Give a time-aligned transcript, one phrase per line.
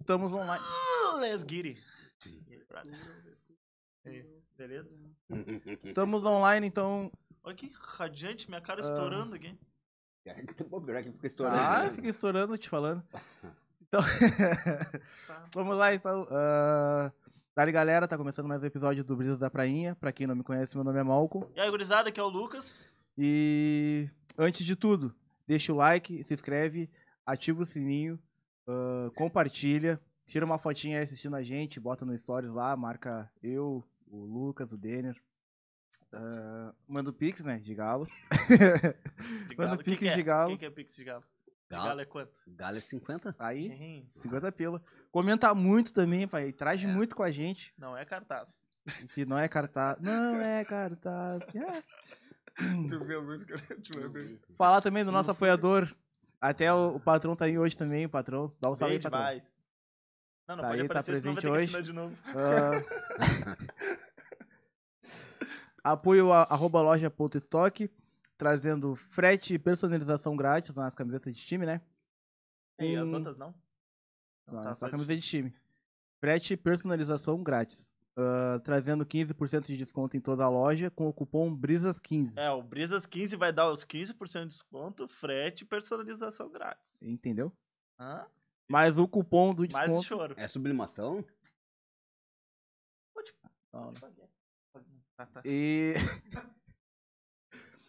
[0.00, 0.62] Estamos online.
[1.20, 1.82] Let's get it.
[4.04, 4.24] Aí, aí,
[4.56, 4.88] Beleza?
[5.84, 7.10] Estamos online, então.
[7.42, 8.62] Olha que radiante, minha Ah.
[8.62, 9.56] cara estourando aqui.
[10.68, 11.58] Pô, pior que fica estourando.
[11.58, 11.96] Ah, mesmo.
[11.96, 13.02] fica estourando, te falando.
[13.88, 14.00] Então.
[14.02, 15.44] Tá.
[15.54, 16.22] Vamos lá, então.
[16.24, 17.12] Uh...
[17.54, 19.94] Dali, galera, tá começando mais um episódio do Brisas da Prainha.
[19.94, 21.48] Pra quem não me conhece, meu nome é Malcolm.
[21.54, 22.92] E aí, gurizada, aqui é o Lucas.
[23.16, 25.14] E antes de tudo,
[25.46, 26.90] deixa o like, se inscreve,
[27.24, 28.18] ativa o sininho,
[28.68, 33.84] ah, compartilha, tira uma fotinha aí assistindo a gente, bota no stories lá, marca eu,
[34.06, 35.16] o Lucas, o Denner.
[36.12, 37.58] Ah, manda o Pix, né?
[37.58, 38.06] De galo.
[38.06, 39.78] De Manda galo.
[39.78, 40.14] Pix que que é?
[40.14, 40.48] de galo.
[40.50, 41.22] Quem que é Pix de galo?
[41.22, 42.32] De Galo, galo é quanto?
[42.46, 43.34] Galo é 50?
[43.40, 44.10] Aí, Hein?
[44.16, 44.80] 50 pila.
[45.10, 46.48] Comenta muito também, pai.
[46.48, 46.92] Interage É.
[46.92, 47.74] muito com a gente.
[47.76, 48.64] Não é cartaz.
[49.14, 50.00] Que não é cartaz.
[50.00, 51.42] Não é cartaz.
[52.56, 52.88] É.
[52.88, 54.40] Tu viu a música vez?
[54.56, 55.86] Falar também do nosso apoiador.
[56.40, 58.54] Até o, o patrão tá aí hoje também, o patrão.
[58.60, 59.20] Dá um salve aí, patrão.
[59.20, 59.56] demais.
[60.48, 61.64] Não, não Tá pode aí, tá aparecer, senão vai ter que hoje.
[61.64, 62.16] assinar de novo.
[62.36, 62.82] Ah,
[65.92, 66.80] apoio a, arroba
[68.36, 71.80] trazendo frete e personalização grátis nas camisetas de time, né?
[72.78, 73.14] E as Hum.
[73.14, 73.54] outras não?
[74.46, 75.54] Não, tá é só só de- camiseta de time.
[76.20, 77.92] Frete e personalização grátis.
[78.18, 82.32] Ah, trazendo 15% de desconto em toda a loja com o cupom BRISAS15.
[82.38, 87.02] É, o Brisas 15 vai dar os 15% de desconto, frete e personalização grátis.
[87.02, 87.52] Entendeu?
[88.00, 88.26] Hã?
[88.70, 90.02] Mas o cupom do Mais desconto.
[90.02, 90.34] choro.
[90.38, 91.22] É sublimação?
[93.72, 93.92] Não, não.
[93.92, 95.42] Tá, tá.
[95.44, 95.94] E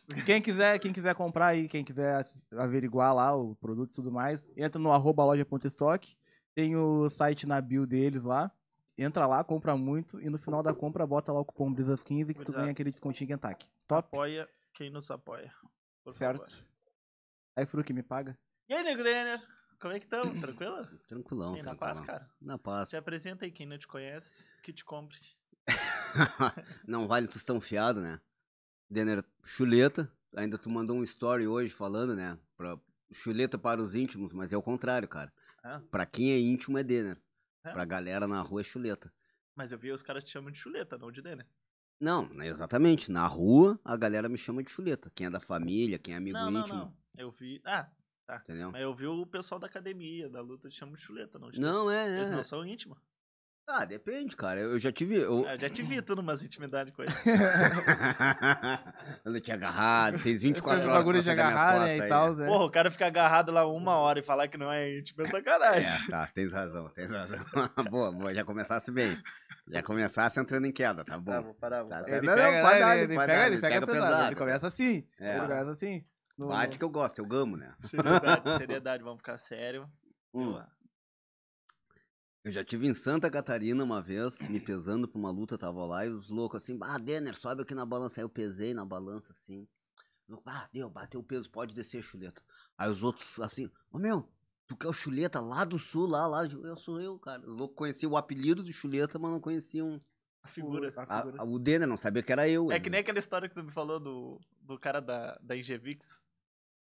[0.26, 4.46] quem quiser, quem quiser comprar aí, quem quiser averiguar lá o produto e tudo mais,
[4.58, 6.18] entra no arroba loja.estoque.
[6.54, 8.52] Tem o site na bio deles lá.
[8.98, 12.34] Entra lá, compra muito e no final da compra bota lá o cupom Brisas15 que
[12.34, 12.58] tu Exato.
[12.58, 13.70] ganha aquele descontinho Kentucky.
[13.88, 15.54] Top, Apoia quem nos apoia.
[16.10, 16.50] certo?
[16.50, 16.68] favor.
[17.56, 18.38] Aí, Fruc, me paga.
[18.70, 19.42] E aí, Nego Denner?
[19.80, 20.34] Como é que estamos?
[20.42, 20.86] Tranquilo?
[21.08, 21.54] Tranquilão.
[21.56, 21.78] E na tranquilão.
[21.78, 22.30] paz, cara?
[22.42, 22.90] Na paz.
[22.90, 25.18] Se apresenta aí quem não te conhece, que te compre.
[26.88, 28.20] Não vale tostão fiado, né?
[28.90, 30.12] Denner, chuleta.
[30.36, 32.38] Ainda tu mandou um story hoje falando, né?
[32.56, 32.80] Pra,
[33.12, 35.32] chuleta para os íntimos, mas é o contrário, cara.
[35.64, 35.82] Ah.
[35.92, 37.22] Pra quem é íntimo é Denner.
[37.70, 37.72] É?
[37.74, 39.14] Pra galera na rua é chuleta.
[39.56, 41.48] Mas eu vi os caras te chamam de chuleta, não de Denner.
[42.00, 43.12] Não, né, exatamente.
[43.12, 45.12] Na rua, a galera me chama de chuleta.
[45.16, 46.78] Quem é da família, quem é amigo não, não, íntimo.
[46.80, 46.98] não.
[47.18, 47.60] Eu vi.
[47.66, 47.90] Ah,
[48.44, 48.72] Entendeu?
[48.72, 51.60] mas eu vi o pessoal da academia, da luta, te chamam de chuleta, não de
[51.60, 52.14] Não, é, Denner.
[52.14, 52.18] é.
[52.20, 53.00] Eles não são íntimos.
[53.70, 54.62] Ah, depende, cara.
[54.62, 55.16] Eu, já tive.
[55.18, 57.12] Eu, Eu já te vi tu numas intimidades com ele.
[59.26, 62.48] eu não tinha agarrado, fez 24 Esse horas bagulho de agarrar, né, e tal, né?
[62.48, 65.28] Porra, o cara fica agarrado lá uma hora e falar que não é íntimo é
[65.28, 65.92] sacanagem.
[65.92, 67.38] É, tá, tens razão, tens razão.
[67.92, 69.18] boa, boa, já começasse bem.
[69.68, 71.32] Já começasse entrando em queda, tá bom.
[71.32, 72.08] Tá, vou parar, vou parar.
[72.08, 73.74] Ele Não, não, pega, pode né, dar, ele, ele pode pega, dar, ele ele pega
[73.76, 74.06] pega pesado.
[74.12, 74.28] pesado.
[74.30, 75.08] Ele começa assim.
[75.20, 75.32] É.
[75.38, 76.06] Ele começa assim.
[76.38, 77.74] No- Bate que eu gosto, eu gamo, né?
[77.82, 79.90] Seriedade, seriedade, vamos ficar sério.
[80.34, 80.58] Hum.
[82.48, 86.06] Eu já tive em Santa Catarina uma vez, me pesando pra uma luta, tava lá,
[86.06, 88.22] e os loucos assim, ah, Denner, sobe aqui na balança.
[88.22, 89.68] Aí eu pesei na balança assim.
[90.46, 92.42] Ah, deu, bateu o peso, pode descer, chuleta.
[92.78, 94.30] Aí os outros assim, ô meu,
[94.66, 96.46] tu quer o chuleta lá do sul, lá, lá?
[96.46, 97.42] Eu sou eu, cara.
[97.46, 100.00] Os loucos conheciam o apelido de chuleta, mas não conheciam.
[100.42, 100.94] A figura.
[100.96, 101.42] a a- figura.
[101.42, 102.72] a- o Denner não sabia que era eu.
[102.72, 102.80] É né?
[102.80, 106.22] que nem aquela história que tu me falou do, do cara da, da Ingevix.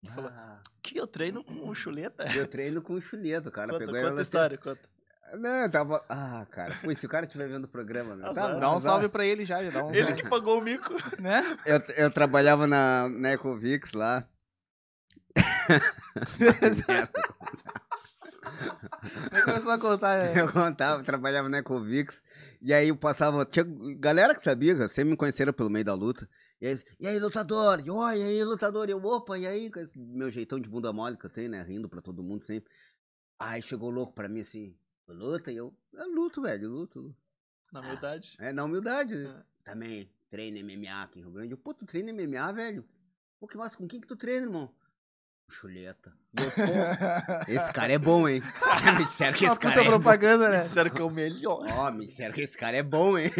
[0.01, 2.25] Que falou, Ah, que eu treino com o chuleta?
[2.37, 4.90] eu treino com o chuleta, o cara Conta, pegou conta falou a assim, história, conta.
[5.39, 6.05] Não, eu tava.
[6.09, 6.75] Ah, cara.
[6.83, 8.33] Pô, se o cara estiver vendo o programa, meu.
[8.33, 8.55] Tá.
[8.55, 10.93] Dá um salve pra ele já, já dá um Ele que pagou o mico.
[11.21, 11.43] né?
[11.67, 14.27] Eu, eu trabalhava na, na Ecovix lá.
[19.45, 20.37] Começou a contar.
[20.37, 20.41] é.
[20.41, 22.23] eu contava, trabalhava na Ecovix.
[22.61, 23.45] E aí eu passava.
[23.45, 23.65] Tinha
[23.99, 26.29] galera que sabia, que sempre me conheceram pelo meio da luta.
[26.61, 27.81] E aí, e aí lutador?
[27.85, 28.89] E, ó, e aí, lutador?
[28.89, 29.71] E eu, opa, e aí?
[29.71, 31.63] Com esse meu jeitão de bunda mole que eu tenho, né?
[31.63, 32.71] Rindo pra todo mundo sempre.
[33.39, 34.77] Aí chegou louco pra mim assim,
[35.13, 35.51] luta?
[35.53, 37.15] E eu, eu luto, velho, eu luto.
[37.73, 38.37] Na verdade.
[38.39, 39.15] É, na humildade.
[39.27, 39.43] É.
[39.65, 41.53] Também treino MMA aqui em Rio Grande.
[41.53, 42.85] Eu, Pô, tu treina MMA, velho?
[43.39, 44.73] Pô, que massa, com quem que tu treina, irmão?
[45.49, 46.13] Chuleta.
[46.37, 46.45] Eu,
[47.55, 48.41] esse cara é bom, hein?
[48.99, 49.91] Me disseram que esse puta cara é bom.
[49.91, 50.63] propaganda, né?
[50.63, 51.67] Disseram que é o melhor.
[51.75, 53.31] Ó, me disseram que esse cara é bom, hein?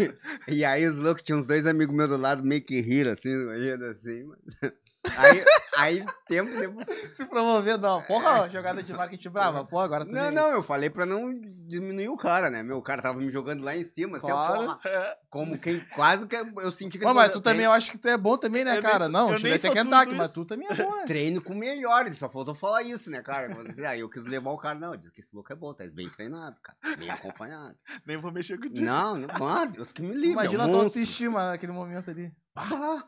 [0.49, 3.31] E aí os loucos, tinha uns dois amigos meus do lado, meio que riram, assim,
[3.31, 4.25] rindo assim.
[4.25, 4.73] mas-
[5.17, 5.45] Aí,
[5.79, 6.87] aí tempo depois...
[7.17, 8.03] Se promovendo, não.
[8.03, 9.65] Porra, jogada de marketing brava.
[9.65, 10.31] Pô, agora tu Não, vem.
[10.31, 11.33] não, eu falei pra não
[11.67, 12.63] diminuir o cara, né?
[12.63, 14.55] Meu, o cara tava me jogando lá em cima, assim, Claro.
[14.79, 15.17] porra.
[15.31, 18.09] Como quem quase que eu senti que Pô, mas tu também, eu acho que tu
[18.09, 19.05] é bom também, né, Eu nem cara?
[19.05, 21.05] sou- Não, eu nem é sou tudo Kentucky, mas tu também é bom, né?
[21.07, 22.05] treino com o melhor.
[22.07, 23.47] Ele só faltou falar isso, né, cara?
[23.49, 24.79] Eu falei assim, aí eu quis levar o cara.
[24.79, 26.79] Não, diz que esse louco é bom, tá bem treinado, cara.
[26.99, 27.75] Bem acompanhado.
[28.07, 28.85] Nem vou mexer contigo.
[28.85, 30.33] Não, não, mano, Deus que me livre.
[30.33, 31.01] Imagina é a um tua monstro.
[31.01, 32.31] autoestima naquele momento ali.
[32.55, 33.05] Ah.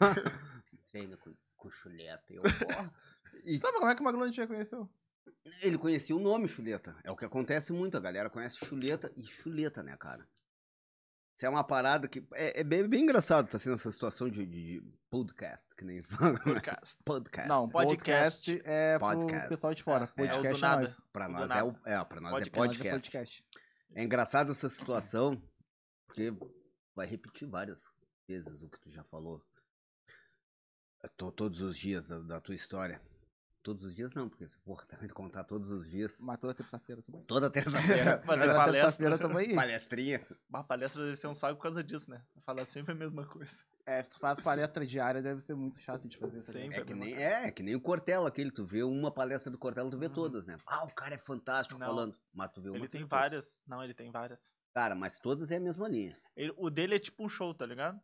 [0.96, 2.32] Treino com, com chuleta.
[2.32, 2.92] Eu, porra.
[3.44, 4.88] E Sabe como é que o Maglone te reconheceu?
[5.62, 6.96] Ele conhecia o nome chuleta.
[7.04, 10.26] É o que acontece muito, a galera conhece chuleta e chuleta, né, cara?
[11.36, 12.26] Isso é uma parada que.
[12.32, 16.02] É, é bem, bem engraçado tá sendo essa situação de, de- de podcast, que nem
[16.02, 16.40] fala.
[16.40, 16.96] Podcast.
[17.04, 17.48] Podcast.
[17.48, 18.62] Não, podcast, Podcast.
[18.64, 19.40] é Podcast.
[19.40, 20.04] pro pessoal de fora.
[20.04, 20.82] É, é Podcast do é, nada.
[20.82, 21.00] nós.
[21.12, 22.56] pra nós é, o, é, pra nós é Podcast.
[22.58, 23.12] Nós é podcast.
[23.12, 23.46] podcast.
[23.94, 25.40] É engraçado essa situação,
[26.06, 26.32] porque
[26.94, 27.84] vai repetir várias
[28.26, 29.44] vezes o que tu já falou.
[31.16, 33.00] Tô todos os dias da, da tua história.
[33.62, 36.20] Todos os dias não, porque, porra, tá vendo contar todos os dias.
[36.20, 37.22] Mas toda terça-feira também.
[37.24, 38.22] Toda terça-feira.
[38.26, 38.82] Fazer Toda palestra.
[38.82, 39.54] terça-feira tamo aí.
[39.56, 40.24] Palestrinha.
[40.48, 42.22] Uma palestra deve ser um saco por causa disso, né?
[42.42, 43.52] Falar sempre a mesma coisa.
[43.84, 46.42] É, se tu faz palestra diária, deve ser muito chato de fazer.
[46.42, 46.52] tá?
[46.52, 46.78] Sempre.
[46.78, 48.52] É que, nem, é, é que nem o Cortella, aquele.
[48.52, 50.12] Tu vê uma palestra do Cortella, tu vê Uhum.
[50.12, 50.56] todas, né?
[50.66, 51.86] Ah, o cara é fantástico Não.
[51.88, 52.16] falando.
[52.32, 52.78] Mas tu vê uma.
[52.78, 53.60] Ele tem várias.
[53.66, 54.54] Não, ele tem várias.
[54.74, 56.16] Cara, mas todas é a mesma linha.
[56.36, 58.00] Ele- o dele é tipo um show, tá ligado?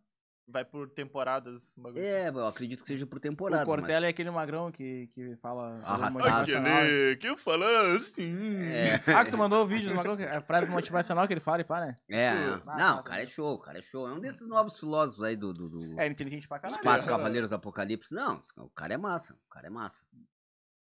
[0.47, 1.75] Vai por temporadas.
[1.79, 3.63] bagulho É, eu acredito que seja por temporada.
[3.63, 5.81] O Cortella é aquele magrão que, que fala.
[5.85, 6.13] Arrastado.
[6.15, 6.83] motivacional.
[7.21, 8.37] que fala assim.
[8.67, 8.95] É.
[9.15, 11.65] Ah, que tu mandou o vídeo do magrão, a frase motivacional que ele fala e
[11.65, 11.97] pá, né?
[12.11, 13.31] É, Ah, não, tá, o cara é tá.
[13.31, 14.09] show, o cara é show.
[14.09, 16.83] É um desses novos filósofos aí do, do, do- É inteligente pra caralho.
[16.83, 18.13] quatro cavaleiros do apocalipse.
[18.15, 20.05] Não, o cara é massa, o cara é massa.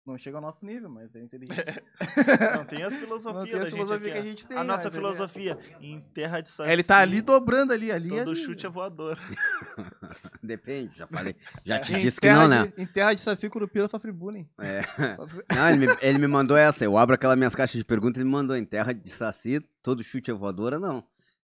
[0.03, 1.63] Não chega ao nosso nível, mas é inteligente.
[2.57, 4.23] Não, tem as filosofias da as gente filosofias aqui, que a ó.
[4.23, 5.57] gente tem, A nossa é- filosofia.
[5.79, 8.09] Em terra de saci, É, ele tá ali dobrando ali, ali.
[8.09, 8.35] todo ali.
[8.35, 9.19] chute é voador.
[10.41, 11.35] Depende, já falei.
[11.63, 12.67] Já te disse que não, né?
[12.75, 14.49] de- Em terra de Saci Curupira sofre bullying.
[14.59, 14.81] É.
[15.55, 16.83] Não, ele me, ele me mandou essa.
[16.83, 18.55] Eu abro aquelas minhas caixas de perguntas ele me mandou.
[18.55, 21.03] Em terra de saci, todo chute é voadora, não.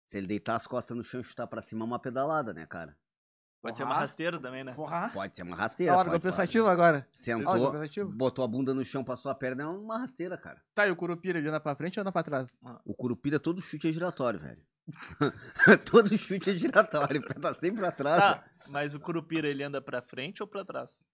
[0.06, 2.66] Se ele deitar as costas no chão e chutar pra cima, é uma pedalada, né,
[2.66, 2.96] cara?
[3.64, 4.74] Pode ser uma rasteira também, né?
[4.74, 5.10] Porra.
[5.14, 5.96] Pode ser uma Tá rasteira.
[5.96, 7.08] hora, pode, pensativo agora.
[7.10, 8.10] Sentou, pensativo.
[8.14, 10.60] botou a bunda no chão, passou a perna, é uma rasteira, cara.
[10.74, 12.48] Tá, e o Curupira, ele anda pra frente ou anda pra trás?
[12.84, 14.60] O Curupira, todo chute é giratório, velho.
[15.90, 18.20] todo chute é giratório, o pé tá sempre atrás.
[18.20, 21.08] Tá, mas o Curupira ele anda pra frente ou pra trás?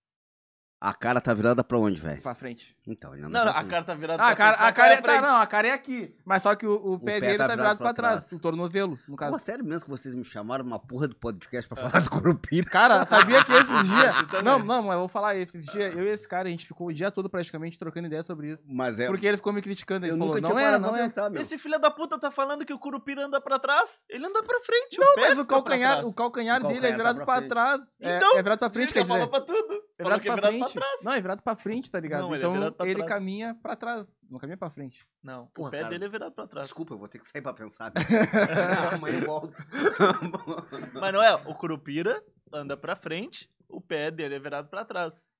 [0.80, 2.22] A cara tá virada pra onde, velho?
[2.22, 2.74] Pra frente.
[2.86, 4.68] Então, ele anda Não, não, pra a cara tá virada Ah, pra a cara, frente.
[4.68, 6.14] a cara é, pra tá, não, a cara é aqui.
[6.24, 8.14] Mas só que o, o pé pé dele tá tá, virado virado pra pra trás.
[8.24, 8.32] trás.
[8.32, 9.32] O tornozelo, no caso.
[9.32, 12.66] Pô, sério mesmo que vocês me chamaram uma porra do podcast pra falar do Curupira?
[12.70, 14.42] Cara, sabia que esses dias.
[14.42, 15.94] Não, não, mas eu vou falar esses dias.
[15.94, 18.62] Eu e esse cara, a gente ficou o dia todo praticamente trocando ideia sobre isso.
[18.66, 19.06] Mas é.
[19.06, 20.06] Porque ele ficou me criticando.
[20.06, 21.02] Ele eu falou, nunca não é, não é.
[21.02, 21.42] pensar, meu.
[21.42, 24.02] Esse filho da puta tá falando que o Curupira anda pra trás?
[24.08, 26.90] Ele anda pra frente, Não, o pé mas o calcanhar, o calcanhar O dele é
[26.90, 27.82] calcanhar virado tá pra, trás.
[28.00, 29.30] É, Então, é virado pra frente, Ele quer já falou dizer.
[29.30, 29.74] pra tudo.
[29.98, 30.60] É Falou virado que é pra virado frente.
[30.60, 31.02] pra trás.
[31.04, 32.22] Não, é virado pra frente, tá ligado?
[32.22, 33.08] Não, ele é então virado pra ele trás.
[33.10, 34.06] caminha pra trás.
[34.30, 35.06] Não caminha pra frente.
[35.22, 36.66] Não, Porra, o pé cara, dele é virado pra trás.
[36.68, 37.92] Desculpa, eu vou ter que sair pra pensar.
[38.94, 39.58] Amanhã eu volto.
[41.00, 42.22] Mas não é, o Curupira
[42.52, 45.34] anda pra frente, o pé dele é virado pra trás.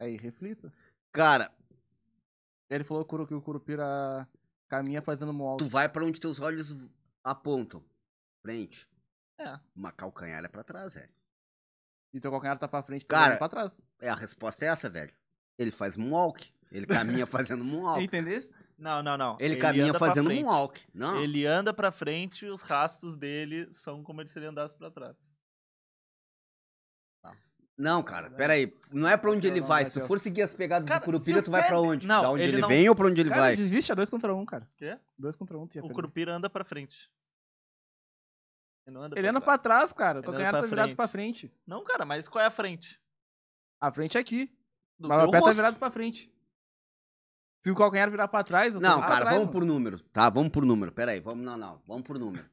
[0.00, 0.72] Aí, reflita.
[1.12, 1.52] Cara,
[2.70, 4.28] Ele falou que o- Curupira
[4.68, 5.62] caminha fazendo moonwalk.
[5.62, 6.74] tu vai pra onde teus olhos
[7.22, 7.84] apontam.
[8.42, 8.88] Frente.
[9.38, 9.58] É.
[9.76, 11.12] Uma calcanhar é pra trás, velho.
[12.12, 13.72] E teu calcanhar tá pra frente, Cara, tá pra trás.
[14.00, 15.12] É, a resposta é essa, velho.
[15.58, 16.46] Ele faz moonwalk.
[16.70, 18.02] Ele caminha fazendo moonwalk.
[18.02, 18.40] Entendeu?
[18.78, 19.36] Não, não, não.
[19.40, 20.80] Ele, caminha anda pra fazendo moonwalk.
[20.92, 21.22] Não.
[21.22, 25.32] Ele anda pra frente e os rastros dele são como se ele andasse pra trás.
[27.78, 28.72] Não, cara, peraí.
[28.92, 29.84] Não é pra onde ele Não, vai.
[29.86, 32.06] Se tu for seguir as pegadas Cara, do Curupira, tu vai pra de- onde?
[32.06, 33.56] Não, da onde ele ele, não- vem ou pra onde ele Cara, vai?
[33.56, 34.68] desiste, é dois contra um, cara.
[34.76, 34.98] Quê?
[35.18, 35.88] Dois contra um, tu ia O.
[35.88, 37.10] Curupira anda pra frente.
[38.86, 39.44] Ele não anda Ele pra anda trás.
[39.44, 40.20] pra trás, cara.
[40.20, 40.96] O calcanhar tá virado frente.
[40.96, 41.54] pra frente.
[41.66, 43.00] Não, cara, mas qual é a frente?
[43.80, 44.50] A frente é aqui.
[44.98, 45.56] Do mas o pé tá rosto.
[45.56, 46.32] virado pra frente.
[47.64, 49.52] Se o calcanhar virar pra trás, eu tô Não, pra cara, trás, vamos mano.
[49.52, 50.00] por número.
[50.10, 50.90] Tá, vamos por número.
[50.92, 51.44] Peraí, vamos.
[51.44, 51.80] Não, não.
[51.86, 52.48] Vamos por número.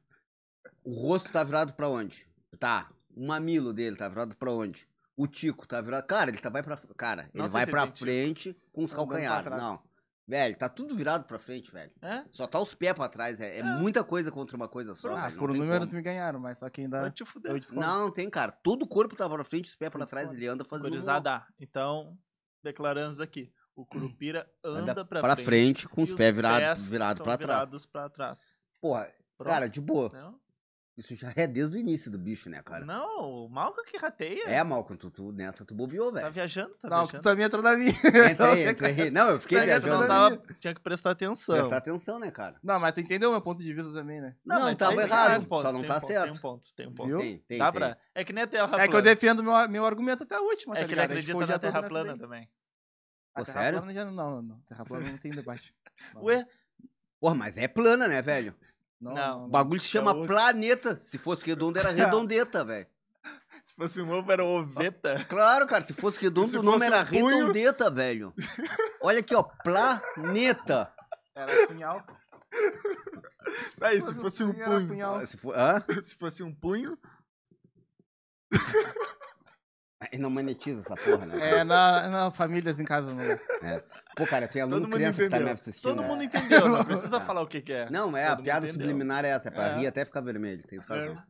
[0.84, 2.28] O rosto tá virado pra onde?
[2.58, 2.88] Tá.
[3.16, 4.88] O mamilo dele tá virado pra onde?
[5.16, 6.06] O Tico tá virado.
[6.06, 6.76] Cara, ele tá, vai pra.
[6.96, 7.98] Cara, ele Não sei vai pra tem tico.
[7.98, 9.50] frente com os pra calcanhares.
[9.50, 9.82] Não.
[10.30, 11.90] Velho, tá tudo virado pra frente, velho.
[12.00, 12.22] É?
[12.30, 13.40] Só tá os pés pra trás.
[13.40, 15.16] É, é muita coisa contra uma coisa só.
[15.16, 17.50] Ah, velho, por números me ganharam, mas só que ainda Vai te fuder.
[17.50, 17.60] eu.
[17.80, 18.52] Não, não tem, cara.
[18.52, 20.88] Todo o corpo tá pra frente, os pés pra Eu trás, ele anda fazendo.
[20.88, 22.16] Gurizada, então,
[22.62, 23.52] declaramos aqui.
[23.74, 27.24] O Curupira anda, Anda pra, pra frente, frente com os pés virados pés virado são
[27.24, 27.58] pra trás.
[27.58, 28.60] virados pra trás.
[28.80, 29.50] Porra, Pronto.
[29.52, 30.10] cara, de boa.
[30.12, 30.38] Não,
[30.98, 32.84] Isso já é desde o início do bicho, né, cara?
[32.84, 34.44] não o Malca que rateia.
[34.46, 36.32] É, Malcolm, tu, tu nessa tu bobeou, Tá velho.
[36.32, 37.22] viajando, tá Não, tu viajando.
[37.22, 37.90] também entrou na minha.
[37.90, 39.10] Entrei, entrei.
[39.10, 41.54] Não, eu fiquei Tá Tu viajando não tava, tinha que prestar atenção.
[41.56, 42.58] Prestar atenção, né, cara?
[42.62, 44.36] Não, mas tu entendeu meu ponto de vista também, né?
[44.44, 46.24] Não, mas tava tem- errado, tem um só não tem tá um ponto, certo.
[46.26, 47.08] Tem um ponto, tem um ponto.
[47.08, 47.18] Viu?
[47.18, 47.80] Tem, tem, Dá tem.
[47.80, 47.96] pra...
[48.14, 49.02] É que nem a Terra É que eu plana.
[49.02, 51.12] defendo meu, meu argumento até a última, tá É que ele ligado?
[51.12, 52.20] A gente ficou acredita o dia na todo Terra nessa plana daí.
[52.20, 52.50] também.
[53.34, 53.78] A Pô, Terra sério?
[53.78, 54.60] plana já não, não, não.
[54.66, 55.74] Terra plana não tem debate.
[56.16, 56.44] Ué,
[57.20, 58.54] Porra, mas é plana, né, velho?
[59.00, 59.38] Não, Não.
[59.40, 60.26] não, O bagulho se chama outro.
[60.34, 60.96] planeta.
[60.98, 62.86] Se fosse redondo, era redondeta, velho.
[63.64, 65.24] se fosse um ovo, era oveta.
[65.28, 68.34] Claro, cara, se fosse redondo, Se o nome era um redondeta, velho.
[69.00, 70.92] Olha aqui, ó, planeta.
[71.34, 72.04] Era punhal.
[73.80, 74.88] Aí, se fosse um punho punho.
[74.88, 75.24] punhal.
[75.26, 75.82] Se for, hã?
[76.02, 76.98] Se fosse um punho.
[80.12, 81.58] E não monetiza essa porra, né?
[81.58, 83.22] É, na, na famílias em casa não.
[84.16, 85.82] Pô, cara, tem Todo aluno mundo criança que tá me assistindo.
[85.82, 86.06] Todo é.
[86.06, 87.90] mundo entendeu, não precisa falar o que, que é.
[87.90, 88.86] Não, é, Todo a piada entendeu.
[88.86, 89.76] subliminar é essa, é pra É.
[89.78, 91.22] rir até ficar vermelho, tem razão.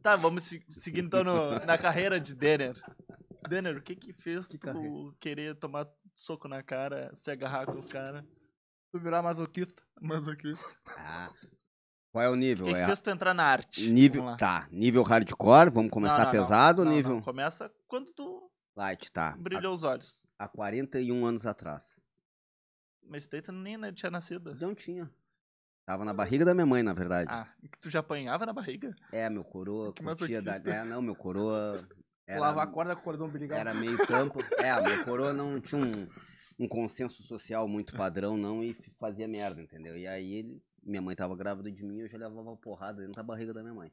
[0.00, 2.74] Tá, vamos se- seguir então no- na carreira de Denner.
[3.48, 4.90] Denner, o que que fez Que tu carreira?
[5.20, 8.24] querer tomar soco na cara, se agarrar com os caras?
[8.92, 9.82] Tu virar masoquista.
[10.00, 10.66] Masoquista.
[10.96, 11.28] Ah.
[12.16, 12.64] Qual é o nível?
[12.64, 13.90] que É fez tu entrar na arte?
[13.90, 18.50] nível, tá, nível hardcore, vamos começar Não, não, pesado Não, nível não, Começa quando tu
[18.74, 19.36] light, tá.
[19.38, 20.24] brilhou os olhos.
[20.38, 21.98] Há, há 41 anos atrás.
[23.06, 24.54] Mas daí tu nem né, tinha nascido.
[24.58, 25.10] Não tinha.
[25.84, 27.28] Tava na barriga da minha mãe, na verdade.
[27.30, 28.96] Ah, que tu já apanhava na barriga?
[29.12, 30.54] É, meu coroa Que curtia da...
[30.54, 31.86] É, não, meu coroa...
[32.26, 33.56] Era, Lava a corda com o cordão umbilical.
[33.56, 34.40] era meio campo.
[34.58, 36.08] É, meu coroa não tinha um,
[36.58, 39.96] um consenso social muito padrão, não, e fazia merda, entendeu?
[39.96, 40.65] E aí ele...
[40.88, 43.60] Minha mãe tava grávida de mim, eu já levava uma porrada dentro da barriga da
[43.60, 43.90] minha mãe.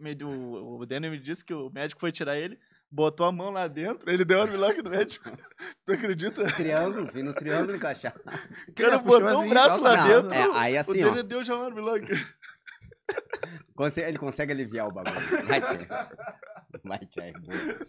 [0.00, 2.58] Me- o, o Denner me disse que o médico foi tirar ele,
[2.90, 5.30] botou a mão lá dentro, ele deu armlock no médico.
[5.84, 6.42] Tu acredita?
[6.46, 8.14] Triângulo, vim no triângulo encaixar.
[8.66, 10.32] O cara botou o assim, braço lá Não, dentro.
[10.34, 11.22] é, aí o assim, ó.
[11.22, 12.06] Deu já um armlock.
[13.74, 15.14] Conse- Ele consegue aliviar o bagulho.
[17.16, 17.84] É boa.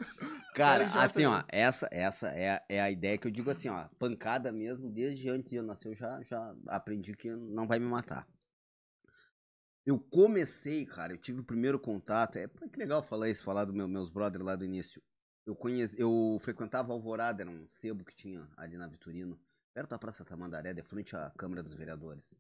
[0.54, 1.26] Cara, já assim, tem.
[1.26, 4.90] ó, essa, essa é, a- é a ideia que eu digo assim, ó, pancada mesmo,
[4.90, 8.28] desde antes de eu nascer, eu já, já aprendi que não vai me matar.
[9.86, 13.76] Eu comecei, cara, eu tive o primeiro contato, é que legal falar isso, falar dos
[13.76, 15.02] meu, meus brothers lá do início.
[15.46, 19.40] Eu conheci, eu frequentava Alvorada, era um sebo que tinha ali na Vitorino,
[19.76, 22.36] perto da Praça Tamandaré, de frente à Câmara dos Vereadores.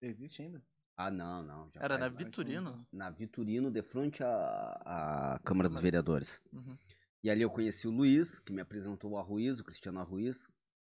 [0.00, 0.60] Existe ainda?
[0.96, 1.68] Ah, não, não.
[1.76, 2.08] Era na.
[2.08, 2.86] Vitorino?
[2.92, 6.42] Na Vitorino, de frente à, à Câmara dos Vereadores.
[6.52, 6.76] Uhum.
[7.24, 10.48] E ali eu conheci o Luiz, que me apresentou o Arruiz, o Cristiano Arruiz,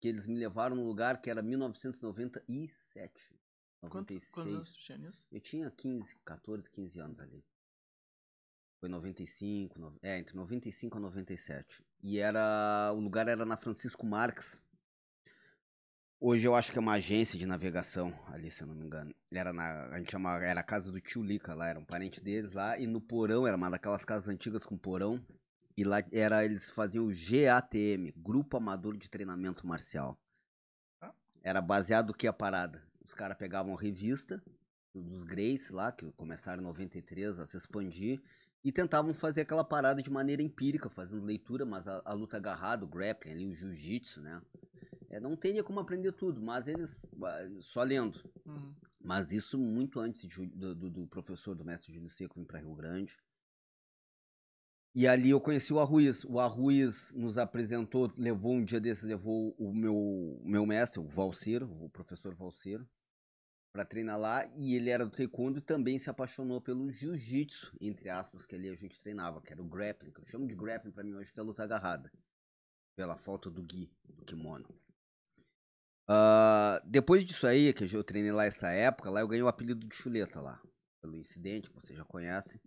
[0.02, 3.34] que eles me levaram num lugar que era 1997.
[3.82, 4.32] Quantos, 96.
[4.34, 5.28] quantos anos tu tinha nisso?
[5.32, 7.44] Eu tinha 15, 14, 15 anos ali.
[8.80, 11.86] Foi 95, no- é, entre 95 e 97.
[12.04, 14.62] E era, o lugar era na Francisco Marques.
[16.19, 19.13] Hoje eu acho que é uma agência de navegação ali, se eu não me engano.
[19.31, 22.22] Era na, a gente chama, era a casa do tio Lica lá, era um parente
[22.22, 22.79] deles lá.
[22.79, 25.24] E no porão, era uma daquelas casas antigas com porão.
[25.77, 30.17] E lá era, eles faziam o GATM, Grupo Amador de Treinamento Marcial.
[31.01, 31.13] Ah.
[31.43, 32.81] Era baseado no que a parada?
[33.03, 34.41] Os caras pegavam a revista
[34.93, 38.22] dos Grace lá, que começaram em 93 a se expandir,
[38.63, 42.86] e tentavam fazer aquela parada de maneira empírica, fazendo leitura, mas a, a luta agarrada,
[42.86, 44.41] o grappling ali, o jiu-jitsu, né?
[45.09, 47.05] É, não teria como aprender tudo, mas eles,
[47.62, 48.19] só lendo.
[48.45, 48.74] Uhum.
[49.00, 52.59] Mas isso muito antes de do, do- do professor, do mestre Júlio Seco vir para
[52.59, 53.15] Rio Grande.
[54.95, 56.24] E ali eu conheci o Arruiz.
[56.24, 61.69] O Arruiz nos apresentou, levou um dia desses, levou o meu, meu mestre, o Valciro,
[61.83, 62.88] o professor Valciro,
[63.74, 64.45] para treinar lá.
[64.55, 68.69] E ele era do taekwondo e também se apaixonou pelo jiu-jitsu, entre aspas, que ali
[68.69, 71.31] a gente treinava, que era o grappling, que eu chamo de grappling para mim hoje,
[71.33, 72.09] que é a luta agarrada.
[72.95, 74.65] Pela falta do gi, do kimono.
[76.07, 79.88] Ah, depois disso aí, que eu treinei lá essa época, lá eu ganhei o apelido
[79.88, 80.62] de chuleta lá.
[81.01, 82.59] Pelo incidente, que você já conhece.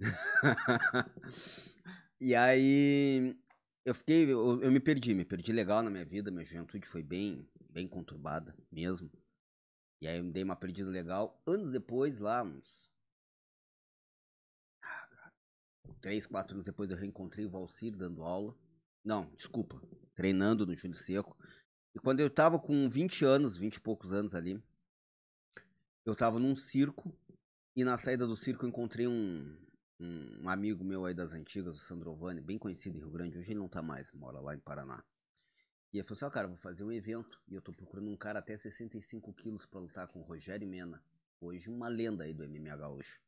[2.20, 3.36] e aí
[3.84, 7.02] eu fiquei, eu, eu me perdi, me perdi legal na minha vida, minha juventude foi
[7.02, 9.10] bem, bem conturbada mesmo.
[10.00, 11.40] E aí eu me dei uma perdida legal.
[11.46, 12.90] Anos depois, lá, uns.
[14.82, 15.32] Ah, cara,
[16.00, 18.54] Três, quatro anos depois eu reencontrei o Valcir dando aula.
[19.02, 19.80] Não, desculpa.
[20.14, 21.36] Treinando no Júlio Seco.
[21.94, 24.60] E quando eu tava com 20 anos, 20 e poucos anos ali,
[26.04, 27.16] eu tava num circo.
[27.76, 29.56] E na saída do circo eu encontrei um,
[30.00, 33.38] um, amigo meu aí das antigas, o Sandrovani, bem conhecido em Rio Grande.
[33.38, 35.02] Hoje ele não tá mais, mora lá em Paraná.
[35.92, 37.40] E ele falou assim, ó, cara, vou fazer um evento.
[37.48, 41.02] E eu tô procurando um cara até 65 quilos pra lutar com o Rogério Mena.
[41.40, 43.20] Hoje uma lenda aí do MMA gaúcho.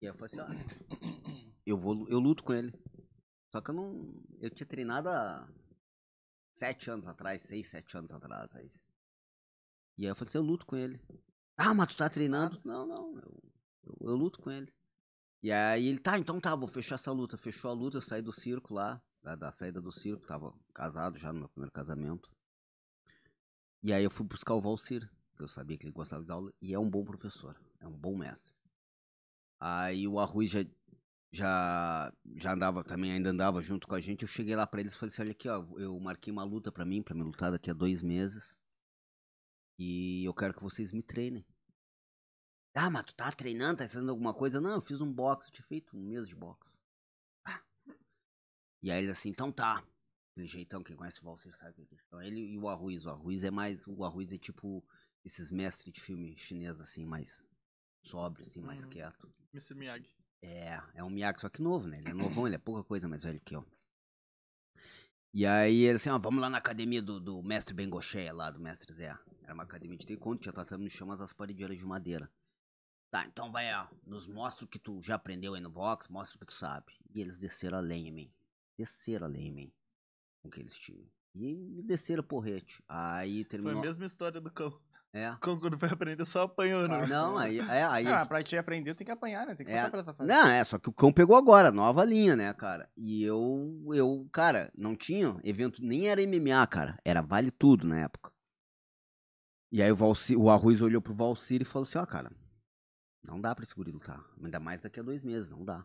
[0.00, 2.72] E aí eu falei assim, ó, eu, vou, eu luto com ele.
[3.50, 4.22] Só que eu não...
[4.38, 5.48] Eu tinha treinado há
[6.56, 8.56] sete anos atrás, seis, sete anos atrás.
[8.56, 8.70] Aí.
[9.98, 11.00] E aí eu falei assim, eu luto com ele.
[11.56, 12.60] Ah, mas tu tá treinando?
[12.64, 13.52] Não, não, eu,
[13.84, 14.72] eu, eu luto com ele.
[15.42, 17.36] E aí ele, tá, então tá, vou fechar essa luta.
[17.36, 21.18] Fechou a luta, eu saí do circo lá, da, da saída do circo, tava casado
[21.18, 22.28] já no meu primeiro casamento.
[23.82, 26.52] E aí eu fui buscar o Valcir, que eu sabia que ele gostava de aula,
[26.60, 28.54] e é um bom professor, é um bom mestre.
[29.60, 30.60] Aí o Arrui já,
[31.32, 34.94] já, já andava, também ainda andava junto com a gente, eu cheguei lá pra eles
[34.94, 37.50] e falei assim, olha aqui, ó, eu marquei uma luta pra mim, pra me lutar
[37.50, 38.58] daqui a dois meses,
[39.78, 41.44] e eu quero que vocês me treinem.
[42.74, 44.60] Ah, mas tu tá treinando, tá fazendo alguma coisa?
[44.60, 46.78] Não, eu fiz um boxe, eu tinha feito um mês de boxe.
[47.44, 47.62] Ah.
[48.82, 49.82] E aí ele assim, então tá.
[50.32, 51.94] Aquele jeitão, quem conhece o Valser sabe o que.
[52.06, 53.06] Então ele e o Arruiz.
[53.06, 53.86] O Arruiz é mais.
[53.86, 54.86] O Arruiz é tipo
[55.24, 57.42] esses mestres de filme chinês, assim, mais
[58.04, 58.90] sóbrio, assim, mais Uhum.
[58.90, 59.34] quieto.
[59.54, 59.74] Mr.
[59.74, 60.14] Miyagi.
[60.42, 61.98] É, é um Miyagi, só que novo, né?
[61.98, 63.66] Ele é novão, ele é pouca coisa mais velho que eu.
[65.32, 68.60] E aí ele assim, ó, vamos lá na academia do, do mestre Bengocheia lá, do
[68.60, 69.12] mestre Zé.
[69.42, 72.30] Era uma academia de taekwondo, tinha tatame no chão, mas as paredeiras de madeira.
[73.10, 76.36] Tá, então vai, ó, nos mostra o que tu já aprendeu aí no box, mostra
[76.36, 76.92] o que tu sabe.
[77.14, 78.32] E eles desceram a lenha em mim.
[78.78, 79.72] Desceram a lenha em mim.
[80.42, 81.06] Com o que eles tinham.
[81.34, 82.82] E me desceram porrete.
[82.88, 83.78] Aí Foi terminou.
[83.78, 84.72] a mesma história do cão.
[85.16, 85.30] É.
[85.32, 87.02] O cão, quando foi aprender, só apanhou, né?
[87.04, 89.54] Ah, Não, aí, é, aí Ah, eles pra te aprender, tem que apanhar, né?
[89.54, 89.76] Tem que É.
[89.76, 90.28] passar por essa fase.
[90.28, 92.86] Não, é, só que o cão pegou agora, nova linha, né, cara?
[92.96, 96.98] E eu, eu, cara, não tinha evento, nem era MMA, cara.
[97.04, 98.30] Era vale tudo na época.
[99.72, 102.30] E aí o, Valci, o Arroz olhou pro Valcir e falou assim, ó, cara,
[103.24, 104.22] não dá pra esse guri lutar.
[104.42, 105.84] Ainda mais daqui a dois meses, não dá.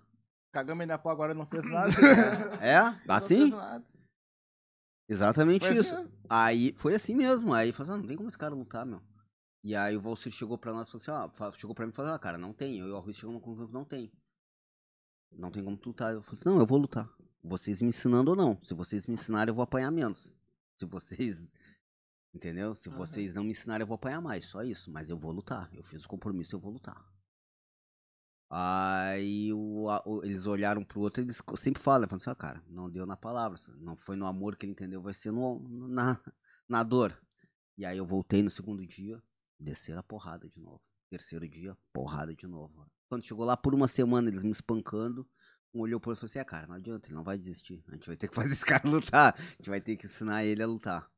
[0.54, 1.90] Cagamos na pó agora não fez nada.
[2.62, 2.82] É?
[3.08, 3.38] Não Assim?
[3.38, 3.86] fez nada.
[5.10, 5.96] Exatamente Foi assim isso.
[5.96, 6.12] mesmo.
[6.30, 7.54] Aí foi assim mesmo.
[7.54, 9.02] Aí falou assim, ah, não tem como esse cara lutar, meu.
[9.64, 11.96] E aí o Valcir chegou pra nós e falou assim, ó, chegou pra mim e
[11.96, 12.80] falou, ah, cara, não tem.
[12.80, 14.12] Eu e o Arroz chegamos numa conclusão que não tem.
[15.32, 16.14] Não tem como tu lutar.
[16.14, 17.10] Eu falei assim, não, eu vou lutar.
[17.44, 18.60] Vocês me ensinando ou não.
[18.64, 20.34] Se vocês me ensinarem, eu vou apanhar menos.
[20.78, 21.54] Se vocês.
[22.34, 22.74] Entendeu?
[22.74, 22.98] Se Aham.
[22.98, 24.46] vocês não me ensinarem, eu vou apanhar mais.
[24.46, 24.92] Só isso.
[24.92, 25.70] Mas eu vou lutar.
[25.74, 27.06] Eu fiz o compromisso, eu vou lutar.
[28.50, 32.36] Aí o, a- o- eles olharam pro outro e eles sempre falam, falam assim, ó,
[32.36, 33.58] cara, não deu na palavra.
[33.78, 36.20] Não foi no amor que ele entendeu, vai ser no- na,
[36.68, 37.18] na dor.
[37.78, 39.22] E aí eu voltei no segundo dia,
[39.62, 40.82] desceram a porrada de novo.
[41.10, 42.86] Terceiro dia, porrada de novo.
[43.10, 45.28] Quando chegou lá por uma semana, eles me espancando,
[45.74, 47.84] um olhou pro outro e falou assim, é, cara, não adianta, ele não vai desistir.
[47.88, 49.36] A gente vai ter que fazer esse cara lutar.
[49.38, 51.10] A gente vai ter que ensinar ele a lutar.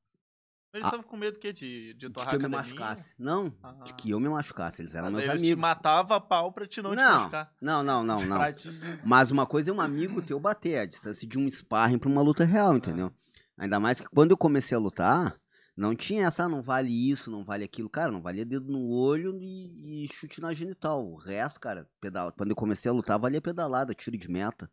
[0.74, 0.90] Eles Ah.
[0.90, 1.54] estavam com medo do quê?
[1.54, 3.14] De, de De que eu me machucasse.
[3.20, 3.74] Não, Ah.
[3.86, 4.82] de que eu me machucasse.
[4.82, 5.62] Eles eram Ah, meus daí eles te amigos.
[5.62, 7.54] matavam a pau pra te não, te Não, machucar.
[7.62, 8.54] não, não, não, não.
[8.54, 8.70] Te-
[9.06, 12.24] Mas uma coisa é um amigo teu bater, a distância de um sparring pra uma
[12.24, 13.14] luta real, entendeu?
[13.56, 15.40] Ainda mais que quando eu comecei a lutar,
[15.76, 17.90] não tinha essa, ah, não vale isso, não vale aquilo.
[17.90, 21.06] Cara, não valia dedo no olho e, e chute na genital.
[21.06, 22.32] O resto, cara, pedala.
[22.32, 24.72] Quando eu comecei a lutar, valia pedalada, tiro de meta.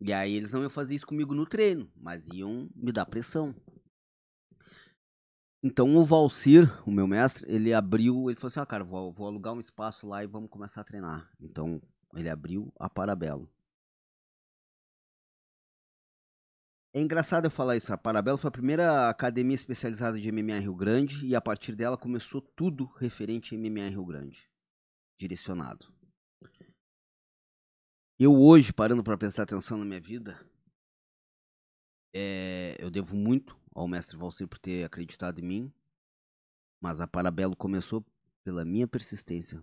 [0.00, 3.54] E aí eles não iam fazer isso comigo no treino, mas iam me dar pressão.
[5.62, 9.26] Então o Valcir, o meu mestre, ele abriu, ele falou assim, ah, cara, vou, vou
[9.26, 11.30] alugar um espaço lá e vamos começar a treinar.
[11.40, 11.80] Então
[12.14, 13.48] ele abriu a Parabelo.
[16.96, 17.92] É engraçado eu falar isso.
[17.92, 21.98] A Parabelo foi a primeira academia especializada de MMA Rio Grande e a partir dela
[21.98, 24.48] começou tudo referente a MMA Rio Grande.
[25.18, 25.92] Direcionado.
[28.16, 30.38] Eu hoje, parando para prestar atenção na minha vida,
[32.14, 35.74] é, eu devo muito ao mestre Valcir por ter acreditado em mim,
[36.80, 38.06] mas a Parabelo começou
[38.44, 39.60] pela minha persistência,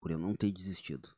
[0.00, 1.14] por eu não ter desistido.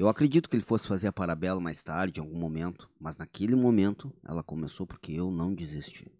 [0.00, 3.54] Eu acredito que ele fosse fazer a Parabelo mais tarde, em algum momento, mas naquele
[3.54, 6.10] momento ela começou porque eu não desisti.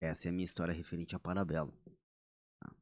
[0.00, 1.76] Essa é a minha história referente a Parabelo.
[2.60, 2.72] tá?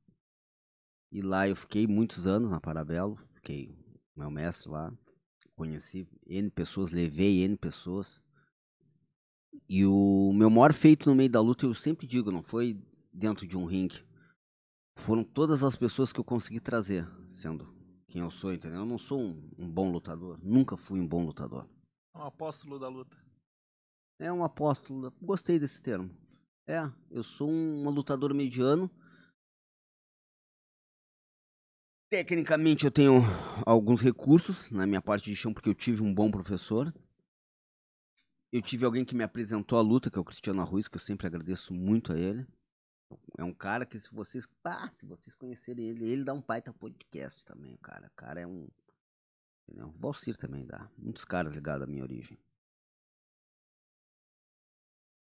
[1.10, 3.74] E lá eu fiquei muitos anos na Parabelo, fiquei
[4.14, 4.92] meu mestre lá,
[5.56, 8.22] conheci N pessoas, levei N pessoas.
[9.66, 12.78] E o meu maior feito no meio da luta, eu sempre digo, não foi
[13.10, 14.04] dentro de um ringue.
[14.98, 17.80] Foram todas as pessoas que eu consegui trazer, sendo
[18.12, 18.80] quem eu sou, entendeu?
[18.80, 21.66] Eu não sou um, um bom lutador, nunca fui um bom lutador.
[22.14, 23.16] Um apóstolo da luta.
[24.20, 26.14] É um apóstolo, gostei desse termo.
[26.68, 28.90] É, eu sou um, um lutador mediano.
[32.10, 33.22] Tecnicamente eu tenho
[33.64, 36.94] alguns recursos na minha parte de chão porque eu tive um bom professor.
[38.52, 41.00] Eu tive alguém que me apresentou a luta, que é o Cristiano Arruiz, que eu
[41.00, 42.46] sempre agradeço muito a ele.
[43.38, 46.72] É um cara que se vocês, ah, se vocês conhecerem ele, ele dá um baita
[46.72, 48.06] podcast também, cara.
[48.08, 48.68] O cara é um,
[49.66, 49.88] entendeu?
[49.88, 50.90] O Valcir também dá.
[50.98, 52.38] Muitos caras ligados à minha origem.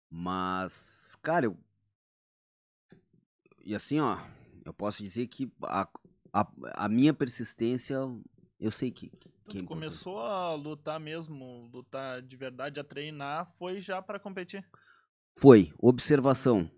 [0.09, 1.57] Mas, cara, eu.
[3.64, 4.16] E assim, ó,
[4.64, 5.88] eu posso dizer que a,
[6.33, 7.97] a, a minha persistência,
[8.61, 9.09] eu sei que.
[9.11, 14.21] que Então, é começou a lutar mesmo, lutar de verdade, a treinar, foi já pra
[14.21, 14.64] competir.
[15.38, 16.71] Foi, observação.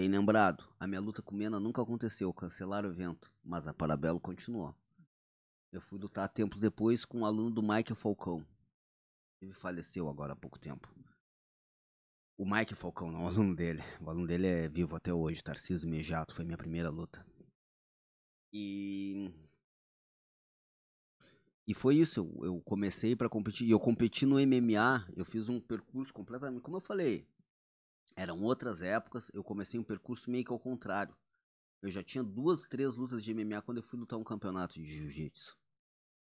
[0.00, 4.18] Bem lembrado, a minha luta com Mena nunca aconteceu, cancelaram o evento, mas a Parabelo
[4.18, 4.74] continuou.
[5.70, 8.42] Eu fui lutar tempos depois com um aluno do Mike Falcão.
[9.42, 10.90] Ele faleceu agora há pouco tempo.
[12.38, 13.82] O Mike Falcão, não o aluno dele.
[14.00, 17.22] O aluno dele é vivo até hoje, Tarcísio Mejato, foi minha primeira luta.
[18.54, 19.30] E.
[21.66, 23.68] E foi isso, eu, eu comecei pra competir.
[23.68, 26.62] E eu competi no MMA, eu fiz um percurso completamente.
[26.62, 27.28] Como eu falei,
[28.16, 31.16] eram outras épocas, eu comecei um percurso meio que ao contrário.
[31.82, 34.84] Eu já tinha duas, três lutas de MMA quando eu fui lutar um campeonato de
[34.84, 35.56] jiu-jitsu.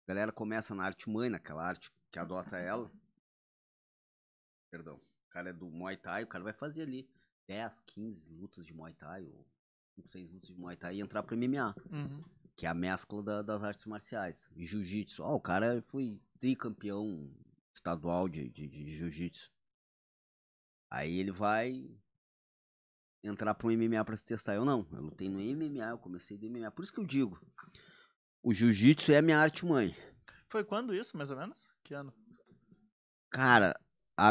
[0.05, 2.91] A galera começa na arte mãe, naquela arte que adota ela.
[4.71, 4.97] Perdão.
[4.97, 7.09] O cara é do Muay Thai, o cara vai fazer ali
[7.49, 9.47] 10, 15 lutas de Muay Thai, ou
[9.97, 11.75] 5, 6 lutas de Muay Thai e entrar pro MMA.
[12.55, 14.49] que é a mescla da- das artes marciais.
[14.55, 15.23] Jiu-jitsu.
[15.23, 17.35] Ó, o cara foi tricampeão
[17.75, 19.51] estadual de, de, de jiu-jitsu.
[20.93, 21.91] Aí ele vai
[23.25, 24.55] entrar pro MMA pra se testar.
[24.55, 24.87] Eu não.
[24.93, 26.71] Eu lutei no MMA, eu comecei do MMA.
[26.71, 27.41] Por isso que eu digo.
[28.43, 29.97] O jiu-jitsu é a minha arte mãe.
[30.51, 31.75] Foi quando isso, mais ou menos?
[31.83, 32.13] Que ano?
[33.31, 33.75] Cara,
[34.15, 34.29] a,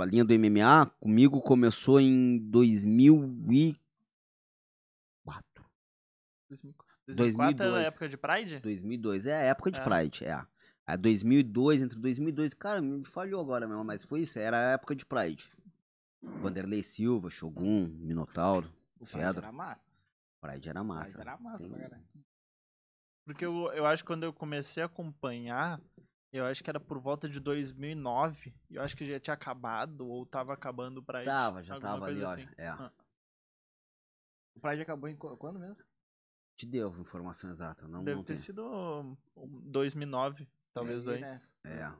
[0.00, 3.76] a linha do MMA comigo começou em 2004.
[7.06, 7.86] 2004 era a 2002.
[7.86, 8.60] época de Pride?
[8.60, 9.84] 2002 é a época de É.
[9.84, 10.42] Pride, é.
[10.86, 14.96] A 2002, entre 2002, cara, me falhou agora mesmo, mas foi isso, era a época
[14.96, 15.50] de Pride.
[16.22, 19.46] Vanderlei Silva, Shogun, Minotauro, O Pride Fedra.
[19.46, 19.82] era massa.
[20.40, 21.20] Pride era Pride massa.
[21.20, 22.04] era massa Tem- pra caralho.
[23.24, 25.80] Porque eu, eu acho que quando eu comecei a acompanhar,
[26.32, 28.52] eu acho que era por volta de 2009.
[28.70, 31.24] e Eu acho que já tinha acabado, ou tava acabando o Pride.
[31.24, 32.44] Tava, já tava ali, coisa olha.
[32.44, 32.54] assim.
[32.58, 32.68] É.
[32.68, 32.92] Ah.
[34.56, 35.84] O Pride acabou em qu- quando mesmo?
[36.56, 38.42] Te deu informação exata, não, Deve não ter tem.
[38.42, 41.26] sido um, 2009, talvez aí, né?
[41.26, 41.54] antes.
[41.64, 41.92] É.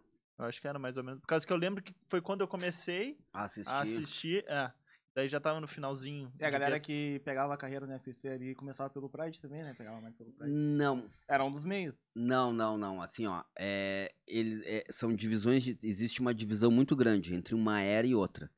[0.43, 1.21] Eu acho que era mais ou menos.
[1.21, 3.73] Por causa que eu lembro que foi quando eu comecei Assistir.
[3.73, 4.45] a assistir.
[4.49, 4.73] É.
[5.15, 6.33] Daí já tava no finalzinho.
[6.39, 9.61] É a galera que pegava a carreira no UFC ali e começava pelo Pride também,
[9.61, 9.75] né?
[9.77, 10.51] Pegava mais pelo Pride.
[10.51, 12.03] Não, Era um dos meios.
[12.15, 13.03] Não, não, não.
[13.03, 15.63] Assim, ó, é, eles, é, são divisões.
[15.65, 18.51] De, existe uma divisão muito grande entre uma era e outra.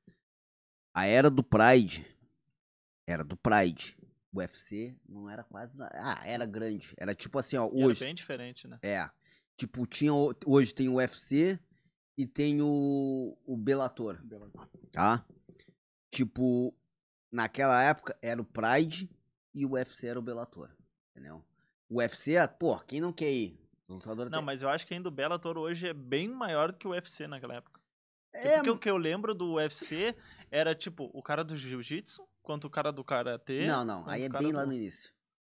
[0.94, 2.06] A era do Pride
[3.06, 3.96] era do Pride.
[4.32, 5.92] O UFC não era quase nada.
[5.96, 6.94] Ah, era grande.
[6.96, 8.04] Era tipo assim, ó, E era hoje.
[8.04, 8.78] bem diferente, né?
[8.82, 9.08] É.
[9.56, 10.12] Tipo, tinha,
[10.46, 11.58] hoje tem o UFC
[12.16, 14.20] e tem o, o Bellator,
[14.92, 15.24] tá?
[16.10, 16.74] Tipo,
[17.30, 19.10] naquela época era o Pride
[19.52, 20.70] e o UFC era o Bellator,
[21.10, 21.44] entendeu?
[21.88, 23.58] O UFC, ah, pô, quem não quer ir?
[23.88, 26.70] O lutador Não, tem- mas eu acho que ainda o Bellator hoje é bem maior
[26.72, 27.80] do que o UFC naquela época.
[28.32, 30.14] É, Porque o que eu lembro do UFC
[30.50, 33.66] era tipo o cara do jiu-jitsu quanto o cara do karatê.
[33.66, 35.12] Não, não, aí é bem lá do- no início.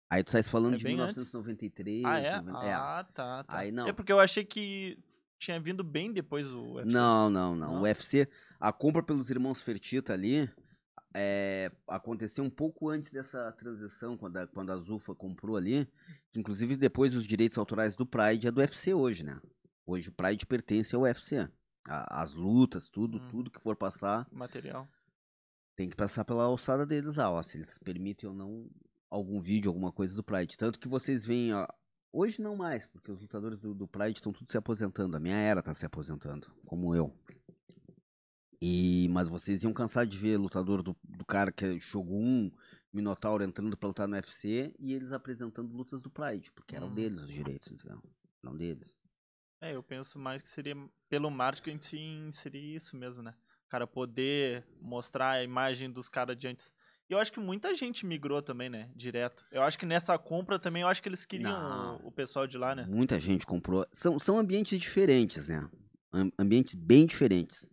[0.09, 1.15] Aí tu tá falando É de bem antes?
[1.17, 2.05] 1993.
[2.05, 2.41] Ah, é?
[2.41, 2.73] 90 é.
[2.73, 3.57] Ah, tá, tá.
[3.57, 3.87] Aí não.
[3.87, 4.97] É porque eu achei que
[5.39, 6.91] tinha vindo bem depois o UFC.
[6.91, 7.73] Não, não, não.
[7.73, 7.79] Não?
[7.79, 8.27] O UFC,
[8.59, 10.49] a compra pelos irmãos Fertitta ali,
[11.15, 15.87] é, aconteceu um pouco antes dessa transição, quando a, quando a Zufa comprou ali.
[16.35, 19.39] Inclusive depois os direitos autorais do Pride é do UFC hoje, né?
[19.85, 21.49] Hoje o Pride pertence ao UFC.
[21.87, 23.27] A- as lutas, tudo, Hum.
[23.29, 24.87] tudo que for passar, Material.
[25.75, 27.41] tem que passar pela alçada deles lá, ó.
[27.41, 28.69] Se eles permitem ou não
[29.09, 30.57] algum vídeo, alguma coisa do Pride.
[30.57, 31.65] Tanto que vocês veem, ó.
[32.11, 35.15] Hoje não mais, porque os lutadores do, do Pride estão tudo se aposentando.
[35.15, 37.15] A minha era tá se aposentando, como eu.
[38.61, 42.51] E, mas vocês iam cansar de ver lutador do, do cara que é Shogun,
[42.91, 46.95] Minotauro entrando pra lutar no UFC e eles apresentando lutas do Pride, porque eram Hum.
[46.95, 48.01] deles os direitos, entendeu?
[48.43, 48.97] Não deles.
[49.61, 50.75] É, eu penso mais que seria
[51.09, 53.33] pelo marketing seria isso mesmo, né?
[53.65, 56.73] O cara poder mostrar a imagem dos caras de antes.
[57.09, 58.87] E eu acho que muita gente migrou também, né?
[58.95, 59.43] Direto.
[59.51, 61.95] Eu acho que nessa compra também, eu acho que eles queriam Não.
[62.03, 62.85] o, pessoal de lá, né?
[62.87, 63.85] Muita gente comprou.
[63.91, 65.67] São, são ambientes diferentes, né?
[66.13, 67.67] Am- ambientes bem diferentes.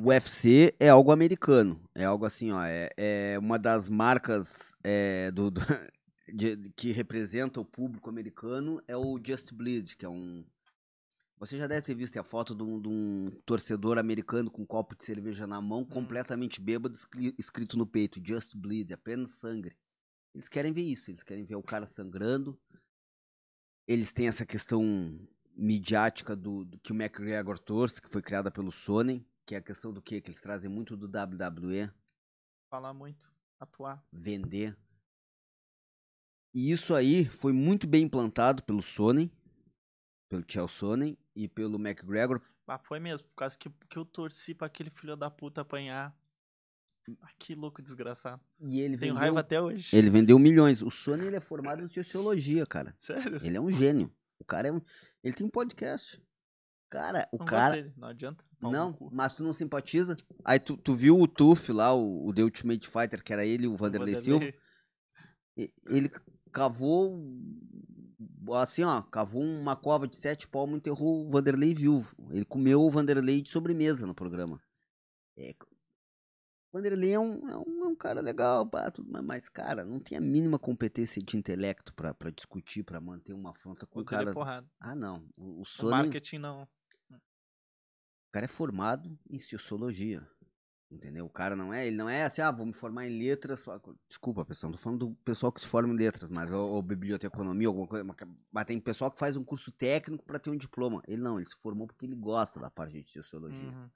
[0.00, 1.82] O UFC é algo americano.
[1.92, 2.62] É algo assim, ó.
[2.64, 5.60] É, é uma das marcas é, do, do-
[6.32, 10.44] de- que representa o público americano é o Just Bleed, que é um.
[11.38, 14.66] Você já deve ter visto a foto de um, de um torcedor americano com um
[14.66, 19.70] copo de cerveja na mão, completamente bêbado, escri- escrito no peito, Just Bleed, apenas sangue.
[20.34, 22.60] Eles querem ver isso, eles querem ver o cara sangrando,
[23.86, 24.82] eles têm essa questão
[25.54, 29.62] midiática do, do que o McGregor torce, que foi criada pelo Sonnen, que é a
[29.62, 30.20] questão do quê?
[30.20, 31.90] Que eles trazem muito do WWE,
[32.68, 34.04] Falar muito, atuar.
[34.12, 34.76] vender.
[36.54, 39.30] E isso aí foi muito bem implantado pelo Sonnen,
[40.28, 42.40] pelo Chael Sonnen e pelo McGregor.
[42.66, 46.12] Ah, foi mesmo, por causa que, que eu torci pra aquele filho da puta apanhar.
[47.22, 48.42] Ah, que louco desgraçado.
[48.58, 49.96] E ele Tenho vendeu, raiva até hoje.
[49.96, 50.82] ele vendeu milhões.
[50.82, 52.92] O Sonnen ele é formado em sociologia, cara.
[52.98, 53.40] Sério?
[53.42, 54.12] Ele é um gênio.
[54.38, 54.80] O cara é um,
[55.22, 56.20] ele tem um podcast.
[56.90, 58.44] Cara, o não cara dele, não adianta.
[58.60, 60.16] Não, mas tu não simpatiza?
[60.44, 63.66] Aí tu, tu viu o Tuf lá, o, o The Ultimate Fighter, que era ele
[63.66, 64.52] o Vanderlei Silva?
[65.86, 66.10] Ele
[66.50, 67.24] cavou,
[68.54, 72.14] assim ó, cavou uma cova de sete palmos e enterrou o Vanderlei vivo.
[72.30, 74.60] Ele comeu o Vanderlei de sobremesa no programa.
[75.36, 79.84] É, o Vanderlei é um, é um, é um cara legal, pá, tudo, mas, cara,
[79.84, 83.98] não tem a mínima competência de intelecto pra, pra discutir, pra manter uma afronta com
[84.00, 84.30] o ele cara.
[84.32, 84.64] é.
[84.78, 85.26] Ah, não.
[85.38, 86.62] O, o O Sony, marketing não.
[87.10, 90.28] o cara é formado em sociologia.
[90.90, 91.26] Entendeu?
[91.26, 93.62] O cara não é, ele não é assim, ah, vou me formar em letras.
[94.08, 96.82] Desculpa, pessoal, não tô falando do pessoal que se forma em letras, mas ou, ou
[96.82, 98.06] biblioteconomia, alguma coisa,
[98.50, 101.02] mas tem pessoal que faz um curso técnico para ter um diploma.
[101.06, 103.68] Ele não, ele se formou porque ele gosta da parte de sociologia.
[103.68, 103.90] Uhum.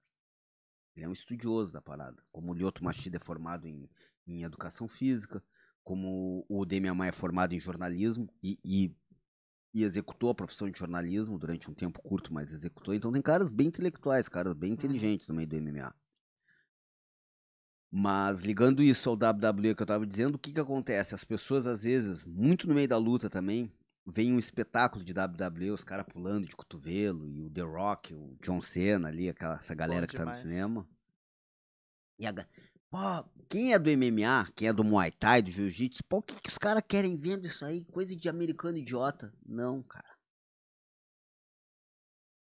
[0.95, 2.23] Ele é um estudioso da parada.
[2.31, 3.89] Como o Lyoto Machida é formado em,
[4.27, 5.43] em educação física,
[5.83, 8.95] como o Demian Maia é formado em jornalismo e, e,
[9.73, 12.93] e executou a profissão de jornalismo durante um tempo curto, mas executou.
[12.93, 16.02] Então tem caras bem intelectuais, caras bem inteligentes no meio do MMA.
[17.95, 21.15] Mas ligando isso ao WWE que eu tava dizendo, o que que acontece?
[21.15, 23.71] As pessoas, às vezes, muito no meio da luta também,
[24.07, 28.35] vem um espetáculo de WWE, os caras pulando de cotovelo, e o The Rock, o
[28.41, 30.89] John Cena ali, aquela, essa galera que tá no cinema.
[32.19, 32.33] E a,
[32.89, 32.99] pô,
[33.51, 36.49] quem é do MMA, quem é do Muay Thai, do Jiu-Jitsu, pô, o que, que
[36.49, 37.85] os caras querem vendo isso aí?
[37.85, 39.35] Coisa de americano idiota.
[39.45, 40.17] Não, cara.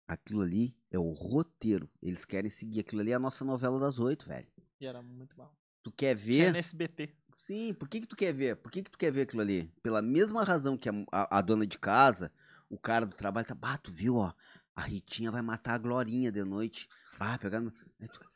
[0.09, 1.91] Aquilo ali é o roteiro.
[2.01, 2.81] Eles querem seguir.
[2.81, 4.47] Aquilo ali é a nossa novela das oito, velho.
[4.81, 5.51] E era muito bom.
[5.83, 6.53] Tu quer ver.
[6.53, 7.15] no SBT.
[7.35, 8.57] Sim, por que que tu quer ver?
[8.57, 9.71] Por que que tu quer ver aquilo ali?
[9.83, 12.33] Pela mesma razão que a, a- a dona de casa,
[12.69, 14.33] o cara do trabalho tá, bah, tu viu, ó,
[14.75, 16.89] a Ritinha vai matar a Glorinha de noite.
[17.19, 17.73] Bah, pegar no...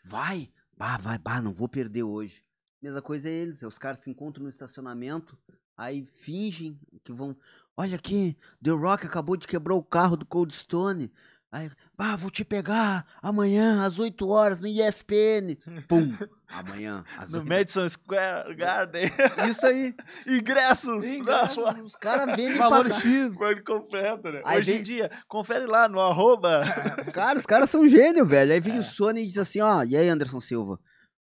[0.05, 2.44] Vai, bah, vai, bah, não vou perder hoje.
[2.81, 5.37] Mesma coisa é eles, os caras se encontram no estacionamento,
[5.76, 7.37] aí fingem que vão,
[7.76, 11.11] olha aqui, The Rock acabou de quebrar o carro do Cold Stone.
[11.52, 15.56] Aí, bah, vou te pegar amanhã às 8 horas no ESPN.
[15.88, 19.10] Pum, amanhã às No 8 Madison Square Garden.
[19.50, 19.92] Isso aí.
[20.28, 21.04] Ingressos!
[21.04, 21.82] Loja.
[21.82, 23.00] os caras vendem Valor pra...
[23.00, 23.34] X.
[23.36, 24.42] Quando completo, né?
[24.44, 26.62] Aí Hoje vem- em dia, confere lá no arroba.
[27.12, 28.52] Cara, os caras são gênio, velho.
[28.52, 28.78] Aí vem É.
[28.78, 30.78] o Sony e diz assim, ó, e aí, Anderson Silva?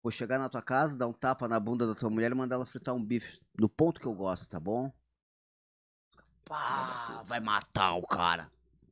[0.03, 2.55] Vou chegar na tua casa, dar um tapa na bunda da tua mulher e mandar
[2.57, 4.91] ela fritar um bife no ponto que eu gosto, tá bom?
[6.45, 8.51] Pá, vai matar o cara.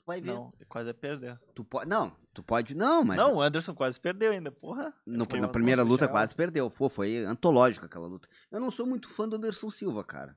[0.09, 0.33] Vai ver.
[0.33, 1.37] Não, quase perdeu.
[1.53, 4.91] Tu pode, não, tu pode, não, mas Não, o Anderson quase perdeu ainda, porra.
[5.05, 6.67] no- na primeira luta quase perdeu.
[6.71, 8.27] Pô, foi antológica aquela luta.
[8.51, 10.35] Eu não sou muito fã do Anderson Silva, cara.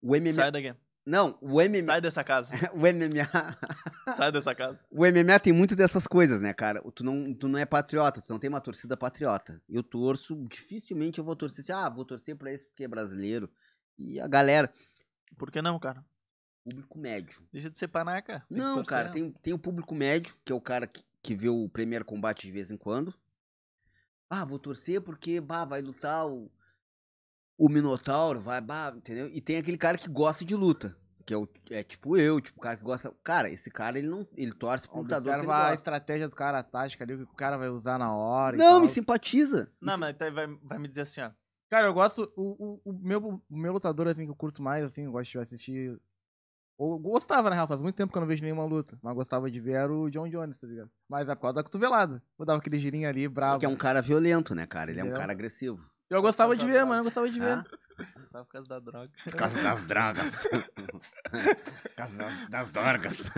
[0.00, 0.74] O MMA, Sai daqui.
[1.04, 2.52] não, o MMA, Sai dessa casa.
[2.72, 4.78] o MMA Sai dessa casa.
[4.90, 6.80] O MMA tem muito dessas coisas, né, cara?
[6.94, 9.60] Tu não, tu não é patriota, tu não tem uma torcida patriota.
[9.68, 13.50] Eu torço, dificilmente eu vou torcer assim, ah, vou torcer pra esse porque é brasileiro.
[13.98, 14.72] E a galera,
[15.36, 16.04] Por que não, cara?
[16.64, 17.42] Público médio.
[17.52, 18.44] Deixa de ser panaca.
[18.50, 21.68] não, cara, tem, tem o público médio, que é o cara que, que vê o
[21.68, 23.14] primeiro combate de vez em quando.
[24.28, 26.50] Ah, vou torcer porque, bah, vai lutar o,
[27.58, 29.28] o Minotauro, vai, bah, entendeu?
[29.32, 30.96] E tem aquele cara que gosta de luta.
[31.26, 33.10] Que é, o, é tipo eu, tipo, o cara que gosta.
[33.22, 34.28] Cara, esse cara, ele não.
[34.36, 35.22] Ele torce pro lutador.
[35.22, 35.74] Que ele Observa a gosta.
[35.74, 38.56] estratégia do cara, a tática ali, o que o cara vai usar na hora.
[38.56, 39.72] e Não, me simpatiza.
[39.80, 41.30] Não, Me mas então vai, vai me dizer assim, ó.
[41.70, 42.30] Cara, eu gosto.
[42.36, 45.30] O, o, o meu, o meu lutador, assim, que eu curto mais, assim, eu gosto
[45.30, 45.98] de assistir.
[46.76, 48.98] Ou gostava, na real, faz muito tempo que eu não vejo nenhuma luta.
[49.00, 50.90] Mas gostava de ver era o John Jones, tá ligado?
[51.08, 52.22] Mas é por causa da cotovelada.
[52.38, 53.60] Eu dava aquele girinho ali, bravo.
[53.60, 54.90] Que é um cara violento, né, cara?
[54.90, 55.88] Ele é um cara agressivo.
[56.10, 57.00] Eu gostava de ver, mano.
[57.00, 57.52] Eu gostava de ver.
[57.52, 57.64] Ah,
[58.30, 59.10] Só por causa da droga.
[59.22, 60.46] por causa das drogas.
[60.74, 63.30] por causa das, drogas.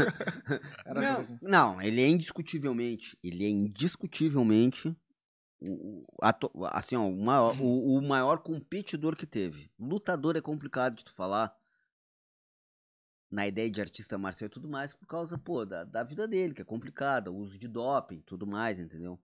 [0.84, 1.38] Era Não, assim.
[1.42, 4.96] não, ele é indiscutivelmente, ele é indiscutivelmente
[5.60, 6.04] o,
[6.70, 9.70] assim, ó, o, maior, o, o maior competidor que teve.
[9.78, 11.54] Lutador é complicado de tu falar
[13.30, 16.54] na ideia de artista marcial e tudo mais, por causa, pô, da, da vida dele,
[16.54, 19.18] que é complicada, o uso de doping, tudo mais, entendeu?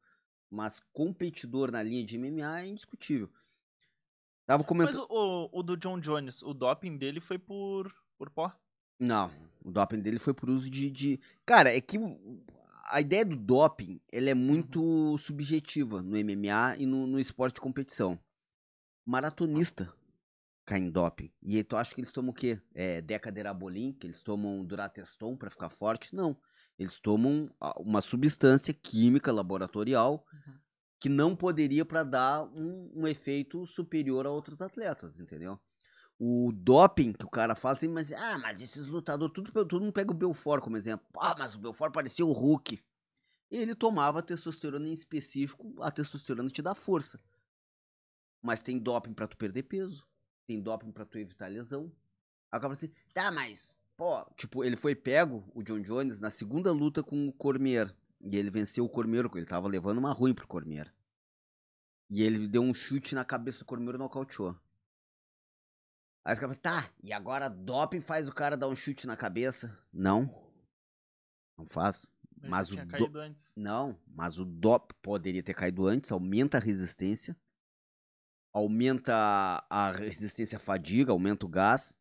[0.51, 3.31] Mas competidor na linha de MMA é indiscutível.
[4.45, 5.07] Tava Mas comentando.
[5.09, 8.53] o, o, o do John Jones, o doping dele foi por, por pó.
[8.99, 9.31] Não,
[9.65, 10.91] o doping dele foi por uso de.
[10.91, 11.21] de...
[11.47, 11.97] Cara, é que
[12.91, 17.61] a ideia do doping ela é muito subjetiva no MMA e no, no esporte de
[17.61, 18.19] competição.
[19.07, 19.93] Maratonista
[20.73, 21.31] cai em doping.
[21.43, 22.59] E aí tu acha que eles tomam o quê?
[22.75, 26.15] É decaderabolim, que eles tomam durateston pra ficar forte?
[26.15, 26.37] Não.
[26.79, 30.59] Eles tomam uma substância química laboratorial Uhum.
[30.99, 35.61] que não poderia pra dar um, um efeito superior a outros atletas, entendeu?
[36.19, 39.93] O doping que o cara fala assim, mas, ah, mas esses lutadores, tudo, todo mundo
[39.93, 41.07] pega o Belfort como exemplo.
[41.19, 42.81] Ah, mas o Belfort parecia o Hulk.
[43.51, 47.21] Ele tomava testosterona em específico, a testosterona te dá força.
[48.41, 50.07] Mas tem doping pra tu perder peso,
[50.47, 51.93] tem doping pra tu evitar lesão.
[52.51, 57.03] Acaba assim, tá, mas, pô, tipo, ele foi pego, o John Jones, na segunda luta
[57.03, 57.95] com o Cormier.
[58.21, 60.93] E ele venceu o Cormier, ele tava levando uma ruim pro Cormier.
[62.11, 64.57] E ele deu um chute na cabeça do Cormier e nocauteou.
[66.25, 69.17] Aí os caras falam, tá, e agora doping faz o cara dar um chute na
[69.17, 69.77] cabeça?
[69.93, 70.53] Não.
[71.59, 72.11] Não faz.
[72.49, 73.35] Mas já o do-.
[73.57, 77.37] Não, mas o dop poderia ter caído antes, aumenta a resistência,
[78.53, 79.15] aumenta
[79.71, 81.95] a resistência à fadiga, aumenta o gás.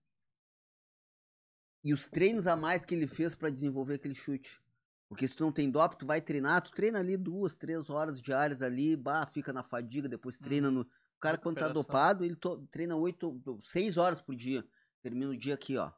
[1.83, 4.61] E os treinos a mais que ele fez pra desenvolver aquele chute.
[5.09, 8.21] Porque se tu não tem dop, tu vai treinar, tu treina ali duas, três horas
[8.21, 10.81] diárias ali, bah, fica na fadiga, depois treina no.
[10.81, 14.65] O cara, quando tá dopado, ele to- treina oito, seis horas por dia.
[15.01, 15.91] Termina o dia aqui, ó.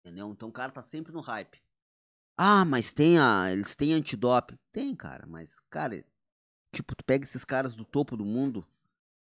[0.00, 0.30] Entendeu?
[0.30, 1.62] Então o cara tá sempre no hype.
[2.36, 3.52] Ah, mas tem a.
[3.52, 4.58] Eles têm antidoping.
[4.72, 6.04] Tem, cara, mas, cara,
[6.72, 8.66] tipo, tu pega esses caras do topo do mundo,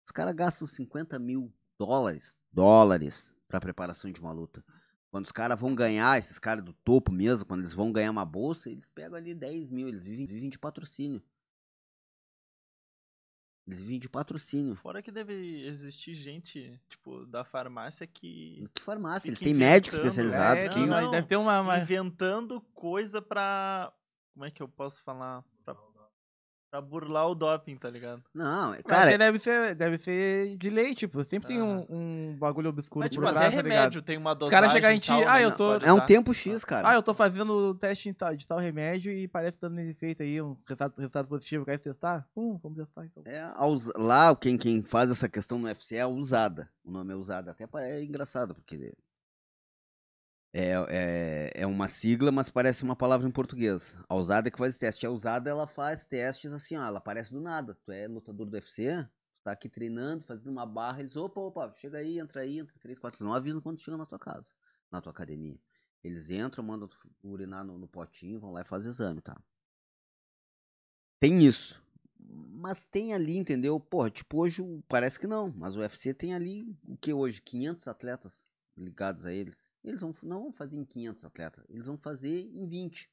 [0.05, 4.63] os caras gastam 50 mil dólares, dólares pra preparação de uma luta.
[5.09, 8.25] Quando os caras vão ganhar, esses caras do topo mesmo, quando eles vão ganhar uma
[8.25, 11.21] bolsa, eles pegam ali 10 mil, eles vivem, vivem de patrocínio.
[13.67, 14.75] Eles vivem de patrocínio.
[14.75, 18.65] Fora que deve existir gente, tipo, da farmácia que.
[18.73, 19.29] Que farmácia?
[19.29, 20.59] Eles têm médico especializado.
[20.59, 20.79] É, que...
[20.79, 21.11] não.
[21.11, 21.61] deve ter uma.
[21.61, 23.93] uma- inventando coisa pra.
[24.33, 25.43] Como é que eu posso falar?
[26.71, 28.23] Pra, burlar o doping, tá ligado?
[28.33, 31.85] Não, Mas cara, aí deve ser, deve ser de lei, tipo, sempre tem um, Aham.
[31.89, 33.77] um bagulho obscuro Mas, por tipo, até trás, tá ligado?
[33.77, 34.51] remédio tem uma Os dosagem.
[34.57, 36.87] caras chegam em ti, ah, né, eu tô- é um tempo X, cara.
[36.89, 40.41] Ah, eu tô fazendo teste em tal- de tal remédio e parece dando efeito aí,
[40.41, 41.65] um resultado, resultado positivo.
[41.65, 42.25] Quer testar?
[42.37, 43.21] Hum, vamos testar então.
[43.25, 43.43] É,
[43.97, 46.69] lá, quem, quem faz essa questão no UFC é a usada.
[46.85, 47.51] O nome é usada.
[47.51, 48.93] Até é engraçado, porque
[50.53, 53.95] é, é, é uma sigla, mas parece uma palavra em português.
[54.09, 55.05] A usada é que faz teste.
[55.05, 57.75] A usada, ela faz testes assim, ó, ela aparece do nada.
[57.85, 61.73] Tu é lutador do UFC, tu tá aqui treinando, fazendo uma barra, eles, opa, opa,
[61.75, 64.51] chega aí, entra aí, entra três, quatro, não avisam quando chega na tua casa,
[64.91, 65.57] na tua academia.
[66.03, 66.89] Eles entram, mandam
[67.23, 69.39] urinar no, no potinho, vão lá e fazem exame, tá?
[71.19, 71.81] Tem isso.
[72.19, 73.79] Mas tem ali, entendeu?
[73.79, 77.41] Porra, tipo, hoje parece que não, mas o UFC tem ali, o que hoje?
[77.41, 79.70] 500 atletas ligados a eles.
[79.83, 83.09] Eles vão, não vão fazer em 500 atletas, eles vão fazer em 20.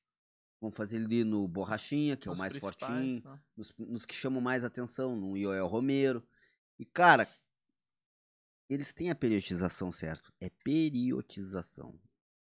[0.60, 3.40] Vão fazer ali no Borrachinha, que é o mais fortinho, né?
[3.56, 6.26] nos, nos que chamam mais atenção, no Ioel Romero.
[6.78, 7.28] E, cara,
[8.68, 10.32] eles têm a periodização, certo?
[10.40, 11.98] É periodização.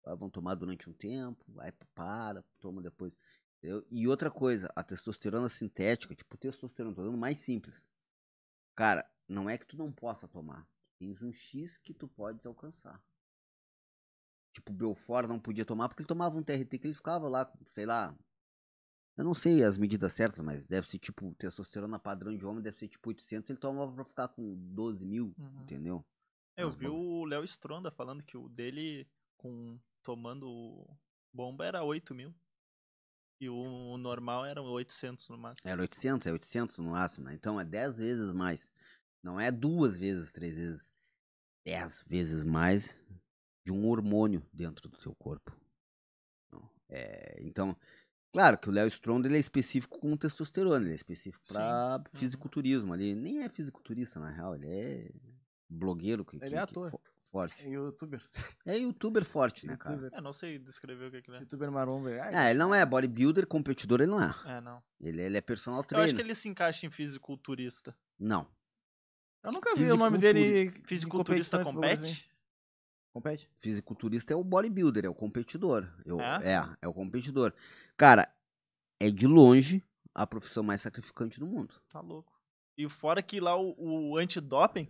[0.05, 3.13] Ah, Vão tomar durante um tempo, vai, para, toma depois.
[3.59, 3.85] entendeu?
[3.91, 7.91] E outra coisa, a testosterona sintética, tipo testosterona, tô dando mais simples.
[8.77, 10.67] Cara, não é que tu não possa tomar.
[10.97, 13.03] Tens um X que tu podes alcançar.
[14.57, 17.53] Tipo, o Belfort não podia tomar porque ele tomava um TRT que ele ficava lá,
[17.66, 18.16] sei lá.
[19.14, 22.75] Eu não sei as medidas certas, mas deve ser tipo, testosterona padrão de homem deve
[22.75, 25.62] ser tipo 800, ele tomava pra ficar com 12 mil, Uhum.
[25.62, 26.03] entendeu?
[26.57, 30.87] Eu Mas vi o Léo Stronda falando que o dele, com tomando
[31.31, 32.35] bomba, era 8 mil.
[33.38, 35.71] E o normal era 800 no máximo.
[35.71, 37.35] Era 800, é 800 no máximo, né?
[37.35, 38.73] Então é 10 vezes mais.
[39.23, 40.90] Não é duas vezes, três vezes.
[41.66, 42.97] 10 vezes mais
[43.67, 45.53] de um hormônio dentro do teu corpo.
[46.89, 47.77] É, então,
[48.33, 52.93] claro que o Léo Stronda ele é específico com testosterona, ele é específico para fisiculturismo
[52.93, 53.13] ali.
[53.17, 55.11] Nem é fisiculturista, na real, ele é
[55.69, 56.91] blogueiro que, Ele que- é que ator.
[56.93, 57.01] fo-
[57.33, 57.61] forte.
[57.65, 58.23] É youtuber.
[58.65, 59.97] É youtuber forte, né, cara?
[59.97, 61.41] Youtuber, Eu não sei descrever o que, que ele é.
[61.41, 62.09] youtuber maromba.
[62.09, 64.31] Ai, Ah, ele não é bodybuilder, competidor, ele não é.
[64.47, 64.81] É, não.
[65.01, 66.15] Ele, ele é personal Eu acho trainer.
[66.15, 67.97] que ele se encaixa em fisiculturista.
[68.17, 68.47] Não.
[69.43, 70.71] Eu nunca vi o nome dele.
[70.87, 71.97] Fisiculturista bagulho assim.
[71.97, 72.31] compete?
[73.17, 73.49] Compete?
[73.57, 75.89] Fisiculturista é o bodybuilder, é o competidor.
[76.05, 76.53] Eu- É?
[76.53, 77.51] é, é o competidor.
[77.97, 78.29] Cara,
[79.01, 79.83] é de longe
[80.15, 81.75] a profissão mais sacrificante do mundo.
[81.89, 82.31] Tá louco.
[82.77, 83.75] E fora que lá o,
[84.11, 84.87] o antidoping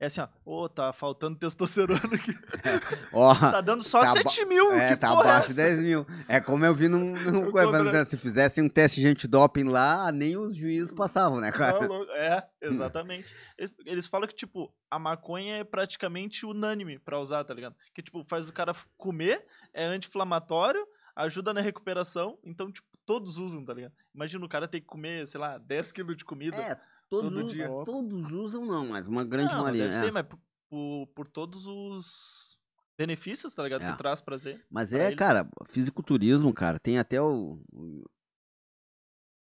[0.00, 0.28] é assim, ó.
[0.44, 2.32] Ô, tá faltando testosterona aqui.
[3.12, 4.72] Ó, Tá dando só Tá ba- 7 mil.
[4.72, 5.70] é, que tá é abaixo de essa?
[5.70, 6.06] 10 mil.
[6.28, 10.36] É como eu vi num, num contra- se fizessem um teste de antidoping lá, nem
[10.36, 11.86] os juízes passavam, né, Tá cara?
[11.86, 12.10] louco.
[12.12, 13.34] É, exatamente.
[13.58, 17.74] Eles, eles falam que, tipo, a maconha é praticamente unânime pra usar, tá ligado?
[17.94, 23.64] Que, tipo, faz o cara comer, é anti-inflamatório, ajuda na recuperação, então, tipo, todos usam,
[23.64, 23.92] tá ligado?
[24.14, 26.56] Imagina o cara ter que comer, sei lá, 10 quilos de comida.
[26.56, 26.76] É,
[27.08, 27.68] todos, Todo dia.
[27.84, 29.84] todos usam não, mas uma grande Não, maioria.
[29.84, 30.00] deve é.
[30.00, 30.38] ser, mas por,
[30.70, 32.58] por, por todos os
[32.98, 33.82] benefícios, tá ligado?
[33.82, 33.90] É.
[33.92, 34.64] Que traz prazer.
[34.70, 35.18] Mas pra é, eles.
[35.18, 37.62] cara, fisiculturismo, cara, tem até o.
[37.72, 38.04] o-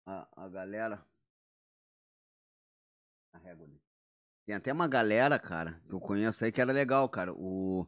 [0.07, 1.05] a, a galera.
[3.33, 3.81] A régua ali.
[4.45, 7.33] Tem até uma galera, cara, que eu conheço aí que era legal, cara.
[7.33, 7.87] O.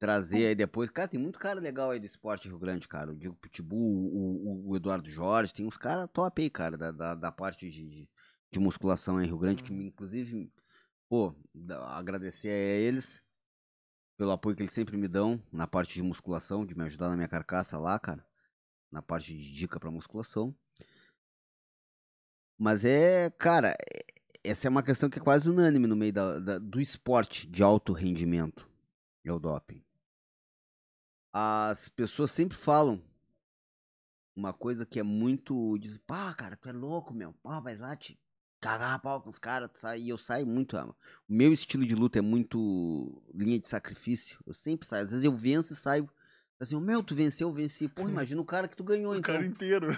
[0.00, 0.90] Trazer aí depois.
[0.90, 3.10] Cara, tem muito cara legal aí do esporte Rio Grande, cara.
[3.10, 6.92] O Diego Pitbull, o, o- o Eduardo Jorge, tem uns caras top aí, cara, da,
[6.92, 8.08] da, da parte de, de,
[8.50, 9.78] de musculação em Rio Grande, que Uhum.
[9.78, 10.52] me, inclusive,
[11.08, 11.34] pô,
[11.88, 13.22] agradecer a eles
[14.16, 17.16] pelo apoio que eles sempre me dão na parte de musculação, de me ajudar na
[17.16, 18.26] minha carcaça lá, cara.
[18.90, 20.56] Na parte de dica pra musculação.
[22.56, 24.04] Mas é, cara, é-
[24.42, 27.62] essa é uma questão que é quase unânime no meio da, da- do esporte de
[27.62, 28.68] alto rendimento.
[29.24, 29.84] É o doping.
[31.32, 33.02] As pessoas sempre falam
[34.34, 35.76] uma coisa que é muito.
[35.78, 37.34] Diz, pá, cara, tu é louco, meu.
[37.34, 38.18] Pá, vai lá te
[38.60, 39.70] cagar a pau com os caras.
[39.98, 40.76] E eu saio muito.
[40.76, 40.94] ah, O
[41.28, 44.38] meu estilo de luta é muito linha de sacrifício.
[44.46, 45.04] Eu sempre saio.
[45.04, 46.08] Às vezes eu venço e saio.
[46.60, 47.88] Assim, meu, tu venceu, eu venci.
[47.88, 49.34] Porra, imagina o cara que tu ganhou, O então.
[49.34, 49.88] cara inteiro.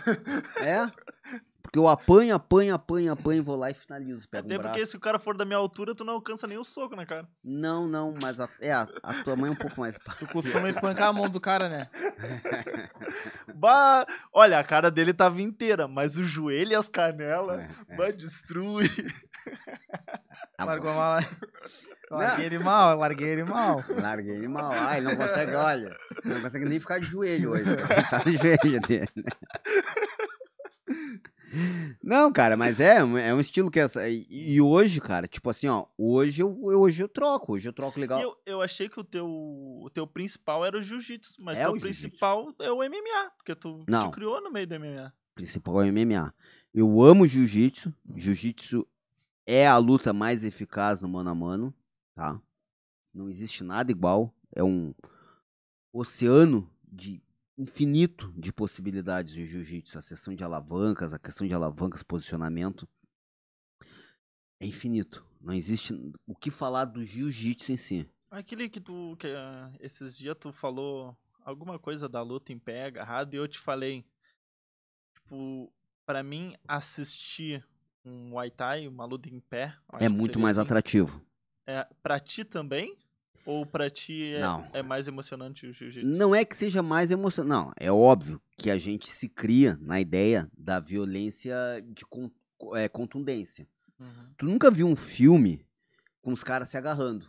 [0.57, 0.91] É?
[1.63, 4.29] Porque eu apanho, apanho, apanho, apanho, vou lá e finalizo.
[4.29, 4.75] Pego Até um braço.
[4.75, 7.05] porque se o cara for da minha altura, tu não alcança nem o soco na
[7.07, 7.29] cara.
[7.45, 9.97] Não, não, mas a, é, a, a tua mãe é um pouco mais.
[10.19, 11.89] Tu costuma espancar a mão do cara, né?
[13.55, 17.97] Bah, olha, a cara dele tava inteira, mas o joelho e as canelas, É, é.
[17.97, 18.89] bah, destrui.
[20.57, 20.65] Tá.
[20.65, 21.21] Largou a mala.
[22.11, 23.85] Larguei ele mal, larguei ele mal.
[24.01, 24.71] Larguei ele mal.
[24.75, 25.97] Ah, ele não consegue, olha.
[26.25, 27.77] Não consegue nem ficar de joelho hoje.
[27.77, 29.09] tá cansado de joelho dele.
[32.03, 34.09] Não, cara, mas é, um- é um estilo que essa.
[34.09, 37.99] E, e hoje, cara, tipo assim, ó, hoje eu, hoje eu troco, hoje eu troco
[37.99, 38.21] legal.
[38.21, 41.71] Eu, eu achei que o teu, o teu principal era o jiu-jitsu, mas É o
[41.71, 44.09] o teu principal é o MMA, porque tu Não.
[44.11, 45.13] te criou no meio do MMA.
[45.35, 46.33] principal é o MMA.
[46.73, 47.93] Eu amo jiu-jitsu.
[48.15, 48.87] Jiu-jitsu
[49.47, 51.75] é a luta mais eficaz no mano a mano,
[52.15, 52.41] tá?
[53.13, 54.33] Não existe nada igual.
[54.55, 54.95] É um
[55.93, 57.21] oceano de
[57.61, 59.99] infinito de possibilidades de jiu-jitsu.
[59.99, 62.89] A questão de alavancas, a questão de alavancas, posicionamento.
[64.59, 65.27] É infinito.
[65.41, 65.95] Não existe
[66.27, 68.11] o que falar do jiu-jitsu em si.
[68.31, 72.85] Aquele que tu, que ah, esses dias tu falou alguma coisa da luta em pé
[72.87, 74.05] agarrado e eu te falei,
[75.15, 75.73] tipo,
[76.07, 77.67] pra mim assistir
[78.05, 80.67] um Muay Thai, uma luta em pé, É muito mais assim.
[80.67, 81.21] atrativo.
[81.67, 82.97] É, pra ti também?
[83.47, 84.67] Ou pra ti é, Não.
[84.73, 86.07] é mais emocionante o jiu-jitsu?
[86.19, 87.49] Não é que seja mais emocionante.
[87.51, 91.55] Não, é óbvio que a gente se cria na ideia da violência
[91.89, 92.31] de con-
[92.75, 93.67] é, contundência.
[93.99, 94.07] Uhum.
[94.37, 95.65] Tu nunca viu um filme
[96.23, 97.29] com os caras se agarrando.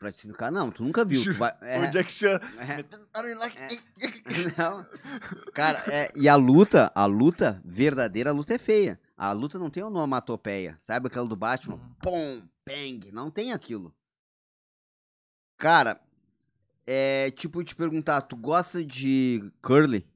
[0.00, 1.22] Pra te explicar, não, tu nunca viu.
[1.22, 2.38] Tu vai- é, O Jack Chan.
[2.58, 2.84] é,
[4.58, 4.86] não.
[5.54, 9.00] Cara, é, e a luta, a luta verdadeira, a luta é feia.
[9.16, 10.76] A luta não tem onomatopeia.
[10.78, 11.76] Sabe aquela do Batman?
[11.76, 11.94] Uhum.
[12.02, 13.00] Pom, peng.
[13.12, 13.94] Não tem aquilo.
[15.56, 16.00] Cara,
[16.86, 20.06] é tipo te perguntar, tu gosta de curly?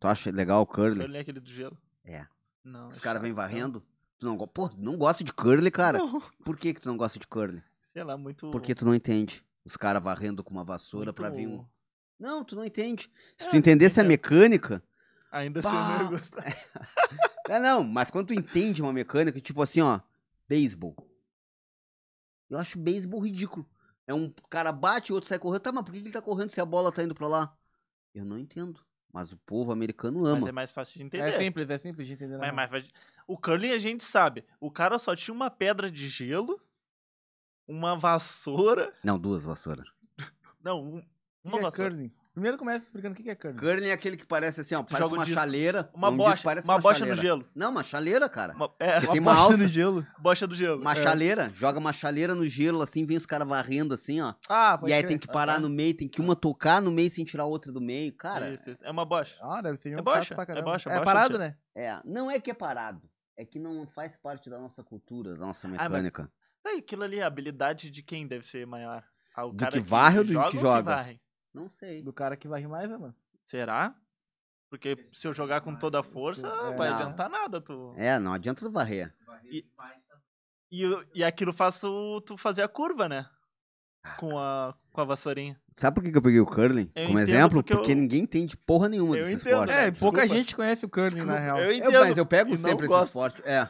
[0.00, 1.00] Tu acha legal o curly?
[1.00, 1.76] Curly é aquele do gelo?
[2.04, 2.26] É.
[2.64, 2.88] Não.
[2.88, 3.82] Os caras vêm varrendo?
[4.18, 5.98] Tu não, pô, não gosta de curly, cara?
[5.98, 6.20] Não.
[6.44, 7.62] Por que que tu não gosta de curly?
[7.92, 8.50] Sei lá, muito.
[8.50, 9.44] Porque tu não entende.
[9.64, 11.16] Os caras varrendo com uma vassoura muito...
[11.16, 11.64] pra vir um...
[12.18, 13.10] Não, tu não entende.
[13.36, 14.82] Se É, tu entendesse a mecânica...
[15.30, 15.88] Ainda assim eu Bah.
[15.98, 16.44] não ia gostar.
[17.48, 20.00] É, não, mas quando tu entende uma mecânica, tipo assim, ó,
[20.46, 20.94] beisebol.
[22.50, 23.66] Eu acho beisebol ridículo.
[24.08, 25.60] É um cara bate, o outro sai correndo.
[25.60, 27.54] Tá, mas por que ele tá correndo se a bola tá indo pra lá?
[28.14, 28.80] Eu não entendo.
[29.12, 30.48] Mas o povo americano Mas ama.
[30.48, 31.28] é mais fácil de entender.
[31.28, 32.38] É simples, é simples de entender.
[32.38, 32.56] Mas, não.
[32.56, 32.88] mas vai-
[33.26, 34.44] o curling a gente sabe.
[34.58, 36.58] O cara só tinha uma pedra de gelo,
[37.66, 38.94] uma vassoura.
[39.04, 39.86] Não, duas vassouras.
[40.62, 41.04] Não, um-
[41.44, 41.90] uma é vassoura.
[41.90, 42.12] curling?
[42.38, 43.56] Primeiro começa explicando o que que é curling.
[43.56, 45.40] Curling é aquele que parece assim, ó, Tu parece uma disco.
[45.40, 45.90] chaleira.
[45.92, 46.42] Uma um disco bocha.
[46.44, 47.16] parece Uma, bocha chaleira.
[47.16, 47.48] no gelo.
[47.52, 48.54] Não, uma chaleira, cara.
[48.54, 49.66] Uma, é, uma tem uma bosta alça.
[49.66, 50.06] de gelo.
[50.20, 50.80] bocha do gelo.
[50.80, 50.96] Uma É.
[51.02, 54.34] chaleira, joga uma chaleira no gelo, assim, vem os caras varrendo, assim, ó.
[54.48, 55.08] Ah, pode E aí crer.
[55.08, 57.72] tem que parar no meio, tem que uma tocar no meio sem tirar a outra
[57.72, 58.12] do meio.
[58.14, 58.84] Cara, Isso, isso.
[58.84, 59.34] É uma bocha.
[59.42, 60.70] Ah, deve ser um É chato bocha, pra é caramba.
[60.70, 61.56] bocha, É bocha parado, de- né?
[61.74, 63.02] É, não é que é parado.
[63.36, 66.30] É que não faz parte da nossa cultura, da nossa mas- mecânica.
[66.64, 69.02] Aí, aquilo ali, a habilidade de quem deve ser maior?
[69.34, 71.18] Ah, o Do cara que varre ou do que joga?
[71.58, 72.02] Não sei.
[72.02, 73.14] Do cara que varre mais, né, mano?
[73.44, 73.94] Será?
[74.70, 76.96] Porque se eu jogar com toda a força, É, vai não.
[76.96, 77.94] adiantar nada, tu.
[77.96, 79.14] É, não adianta tu varrer.
[80.70, 83.26] E, o- e aquilo faz tu, tu fazer a curva, né?
[84.04, 85.58] Ah, Com a, com a vassourinha.
[85.76, 87.58] Sabe por que eu peguei o curling Eu como exemplo?
[87.62, 89.70] porque Porque, eu- ninguém entende porra nenhuma Eu desse entendo, esporte.
[89.70, 89.86] né?
[89.86, 90.18] É, desculpa.
[90.18, 91.58] pouca gente conhece o curling, na Desculpa, real.
[91.60, 92.04] eu Eu- entendo.
[92.04, 93.06] mas eu pego e sempre esse gosto.
[93.06, 93.42] esporte.
[93.44, 93.68] É.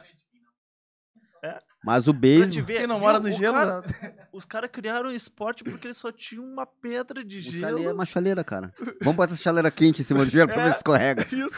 [1.81, 1.85] É.
[1.85, 2.63] Mas o Pra te beisebol.
[2.65, 3.05] ver, Quem não viu?
[3.07, 4.27] mora no gelo, cara- né?
[4.33, 7.59] os caras criaram o esporte porque eles só tinham uma pedra de o gelo.
[7.59, 8.73] chaleira é uma chaleira, cara.
[9.01, 11.23] Vamos botar essa chaleira quente em cima do gelo pra ver se escorrega.
[11.31, 11.55] Isso.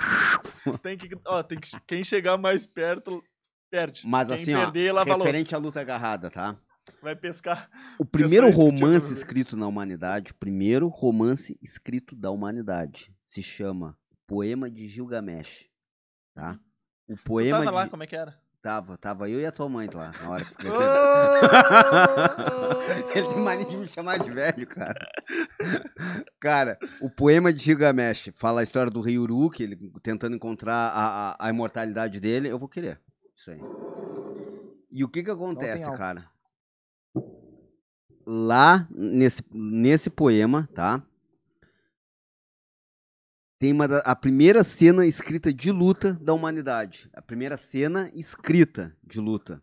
[0.81, 3.23] tem que, ó, tem que, quem chegar mais perto,
[3.71, 4.03] perde.
[4.05, 5.15] Mas quem assim, ó, perder, louça.
[5.17, 6.55] referente à luta agarrada, tá?
[7.01, 7.69] Vai pescar.
[7.99, 9.13] O primeiro tinha romance ver.
[9.13, 13.97] escrito na humanidade, o primeiro romance escrito da humanidade, se chama
[14.27, 15.65] Poema de Gilgamesh,
[16.35, 16.59] tá?
[17.07, 17.75] O Tu poema tava de...
[17.75, 18.39] lá, como é que era?
[18.61, 20.77] Tava, tava eu e a tua mãe lá, na hora que escreveu.
[20.79, 20.81] Ô!
[23.15, 24.99] Ele tem mania de me chamar de velho, cara.
[26.39, 31.31] Cara, o poema de Gilgamesh fala a história do rei Uruk, ele tentando encontrar a,
[31.31, 32.49] a, a imortalidade dele.
[32.49, 32.99] Eu vou querer.
[33.35, 33.59] Isso aí.
[34.91, 36.23] E o que que acontece, cara?
[38.25, 41.01] Lá nesse, nesse poema, tá?
[43.61, 47.07] Tem uma da- a primeira cena escrita de luta da humanidade.
[47.13, 49.61] A primeira cena escrita de luta.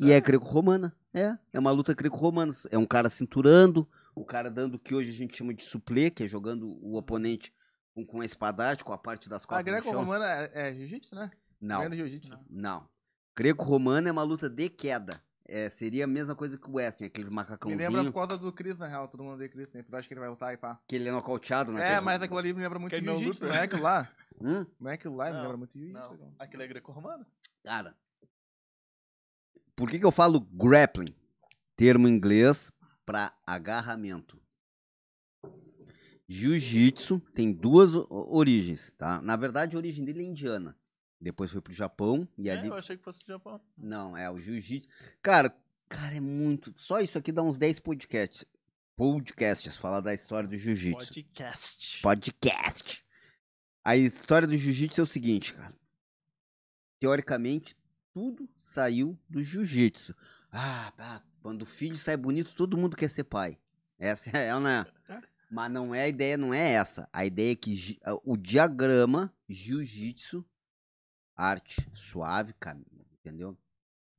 [0.00, 0.96] E é greco-romana.
[1.12, 2.50] É, é uma luta greco-romana.
[2.70, 6.08] É um cara cinturando, o cara dando o que hoje a gente chama de suplê,
[6.08, 7.52] que é jogando o oponente
[7.94, 9.74] com, com a espadarte, com a parte das A costas chão.
[9.74, 11.30] greco-romana é, é jiu-jitsu, né?
[11.60, 12.38] Não, jiu-jitsu.
[12.48, 12.88] não.
[13.36, 15.20] Greco-romana é uma luta de queda.
[15.48, 18.52] É, seria a mesma coisa que o Wrestling, aqueles Me lembra macacãozinhos por causa do
[18.52, 19.06] Chris, na real.
[19.06, 19.80] Todo mundo odeia Chris, né?
[19.80, 20.80] Episódio que ele vai lutar e pá.
[20.88, 21.94] que ele é nocauteado, né?
[21.94, 24.10] É, mas aquilo ali me lembra muito não jiu-jitsu, não é aquilo lá?
[24.38, 24.66] Hum?
[24.78, 25.98] Não é aquilo lá, me lembra muito jiu-jitsu.
[25.98, 27.24] Não, aquele é greco-romano.
[27.64, 27.96] Cara,
[29.74, 31.14] por que, que eu falo grappling?
[31.74, 32.70] Termo em inglês
[33.06, 34.38] para agarramento.
[36.28, 39.22] Jiu-jitsu tem duas origens, tá?
[39.22, 40.76] Na verdade, a origem dele é indiana.
[41.20, 42.68] Depois foi pro Japão e É, ali.
[42.68, 43.60] eu achei que fosse do Japão.
[43.76, 44.88] Não, é o jiu-jitsu.
[45.22, 45.54] Cara,
[45.88, 46.72] Cara, é muito.
[46.76, 48.44] Só isso aqui dá uns 10 podcasts.
[48.96, 50.98] Podcasts, falar da história do jiu-jitsu.
[50.98, 52.02] Podcast.
[52.02, 53.04] Podcast.
[53.84, 55.72] A história do jiu-jitsu é o seguinte, cara.
[56.98, 57.76] Teoricamente,
[58.12, 60.14] tudo saiu do jiu-jitsu.
[60.50, 63.58] Ah, pá, quando o filho sai bonito, todo mundo quer ser pai.
[63.98, 64.84] Essa é, não é?
[65.50, 67.08] Mas não é a ideia, não é essa.
[67.12, 70.44] A ideia é que a- o diagrama jiu-jitsu,
[71.36, 72.80] arte suave, cara,
[73.20, 73.56] entendeu?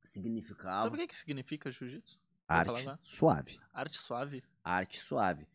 [0.03, 2.21] Significava Sabe o que, que significa jiu-jitsu?
[2.47, 3.59] Arte suave.
[3.73, 4.43] Arte suave.
[4.63, 5.47] Arte suave.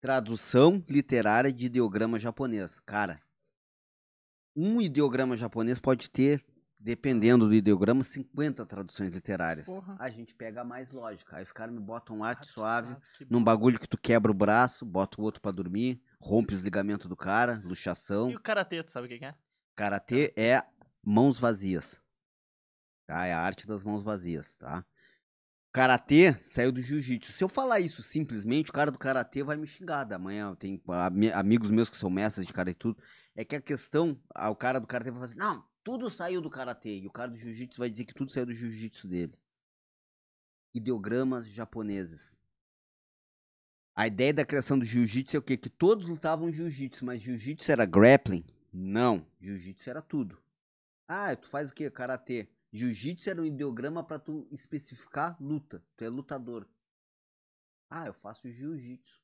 [0.00, 2.78] Tradução literária de ideograma japonês.
[2.78, 3.20] Cara,
[4.54, 6.44] um ideograma japonês pode ter,
[6.80, 9.66] dependendo do ideograma, 50 traduções literárias.
[9.66, 9.96] Porra.
[9.98, 11.36] A gente pega a mais lógica.
[11.36, 14.86] Aí os caras me botam arte, suave, que num bagulho que tu quebra o braço,
[14.86, 18.30] bota o outro pra dormir, rompe os ligamentos do cara, luxação.
[18.30, 19.34] E o karatê, tu sabe o que é?
[19.74, 20.62] Karatê é
[21.06, 22.00] mãos vazias.
[23.06, 23.24] Tá?
[23.24, 24.84] É a arte das mãos vazias, tá?
[25.72, 27.32] Karatê saiu do jiu-jitsu.
[27.32, 30.04] Se eu falar isso simplesmente, o cara do karatê vai me xingar.
[30.04, 33.00] Da manhã tem ami- amigos meus que são mestres de karatê e tudo.
[33.36, 36.50] É que a questão, o cara do karatê vai falar assim: "Não, tudo saiu do
[36.50, 36.98] karatê".
[36.98, 39.38] E o cara do jiu-jitsu vai dizer que tudo saiu do jiu-jitsu dele.
[40.74, 42.38] Ideogramas japoneses.
[43.94, 45.56] A ideia da criação do jiu-jitsu é o quê?
[45.56, 48.44] Que todos lutavam jiu-jitsu, mas jiu-jitsu era grappling?
[48.72, 50.38] Não, jiu-jitsu era tudo.
[51.08, 51.90] Ah, tu faz o quê?
[51.90, 52.48] Karatê.
[52.72, 55.82] Jiu-jitsu era um ideograma pra tu especificar luta.
[55.96, 56.68] Tu é lutador.
[57.88, 59.22] Ah, eu faço jiu-jitsu.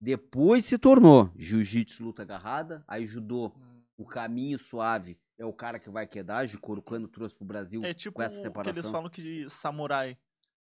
[0.00, 3.52] Depois se tornou jiu-jitsu luta agarrada, aí judô,
[3.96, 7.92] o caminho suave é o cara que vai quedar, Jukoro quando trouxe pro Brasil É
[7.92, 8.72] tipo com essa o que separação.
[8.80, 10.16] eles falam que samurai.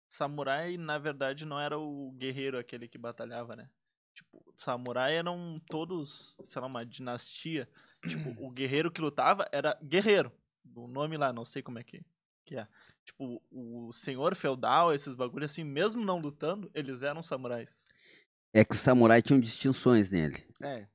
[0.07, 3.69] Samurai, na verdade, não era o guerreiro aquele que batalhava, né?
[4.21, 7.67] Tipo, samurai eram todos, sei lá, uma dinastia.
[8.01, 10.31] Tipo, o guerreiro que lutava era guerreiro.
[10.75, 12.03] O nome lá, não sei como é que,
[12.45, 12.67] que é.
[13.03, 17.85] Tipo, o senhor feudal, esses bagulhos assim, mesmo não lutando, eles eram samurais.
[18.53, 20.45] É que os samurais tinham distinções nele.
[20.61, 20.87] É.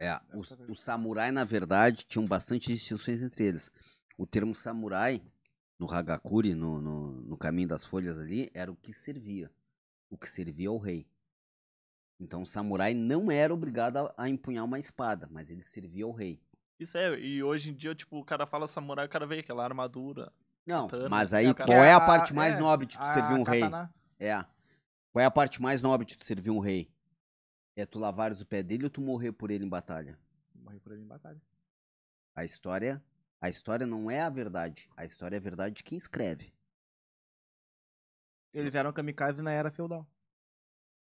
[0.00, 0.72] É, o, Exatamente.
[0.72, 3.70] o samurai, na verdade, tinham bastante distinções entre eles.
[4.16, 5.20] O termo samurai,
[5.78, 9.50] no Hagakure, no, no, no caminho das folhas ali, era o que servia.
[10.08, 11.06] O que servia ao rei.
[12.20, 16.12] Então o samurai não era obrigado a, a empunhar uma espada, mas ele servia ao
[16.12, 16.40] rei.
[16.78, 19.64] Isso é, e hoje em dia, tipo, o cara fala samurai, o cara vê aquela
[19.64, 20.32] armadura.
[20.66, 21.08] Não, Katana.
[21.08, 23.04] mas aí É, o cara- qual é Que a parte mais é, nobre de tu
[23.04, 23.62] servir um rei?
[24.18, 24.44] É.
[25.12, 26.92] Qual é a parte mais nobre de tu servir um rei?
[27.76, 30.18] É tu lavares o pé dele ou tu morrer por ele em batalha?
[30.54, 31.40] Morri por ele em batalha.
[32.34, 33.02] A história,
[33.40, 34.88] a história não é a verdade.
[34.96, 36.52] A história é a verdade de quem escreve.
[38.52, 40.06] Eles eram kamikaze na era feudal.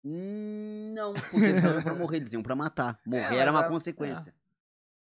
[0.05, 2.99] Hum, não, porque eles não iam pra morrer, eles iam pra matar.
[3.05, 4.33] Morrer É, era uma a- consequência.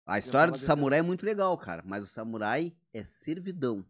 [0.06, 1.82] A Eu história do samurai é muito legal, cara.
[1.86, 3.86] Mas o samurai é servidão.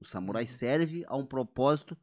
[0.00, 0.48] O samurai Uhum.
[0.48, 1.96] serve a um propósito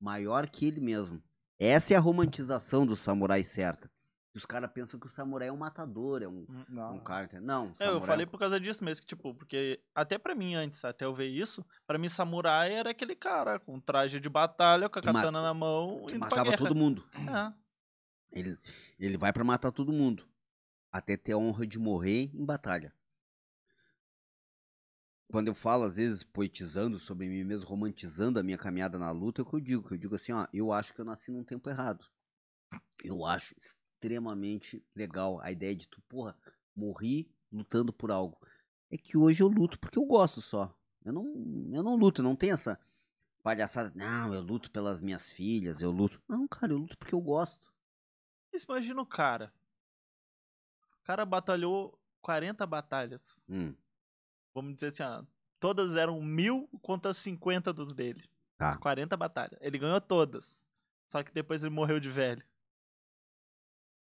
[0.00, 1.22] maior que ele mesmo.
[1.58, 3.90] Essa é a romantização do samurai certa.
[4.34, 6.94] Os caras pensam que o samurai é um matador, é um, Não.
[6.94, 7.28] um cara.
[7.40, 10.54] Não, É, eu samurai falei por causa disso mesmo, que, tipo, porque até pra mim
[10.56, 14.88] antes, até eu ver isso, pra mim samurai era aquele cara com traje de batalha,
[14.88, 17.04] com a katana na mão, que matava todo mundo.
[17.14, 17.63] É.
[18.34, 18.58] Ele,
[18.98, 20.28] ele vai pra matar todo mundo.
[20.90, 22.92] Até ter a honra de morrer em batalha.
[25.28, 29.40] Quando eu falo, às vezes, poetizando sobre mim mesmo, romantizando a minha caminhada na luta,
[29.40, 29.88] é o que eu digo.
[29.88, 32.04] Que eu digo assim, ó, eu acho que eu nasci num tempo errado.
[33.02, 36.36] Eu acho extremamente legal a ideia de tu, porra,
[36.74, 38.38] morri lutando por algo.
[38.90, 40.76] É que hoje eu luto porque eu gosto só.
[41.04, 41.24] Eu não,
[41.72, 42.78] eu não luto, não tenho essa
[43.42, 43.92] palhaçada.
[43.94, 46.22] Não, eu luto pelas minhas filhas, eu luto.
[46.28, 47.73] Não, cara, eu luto porque eu gosto.
[48.54, 49.52] Mas Imagina o cara.
[51.00, 53.44] O cara batalhou 40 batalhas.
[53.48, 53.74] Hum.
[54.54, 55.24] Vamos dizer assim, ó,
[55.58, 58.22] todas eram mil contra 50 dos dele.
[58.56, 58.78] Tá.
[58.78, 59.58] 40 batalhas.
[59.60, 60.64] Ele ganhou todas.
[61.08, 62.42] Só que depois ele morreu de velho.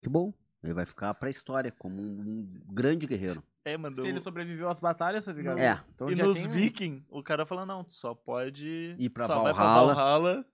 [0.01, 0.33] Que bom.
[0.63, 3.43] Ele vai ficar pra história como um, um grande guerreiro.
[3.65, 3.97] É, mano.
[3.97, 5.59] Se ele sobreviveu às batalhas, tá ligado?
[5.59, 5.83] É.
[5.93, 8.95] Então e nos tem Viking, o cara fala, não, tu só pode.
[8.97, 9.93] Ir pra só vai pra Valhalla.
[9.93, 10.45] Valhalla.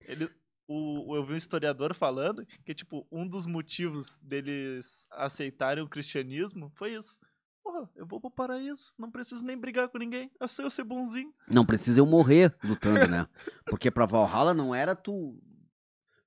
[0.00, 0.30] Ele,
[0.66, 6.70] o, eu vi um historiador falando que, tipo, um dos motivos deles aceitarem o cristianismo
[6.74, 7.20] foi isso.
[7.62, 10.30] Porra, eu vou pro paraíso, não preciso nem brigar com ninguém.
[10.38, 11.32] Eu sei eu ser bonzinho.
[11.48, 13.26] Não precisa eu morrer lutando, né?
[13.66, 15.40] Porque pra Valhalla não era tu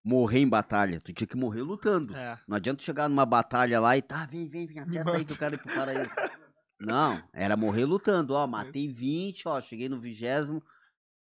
[0.03, 0.99] morrer em batalha.
[0.99, 2.15] Tu tinha que morrer lutando.
[2.15, 2.39] É.
[2.47, 5.37] Não adianta chegar numa batalha lá e tá, vem, vem, vem, acerta aí que eu
[5.37, 6.15] quero ir pro paraíso.
[6.79, 8.33] Não, era morrer lutando.
[8.33, 10.63] Ó, matei 20, ó, cheguei no vigésimo.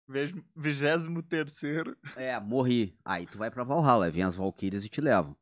[0.07, 1.97] Vejo vigésimo terceiro.
[2.15, 2.97] É, morri.
[3.03, 5.35] Aí tu vai pra Valhalla, aí vem as Valkyrias e te levam.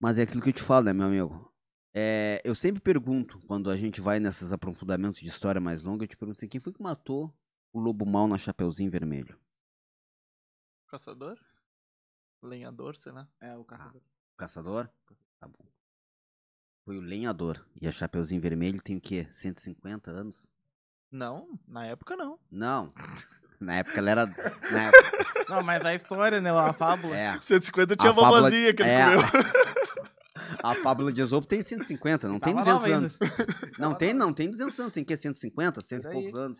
[0.00, 1.52] Mas é aquilo que eu te falo, né, meu amigo?
[1.94, 6.08] É, eu sempre pergunto, quando a gente vai nesses aprofundamentos de história mais longa, eu
[6.08, 7.32] te pergunto assim, quem foi que matou
[7.72, 9.38] o lobo mal na Chapeuzinho Vermelho?
[10.88, 11.38] Caçador?
[12.42, 13.28] Lenhador, sei lá.
[13.40, 14.02] É, o caçador.
[14.36, 14.90] Caçador?
[15.38, 15.64] Tá bom.
[16.84, 17.64] Foi o lenhador.
[17.80, 19.26] E a Chapeuzinho Vermelho tem o quê?
[19.30, 20.48] 150 anos?
[21.14, 22.38] Não, na época não.
[22.50, 22.90] Não.
[23.60, 24.26] Na época ela era.
[24.26, 26.50] Na época, Não, mas a história, né?
[26.50, 27.16] A fábula.
[27.16, 27.40] é.
[27.40, 29.04] 150 tinha a fábula- vovozinha que ele é.
[30.62, 32.96] A fábula de Esopo tem 150, não tem Tava 200 nova ainda.
[32.98, 33.18] anos.
[33.78, 36.14] Não Tava tem, não tem 200 anos, tem que 150, 100 e Por aí.
[36.14, 36.58] poucos anos.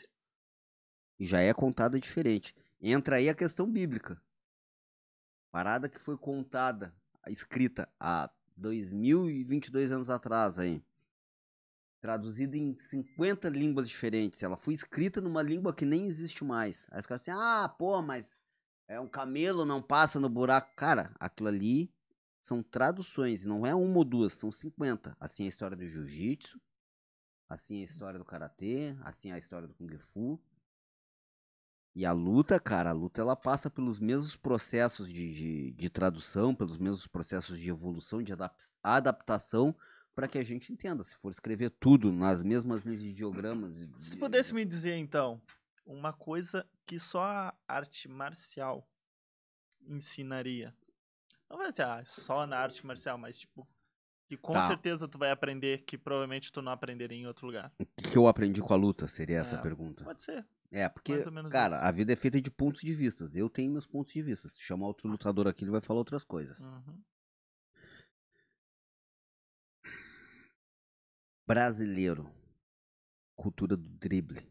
[1.18, 2.54] E já é contada diferente.
[2.80, 4.18] Entra aí a questão bíblica.
[5.50, 6.94] Parada que foi contada,
[7.28, 10.82] escrita há 2022 anos atrás aí.
[12.04, 14.42] Traduzida em 50 línguas diferentes.
[14.42, 16.86] Ela foi escrita numa língua que nem existe mais.
[16.90, 18.38] Aí os caras assim, ah, pô, mas
[18.86, 20.70] é um camelo, não passa no buraco.
[20.76, 21.90] Cara, aquilo ali
[22.42, 25.16] são traduções, não é uma ou duas, são 50.
[25.18, 26.60] Assim é a história do jiu-jitsu,
[27.48, 30.38] assim é a história do karatê, assim é a história do kung fu.
[31.94, 36.54] E a luta, cara, a luta ela passa pelos mesmos processos de, de, de tradução,
[36.54, 39.74] pelos mesmos processos de evolução, de adap- adaptação,
[40.14, 41.02] para que a gente entenda.
[41.02, 43.76] Se for escrever tudo nas mesmas linhas de diogramas.
[43.76, 45.40] de- Se de- pudesse me dizer, então,
[45.84, 48.88] uma coisa que só a arte marcial
[49.86, 50.74] ensinaria.
[51.48, 53.68] Não vai ser ah, só na arte marcial, mas tipo,
[54.26, 54.62] que com Tá.
[54.62, 57.72] certeza tu vai aprender que provavelmente tu não aprenderia em outro lugar.
[57.80, 59.06] O que eu aprendi com a luta?
[59.06, 60.04] Seria essa a É, pergunta.
[60.04, 60.46] Pode ser.
[60.70, 61.12] É, porque,
[61.50, 61.84] cara, isso.
[61.84, 63.36] a vida é feita de pontos de vistas.
[63.36, 64.48] Eu tenho meus pontos de vista.
[64.48, 66.60] Se chamar outro lutador aqui, ele vai falar outras coisas.
[66.60, 66.98] Uhum.
[71.46, 72.32] Brasileiro.
[73.36, 74.50] Cultura do drible.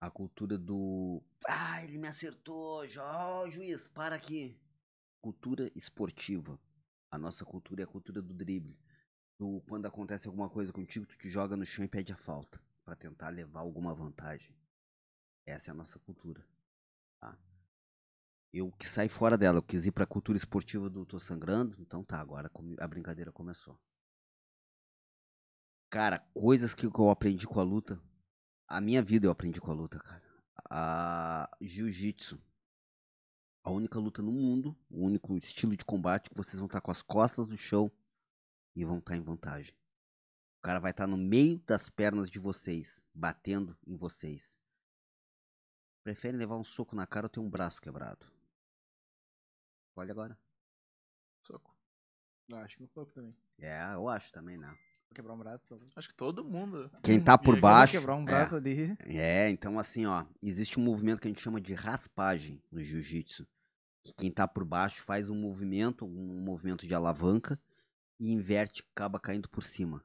[0.00, 1.20] A cultura do.
[1.48, 2.84] Ah, ele me acertou.
[2.98, 4.56] Ó, juiz, para aqui.
[5.20, 6.56] Cultura esportiva.
[7.10, 8.78] A nossa cultura é a cultura do drible.
[9.40, 12.62] Do quando acontece alguma coisa contigo, tu te joga no chão e pede a falta.
[12.84, 14.54] Pra tentar levar alguma vantagem.
[15.44, 16.46] Essa é a nossa cultura.
[17.20, 17.36] Tá?
[18.52, 22.04] Eu que saí fora dela, eu quis ir pra cultura esportiva do tô sangrando, então
[22.04, 23.78] tá, agora a brincadeira começou.
[25.90, 27.98] Cara, coisas que eu aprendi com a luta.
[28.66, 30.22] A minha vida eu aprendi com a luta, cara.
[30.70, 32.38] A jiu-jitsu.
[33.64, 36.90] A única luta no mundo, o único estilo de combate que vocês vão estar com
[36.90, 37.90] as costas no chão
[38.76, 39.74] e vão estar em vantagem.
[40.58, 44.58] O cara vai estar no meio das pernas de vocês, batendo em vocês.
[46.04, 48.26] Preferem levar um soco na cara ou ter um braço quebrado?
[49.96, 50.38] Olha agora.
[51.40, 51.74] Soco.
[52.46, 53.36] Eu acho que um soco também.
[53.58, 54.76] É, eu acho também, né?
[55.14, 55.62] Quebrar um braço.
[55.96, 56.90] Acho que todo mundo.
[57.02, 57.98] Quem tá por baixo.
[57.98, 58.24] Quebrar um é.
[58.24, 58.96] braço ali.
[59.00, 63.46] É, então assim, ó, existe um movimento que a gente chama de raspagem no jiu-jitsu.
[64.04, 67.60] Que quem tá por baixo faz um movimento, um movimento de alavanca
[68.18, 70.02] e inverte, acaba caindo por cima.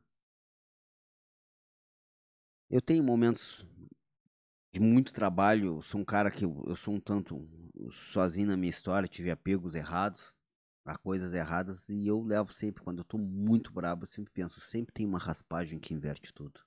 [2.69, 3.67] Eu tenho momentos
[4.71, 7.47] de muito trabalho, eu sou um cara que eu, eu sou um tanto
[7.91, 10.35] sozinho na minha história, tive apegos errados,
[10.85, 14.59] a coisas erradas e eu levo sempre quando eu tô muito brabo, eu sempre penso,
[14.59, 16.61] sempre tem uma raspagem que inverte tudo.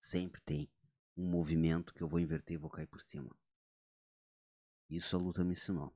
[0.00, 0.68] Sempre tem
[1.16, 3.30] um movimento que eu vou inverter e vou cair por cima.
[4.90, 5.92] Isso a luta me ensinou.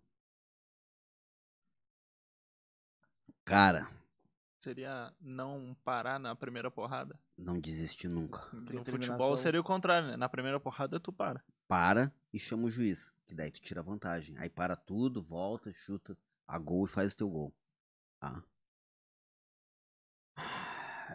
[3.44, 3.88] Cara,
[4.58, 7.16] Seria não parar na primeira porrada.
[7.36, 8.48] não desiste nunca.
[8.52, 10.16] No futebol seria o contrário, né?
[10.16, 11.44] Na primeira porrada tu para.
[11.68, 14.36] Para e chama o juiz, que daí tu tira vantagem.
[14.38, 17.54] Aí para tudo, volta, chuta a gol e faz o teu gol.
[18.20, 18.42] Tá?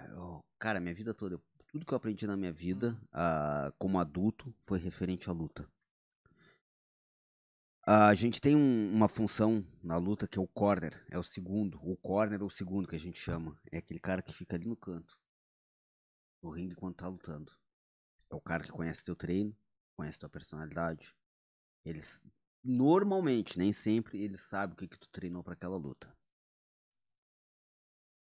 [0.10, 4.00] Eu- cara, minha vida toda, eu- tudo que eu aprendi na minha vida, ah, como
[4.00, 5.68] adulto, foi referente à luta.
[7.84, 11.80] A gente tem um- uma função na luta que é o corner, é o segundo.
[11.82, 13.60] O corner é o segundo que a gente chama.
[13.72, 15.20] É aquele cara que fica ali no canto,
[16.44, 17.52] no ringue quando tá lutando.
[18.30, 19.56] É o cara que conhece teu treino,
[19.98, 21.16] conhece tua personalidade.
[21.84, 22.24] Eles
[22.64, 26.12] normalmente, nem sempre, eles sabem o que, que tu treinou pra aquela luta.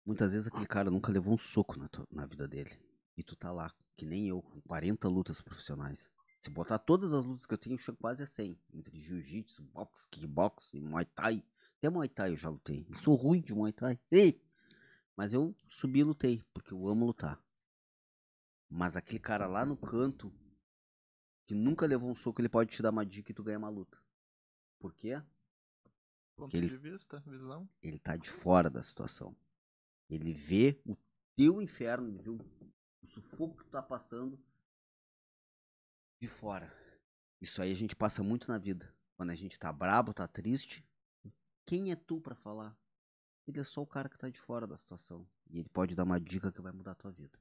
[0.05, 2.71] Muitas vezes aquele cara nunca levou um soco na, tua- na vida dele.
[3.17, 6.09] E tu tá lá, que nem eu, com 40 lutas profissionais.
[6.39, 8.59] Se botar todas as lutas que eu tenho, eu chego quase a 100.
[8.73, 11.43] Entre jiu-jitsu, boxe, kickbox, muay thai.
[11.77, 12.85] Até muay thai eu já lutei.
[12.89, 13.99] Eu sou ruim de muay thai.
[14.11, 14.39] Ei!
[15.15, 17.41] Mas eu subi e lutei, porque eu amo lutar.
[18.69, 20.31] Mas aquele cara lá no canto,
[21.47, 23.69] que nunca levou um soco, ele pode te dar uma dica e tu ganha uma
[23.69, 23.97] luta.
[24.85, 25.19] Por quê?
[26.35, 27.67] Ponto ele- de vista, visão.
[27.81, 29.35] Ele tá de fora da situação.
[30.07, 30.95] Ele vê o
[31.35, 32.37] teu inferno, ele vê o,
[33.01, 34.39] o sufoco que tu tá passando
[36.21, 36.71] de fora.
[37.41, 38.93] Isso aí a gente passa muito na vida.
[39.17, 40.87] Quando a gente tá brabo, tá triste,
[41.65, 42.77] quem é tu pra falar?
[43.47, 45.27] Ele é só o cara que tá de fora da situação.
[45.49, 47.39] E ele pode dar uma dica que vai mudar a tua vida.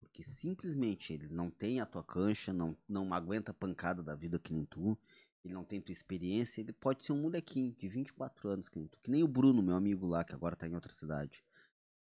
[0.00, 4.38] Porque simplesmente ele não tem a tua cancha, não, não aguenta a pancada da vida
[4.38, 4.98] que nem tu.
[5.44, 8.90] Ele não tem tua experiência, ele pode ser um molequinho de 24 anos, que nem,
[9.00, 11.44] que nem o Bruno, meu amigo lá, que agora tá em outra cidade.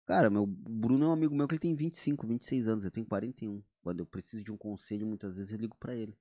[0.06, 3.06] Cara, meu, Bruno é um amigo meu que ele tem 25, 26 anos, eu tenho
[3.06, 3.62] 41.
[3.82, 6.18] Quando eu preciso de um conselho, muitas vezes eu ligo pra ele.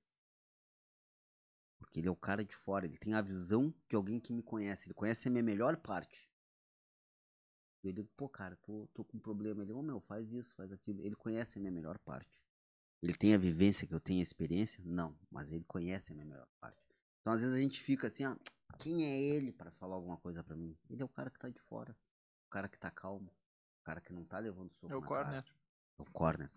[1.78, 4.42] Porque ele é o cara de fora, ele tem a visão de alguém que me
[4.42, 6.28] conhece, ele conhece a minha melhor parte.
[7.82, 9.62] Eu digo, pô, cara, tô, tô com um problema.
[9.62, 11.00] Ele, ô meu, faz isso, faz aquilo.
[11.00, 12.44] Ele conhece a minha melhor parte.
[13.00, 14.82] Ele tem a vivência que eu tenho, a experiência?
[14.84, 16.87] Não, mas ele conhece a minha melhor parte.
[17.28, 18.34] Então, às vezes a gente fica assim, ah,
[18.78, 20.74] quem é ele para falar alguma coisa para mim?
[20.88, 21.94] Ele é o cara que tá de fora,
[22.46, 23.30] o cara que tá calmo,
[23.82, 25.44] o cara que não tá levando soco É o corner.
[25.44, 25.56] cara.
[25.98, 26.50] É o corner.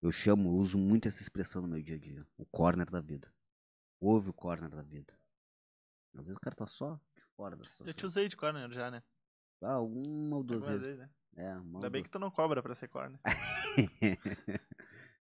[0.00, 2.26] Eu chamo, eu uso muito essa expressão no meu dia a dia.
[2.38, 3.30] O corner da vida.
[4.00, 5.12] Ouve o corner da vida.
[6.14, 7.92] Às vezes o cara tá só de fora da Eu situação.
[7.92, 9.02] te usei de corner já, né?
[9.60, 10.80] Ah, uma ou duas vezes.
[10.80, 11.10] vezes, né?
[11.36, 12.04] É, uma Ainda bem duas.
[12.04, 13.20] que tu não cobra pra ser corner.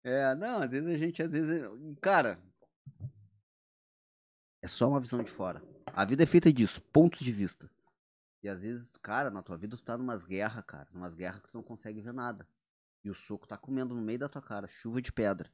[0.03, 1.63] é, não, às vezes a gente, às vezes.
[1.99, 2.37] Cara.
[4.65, 5.63] É só uma visão de fora.
[5.93, 7.69] A vida é feita disso, pontos de vista.
[8.41, 10.89] E às vezes, cara, na tua vida tu tá numas guerras, cara.
[10.91, 12.49] Numas guerras que tu não consegue ver nada.
[13.03, 15.51] E o soco tá comendo no meio da tua cara, chuva de pedra.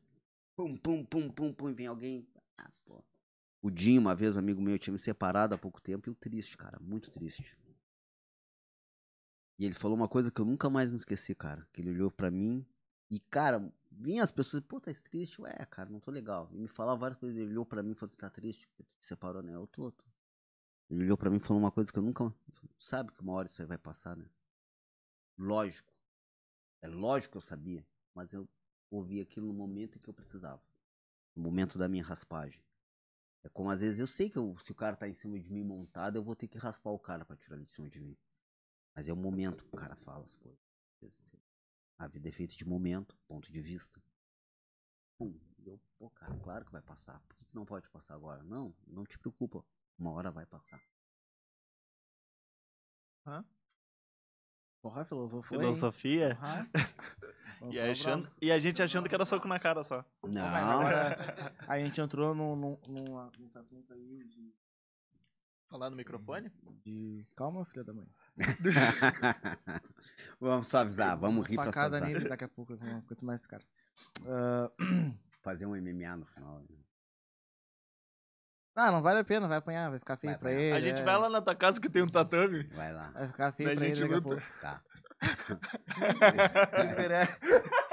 [0.56, 2.26] Pum, pum, pum, pum, pum, e vem alguém.
[2.58, 3.04] Ah, pô.
[3.62, 6.56] O Dinho, uma vez, amigo meu, tinha me separado há pouco tempo e eu triste,
[6.56, 7.60] cara, muito triste.
[9.60, 11.68] E ele falou uma coisa que eu nunca mais me esqueci, cara.
[11.74, 12.66] Que ele olhou pra mim
[13.10, 15.42] e, cara, vinha as pessoas, pô, tá triste?
[15.42, 16.50] Ué, cara, não tô legal.
[16.54, 18.68] E me falava várias coisas, ele olhou pra mim e falou, você tá triste?
[18.68, 19.54] Porque tu te separou, né?
[19.54, 20.06] Eu tô, tô.
[20.90, 22.34] Ele olhou pra mim e falou uma coisa que eu nunca...
[22.78, 24.30] Sabe que uma hora isso aí vai passar, né?
[25.38, 25.94] Lógico.
[26.82, 27.86] É lógico que eu sabia.
[28.14, 28.48] Mas eu
[28.90, 30.62] ouvi aquilo no momento que eu precisava.
[31.36, 32.62] No momento da minha raspagem.
[33.44, 35.52] É como às vezes eu sei que eu- se o cara tá em cima de
[35.52, 38.00] mim montado, eu vou ter que raspar o cara pra tirar ele de cima de
[38.00, 38.18] mim.
[38.94, 40.60] Mas é o momento que o cara fala as coisas.
[42.02, 44.02] A vida é feita de momento, ponto de vista.
[45.20, 47.22] Pum, eu, pô, cara, claro que vai passar.
[47.28, 48.42] Por que, que não pode passar agora?
[48.42, 49.64] Não, não te preocupa.
[50.00, 50.82] Uma hora vai passar.
[54.82, 55.62] Porra, filosofou, hein?
[55.62, 56.36] Filosofia.
[56.36, 56.70] Porra.
[57.70, 60.04] E, achando, e a gente achando que era soco na cara só.
[60.24, 60.44] Mas Não.
[60.44, 64.52] agora a gente entrou num, num, nesse assunto aí de,
[65.70, 66.52] Falar no microfone?
[66.84, 67.24] de...
[67.36, 68.10] Calma, filha da mãe.
[70.40, 72.20] vamos suavizar, vamos rir pra Facada suavizar.
[72.20, 72.78] nele daqui a pouco.
[73.08, 73.64] Quanto mais esse cara.
[74.26, 74.70] Ah,
[75.44, 76.60] Fazer um MMA no final.
[76.60, 76.66] né?
[78.76, 80.76] ah, não vale a pena, vai apanhar, vai ficar feio Vai pra ele.
[80.76, 81.06] a gente é.
[81.06, 82.64] vai lá na tua casa que tem um tatame.
[82.74, 83.10] Vai lá.
[83.12, 84.30] Vai ficar feio a pra ele gente daqui a luta.
[84.30, 84.44] pouco.
[84.62, 84.82] Tá.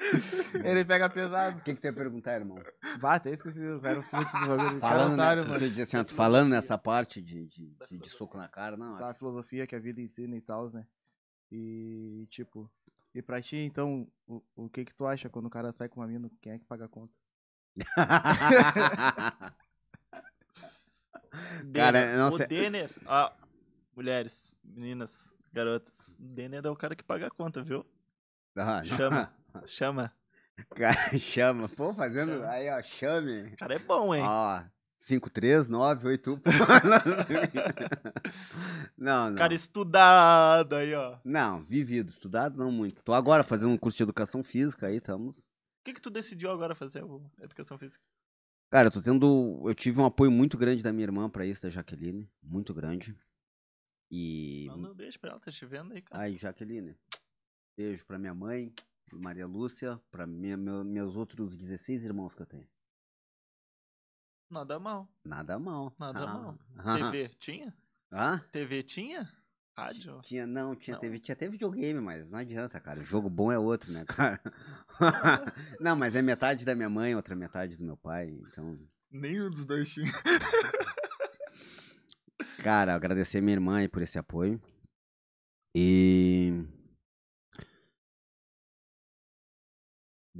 [0.64, 1.58] Ele pega pesado.
[1.58, 2.58] O que, que tu ia perguntar, irmão?
[3.00, 4.80] Bate, eu esqueci, era o fluxo do bagulho.
[4.80, 5.58] Cara, Falando, né, mano.
[5.58, 8.96] tu dizer assim, tu falando nessa parte de, de, de- de soco na cara, não.
[8.96, 10.86] Da acho- filosofia que a vida ensina e tal, né?
[11.52, 12.70] E, tipo,
[13.14, 16.00] e pra ti, então, o, o que que tu acha quando o cara sai com
[16.00, 16.30] uma mina?
[16.40, 17.12] Quem é que paga a conta?
[21.72, 22.16] Cara, Denner.
[22.18, 22.90] não o sei- Denner.
[23.06, 23.30] Ó,
[23.94, 26.16] mulheres, meninas, garotas.
[26.18, 27.84] Denner é o cara que paga a conta, viu?
[28.56, 28.84] Ah.
[28.84, 29.32] Chama.
[29.66, 30.12] Chama.
[30.74, 31.68] Cara, chama.
[31.70, 32.32] Pô, fazendo.
[32.32, 32.48] Chama.
[32.50, 33.52] Aí, ó, chame.
[33.52, 34.22] O cara é bom, hein?
[34.22, 34.62] Ó,
[34.96, 36.40] 5, 3, 9, 8.
[38.96, 39.36] Não, não.
[39.36, 41.16] Cara estudado aí, ó.
[41.16, 43.02] O Não, vivido, estudado não muito.
[43.02, 45.48] Tô agora fazendo um curso de educação física aí, estamos.
[45.84, 47.02] que que tu decidiu agora fazer,
[47.40, 48.04] educação física?
[48.70, 49.62] Cara, eu tô tendo.
[49.64, 52.30] Eu tive um apoio muito grande da minha irmã pra isso, da Jaqueline.
[52.42, 53.18] Muito grande.
[54.10, 54.66] E.
[54.70, 56.22] Manda um beijo pra ela, tá te vendo aí, cara.
[56.22, 56.94] Aí, Jaqueline.
[57.76, 58.72] Beijo pra minha mãe,
[59.12, 62.68] Maria Lúcia, minha, meu- meus outros 16 irmãos que eu tenho.
[64.50, 65.08] Nada mal.
[65.24, 65.94] Nada mal.
[65.98, 66.26] Nada Ah.
[66.26, 66.58] mal.
[66.78, 67.10] Ah.
[67.10, 67.76] TV tinha?
[68.12, 68.38] Hã?
[68.50, 69.30] TV tinha?
[69.76, 70.20] Rádio?
[70.22, 71.00] Tinha, não, tinha Não.
[71.00, 73.00] TV, tinha até videogame, mas não adianta, cara.
[73.00, 74.40] O jogo bom é outro, né, cara?
[75.80, 78.78] não, mas é metade da minha mãe, outra metade do meu pai, então.
[79.10, 80.10] Nenhum dos dois tinha.
[82.62, 84.60] Cara, agradecer minha irmã aí por esse apoio.
[85.74, 86.64] E.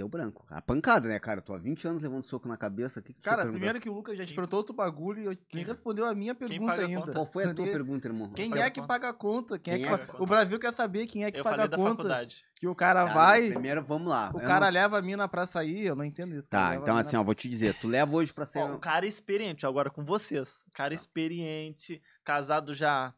[0.01, 0.47] Deu branco.
[0.47, 0.63] cara.
[0.63, 1.43] Pancada, né, cara?
[1.43, 3.01] Tô há 20 anos levando soco na cabeça.
[3.01, 3.59] O que que tu Cara, perguntou?
[3.59, 6.15] primeiro que o Lucas já te Quem- perguntou outro bagulho e eu- quem respondeu a
[6.15, 7.01] minha quem pergunta paga a ainda.
[7.01, 7.13] conta?
[7.13, 8.31] Qual foi a tua Quem- pergunta, irmão?
[8.31, 9.59] Quem é a que paga a conta?
[9.59, 11.57] Quem, Quem é é que a O Brasil quer saber quem é que Eu paga
[11.57, 11.91] falei a da conta.
[11.91, 12.45] faculdade.
[12.57, 14.31] Que o cara Tá, vai, Primeiro, vamos lá.
[14.35, 16.49] o cara não- leva a mina pra sair, eu não entendo isso.
[16.49, 17.75] Tá, então a assim, ó, vou te dizer.
[17.79, 18.61] Tu leva hoje pra ser.
[18.61, 20.65] Ó, um cara experiente, agora com vocês.
[20.75, 23.13] Cara experiente, casado já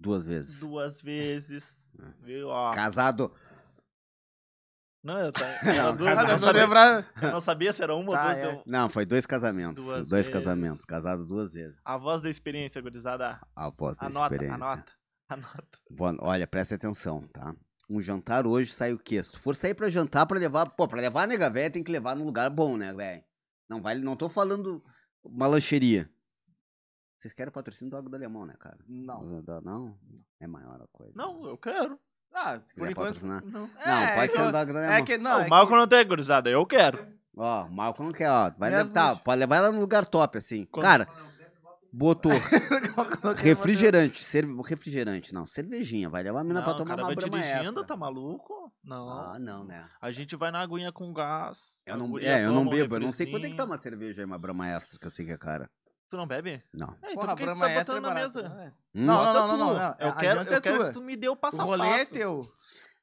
[0.00, 0.58] Duas vezes.
[0.60, 1.88] duas vezes.
[2.00, 2.04] É.
[2.26, 2.48] Viu?
[2.48, 2.72] Ó.
[2.74, 3.32] Casado.
[5.04, 6.62] Não, eu, tá, Não, duas, eu, não, não sabia,
[7.22, 8.38] eu não sabia se era uma Tá, ou duas.
[8.38, 8.54] é.
[8.54, 9.84] deu- Não, foi dois casamentos.
[9.84, 10.32] Duas dois vezes.
[10.32, 10.84] casamentos.
[10.86, 11.80] Casado duas vezes.
[11.84, 13.38] A voz da experiência, gurizada.
[13.54, 14.64] Após da Anota, experiência.
[14.64, 14.92] anota,
[15.28, 16.18] anota.
[16.22, 17.54] Olha, presta atenção, tá?
[17.92, 19.22] Um jantar hoje sai o quê?
[19.22, 20.70] Se for sair pra jantar, pra levar.
[20.74, 23.22] Pô, pra levar a nega véia, tem que levar num lugar bom, né, velho?
[23.68, 24.82] Não vai, não tô falando
[25.22, 26.10] uma lancheria.
[27.18, 28.78] Vocês querem patrocínio do Água do Alemão, né, cara?
[28.88, 29.42] Não.
[29.42, 29.98] Da- Não?
[30.40, 31.12] É maior a coisa.
[31.14, 31.98] Não, eu quero.
[32.34, 33.06] Ah, Se por quiser enquanto.
[33.06, 33.42] patrocinar.
[33.44, 33.60] Não.
[33.62, 34.96] Não, pode ser então- do Água do Alemão.
[34.96, 35.30] É que não.
[35.30, 37.06] Não, é o Malco não tem gurizada, eu quero.
[37.36, 38.50] Ó, o Malcolm não quer, ó.
[38.58, 40.64] Vai Mesmo- levar, tá, pode levar ela no lugar top, assim.
[40.66, 41.08] Quando- Cara,
[41.92, 42.32] botou
[43.36, 43.42] que...
[43.44, 44.52] refrigerante, cerve...
[44.64, 46.08] refrigerante, não, cervejinha.
[46.08, 47.84] Vai levar a mina pra Não, o tomar cara uma vai brama dirigindo, extra.
[47.84, 48.72] tá maluco?
[48.84, 49.08] Não.
[49.10, 49.84] Ah, não, né?
[50.00, 51.80] A gente vai na aguinha com gás.
[51.86, 53.78] Eu não, é, eu não um bebo, eu não sei quanto é que tá uma
[53.78, 55.70] cerveja aí, uma brama extra, que eu sei que é cara.
[56.10, 56.62] Tu não bebe?
[56.72, 56.88] Não.
[57.02, 58.40] É, então Porra, por que tu tá é botando na mesa?
[58.40, 58.66] É.
[58.68, 58.72] Hum?
[59.04, 59.94] Não, não, não, não, não.
[59.98, 60.86] Eu A quero, janta é eu quero tua.
[60.88, 62.12] que tu me dê o O passo a rolê é passo.
[62.12, 62.46] teu.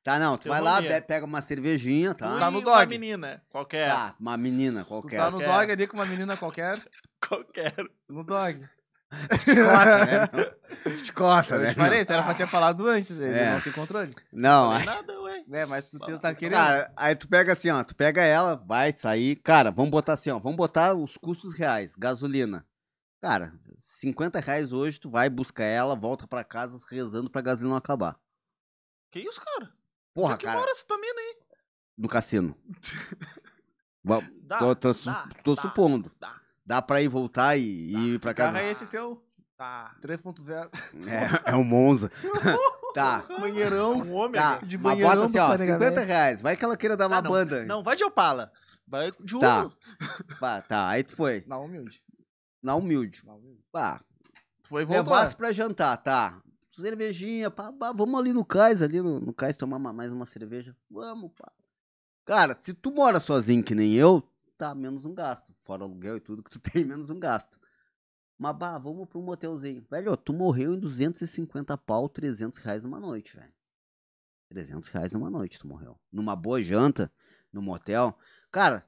[0.03, 0.87] Tá, não, tu Teu vai lá, rolê.
[0.89, 2.31] be- pega uma cervejinha, tá?
[2.33, 2.87] Tu Tá e no uma dog.
[2.89, 3.91] menina, qualquer.
[3.91, 5.17] Tá, uma menina Tu qualquer.
[5.17, 6.79] tá no dog ali com uma menina qualquer.
[7.27, 7.75] Qualquer.
[8.09, 8.59] No dog.
[9.37, 10.27] te coça, né?
[10.83, 11.69] Tu te coça, Eu né?
[11.69, 13.11] te falei, você era pra ter falado antes.
[13.11, 13.51] Ele É.
[13.51, 14.09] não tem controle.
[14.33, 15.43] Não, Falei nada, ué.
[15.51, 16.57] É, mas tu, tu tá Nossa, querendo.
[16.57, 20.31] Cara, aí tu pega assim, ó, tu pega ela, vai sair, cara, vamos botar assim,
[20.31, 22.65] ó, vamos botar os custos reais, gasolina.
[23.21, 27.77] Cara, 50 reais hoje, tu vai, busca ela, volta pra casa rezando pra gasolina não
[27.77, 28.19] acabar.
[29.11, 29.71] Que isso, cara?
[30.13, 31.35] Porra, que cara, mora essa mina aí?
[31.97, 32.55] no cassino.
[34.43, 36.11] Dá, tô tô su- dá, tô dá, supondo.
[36.19, 38.59] Dá, Dá pra ir voltar e, e ir pra casa.
[38.59, 39.23] é esse teu
[39.57, 39.95] dá.
[40.01, 40.71] 3.0.
[41.45, 42.11] É, é um Monza.
[42.95, 43.97] tá, Banheirão.
[44.01, 44.41] Um homem.
[44.41, 44.59] tá.
[44.59, 44.67] né?
[44.67, 46.07] de Mas bota assim, ó, Panega 50 Velho.
[46.07, 46.41] reais.
[46.41, 47.29] Vai que ela queira dar uma Ah, não.
[47.29, 47.63] banda.
[47.65, 48.51] Não, vai de Opala.
[48.87, 49.39] Vai de Uno.
[49.41, 49.71] Tá.
[50.39, 51.43] Vai, tá, aí tu foi.
[51.45, 52.01] Na humilde.
[52.61, 53.25] Na humilde.
[53.25, 53.63] Na humilde.
[53.71, 54.03] Pá,
[54.67, 55.03] foi e voltou.
[55.13, 56.41] Levasse pra jantar, tá.
[56.69, 60.25] Cervejinha, pá, pá, vamos ali no cais, ali no, no cais tomar ma- mais uma
[60.25, 60.75] cerveja.
[60.89, 61.51] Vamos, pá.
[62.23, 64.23] Cara, se tu mora sozinho que nem eu,
[64.57, 65.53] tá, menos um gasto.
[65.59, 67.59] Fora aluguel e tudo que tu tem, menos um gasto.
[68.37, 69.85] Mas, bah, vamos pra um motelzinho.
[69.89, 73.53] Velho, ó, tu morreu em 250 pau, 300 reais numa noite, velho.
[74.49, 75.99] 300 reais numa noite tu morreu.
[76.11, 77.11] Numa boa janta,
[77.51, 78.17] no motel.
[78.51, 78.83] Cara,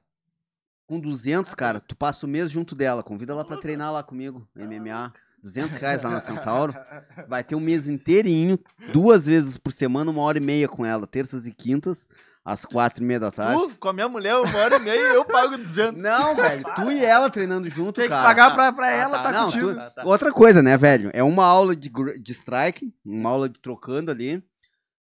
[0.86, 3.02] com 200, cara, tu passa o mês junto dela.
[3.02, 5.12] Convida ela pra treinar lá comigo, MMA.
[5.42, 6.72] 200 reais lá na Centauro.
[7.28, 8.58] Vai ter um mês inteirinho,
[8.92, 12.06] duas vezes por semana, uma hora e meia com ela, terças e quintas,
[12.42, 13.60] às quatro e meia da tarde.
[13.68, 16.02] Tu, com a minha mulher, uma hora e meia eu pago 200.
[16.02, 18.26] Não, velho, tu e ela treinando junto, Tem que cara.
[18.26, 19.22] pagar pra, pra Ah, ela, tá.
[19.24, 19.68] tá, Não, contigo.
[19.68, 20.04] tu- Tá, tá.
[20.04, 21.10] Outra coisa, né, velho?
[21.12, 24.42] É uma aula de, de strike, uma aula de trocando ali.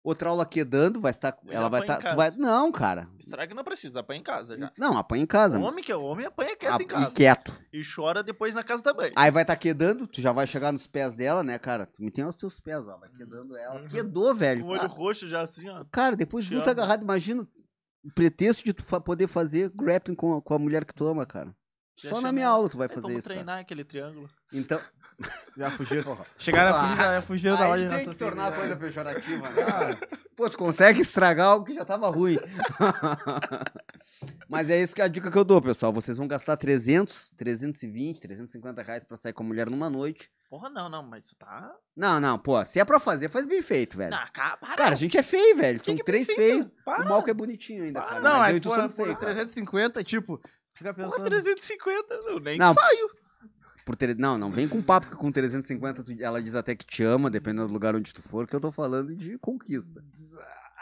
[0.05, 1.35] Outra aula quedando, vai estar.
[1.47, 1.99] Eu Ela vai estar.
[1.99, 3.09] em tu vai, não, cara.
[3.49, 4.01] Que não precisa?
[4.01, 4.71] Apanha em casa já.
[4.77, 5.59] Não, apanha em casa.
[5.59, 7.09] O homem que é homem apanha quieto Ah, em casa.
[7.11, 7.53] E quieto.
[7.73, 9.11] E chora depois na casa também.
[9.17, 11.87] Aí vai estar quedando, tu já vai chegar nos pés dela, né, cara?
[11.87, 12.99] Tu me tem os teus pés, ó.
[12.99, 13.81] Vai quedando ela.
[13.81, 13.89] Uhum.
[13.89, 14.61] Quedou, velho.
[14.63, 15.83] Com o olho Ah, roxo já assim, ó.
[15.91, 17.43] Cara, depois de muito agarrado, imagina
[18.05, 21.07] o pretexto de tu fa- poder fazer grappling com, a- com a mulher que tu
[21.07, 21.57] ama, cara.
[21.97, 23.39] Já Só na minha aula tu vai É, fazer vamos isso, cara.
[23.41, 24.29] treinar aquele triângulo.
[24.53, 24.81] Então,
[25.57, 26.19] Já fugiram.
[26.39, 27.89] Chegaram a fugir, já fugiram da loja.
[27.89, 29.65] tem que tornar a raciocínio, coisa pejorativa, né?
[29.65, 29.99] cara?
[30.37, 32.37] Pô, tu consegue estragar algo que já tava ruim.
[34.49, 35.93] Mas é isso que é a dica que eu dou, pessoal.
[35.93, 40.31] Vocês vão gastar 300, 320, 350 reais pra sair com a mulher numa noite.
[40.51, 41.75] Porra, não, não, mas tu tá.
[41.97, 44.11] Não, não, pô, se é pra fazer, faz bem feito, velho.
[44.11, 44.77] Não, cara, para.
[44.77, 45.83] Cara, a gente é feio, velho.
[45.83, 46.67] São Que que três feios.
[46.87, 48.09] O Malco é bonitinho ainda, Para.
[48.11, 48.21] cara.
[48.23, 49.33] Não, mas eu mas e tu somos por feios, cara.
[49.35, 50.41] 350, tipo,
[50.75, 51.25] fica Porra, pensando.
[51.27, 52.75] 350, eu nem Não.
[52.75, 53.11] saio.
[53.87, 56.87] Por tre- Não, não vem com papo que com 350 tu- ela diz até que
[56.87, 60.03] te ama, dependendo do lugar onde tu for, que eu tô falando de conquista.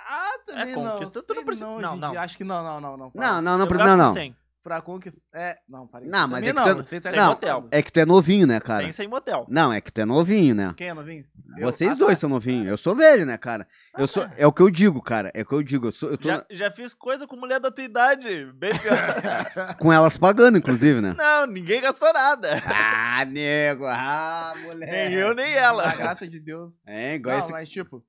[0.09, 0.93] Ah, também É, não.
[0.93, 2.18] conquista, tu não precisa- Não, não, não.
[2.20, 2.97] Acho que não, não, não.
[2.97, 3.12] não.
[3.14, 4.14] Não, não, não, não, não.
[4.62, 4.64] 100.
[4.64, 5.22] Pra conquistar.
[5.34, 6.04] É, não, para.
[6.04, 7.66] Não, mas é que não, tu- você tá sem não, motel.
[7.70, 8.82] É que tu é novinho, né, cara?
[8.84, 9.44] 100 sem motel.
[9.48, 10.72] Não, é que tu é novinho, né?
[10.76, 11.24] Quem é novinho?
[11.58, 12.20] Eu- Vocês Ah, dois tá.
[12.20, 12.68] são novinhos.
[12.68, 13.66] Eu sou velho, né, cara?
[13.98, 15.30] Eu sou, é o que eu digo, cara.
[15.34, 15.88] É o que eu digo.
[15.88, 18.46] Eu, sou, eu tô Já, já fiz coisa com mulher da tua idade.
[18.54, 18.96] Bem pior.
[19.80, 21.14] com elas pagando, inclusive, né?
[21.18, 22.48] não, ninguém gastou nada.
[22.66, 23.84] ah, nego.
[23.86, 24.92] Ah, moleque.
[24.92, 25.86] Nem eu, nem ela.
[25.86, 26.78] Na graça de Deus.
[26.86, 27.52] É, igual Não, esse...
[27.52, 28.04] mas tipo.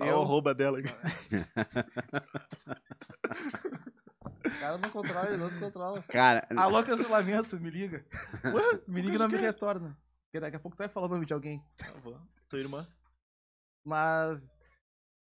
[0.00, 0.78] Olha o Eu, rouba dela.
[4.44, 6.02] o cara não controla, ele não se controla.
[6.04, 8.04] Cara, Alô, cancelamento, me liga.
[8.44, 9.96] Ué, Me liga e não me retorna.
[10.26, 11.62] Porque daqui a pouco tu vai falar o nome de alguém.
[11.76, 12.18] Tá bom.
[12.48, 12.86] Tua irmã.
[13.84, 14.46] Mas.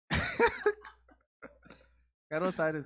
[2.30, 2.86] Cara, otário.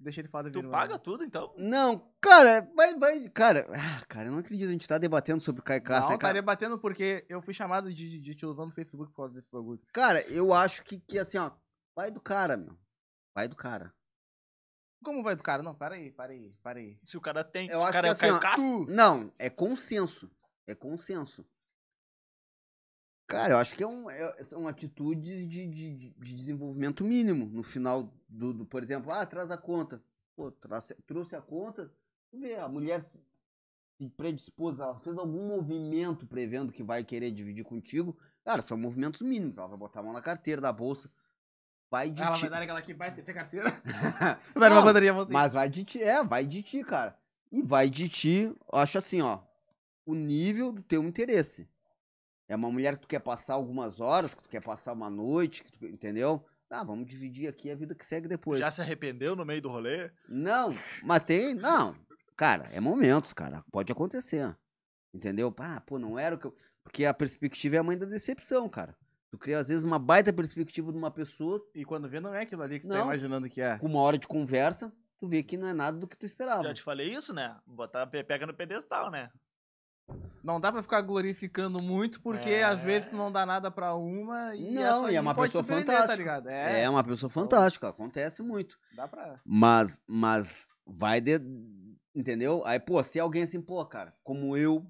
[0.00, 0.98] Deixa ele falar da Tu minha paga irmã.
[1.02, 1.52] tudo, então?
[1.58, 3.66] não, cara, vai, vai, cara.
[3.74, 6.18] Ah, cara, eu não acredito, a gente tá debatendo sobre o Caio Castro, Não, né,
[6.18, 6.38] cara?
[6.38, 9.50] estaria batendo porque eu fui chamado de, de, de tiozão no Facebook por causa desse
[9.50, 9.80] bagulho.
[9.92, 11.50] Cara, eu acho que, que assim, ó,
[11.96, 12.78] vai do cara, meu.
[13.34, 13.92] Vai do cara.
[15.02, 15.62] Como vai do cara?
[15.62, 16.98] Não, para aí, para aí, para aí.
[17.04, 20.30] Se o cara tem, Eu se o cara é assim, ó, Castro, Não, é consenso.
[20.66, 21.46] É consenso.
[23.26, 27.46] Cara, eu acho que é, um, é são atitudes de, de, de- de desenvolvimento mínimo.
[27.46, 30.02] No final do, do- por exemplo, ah, traz a conta.
[30.34, 31.92] Pô, traz- trouxe a conta,
[32.32, 33.22] vê, a mulher se,
[34.00, 38.16] se predispôs, ela fez algum movimento prevendo que vai querer dividir contigo.
[38.44, 39.58] Cara, são movimentos mínimos.
[39.58, 41.10] Ela vai botar a mão na carteira da bolsa.
[41.90, 42.42] Vai de Ela ti.
[42.42, 43.66] vai dar aquela aqui, vai esquecer a carteira.
[44.54, 45.26] vai numa.
[45.30, 47.16] Mas vai de ti, é, vai de ti, cara.
[47.50, 49.40] E vai de ti, eu acho assim, ó.
[50.04, 51.68] o nível do teu interesse.
[52.46, 55.62] É uma mulher que tu quer passar algumas horas, que tu quer passar uma noite,
[55.64, 56.44] que tu- entendeu?
[56.70, 58.58] Ah, vamos dividir aqui a vida que segue depois.
[58.60, 60.10] Já se arrependeu no meio do rolê?
[60.28, 61.54] Não, mas tem.
[61.54, 61.94] Não.
[62.36, 63.62] Cara, é momentos, cara.
[63.72, 64.54] Pode acontecer.
[65.12, 65.54] Entendeu?
[65.58, 66.54] Ah, pô, não era o que eu.
[66.84, 68.94] Porque a perspectiva é a mãe da decepção, cara.
[69.30, 72.42] Tu cria, às vezes, uma baita perspectiva de uma pessoa, E quando vê, não é
[72.42, 73.04] aquilo ali que você tá Não.
[73.04, 73.78] imaginando que é.
[73.78, 76.62] com uma hora de conversa, tu vê que não é nada do que tu esperava.
[76.64, 77.56] Já te falei isso, né?
[77.66, 79.30] Botar a pega no pedestal, né?
[80.42, 82.64] Não dá pra ficar glorificando muito, porque É.
[82.64, 85.34] às vezes tu não dá nada pra uma e Não, essa e é aí uma
[85.34, 86.12] pode pessoa surpreender, fantástica.
[86.12, 86.48] tá ligado?
[86.48, 88.78] É, É, uma pessoa fantástica, acontece muito.
[88.94, 89.36] dá pra...
[89.44, 91.38] Mas, mas vai de.
[92.14, 92.62] Entendeu?
[92.64, 94.86] Aí, pô, se alguém assim, pô, cara, como eu.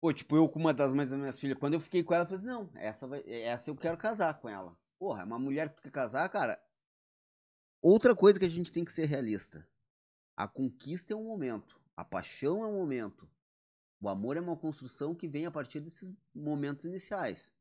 [0.00, 2.24] Pô, tipo, eu com uma das mães das minhas filhas, quando eu fiquei com ela,
[2.24, 4.76] eu falei assim, não, essa, vai, essa eu quero casar com ela.
[4.98, 6.62] Porra, é uma mulher que tu quer casar, cara.
[7.82, 9.66] Outra coisa que a gente tem que ser realista.
[10.36, 11.78] A conquista é um momento.
[11.94, 13.30] A paixão é um momento.
[14.00, 17.54] O amor é uma construção que vem a partir desses momentos iniciais.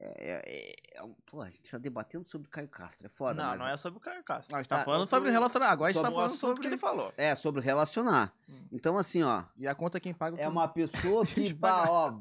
[0.00, 3.50] É, é, é um- pô, a gente tá debatendo sobre Caio Castro, é foda, não,
[3.50, 4.52] mas não é sobre o Caio Castro.
[4.52, 5.72] Não, a gente tá Ah, falando sobre sobre o- relacionamento.
[5.72, 6.60] Agora a gente sobre tá o falando sobre...
[6.60, 7.12] que ele falou.
[7.16, 8.32] É, sobre relacionar.
[8.48, 8.68] Hum.
[8.70, 10.40] Então, assim, ó, E a conta quem paga...
[10.40, 12.20] é uma pessoa que, bah, ó.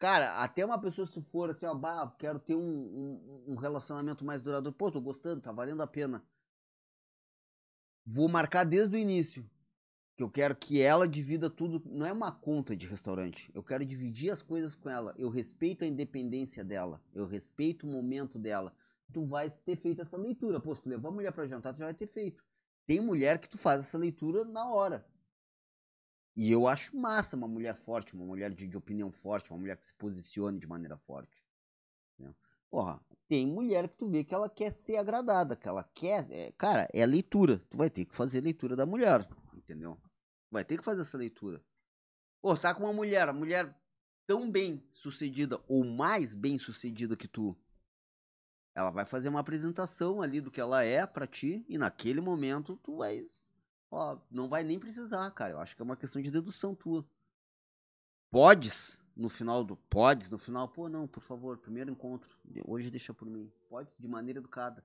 [0.00, 4.24] Cara, até uma pessoa se for assim, ó, bah, quero ter um, um, um relacionamento
[4.24, 4.74] mais duradouro.
[4.76, 6.24] Pô, tô gostando, tá valendo a pena.
[8.04, 9.48] Vou marcar desde o início.
[10.20, 11.82] Que eu quero que ela divida tudo.
[11.86, 13.50] Não é uma conta de restaurante.
[13.54, 15.14] Eu quero dividir as coisas com ela.
[15.16, 17.02] Eu respeito a independência dela.
[17.14, 18.70] Eu respeito o momento dela.
[19.14, 20.60] Tu vai ter feito essa leitura.
[20.60, 22.44] Pô, se tu levar a mulher pra jantar, tu já vai ter feito.
[22.86, 25.06] Tem mulher que tu faz essa leitura na hora.
[26.36, 29.78] E eu acho massa uma mulher forte, uma mulher de, de opinião forte, uma mulher
[29.78, 31.42] que se posicione de maneira forte.
[32.12, 32.36] Entendeu?
[32.68, 36.30] Porra, tem mulher que tu vê que ela quer ser agradada, que ela quer.
[36.30, 37.58] é, cara, é leitura.
[37.70, 39.26] Tu vai ter que fazer leitura da mulher.
[39.54, 39.98] Entendeu?
[40.50, 41.62] Vai ter que fazer essa leitura.
[42.40, 43.74] Pô, tá com uma mulher, a mulher
[44.26, 47.56] tão bem sucedida ou mais bem sucedida que tu.
[48.74, 52.76] Ela vai fazer uma apresentação ali do que ela é pra ti e naquele momento
[52.82, 53.44] tu vais
[53.90, 55.54] Ó, não vai nem precisar, cara.
[55.54, 57.04] Eu acho que é uma questão de dedução tua.
[58.30, 59.76] Podes, no final do.
[59.76, 62.38] Podes, no final, pô, não, por favor, primeiro encontro.
[62.64, 63.52] Hoje deixa por mim.
[63.68, 64.84] Podes de maneira educada.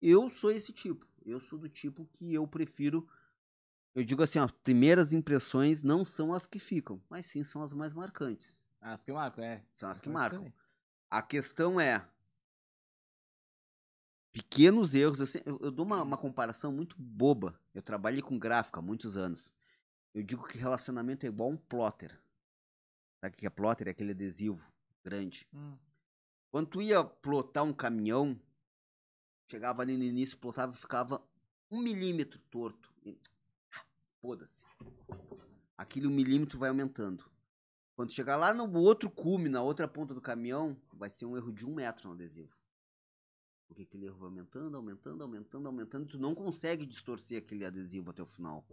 [0.00, 1.06] Eu sou esse tipo.
[1.24, 3.06] Eu sou do tipo que eu prefiro.
[3.94, 7.74] Eu digo assim, ó, primeiras impressões não são as que ficam, mas sim são as
[7.74, 8.66] mais marcantes.
[8.80, 9.62] As que marcam, é.
[9.76, 10.38] São as que Então, marcam.
[10.38, 10.54] também.
[11.10, 12.06] A questão é.
[14.32, 15.34] Pequenos erros.
[15.34, 17.58] Eu, eu- eu dou uma, uma comparação muito boba.
[17.74, 19.52] Eu trabalhei com gráfico há muitos anos.
[20.14, 22.18] Eu digo que relacionamento é igual um plotter.
[23.20, 23.88] Sabe o que é plotter?
[23.88, 24.66] É aquele adesivo
[25.04, 25.46] grande.
[25.52, 25.76] Hum.
[26.50, 28.38] Quando tu ia plotar um caminhão,
[29.46, 31.22] chegava ali no início, plotava e ficava
[31.70, 32.92] um milímetro torto.
[34.22, 34.64] Foda-se.
[35.76, 37.28] Aquele milímetro vai aumentando.
[37.96, 41.52] Quando chegar lá no outro cume, na outra ponta do caminhão, vai ser um erro
[41.52, 42.56] de um metro no adesivo.
[43.66, 46.06] Porque aquele erro vai aumentando, aumentando, aumentando, aumentando.
[46.06, 48.64] Tu não consegue distorcer aquele adesivo até o final.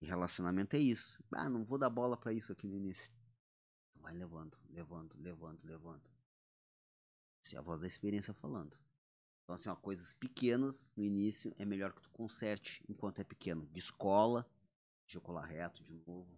[0.00, 1.20] E relacionamento é isso.
[1.32, 3.12] Ah, não vou dar bola pra isso aqui no início.
[3.96, 6.08] Vai levando, levando, levando, levando.
[7.42, 8.78] Isso é a voz da experiência falando.
[9.42, 13.66] Então, assim, ó, coisas pequenas no início é melhor que tu conserte enquanto é pequeno.
[13.66, 14.48] De escola,
[15.20, 16.28] colar reto de novo.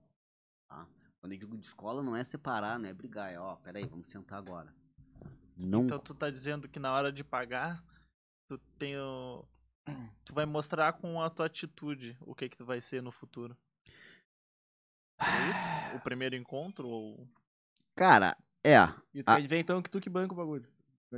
[0.69, 0.87] Tá?
[1.19, 3.33] Quando eu digo de escola, não é separar, não é brigar.
[3.33, 4.73] É, ó, peraí, vamos sentar agora.
[5.57, 5.85] Não.
[5.85, 7.85] Então tu tá dizendo que na hora de pagar,
[8.47, 9.45] tu tem o...
[10.25, 13.57] Tu vai mostrar com a tua atitude o que que tu vai ser no futuro.
[15.21, 15.97] Seria isso?
[15.97, 17.29] O primeiro encontro ou...
[17.97, 18.77] Cara, é.
[19.13, 19.37] E tu Ah.
[19.37, 20.71] quer dizer então que tu que banca o bagulho.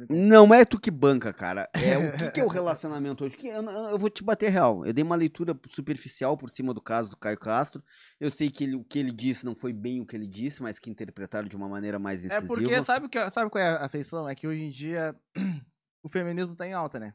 [0.09, 1.69] Não é tu que banca, cara.
[1.75, 3.37] É o que, que é o relacionamento hoje.
[3.37, 4.87] Que eu, eu- vou te bater real.
[4.87, 7.83] Eu dei uma leitura superficial por cima do caso do Caio Castro.
[8.19, 10.63] Eu sei que ele- o que ele disse não foi bem o que ele disse,
[10.63, 12.55] mas que interpretaram de uma maneira mais É incisiva.
[12.55, 14.27] porque, sabe, o que, sabe qual é a feição?
[14.29, 15.15] É que hoje em dia
[16.03, 17.13] o feminismo tá em alta, né?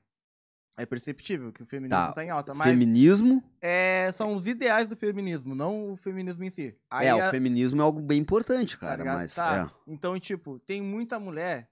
[0.80, 3.44] É perceptível que o feminismo Tá, tá, em alta, mas Feminismo.
[3.60, 6.78] é, são os ideais do feminismo, não o feminismo em si.
[6.92, 8.98] Aí é, a- o feminismo é algo bem importante, tá cara.
[8.98, 9.18] ligado?
[9.18, 9.68] mas Tá.
[9.88, 9.92] é.
[9.92, 11.68] Então, tipo, tem muita mulher.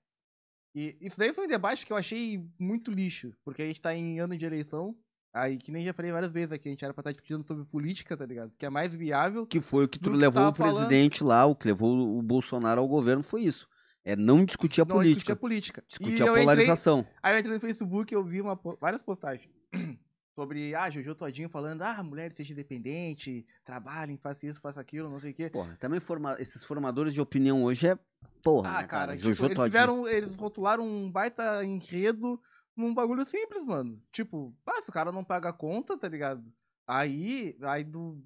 [0.76, 3.96] E isso daí foi um debate que eu achei muito lixo, porque a gente tá
[3.96, 4.94] em ano de eleição.
[5.34, 7.66] Aí, que nem já falei várias vezes aqui, a gente era pra estar discutindo sobre
[7.66, 8.52] política, tá ligado?
[8.58, 9.46] Que é mais viável.
[9.46, 12.22] que foi o que tu que levou tava o presidente lá, o que levou o
[12.22, 13.68] Bolsonaro ao governo foi isso.
[14.04, 15.84] É não discutir a não discutir política, a política.
[15.88, 17.06] discutir E a eu entrei- polarização.
[17.24, 19.50] Aí eu entrei no Facebook e eu vi uma, várias postagens
[20.36, 25.20] sobre, ah, Jojo Todinho falando, ah, mulher seja independente, trabalhem, faça isso, faça aquilo, não
[25.20, 25.50] sei o quê.
[25.50, 27.98] Porra, também forma- esses formadores de opinião hoje é
[28.44, 29.18] porra, ah, né, cara, cara?
[29.18, 32.40] tipo, eles fizeram, eles rotularam um baita enredo
[32.76, 33.98] num bagulho simples, mano.
[34.12, 36.44] Tipo, ah, se o cara não paga a conta, tá ligado?
[36.88, 38.22] Aí, aí do,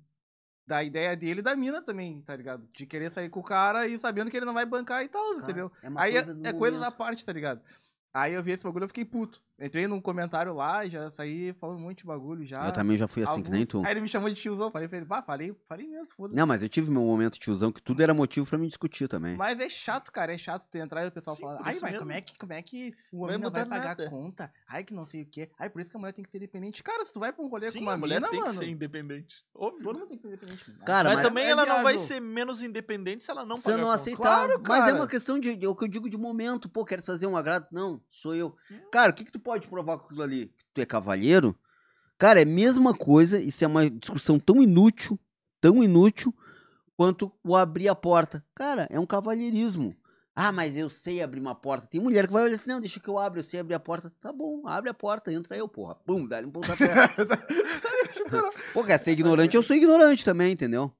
[0.70, 2.68] da ideia dele e da mina também, tá ligado?
[2.68, 5.36] De querer sair com o cara e sabendo que ele não vai bancar e tal,
[5.36, 5.72] entendeu?
[5.82, 7.62] É Aí é, do é coisa da parte, tá ligado?
[8.14, 9.41] Aí eu vi esse bagulho e fiquei puto.
[9.62, 12.66] Entrei num comentário lá e já saí falando um monte de bagulho já.
[12.66, 13.84] Eu também já fui assim, que nem tu.
[13.86, 14.72] Aí ele me chamou de tiozão.
[14.72, 16.36] Falei pra ele, pá, falei, falei mesmo, foda-se.
[16.36, 19.36] Não, mas eu tive meu momento tiozão, que tudo era motivo pra me discutir também.
[19.36, 21.78] Mas é chato, cara, é chato tu entrar e o pessoal Sim, fala, por ai,
[21.82, 24.07] mas como é que, como é que o homem não vai pagar nada.
[24.07, 24.53] a conta?
[24.68, 25.49] Ai, que não sei o quê.
[25.60, 26.82] Ai, por isso que a mulher tem que ser independente.
[26.82, 28.51] Cara, se tu vai pra um rolê Sim, com uma a mulher mina, tem mano,
[28.53, 29.43] que ser independente.
[29.53, 29.84] Óbvio.
[29.84, 30.72] todo mundo tem que ser independente.
[30.86, 33.78] Cara, mas, mas também é ela não vai ser menos independente se ela não pagar
[33.78, 33.95] não conta.
[33.95, 34.22] aceitar.
[34.22, 34.95] Claro, mas é cara.
[34.95, 36.70] uma questão de, é o que eu digo de momento.
[36.70, 37.68] Pô, quero fazer um agrado?
[37.72, 38.55] Não, sou eu.
[38.72, 38.80] Hum.
[38.91, 40.45] Cara, o que, que tu pode provar com aquilo ali?
[40.45, 41.58] Que tu é cavalheiro?
[42.20, 43.39] Cara, é a mesma coisa.
[43.39, 45.20] Isso é uma discussão tão inútil,
[45.60, 46.32] tão inútil,
[46.95, 48.45] quanto o abrir a porta.
[48.54, 49.95] Cara, é um cavalheirismo.
[50.36, 51.88] Ah, mas eu sei abrir uma porta.
[51.88, 53.80] Tem mulher que vai olhar assim, não, deixa que eu abro, eu sei abrir a
[53.80, 54.14] porta.
[54.22, 55.95] Tá bom, abre a porta, entra eu, porra.
[55.95, 56.86] Pum, dá-lhe um pontapé.
[58.72, 60.93] Pô, quer ser ignorante, eu sou ignorante também, entendeu?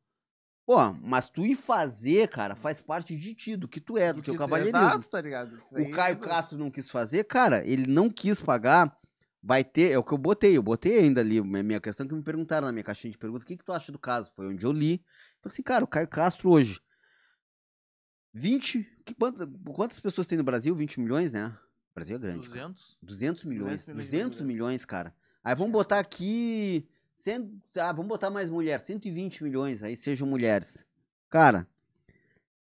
[0.70, 4.22] Pô, mas tu ir fazer, cara, faz parte de ti, do que tu é, do,
[4.22, 4.78] teu que- cavalheirismo.
[4.78, 5.58] Exato, tá ligado?
[5.58, 8.96] Isso O Caio é- Castro não quis fazer, cara, ele não quis pagar.
[9.42, 12.14] Vai ter, é o que eu botei, eu botei ainda ali, minha minha questão que
[12.14, 14.32] me perguntaram na minha caixinha de perguntas, o que, que tu acha do caso?
[14.36, 15.04] Foi onde eu li.
[15.42, 16.80] Falei assim, cara, o Caio Castro hoje,
[18.32, 20.76] 20, que, quantas, quantas pessoas tem no Brasil?
[20.76, 21.48] 20 milhões, né?
[21.48, 22.48] O Brasil é grande.
[22.48, 22.68] cara.
[22.68, 22.98] 200?
[23.02, 23.86] 200 milhões.
[23.86, 24.54] 200 milhões de 200 mulher.
[24.54, 25.16] milhões, cara.
[25.44, 26.88] Aí vamos botar aqui.
[27.22, 28.80] Cem- ah, vamos botar mais mulher.
[28.80, 30.86] 120 milhões, aí sejam mulheres.
[31.30, 31.68] Cara,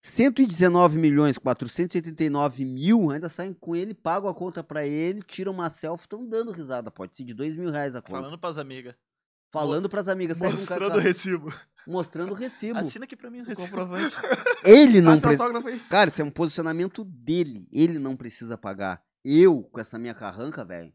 [0.01, 5.69] 119 milhões 489 mil ainda saem com ele, pagam a conta pra ele, tiram uma
[5.69, 6.91] selfie, estão dando risada.
[6.91, 8.19] Pode ser de 2 mil reais a conta.
[8.21, 8.95] Falando pras amigas.
[9.51, 11.53] Falando pras amigas, sai com Mostrando o recibo.
[11.87, 12.79] mostrando o recibo.
[12.79, 13.67] Assina aqui pra mim o recibo.
[13.67, 14.15] comprovante.
[14.65, 15.79] Ele não precisa.
[15.89, 17.67] Cara, isso é um posicionamento dele.
[17.71, 19.01] Ele não precisa pagar.
[19.23, 20.93] Eu, com essa minha carranca, velho,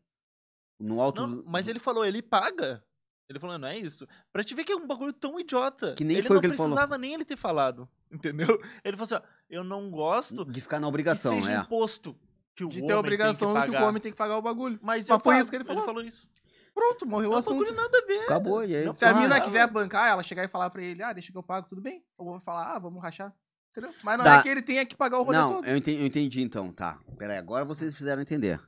[0.78, 1.26] no alto.
[1.26, 2.84] Não, mas ele falou, ele paga.
[3.30, 4.08] Ele falou, não é isso.
[4.32, 5.94] Pra te ver que é um bagulho tão idiota.
[5.94, 6.72] Que nem ele foi o não que ele falou.
[6.72, 7.88] precisava nem ele ter falado.
[8.10, 8.48] Entendeu?
[8.84, 11.58] Ele falou assim, ó, eu não gosto De ficar na que obrigação, seja é.
[11.60, 12.18] imposto
[12.56, 13.82] que o De homem ter a obrigação que que pagar.
[13.84, 14.80] o homem tem que pagar o bagulho.
[14.82, 16.02] Mas, Mas eu foi isso que ele falou.
[16.02, 16.28] isso.
[16.74, 17.58] Pronto, morreu o É um assunto.
[17.58, 18.24] bagulho nada a ver.
[18.24, 18.84] Acabou, e aí?
[18.84, 21.38] Não Se a mina quiser bancar, ela chegar e falar pra ele, ah, deixa que
[21.38, 22.04] eu pago, tudo bem.
[22.18, 23.32] Eu vou falar, ah, vamos rachar.
[23.70, 23.94] Entendeu?
[24.02, 24.38] Mas não Tá.
[24.38, 25.66] é que ele tenha que pagar o rolê Não, todo.
[25.68, 26.98] eu entendi, eu entendi então, tá.
[27.16, 28.60] Pera aí, agora vocês fizeram entender.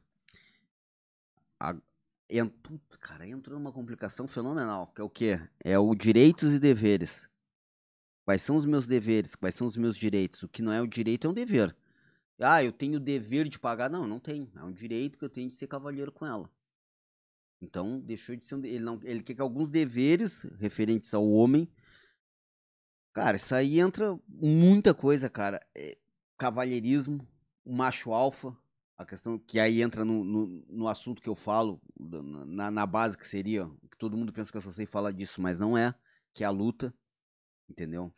[1.61, 1.75] A-
[2.29, 5.41] en- Putz, cara, entrou numa complicação fenomenal, que é o quê?
[5.63, 7.29] É o direitos e deveres.
[8.25, 9.35] Quais são os meus deveres?
[9.35, 10.43] Quais são os meus direitos?
[10.43, 11.77] O que não é o direito é um dever.
[12.41, 13.91] Ah, eu tenho o dever de pagar.
[13.91, 14.51] Não, não tenho.
[14.57, 16.51] É um direito que eu tenho de ser cavalheiro com ela.
[17.61, 18.65] Então, deixou de ser um.
[18.65, 21.69] Ele, não, ele quer que alguns deveres referentes ao homem.
[23.13, 25.65] Cara, isso aí entra muita coisa, cara.
[25.77, 25.97] É,
[26.39, 27.29] cavalheirismo,
[27.65, 28.57] o macho alfa,
[29.03, 33.17] a questão que aí entra no, no, no assunto que eu falo, na, na base
[33.17, 35.95] que seria, que todo mundo pensa que eu só sei falar disso, mas não é,
[36.33, 36.95] que é a luta,
[37.69, 38.13] entendeu?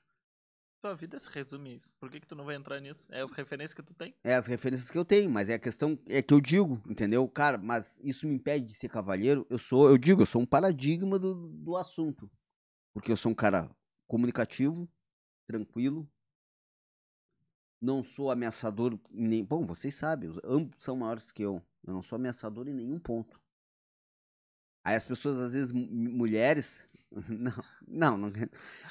[0.84, 1.94] Tua vida se resume a isso.
[1.98, 3.08] Por que, que tu não vai entrar nisso?
[3.10, 4.14] É as referências que tu tem.
[4.22, 7.26] É as referências que eu tenho, mas é a questão é que eu digo, entendeu?
[7.26, 9.46] Cara, mas isso me impede de ser cavalheiro.
[9.48, 12.30] Eu sou, eu digo, eu sou um paradigma do, do assunto.
[12.92, 13.74] Porque eu sou um cara
[14.06, 14.86] comunicativo,
[15.48, 16.06] tranquilo.
[17.84, 21.60] Não sou ameaçador em nem, bom, vocês sabem, os- ambos são maiores que eu.
[21.86, 23.38] Eu não sou ameaçador em nenhum ponto.
[24.86, 26.86] Aí as pessoas às vezes mu- mulheres,
[27.28, 27.52] não,
[27.86, 28.32] não, não,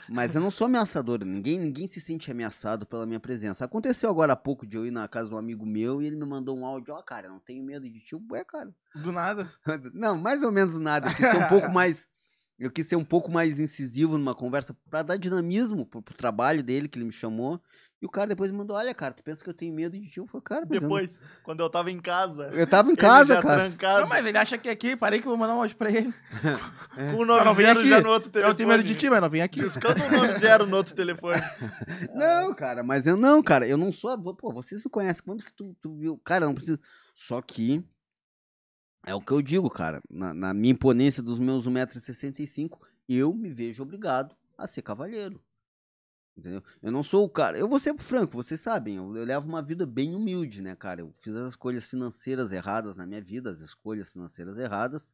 [0.09, 3.65] mas eu não sou ameaçador, ninguém, ninguém se sente ameaçado pela minha presença.
[3.65, 6.15] Aconteceu agora há pouco de eu ir na casa de um amigo meu e ele
[6.15, 8.15] me mandou um áudio, ó, cara, não tenho medo de ti.
[8.31, 8.73] Ué, cara.
[8.95, 9.51] Do nada.
[9.93, 11.07] Não, mais ou menos nada.
[11.09, 12.07] Eu ser um pouco mais.
[12.63, 16.63] Eu quis ser um pouco mais incisivo numa conversa pra dar dinamismo pro, pro trabalho
[16.63, 17.61] dele, que ele me chamou.
[18.01, 20.09] E o cara depois me mandou: Olha, cara, tu pensa que eu tenho medo de
[20.09, 20.17] ti?
[20.19, 22.43] Eu falei, cara, mas eu não- Depois, quando eu tava em casa.
[22.53, 23.69] Eu tava em casa, cara.
[23.69, 25.75] Trancado, Não, mas ele acha que é aqui, parei que eu vou mandar um áudio
[25.77, 26.13] pra ele.
[27.15, 27.89] com o não vem 90 aqui.
[27.89, 28.49] já no outro Eu telefone.
[28.49, 29.61] não tenho medo de ti, mas não vem aqui.
[29.61, 31.41] Piscando o 90 no outro telefone.
[32.15, 34.17] Não, cara, mas eu não, cara, eu não sou.
[34.35, 35.23] Pô, vocês me conhecem.
[35.23, 36.17] Quando que tu, tu viu?
[36.23, 36.79] Cara, não precisa.
[37.15, 37.83] Só que.
[39.05, 40.01] É o que eu digo, cara.
[40.09, 42.77] Na, na minha imponência dos meus 1,65m,
[43.07, 45.43] eu me vejo obrigado a ser cavalheiro.
[46.35, 46.63] Entendeu?
[46.81, 47.57] Eu não sou o cara.
[47.57, 48.95] Eu vou ser franco, vocês sabem.
[48.95, 51.01] Eu, eu levo uma vida bem humilde, né, cara?
[51.01, 55.13] Eu fiz as escolhas financeiras erradas na minha vida, as escolhas financeiras erradas.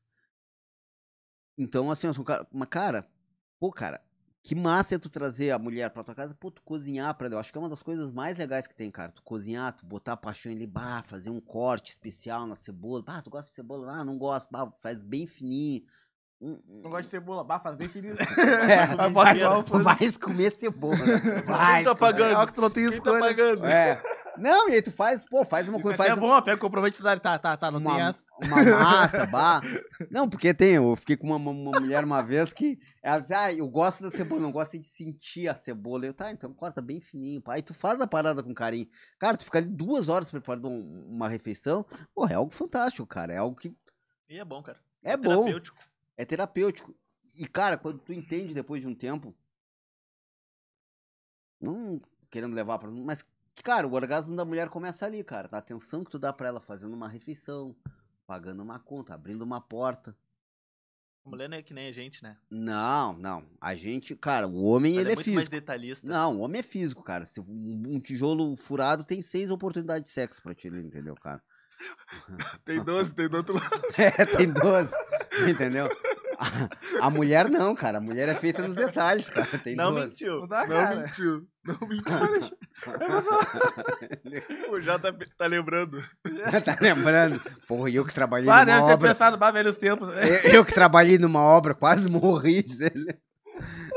[1.58, 2.48] Então, assim, eu sou um cara.
[2.54, 3.12] Mas, cara,
[3.60, 4.02] pô, cara,
[4.42, 7.36] que massa é tu trazer a mulher pra tua casa, pô, tu cozinhar pra ela.
[7.36, 9.12] Eu acho que é uma das coisas mais legais que tem, cara.
[9.12, 13.04] Tu cozinhar, tu botar a paixão ali, bah, fazer um corte especial na cebola.
[13.04, 13.92] Bah, tu gosta de cebola?
[13.92, 14.50] Ah, não gosto.
[14.50, 15.84] Bah, faz bem fininho.
[16.42, 18.16] Hum, hum, Não gosto de cebola, bah, faz bem feliz.
[18.18, 19.36] É, Vai vai,
[19.84, 20.96] vai comer cebola.
[21.46, 22.42] Vai Quem tá pagando?
[22.42, 23.20] É que tu não tem Quem tá escolha.
[23.20, 23.66] pagando?
[23.66, 24.02] É.
[24.40, 26.96] Não, e aí tu faz, pô, faz uma coisa, faz é bom, pega o comprovante
[26.96, 27.22] de idade.
[27.22, 28.24] Tá, tá, tá, não uma, tem essa.
[28.44, 29.62] uma massa, bah.
[30.10, 33.52] Não, porque tem, eu fiquei com uma, uma- mulher uma vez que ela disse, ah,
[33.54, 36.06] eu gosto da cebola, não gosto de sentir a cebola.
[36.06, 37.54] Eu, tá, então corta bem fininho, pá.
[37.56, 38.88] Aí tu faz a parada com carinho.
[39.20, 41.86] Cara, tu fica ali duas horas preparando um- uma refeição,
[42.16, 43.76] pô, é algo fantástico, cara, é algo que
[44.30, 44.80] E é bom, cara.
[45.04, 45.78] é bom, terapêutico.
[46.18, 46.96] é terapêutico.
[47.40, 49.36] E, cara, quando tu entende depois de um tempo,
[51.62, 52.90] não querendo levar pra.
[52.90, 53.24] Mas,
[53.64, 55.48] cara, o orgasmo da mulher começa ali, cara.
[55.48, 57.76] Da atenção que tu dá pra ela fazendo uma refeição,
[58.28, 60.16] pagando uma conta, abrindo uma porta.
[61.26, 62.38] A mulher não é que nem a gente, né?
[62.50, 63.46] Não, não.
[63.62, 65.52] A gente, cara, o homem, Ela ele é é, muito mais físico.
[65.56, 66.08] detalhista.
[66.08, 67.26] Não, o homem é físico, cara.
[67.26, 71.44] Se um tijolo furado tem seis oportunidades de sexo pra ti, entendeu, cara?
[72.66, 73.82] Tem 12, tem do outro lado.
[73.98, 74.92] É, tem 12.
[75.50, 75.88] Entendeu?
[76.40, 77.98] A, a mulher não, cara.
[77.98, 79.46] A mulher é feita nos detalhes, cara.
[79.62, 80.08] Tem Não 12.
[80.08, 80.40] mentiu.
[80.40, 80.96] Não dá, não cara.
[81.02, 81.48] mentiu.
[81.66, 82.18] Não mentiu.
[84.72, 86.02] o JP tá lembrando.
[86.64, 87.40] tá lembrando?
[87.68, 89.10] Porra, eu que trabalhei Ah, numa deve ter obra.
[89.10, 90.08] pensado, bah, velhos tempos.
[90.10, 93.18] Eu, eu que trabalhei numa obra, quase morri, diz ele.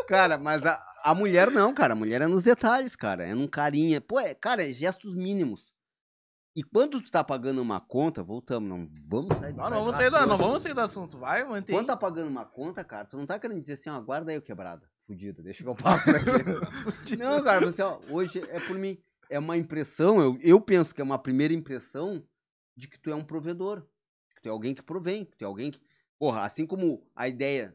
[0.08, 1.92] Cara, mas a, a mulher não, cara.
[1.92, 3.24] A mulher é nos detalhes, cara.
[3.24, 4.00] É num carinha.
[4.00, 5.72] Pô, é, cara, é gestos mínimos.
[6.54, 9.96] E quando tu tá pagando uma conta, voltamos, não vamos sair do Não, não vamos
[9.96, 11.18] sair do, não vamos sair do assunto.
[11.18, 11.74] Vai, mantém.
[11.74, 14.36] Quando tá pagando uma conta, cara, tu não tá querendo dizer assim, ó, guarda aí
[14.36, 14.86] o quebrado.
[15.06, 16.20] Fudido, deixa eu pago pra
[17.04, 17.16] ti.
[17.16, 18.98] não, cara, você, ó, hoje é por mim.
[19.30, 22.22] É uma impressão, eu, eu penso que é uma primeira impressão
[22.76, 23.86] de que tu é um provedor.
[24.34, 25.80] Que tu é alguém que provém, que tu é alguém que.
[26.18, 27.74] Porra, assim como a ideia.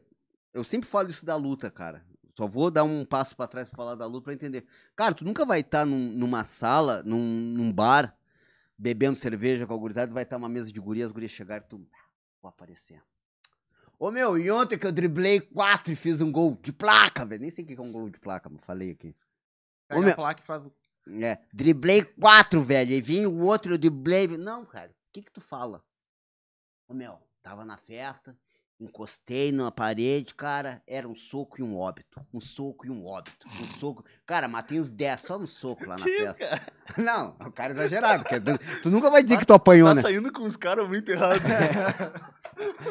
[0.54, 2.06] Eu sempre falo isso da luta, cara.
[2.36, 4.64] Só vou dar um passo pra trás pra falar da luta pra entender.
[4.94, 8.16] Cara, tu nunca vai estar numa sala, num, num bar,
[8.78, 11.68] bebendo cerveja com a gurizada, vai estar uma mesa de gurias, as gurias chegarem e
[11.68, 11.86] tu.
[11.92, 12.08] "Ah,
[12.40, 13.02] Vou aparecer.
[13.98, 17.40] Ô meu, e ontem que eu driblei quatro e fiz um gol de placa, velho.
[17.42, 19.12] Nem sei o que é um gol de placa, mas falei aqui.
[19.88, 20.72] Pega Ô, a meu- placa e faz o...
[21.20, 22.92] É, driblei quatro, velho.
[22.92, 24.28] E vinha o outro, eu driblei.
[24.28, 25.82] Não, cara, o que que tu fala?
[26.86, 28.38] Ô meu, tava na festa,
[28.80, 32.20] encostei na parede, cara, era um soco e um óbito.
[32.32, 33.46] Um soco e um óbito.
[33.60, 34.04] Um soco.
[34.26, 36.46] Cara, matei uns 10 só no soco lá na Que isso, festa.
[36.48, 36.62] cara?
[36.96, 38.24] Não, o cara é exagerado.
[38.24, 40.02] tu, tu nunca vai dizer que tu apanhou, Tá né?
[40.02, 41.42] saindo com os caras muito errados.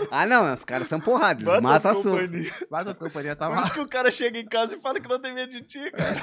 [0.09, 2.17] Ah, não, os caras são porrados, eles Bota matam a as soco.
[2.17, 2.63] companhias.
[2.71, 5.09] Mas as companhias tá Por isso que o cara chega em casa e fala que
[5.09, 6.15] não tem medo de ti, cara.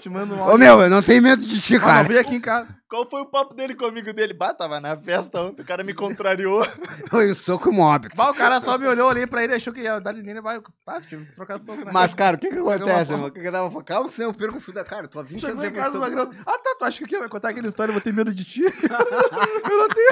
[0.00, 0.58] Te manda um Ô áudio.
[0.58, 2.08] meu, eu não tenho medo de ti, Ah, não, cara.
[2.08, 2.74] vem aqui em casa.
[2.88, 4.32] Qual foi o papo dele com o amigo dele?
[4.32, 6.64] Bah, tava na festa ontem, o cara me contrariou.
[7.08, 8.16] Foi um soco e um óbito.
[8.16, 10.40] Bah, o cara só me olhou ali pra ele achou que ia dar nele.
[10.40, 11.90] Vai, ah, tive que trocar soco, né?
[11.92, 13.28] Mas, cara, o que que acontece, irmão?
[13.28, 13.84] O que que tava falando?
[13.84, 15.08] Calma senão eu perco o fio da cara.
[15.08, 16.26] Tô há 20 Chegou anos em casa, o evolução.
[16.26, 16.44] Magrão.
[16.46, 18.44] Ah, tá, tu acha que aqui vai contar aquela história, eu vou ter medo de
[18.44, 18.62] ti?
[19.70, 20.08] eu não tenho,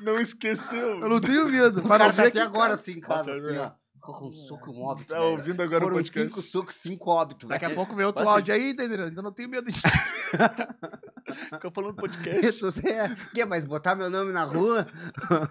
[0.00, 1.00] Não esqueceu.
[1.00, 1.80] eu não tenho medo.
[1.80, 3.70] O cara tá até agora assim em casa, Tá assim, ó.
[4.18, 5.08] Com um soco e um óbito.
[5.08, 5.30] Tá velho.
[5.32, 6.28] ouvindo agora o Foram podcast?
[6.28, 7.48] cinco socos, cinco óbitos.
[7.48, 9.04] Daqui a pouco vem outro ser- áudio aí, entendeu?
[9.04, 9.80] Ainda não tenho medo de.
[11.50, 12.60] Fica falando podcast.
[12.60, 14.86] Você é- quer mais botar meu nome na rua?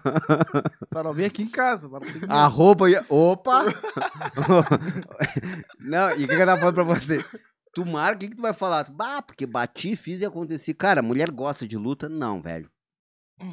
[0.92, 1.88] Só não vem aqui em casa.
[1.88, 2.32] Mas não tenho medo.
[2.32, 2.90] Arroba.
[2.90, 3.64] e- Opa!
[5.80, 7.24] não, e o que, que eu tava falando pra você?
[7.72, 8.84] Tu marca, o que, que tu vai falar?
[8.84, 10.74] Tu, Bah, porque bati, fiz e aconteci.
[10.74, 12.08] Cara, mulher gosta de luta?
[12.08, 12.68] Não, velho.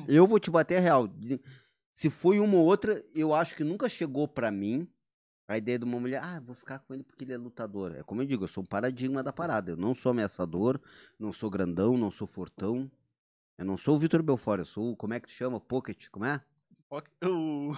[0.08, 1.08] Eu vou te bater real.
[1.94, 4.88] Se foi uma ou outra, eu acho que nunca chegou pra mim
[5.48, 7.96] a ideia de uma mulher, ah, vou ficar com ele porque ele é lutador.
[7.96, 9.72] É como eu digo, eu sou um paradigma da parada.
[9.72, 10.80] Eu não sou ameaçador,
[11.20, 12.90] não sou grandão, não sou fortão.
[13.58, 15.60] Eu não sou o Vitor Belfort, eu sou o, como é que tu chama?
[15.60, 16.42] Pocket, como é?
[17.24, 17.74] O.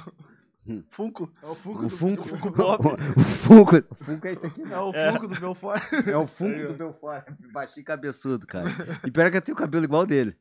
[0.67, 0.83] Hum.
[0.89, 1.31] Funko.
[1.41, 2.23] É o Funko O do Funko.
[2.23, 2.83] Funko O, Pop.
[3.17, 3.75] o Funko.
[3.89, 5.11] O Funko é esse aqui, É o É.
[5.13, 5.81] Funko do Belfort.
[6.07, 7.25] É o Funko do Belfort.
[7.53, 8.67] Baixinho e cabeçudo, cara.
[9.07, 10.35] E pior que eu tenho o cabelo igual dele.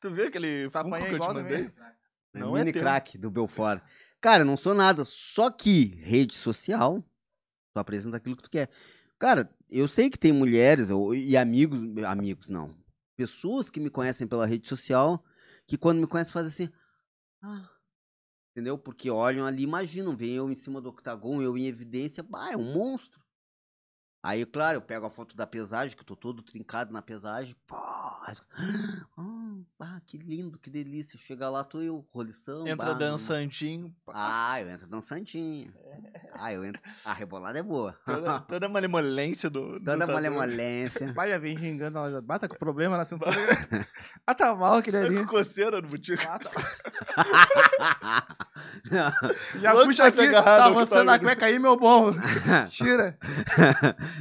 [0.00, 1.64] Tu viu aquele Tá Funko que apanhando eu te mandei?
[1.70, 1.72] também.
[2.34, 2.82] Não é mini teu.
[2.82, 3.82] crack do Belfort.
[4.20, 5.04] Cara, não sou nada.
[5.04, 7.02] Só que rede social,
[7.72, 8.70] tu apresenta aquilo que tu quer.
[9.18, 12.76] Cara, eu sei que tem mulheres e amigos, amigos não,
[13.16, 15.24] pessoas que me conhecem pela rede social,
[15.66, 16.74] que quando me conhecem fazem assim,
[17.42, 17.70] ah,
[18.50, 18.76] entendeu?
[18.76, 22.56] Porque olham ali, imaginam, vem eu em cima do octagon, eu em evidência, bah, é
[22.56, 23.25] um monstro.
[24.26, 27.54] Aí, claro, eu pego a foto da pesagem, que eu tô todo trincado na pesagem,
[28.26, 28.34] aí,
[29.16, 31.16] ah, ah, que lindo, que delícia.
[31.16, 32.66] Chega lá, tô eu, rolição.
[32.66, 33.94] Entra bah, dançantinho.
[34.08, 35.72] ah, eu entro dançantinho.
[36.32, 36.82] Ah, eu entro.
[37.04, 37.96] A rebolada é boa.
[38.04, 39.74] Toda, toda a malemolência do.
[39.74, 40.14] do Toda lutador.
[40.16, 41.12] malemolência.
[41.12, 42.10] Vai, já vem xingando ela.
[42.10, 43.30] já Bata com problema na cintura.
[44.26, 45.18] ah, tá mal aquele Tá ali.
[45.20, 46.24] com coceira no botico.
[46.26, 46.50] Ah, tá-
[49.60, 52.12] Já Louco puxa aqui, tá que avançando tá a cueca aí, meu bom.
[52.70, 53.18] Tira.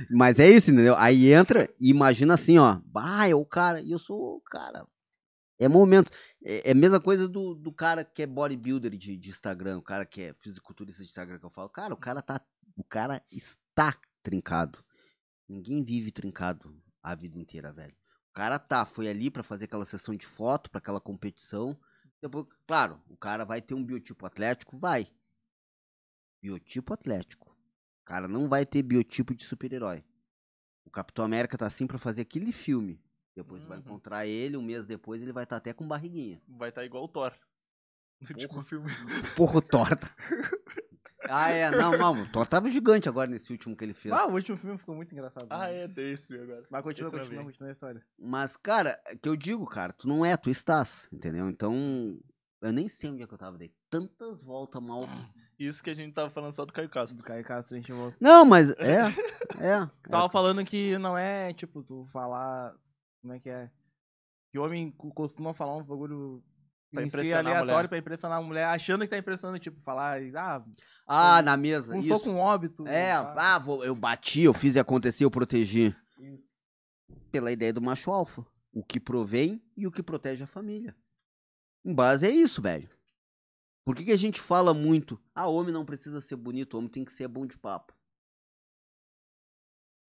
[0.09, 0.95] Mas é isso, entendeu?
[0.97, 2.79] Aí entra e imagina assim, ó.
[2.85, 3.81] Bah, é o cara.
[3.81, 4.85] E eu sou o cara.
[5.59, 6.11] É momento.
[6.43, 9.83] É, é a mesma coisa do, do cara que é bodybuilder de, de Instagram, o
[9.83, 11.69] cara que é fisiculturista de Instagram que eu falo.
[11.69, 12.41] Cara, o cara tá.
[12.77, 14.83] O cara está trincado.
[15.47, 17.95] Ninguém vive trincado a vida inteira, velho.
[18.31, 21.79] O cara tá, foi ali pra fazer aquela sessão de foto, pra aquela competição.
[22.21, 24.77] Depois, claro, o cara vai ter um biotipo atlético?
[24.77, 25.07] Vai.
[26.41, 27.44] Biotipo atlético.
[28.05, 30.03] Cara não vai ter biotipo de super-herói.
[30.85, 33.01] O Capitão América tá assim pra fazer aquele filme.
[33.35, 33.83] Depois tu vai Uhum.
[33.83, 36.41] encontrar ele, um mês depois ele vai estar até com barriguinha.
[36.47, 37.33] Vai estar igual o Thor.
[38.29, 38.85] No último filme.
[39.35, 39.89] Porra, o Thor.
[39.95, 40.15] tá-
[41.27, 44.13] ah, é, não, não, o Thor tava gigante agora nesse último que ele fez.
[44.13, 45.47] Ah, o último filme ficou muito engraçado.
[45.49, 45.83] Ah, né?
[45.83, 46.65] é desse agora.
[46.69, 48.05] Mas continua, Esse continua, continua a história.
[48.17, 51.49] Mas, cara, é que eu digo, cara, tu não é, tu estás, entendeu?
[51.49, 52.17] Então,
[52.61, 55.03] eu nem sei onde é que eu tava, dei tantas voltas mal.
[55.57, 57.17] Isso que a gente tava falando só do Caio Castro.
[57.17, 58.17] Do Caio Castro a gente volta.
[58.19, 59.01] Não, mas é,
[59.59, 59.89] é.
[60.09, 62.73] Tava falando que não é, tipo, tu falar.
[63.21, 63.71] Como é que é?
[64.51, 66.43] Que homem co- costuma falar um bagulho
[66.91, 67.87] Pra si impressionar a aleatório mulher.
[67.87, 70.65] pra impressionar a mulher, achando que tá impressionando, tipo, falar, ah,
[71.07, 72.07] Ah, na mesa, um isso.
[72.09, 72.87] soco um óbito.
[72.87, 75.95] É, ah, vou- eu bati, eu fiz e aconteceu, eu protegi.
[76.19, 76.43] Isso.
[77.31, 78.45] Pela ideia do macho alfa.
[78.73, 80.95] O que provém e o que protege a família.
[81.85, 82.89] Em base é isso, velho.
[83.85, 85.21] Por que, que a gente fala muito?
[85.33, 87.93] Ah, homem não precisa ser bonito, homem tem que ser bom de papo.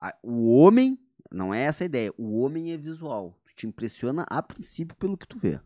[0.00, 0.98] Ah, O homem,
[1.30, 3.38] não é essa a ideia, o homem é visual.
[3.44, 5.60] Tu te impressiona a princípio pelo que tu vê.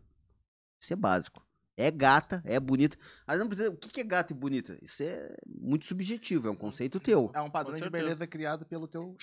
[0.81, 1.45] Isso é básico.
[1.77, 2.97] É gata, é bonita.
[3.25, 3.69] Mas não precisa.
[3.69, 4.77] O que que é gata e bonita?
[4.81, 7.31] Isso é muito subjetivo, é um conceito teu.
[7.33, 9.15] É um padrão de beleza criado pelo teu.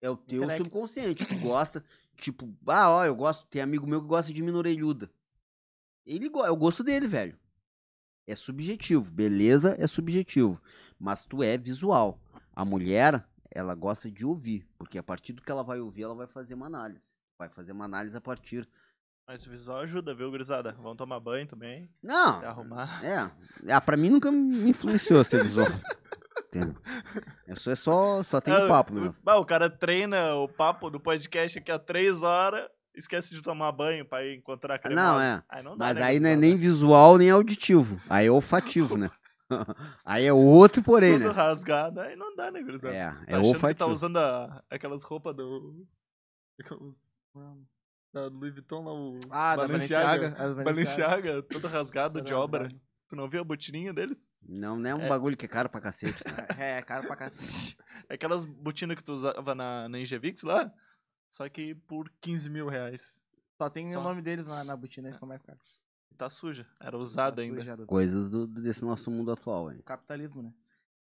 [0.00, 0.64] É o teu Intelecto.
[0.64, 1.24] subconsciente.
[1.24, 1.82] Tu gosta,
[2.16, 3.46] tipo, ah, ó, eu gosto.
[3.46, 5.08] Tem amigo meu que gosta de mina orelhuda.
[6.04, 7.38] Ele é o gosto dele, velho.
[8.26, 9.10] É subjetivo.
[9.10, 10.60] Beleza é subjetivo.
[10.98, 12.20] Mas tu é visual.
[12.54, 14.66] A mulher, ela gosta de ouvir.
[14.78, 17.14] Porque a partir do que ela vai ouvir, ela vai fazer uma análise.
[17.38, 18.68] Vai fazer uma análise a partir.
[19.26, 20.72] Mas o visual ajuda, viu, gurizada?
[20.72, 22.40] Vamos tomar banho também, Não!
[22.40, 23.04] se arrumar.
[23.04, 23.30] É.
[23.72, 25.68] Ah, pra mim nunca me influenciou ser visual.
[26.48, 26.74] Entendeu?
[27.46, 29.22] É só, é só, só tem Ah, um papo o- mesmo.
[29.22, 33.72] bah, o cara treina o papo do podcast aqui há três horas, esquece de tomar
[33.72, 34.82] banho pra ir encontrar a Não,
[35.16, 35.24] cremosa.
[35.24, 35.42] é.
[35.48, 38.00] Aí não dá, Mas né, aí não é nem visual nem auditivo.
[38.08, 39.10] Aí é olfativo, né?
[40.04, 41.30] aí é outro porém, Tudo né?
[41.34, 42.94] rasgado, aí não dá, né, gurizada?
[42.94, 43.90] É, Tá é achando que tá olfativo.
[43.90, 45.86] usando a- aquelas roupas do...
[46.60, 47.12] aquelas-
[48.14, 50.06] Da Louis Vuitton lá, os Ah, da Balenciaga.
[50.06, 50.26] Balenciaga.
[50.26, 50.64] as Balenciaga.
[51.10, 52.68] Balenciaga, todo rasgado de obra.
[53.08, 54.30] Tu não viu a botininha deles?
[54.46, 55.08] Não, não é um É.
[55.08, 56.22] bagulho que é caro pra cacete.
[56.26, 56.32] Né?
[56.58, 57.76] É, é caro pra cacete.
[58.08, 60.70] É Aquelas botinas que tu usava na, na Ingevix lá,
[61.32, 63.18] só que por 15 mil reais.
[63.56, 64.00] Só tem Só.
[64.00, 65.58] o nome deles na, na botina aí, fica mais caro.
[66.18, 66.66] Tá suja.
[66.80, 67.60] Era usada Tá ainda.
[67.60, 67.86] suja.
[67.86, 69.78] Coisas do, desse nosso mundo atual, hein?
[69.80, 70.52] O capitalismo, né?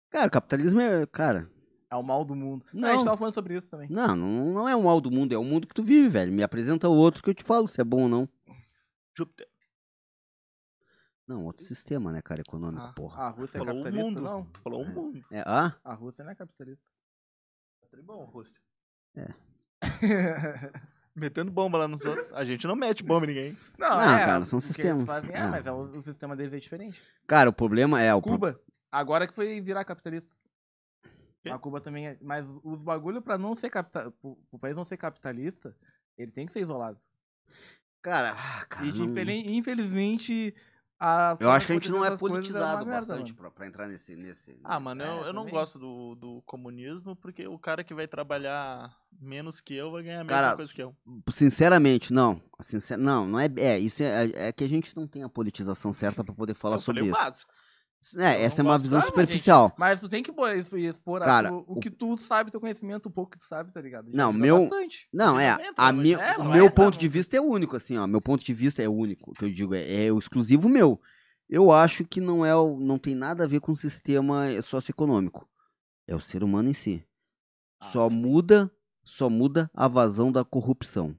[0.09, 1.05] Cara, o capitalismo é.
[1.07, 1.49] Cara.
[1.89, 2.65] É o mal do mundo.
[2.73, 2.89] Não.
[2.89, 3.89] a gente tava falando sobre isso também.
[3.89, 6.33] Não, não, não é o mal do mundo, é o mundo que tu vive, velho.
[6.33, 8.29] Me apresenta outro que eu te falo se é bom ou não.
[9.17, 9.47] Júpiter.
[11.27, 12.93] Não, outro sistema, né, cara, econômico, Ah.
[12.93, 13.23] porra.
[13.23, 14.09] A Rússia é Falou o capitalista?
[14.09, 14.21] mundo.
[14.21, 14.45] Não.
[14.45, 14.89] Tu falou o É.
[14.89, 15.21] mundo.
[15.31, 15.75] É, ah?
[15.83, 16.83] A Rússia não é capitalista.
[17.91, 18.61] Tá bom, Rússia.
[19.15, 19.33] É.
[21.15, 22.31] Metendo bomba lá nos outros.
[22.33, 23.57] A gente não mete bomba em ninguém.
[23.77, 25.03] Não, Não, é, cara, são o que eles sistemas.
[25.03, 25.47] fazem é, Ah.
[25.47, 27.01] mas é, o, o sistema deles é diferente.
[27.25, 28.13] Cara, o problema é.
[28.13, 28.61] O pro- Cuba,
[28.91, 30.35] agora que foi virar capitalista.
[31.41, 31.49] Quê?
[31.49, 32.17] A Cuba também é.
[32.21, 35.75] Mas os bagulho pra não ser capital, pro, pro país não ser capitalista,
[36.17, 36.99] ele tem que ser isolado.
[38.03, 38.85] Cara, ah, cara.
[38.85, 40.53] e de não- infeli- infelizmente.
[40.99, 43.35] A Eu acho que a gente não é coisas politizado merda, bastante mano.
[43.35, 44.15] pra, pra entrar nesse.
[44.15, 47.93] nesse Ah, mano, eu, É, eu não gosto do, do comunismo porque o cara que
[47.93, 50.95] vai trabalhar menos que eu vai ganhar a mesma Cara, coisa que eu.
[51.29, 52.41] Sinceramente, não.
[52.59, 52.97] Sincer...
[52.97, 53.47] Não, não é.
[53.57, 56.77] É, isso é, é que a gente não tem a politização certa pra poder falar
[56.77, 57.23] eu sobre falei o isso.
[57.23, 57.51] básico.
[58.17, 59.75] É, essa é uma visão Ah, mas, superficial.
[59.77, 60.31] Mas tu tem que
[60.85, 63.81] expor Cara, tu- o, que tu sabe, teu conhecimento, o pouco que tu sabe, tá
[63.81, 64.11] ligado?
[64.13, 65.07] Não, meu- Bastante.
[65.11, 65.49] Não, é.
[65.75, 68.05] A mas minha, é, meu entra, ponto não- de vista é único, assim, ó.
[68.05, 69.31] Meu ponto de vista é único.
[69.31, 71.01] O que eu digo é, é o exclusivo meu.
[71.49, 75.49] Eu acho que não é o, não tem nada a ver com o sistema socioeconômico.
[76.07, 77.03] É o ser humano em si.
[77.81, 78.71] Ah, Só muda,
[79.03, 81.17] só muda a vazão da corrupção.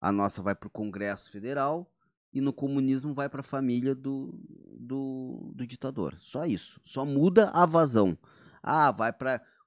[0.00, 1.91] A nossa vai pro Congresso Federal
[2.32, 4.32] e no comunismo vai pra família do,
[4.78, 6.14] do, do ditador.
[6.18, 6.80] Só isso.
[6.84, 8.16] Só muda a vazão.
[8.62, 9.12] Ah, vai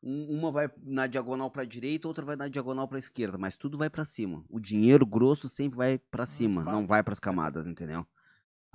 [0.02, 3.78] um- uma vai na diagonal pra direita, outra vai na diagonal pra esquerda, mas tudo
[3.78, 4.44] vai pra cima.
[4.50, 8.06] O dinheiro grosso sempre vai pra cima, não vai pras camadas, entendeu?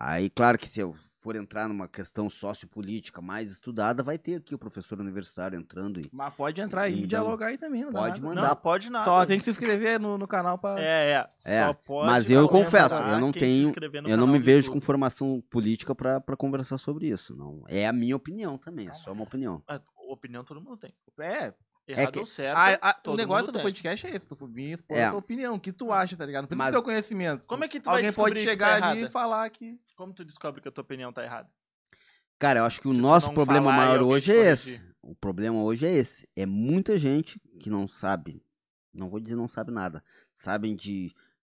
[0.03, 4.55] Aí, claro que se eu for entrar numa questão sociopolítica mais estudada, vai ter aqui
[4.55, 8.01] o professor universitário entrando e Mas pode entrar e dá- dialogar aí também, não dá
[8.01, 8.35] Pode nada.
[8.35, 8.49] mandar.
[8.49, 9.05] Não, pode nada.
[9.05, 10.81] Só tem que se inscrever no, no canal pra.
[10.81, 11.31] É, é.
[11.45, 13.71] É, Só pode mas eu confesso, eu não tenho-
[14.07, 14.87] eu não me vejo com YouTube.
[14.87, 17.37] formação política pra pra conversar sobre isso.
[17.37, 19.63] Não, é a minha opinião também, é só uma opinião.
[19.69, 19.79] Ah,
[20.09, 20.95] opinião todo mundo tem.
[21.21, 21.53] É,
[21.89, 22.57] Errado que- ou certo.
[22.57, 23.63] a- a- todo o negócio do tem.
[23.63, 25.05] podcast é esse, tu vir expor É.
[25.07, 26.43] a tua opinião, o que tu acha, tá ligado?
[26.43, 27.49] Não precisa Mas- ter o conhecimento.
[27.49, 29.13] Como é que tu vai Alguém pode descobrir que chegar tá ali e errada?
[29.13, 29.81] falar que.
[29.97, 31.51] Como tu descobre que a tua opinião tá errada?
[32.39, 34.81] Cara, eu acho que o Se nosso problema falar e maior hoje é esse.
[35.03, 36.29] O problema hoje é esse.
[36.37, 38.43] É muita gente que não sabe,
[38.95, 40.03] não vou dizer não sabe nada,
[40.33, 41.13] sabem de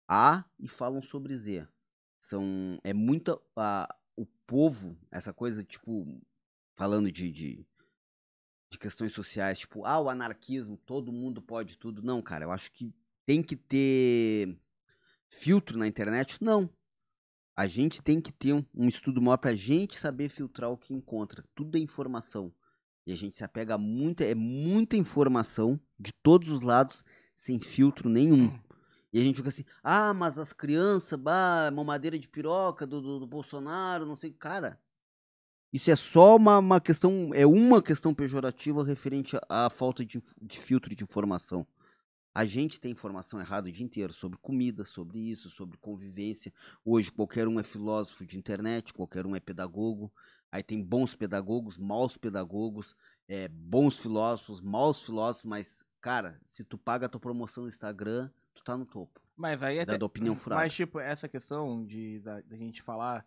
[0.08, 1.66] A e falam sobre Z.
[2.20, 2.78] São.
[2.84, 3.38] É muita.
[3.56, 6.04] A, o povo, essa coisa, tipo,
[6.74, 7.66] falando de, de,
[8.72, 12.02] de questões sociais, tipo, ah, o anarquismo, todo mundo pode tudo.
[12.02, 12.92] Não, cara, eu acho que
[13.26, 14.58] tem que ter
[15.30, 16.38] filtro na internet.
[16.40, 16.68] Não.
[17.54, 20.94] A gente tem que ter um, um estudo maior pra gente saber filtrar o que
[20.94, 21.44] encontra.
[21.54, 22.52] Tudo é informação.
[23.06, 27.04] E a gente se apega a muita, é muita informação de todos os lados,
[27.36, 28.58] sem filtro nenhum.
[29.12, 33.20] E a gente fica assim, ah, mas as crianças, bah, mamadeira de piroca do, do,
[33.20, 34.32] do Bolsonaro, não sei.
[34.32, 34.80] Cara,
[35.72, 40.58] isso é só uma, uma questão, é uma questão pejorativa referente à, falta de, de
[40.58, 41.66] filtro de informação.
[42.34, 46.52] A gente tem informação errada o dia inteiro sobre comida, sobre isso, sobre convivência.
[46.84, 50.12] Hoje qualquer um é filósofo de internet, qualquer um é pedagogo.
[50.50, 52.94] Aí tem bons pedagogos, maus pedagogos,
[53.26, 58.30] é, bons filósofos, maus filósofos, mas, cara, se tu paga a tua promoção no Instagram,
[58.54, 59.20] tu tá no topo.
[59.34, 59.98] Mas aí Da, até.
[59.98, 60.62] da opinião furada.
[60.62, 63.24] Mas, tipo, essa questão de da, da gente falar.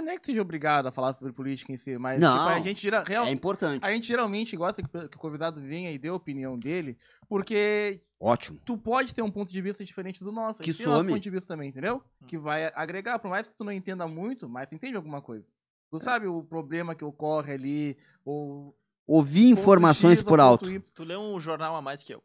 [0.00, 2.60] Não é que seja obrigado a falar sobre política em si, mas Não, tipo, a
[2.60, 3.84] gente real, É importante.
[3.84, 6.96] a gente geralmente gosta que, que o convidado venha e dê a opinião dele,
[7.28, 8.60] porque Ótimo.
[8.64, 10.62] tu pode ter um ponto de vista diferente do nosso.
[10.62, 11.12] Que e tem o nosso some.
[11.12, 12.02] ponto de vista também, entendeu?
[12.26, 15.46] Que vai agregar, por mais que tu não entenda muito, mas tu entende alguma coisa.
[15.90, 20.70] Tu sabe o problema que ocorre ali, ou Ouvir informações X por alto.
[20.70, 20.82] Y.
[20.94, 22.22] Tu lê um jornal a mais que eu.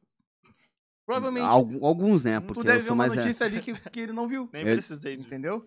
[1.06, 2.40] Provavelmente Algu- Alguns, né?
[2.40, 3.14] tu Porque deve eu ver uma mais.
[3.14, 5.15] é- notícia ali que, que ele não viu, Nem Eu- precisei.
[5.18, 5.64] de- entendeu?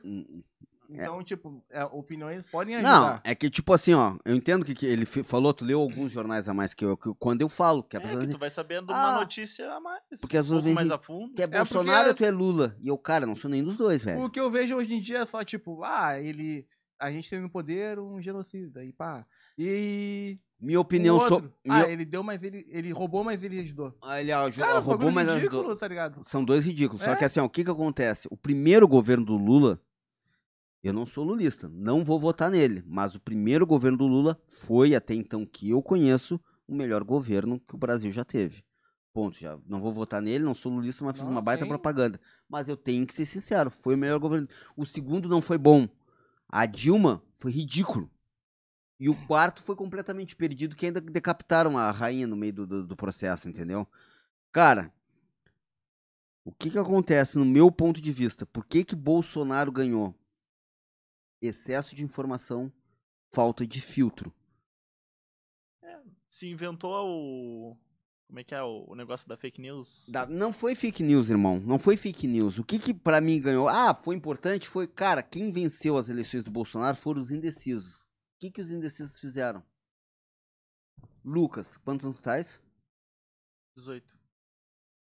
[0.89, 3.21] Hum, Então, tipo, é, opiniões podem Não, ajudar.
[3.25, 6.49] é que tipo assim, ó, eu entendo que, que ele falou, tu leu alguns jornais
[6.49, 8.51] a mais que eu, que quando eu falo, que a É, pessoa que tu vai
[8.51, 10.03] sabendo Ah, uma notícia a mais.
[10.21, 11.35] porque às um vezes mais assim, a fundo.
[11.35, 12.77] tu é porque Bolsonaro ou tu é Lula?
[12.81, 14.23] E eu, cara, não sou nenhum dos dois, velho.
[14.23, 16.67] O que eu vejo hoje em dia é só, tipo, ah, ele.
[16.99, 19.27] A gente tem no poder um genocida, e pá.
[19.59, 20.39] E.
[20.59, 21.51] Minha opinião sobre.
[21.69, 23.95] Ah, ele deu, mas ele, ele roubou, mas ele ajudou.
[24.19, 25.77] Ele aj- Cara, roubou, mas ridículo, ajudou.
[25.77, 26.25] tá ligado?
[26.25, 27.03] São dois ridículos.
[27.03, 27.17] Só É?
[27.17, 28.27] que assim, ó, o que que acontece?
[28.31, 29.79] O primeiro governo do Lula,
[30.87, 32.83] eu não sou lulista, não vou votar nele.
[32.87, 37.61] Mas o primeiro governo do Lula foi, até então que eu conheço, o melhor governo
[37.61, 38.65] que o Brasil já teve.
[39.13, 39.39] Ponto.
[39.39, 41.69] Já não vou votar nele, não sou lulista, mas fiz Não, uma baita sim.
[41.69, 42.21] propaganda.
[42.49, 44.47] Mas eu tenho que ser sincero, foi o melhor governo.
[44.77, 45.89] O segundo não foi bom.
[46.49, 48.11] A Dilma foi ridículo.
[48.99, 52.87] E o quarto foi completamente perdido, que ainda decapitaram a rainha no meio do, do,
[52.87, 53.87] do processo, entendeu?
[54.53, 54.93] Cara,
[56.45, 58.47] o que que acontece no meu ponto de vista?
[58.47, 60.15] Por que que Bolsonaro ganhou?
[61.47, 62.73] Excesso de informação,
[63.33, 64.33] falta de filtro.
[66.29, 67.77] Se inventou o.
[68.27, 70.07] Como é que é o, negócio da fake news?
[70.09, 71.61] Da- não foi fake news, irmão.
[71.61, 72.59] Não foi fake news.
[72.59, 73.69] O que que pra mim ganhou?
[73.69, 74.69] Ah, foi importante?
[74.69, 78.03] Foi, cara, quem venceu as eleições do Bolsonaro foram os indecisos.
[78.03, 78.09] O
[78.41, 79.63] que que os indecisos fizeram?
[81.25, 82.61] Lucas, quantos anos tais?
[83.77, 84.19] 18.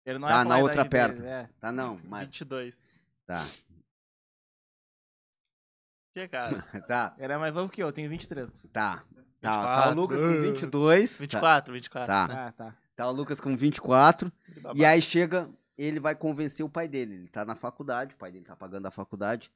[0.05, 1.49] Ele não Tá, ia na outra dele, é.
[1.59, 2.29] Tá, não, mas...
[2.29, 2.99] 22.
[3.25, 3.43] Tá,
[6.13, 6.61] Que, cara?
[6.87, 8.49] tá, Ele é mais novo que eu, tenho 23.
[8.73, 9.03] tá.
[9.41, 10.01] Tá, tá o 24.
[10.01, 11.11] Lucas com 22.
[11.11, 12.07] tá- 24, 24.
[12.07, 12.27] Tá.
[12.27, 12.33] né?
[12.35, 12.75] Ah, tá.
[12.95, 14.27] Tá o Lucas com 24.
[14.41, 14.79] Aquele babado.
[14.79, 17.15] E aí chega, ele vai convencer o pai dele.
[17.15, 19.49] Ele tá na faculdade, o pai dele tá pagando a faculdade.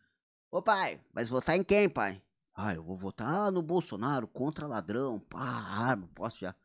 [0.49, 2.21] Ô pai, mas votar em quem, pai?
[2.55, 6.55] Ah, eu vou votar no Bolsonaro, contra ladrão, pá, arma, posso já.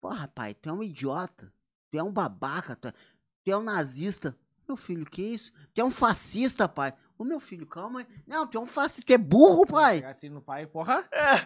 [0.00, 1.52] Porra, pai, tu é um idiota.
[1.90, 4.36] Tu é um babaca, tu é, tu é um nazista.
[4.68, 5.50] Meu filho, que isso?
[5.74, 6.92] Tu é um fascista, pai.
[7.16, 8.06] Ô meu filho, calma aí.
[8.26, 9.96] Não, tu é um fascista, tu é burro, pai.
[9.98, 11.04] Chegar assim no pai, porra.
[11.12, 11.36] É,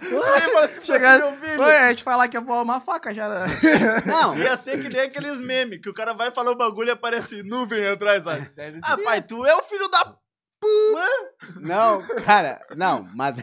[0.82, 1.60] Chegar- meu filho.
[1.62, 3.24] Oi, a gente falar que ia voar uma faca já.
[3.24, 3.44] era-
[4.06, 6.92] Não, Ia ser que nem aqueles memes, que o cara vai falar o bagulho e
[6.92, 8.50] aparece nuvem atrás, sabe?
[8.82, 9.02] Ah, ser.
[9.04, 10.16] pai, tu é o filho da...
[11.60, 13.38] Não, cara, não, mas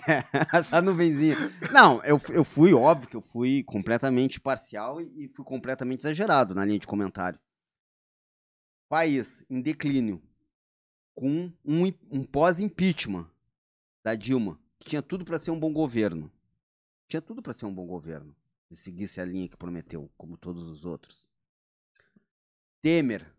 [0.53, 1.35] essa nuvenzinha.
[1.72, 6.53] Não, eu, eu fui, óbvio que eu fui completamente parcial e, e fui completamente exagerado
[6.53, 7.39] na linha de comentário.
[8.89, 10.22] País em declínio,
[11.15, 13.27] com um, um pós-impeachment
[14.03, 16.31] da Dilma, que tinha tudo pra ser um bom governo.
[17.07, 18.35] Tinha tudo pra ser um bom governo,
[18.69, 21.27] se seguisse a linha que prometeu, como todos os outros.
[22.81, 23.33] Temer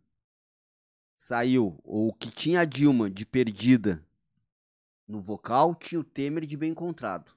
[1.17, 4.05] saiu, ou o que tinha a Dilma de perdida
[5.07, 7.33] no vocal, tinha o Temer de bem encontrado.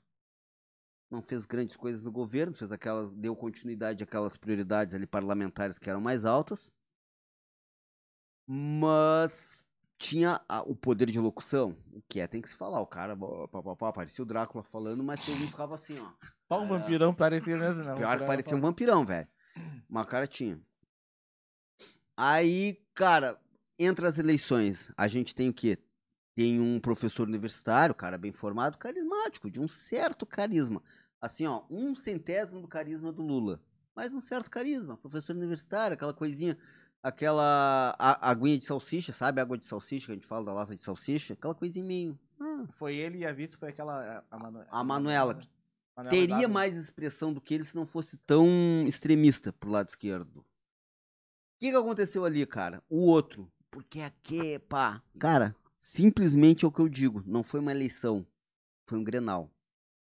[1.09, 5.89] Não fez grandes coisas no governo, fez aquelas, deu continuidade àquelas prioridades ali parlamentares que
[5.89, 6.71] eram mais altas.
[8.45, 9.67] Mas
[9.99, 12.79] tinha a- o poder de locução, o que é, tem que se falar.
[12.79, 16.09] O cara, pá, pá, pá, parecia o Drácula falando, mas todo mundo ficava assim, ó.
[16.47, 17.95] Só um vampirão parecia mesmo, não.
[17.95, 19.27] Pior que parecia um vampirão, velho.
[19.89, 20.59] Uma cara tinha.
[22.17, 23.39] Aí, cara,
[23.77, 25.77] entre as eleições, a gente tem o quê?
[26.35, 30.81] Tem um professor universitário, cara bem formado, carismático, de um certo carisma.
[31.21, 33.61] Assim, ó, um centésimo do carisma do Lula.
[33.93, 34.95] Mas um certo carisma.
[34.95, 36.57] Professor universitário, aquela coisinha.
[37.01, 39.41] Aquela a, aguinha de salsicha, sabe?
[39.41, 41.33] Água de salsicha que a gente fala da lata de salsicha.
[41.33, 42.19] Aquela coisinha meio.
[42.39, 44.25] ah, Foi ele e a vice foi aquela.
[44.29, 45.49] A, Manu- A Manuela, que
[45.95, 48.47] Manuela teria mais expressão do que ele se não fosse tão
[48.87, 50.37] extremista pro lado esquerdo.
[50.39, 50.45] O
[51.59, 52.81] que, que aconteceu ali, cara?
[52.89, 53.51] O outro.
[53.69, 55.03] Porque aqui, pá.
[55.19, 57.21] Cara, simplesmente é o que eu digo.
[57.27, 58.25] Não foi uma eleição.
[58.87, 59.51] Foi um Grenal.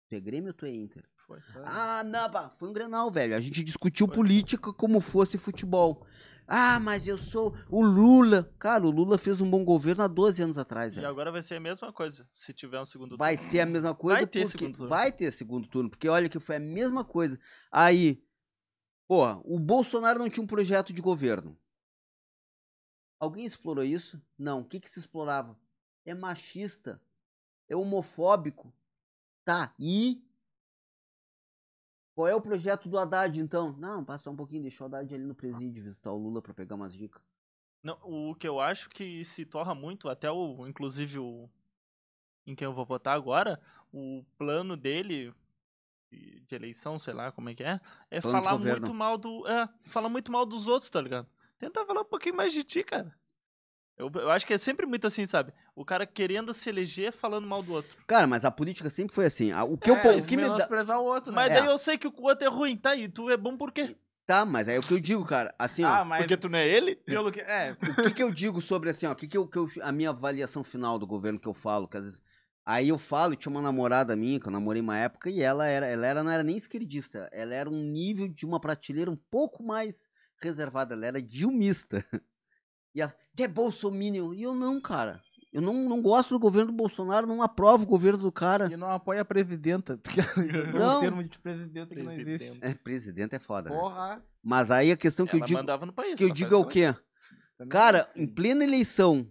[0.08, 1.08] Tu é Grêmio ou tu é Inter?
[1.38, 1.62] Foi.
[1.64, 3.36] Ah, não, pá, foi um Grenal, velho.
[3.36, 4.14] A gente discutiu Foi.
[4.16, 6.04] política como fosse futebol.
[6.46, 8.52] Ah, mas eu sou o Lula.
[8.58, 11.08] Cara, o Lula fez um bom governo há 12 anos atrás, E velho.
[11.08, 13.50] agora vai ser a mesma coisa, se tiver um segundo Vai turno.
[13.50, 14.88] ser a mesma coisa Vai ter porque segundo turno.
[14.88, 17.38] vai ter segundo turno, porque olha que foi a mesma coisa.
[17.70, 18.20] Aí,
[19.06, 21.56] pô, o Bolsonaro não tinha um projeto de governo.
[23.20, 24.20] Alguém explorou isso?
[24.36, 24.60] Não.
[24.60, 25.56] O que que se explorava?
[26.04, 27.00] É machista,
[27.68, 28.72] é homofóbico.
[29.44, 30.24] Tá, e
[32.14, 33.72] qual é o projeto do Haddad então?
[33.78, 36.74] Não, passa um pouquinho, deixa o Haddad ali no presídio visitar o Lula pra pegar
[36.74, 37.22] umas dicas.
[37.82, 41.48] Não, o que eu acho que se torna muito, até o, inclusive o
[42.46, 43.60] em quem eu vou votar agora,
[43.92, 45.32] o plano dele
[46.10, 47.80] de eleição, sei lá como é que é,
[48.10, 51.28] é Plano falar muito mal do, é, falar muito mal dos outros, tá ligado?
[51.58, 53.14] Tenta falar um pouquinho mais de ti, cara.
[54.00, 55.52] Eu, eu acho que é sempre muito assim, sabe?
[55.76, 57.98] O cara querendo se eleger falando mal do outro.
[58.06, 59.52] Cara, mas a política sempre foi assim.
[59.52, 60.98] O que, eu, É, po- o que me dá.
[60.98, 61.36] o outro, né?
[61.36, 61.54] Mas É.
[61.60, 62.96] daí eu sei que o outro é ruim, tá?
[62.96, 63.94] E tu é bom por quê?
[64.24, 65.54] Tá, mas é o que eu digo, cara.
[65.58, 65.88] Assim, ó.
[65.88, 66.96] Ah, mas Porque tu não é ele?
[66.96, 67.40] pelo que.
[67.40, 69.68] É, o que, que eu digo sobre assim, ó, o que, que, eu, que eu-
[69.82, 72.22] a minha avaliação final do governo que eu falo, que às vezes.
[72.64, 75.86] Aí eu falo, tinha uma namorada minha, que eu namorei uma época, e ela era,
[75.86, 79.64] ela era, não era nem esquerdista, ela era um nível de uma prateleira um pouco
[79.64, 80.08] mais
[80.40, 82.04] reservada, ela era dilmista.
[82.94, 84.34] E ela, é bolsominion.
[84.34, 85.20] E eu não, cara.
[85.52, 88.70] Eu não, não gosto do governo do Bolsonaro, não aprovo o governo do cara.
[88.72, 89.98] e não apoia a presidenta.
[90.72, 90.98] Não.
[90.98, 92.58] o termo de presidenta que não existe.
[92.60, 93.76] É, presidente é foda, né?
[93.76, 94.24] Porra.
[94.42, 96.16] Mas aí a questão que eu digo, mandava no país.
[96.16, 96.94] que eu ela digo é o quê?
[97.58, 98.22] Também Cara, é assim.
[98.22, 99.28] em plena eleição,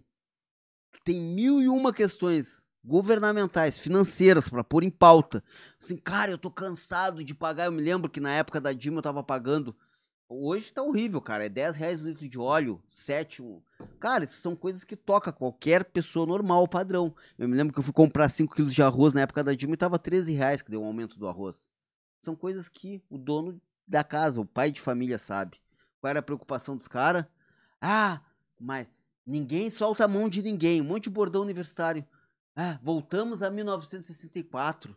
[0.92, 5.42] tu tem mil e uma questões governamentais, financeiras pra pôr em pauta.
[5.80, 7.64] Assim, cara, eu tô cansado de pagar.
[7.66, 9.74] Eu me lembro que na época da Dilma eu tava pagando.
[10.32, 11.44] Hoje tá horrível, cara.
[11.46, 13.42] É 10 reais o litro de óleo, 7.
[13.42, 13.60] um-
[13.98, 17.12] Cara, isso são coisas que toca qualquer pessoa normal, padrão.
[17.36, 19.74] Eu me lembro que eu fui comprar 5 quilos de arroz na época da Dilma
[19.74, 21.68] e tava 13 reais que deu um aumento do arroz.
[22.20, 25.58] São coisas que o dono da casa, o pai de família sabe.
[26.00, 27.24] Qual era a preocupação dos caras?
[27.80, 28.20] Ah,
[28.58, 28.86] mas
[29.26, 30.80] ninguém solta a mão de ninguém.
[30.80, 32.06] Um monte de bordão universitário.
[32.54, 34.96] Ah, voltamos a 1964.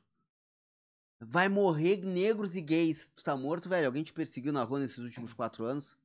[1.28, 3.10] Vai morrer negros e gays.
[3.16, 3.88] Tu tá morto, velho?
[3.88, 5.98] Alguém te perseguiu na rua nesses últimos quatro anos?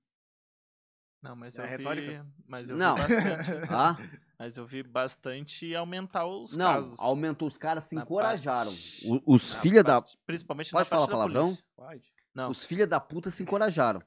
[1.22, 2.26] Não, mas É eu vi, retórica?
[2.46, 2.94] mas eu Não.
[2.94, 3.96] vi bastante, Ah?
[4.38, 7.00] mas eu vi bastante aumentar os Não, casos.
[7.00, 7.48] aumentou.
[7.48, 8.70] Os caras se Na encorajaram.
[8.70, 11.56] parte- Os filha da, Principalmente Pode na falar palavrão?
[11.74, 12.08] Pode.
[12.34, 12.50] Não.
[12.50, 14.00] os filha da puta se encorajaram.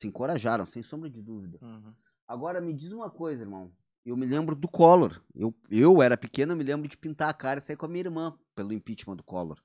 [0.00, 1.58] Se encorajaram, sem sombra de dúvida.
[1.62, 1.94] Uhum.
[2.28, 3.72] Agora me diz uma coisa, irmão.
[4.04, 5.22] Eu me lembro do Collor.
[5.34, 7.88] Eu, eu era pequeno, eu me lembro de pintar a cara e sair com a
[7.88, 9.62] minha irmã pelo impeachment do Collor.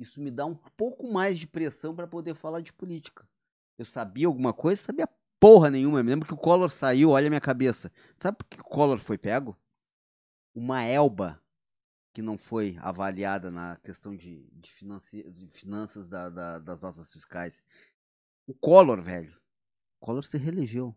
[0.00, 3.28] Isso me dá um pouco mais de pressão pra poder falar de política.
[3.78, 4.80] Eu sabia alguma coisa?
[4.80, 5.06] Sabia
[5.38, 6.00] porra nenhuma.
[6.00, 7.92] Eu me lembro que o Collor saiu, olha a minha cabeça.
[8.18, 9.54] Sabe por que o Collor foi pego?
[10.54, 11.40] Uma elba
[12.14, 17.12] que não foi avaliada na questão de, de, financi- de finanças da- da- das notas
[17.12, 17.62] fiscais.
[18.46, 19.32] O Collor, velho.
[20.00, 20.96] O Collor se reelegeu.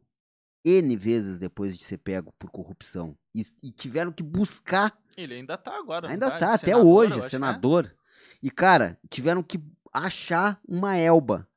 [0.66, 3.18] N vezes depois de ser pego por corrupção.
[3.36, 4.98] E, e tiveram que buscar.
[5.18, 6.10] Ele ainda tá agora.
[6.10, 6.38] Ainda tá?
[6.38, 7.30] tá, até hoje, que é.
[7.30, 7.94] senador.
[8.42, 9.60] E, cara, tiveram que
[9.94, 11.48] achar uma elba.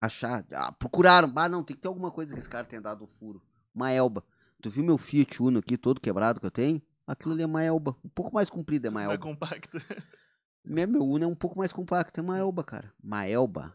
[0.00, 0.44] Achar.
[0.52, 1.32] ah, procuraram.
[1.36, 3.42] Ah, não, tem que ter alguma coisa que esse cara tenha dado o furo.
[3.74, 4.24] Uma elba.
[4.62, 6.80] Tu viu meu Fiat Uno aqui, todo quebrado que eu tenho?
[7.06, 7.96] Aquilo ali é uma elba.
[8.04, 9.22] Um pouco mais comprido é uma Mais elba.
[9.22, 9.78] compacto.
[10.68, 12.92] Meu, meu Uno é um pouco mais compacto, é uma elba, cara.
[13.00, 13.72] Uma elba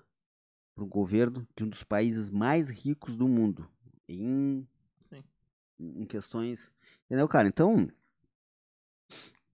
[0.75, 3.65] para um governo de um dos países mais ricos do mundo.
[4.09, 4.67] Em,
[4.99, 5.23] Sim.
[5.79, 6.69] em questões.
[7.05, 7.47] Entendeu, cara?
[7.47, 7.87] Então.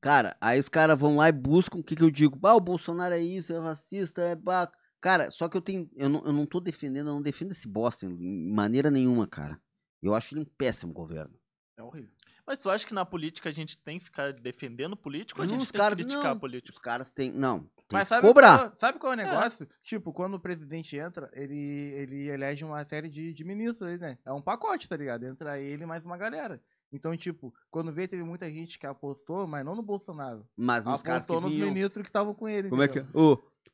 [0.01, 2.39] Cara, aí os caras vão lá e buscam o que, que eu digo.
[2.43, 4.71] Ah, o Bolsonaro é isso, é racista, é ba...
[4.99, 5.89] Cara, só que eu tenho.
[5.95, 9.59] Eu não, eu não tô defendendo, eu não defendo esse bosta em maneira nenhuma, cara.
[10.01, 11.33] Eu acho ele um péssimo governo.
[11.77, 12.09] É horrível.
[12.45, 15.47] Mas tu acha que na política a gente tem que ficar defendendo político ou a
[15.47, 16.39] gente os tem caras- que criticar não.
[16.39, 16.75] político?
[16.75, 17.31] Os caras têm.
[17.31, 18.57] Não, tem Mas que sabe cobrar.
[18.57, 19.67] Qual, sabe qual é o negócio?
[19.83, 24.17] Tipo, quando o presidente entra, ele, ele elege uma série de, de ministros aí, né?
[24.25, 25.25] É um pacote, tá ligado?
[25.25, 26.59] Entra ele e mais uma galera.
[26.91, 30.47] Então, tipo, quando vê, teve muita gente que apostou, mas não no Bolsonaro.
[30.55, 31.73] Mas nos caras que Apostou nos vinham.
[31.73, 32.69] ministros que estavam com ele.
[32.69, 33.01] Como é que é?
[33.01, 33.21] entendeu?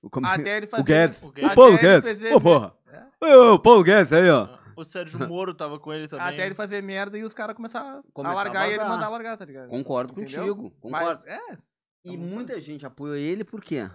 [0.02, 0.81] O, o, como, Até ele fazer.
[0.81, 1.23] o Guedes.
[1.23, 1.56] O.
[1.56, 2.07] Paulo Guedes.
[2.07, 2.76] fazer- Ô, porra.
[3.22, 3.35] É.
[3.35, 4.57] Ô, o Paulo Guedes aí, ó.
[4.76, 6.26] O Sérgio Moro tava com ele também.
[6.26, 9.10] Até ele fazer merda e os caras começaram Começar a a largar e ele mandar
[9.10, 9.69] largar, tá ligado?
[9.69, 10.56] Concordo Entendeu?
[10.56, 10.72] contigo.
[10.81, 11.22] Concordo.
[11.23, 11.57] Mas, é.
[12.06, 13.88] e muita gente apoiou ele por quê?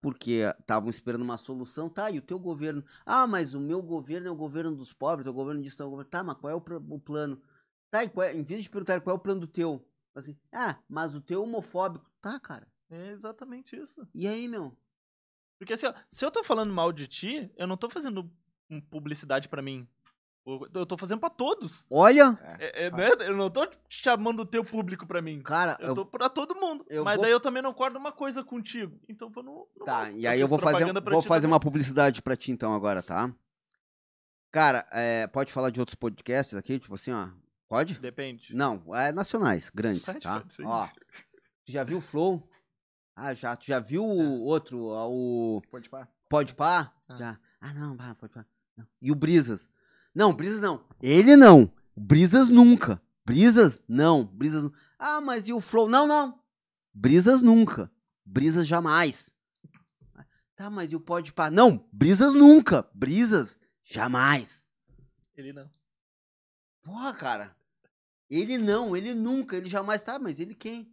[0.00, 1.88] porque estavam esperando uma solução.
[1.88, 2.84] Tá, e o teu governo?
[3.04, 5.86] Ah, mas o meu governo é o governo dos pobres, é o governo disso, é
[5.86, 6.10] o governo.
[6.10, 7.40] Tá, mas qual é o, o plano?
[7.90, 9.84] Tá, e é- em vez de perguntar qual é o plano do teu,
[10.14, 12.10] assim, ah, mas o teu é homofóbico.
[12.20, 12.66] Tá, cara.
[12.90, 14.06] É exatamente isso.
[14.14, 14.76] E aí, meu?
[15.58, 18.30] Porque assim, ó, se eu tô falando mal de ti, eu não tô fazendo
[18.70, 19.86] um publicidade pra mim.
[20.74, 21.86] Eu tô fazendo pra todos.
[21.90, 23.08] Olha, É, é, né?
[23.26, 25.42] Eu não tô chamando o teu público pra mim.
[25.42, 26.86] cara, Eu eu- tô pra todo mundo.
[26.88, 28.98] eu Mas vou- daí eu também não concordo uma coisa contigo.
[29.06, 29.66] Então eu não.
[29.76, 30.18] não Tá, vou.
[30.18, 31.52] e aí eu vou fazer, vou fazer também.
[31.52, 33.30] uma publicidade pra ti então agora, tá?
[34.50, 37.28] Cara, é, pode falar de outros podcasts aqui, tipo assim, ó.
[37.68, 37.98] Pode?
[37.98, 38.54] Depende.
[38.54, 40.42] Não, é nacionais, grandes, tá?
[40.64, 40.86] Ó,
[41.64, 42.42] tu já viu o Flow?
[43.14, 43.54] Ah, já.
[43.56, 46.08] Tu já viu o outro, o Pode pá.
[46.28, 46.92] Pode Pá?
[47.08, 47.18] Ah.
[47.18, 47.40] Já.
[47.60, 48.46] Ah, não, pode pá.
[48.76, 48.86] Não.
[49.02, 49.68] E o Brisas?
[50.14, 50.84] Não, Brisas não.
[51.02, 51.70] Ele não.
[51.96, 53.02] Brisas nunca.
[53.26, 54.24] Brisas não.
[54.24, 55.88] Brisas nu- Ah, mas e o Flow?
[55.88, 56.40] Não, não.
[56.94, 57.90] Brisas nunca.
[58.24, 59.34] Brisas jamais.
[60.56, 61.50] Tá, mas e o Pode Pá?
[61.50, 62.88] Não, Brisas nunca.
[62.94, 64.68] Brisas jamais.
[65.36, 65.68] Ele não.
[66.82, 67.56] Porra, cara.
[68.30, 70.02] Ele não, ele nunca, ele jamais.
[70.02, 70.90] Tá, mas ele quem?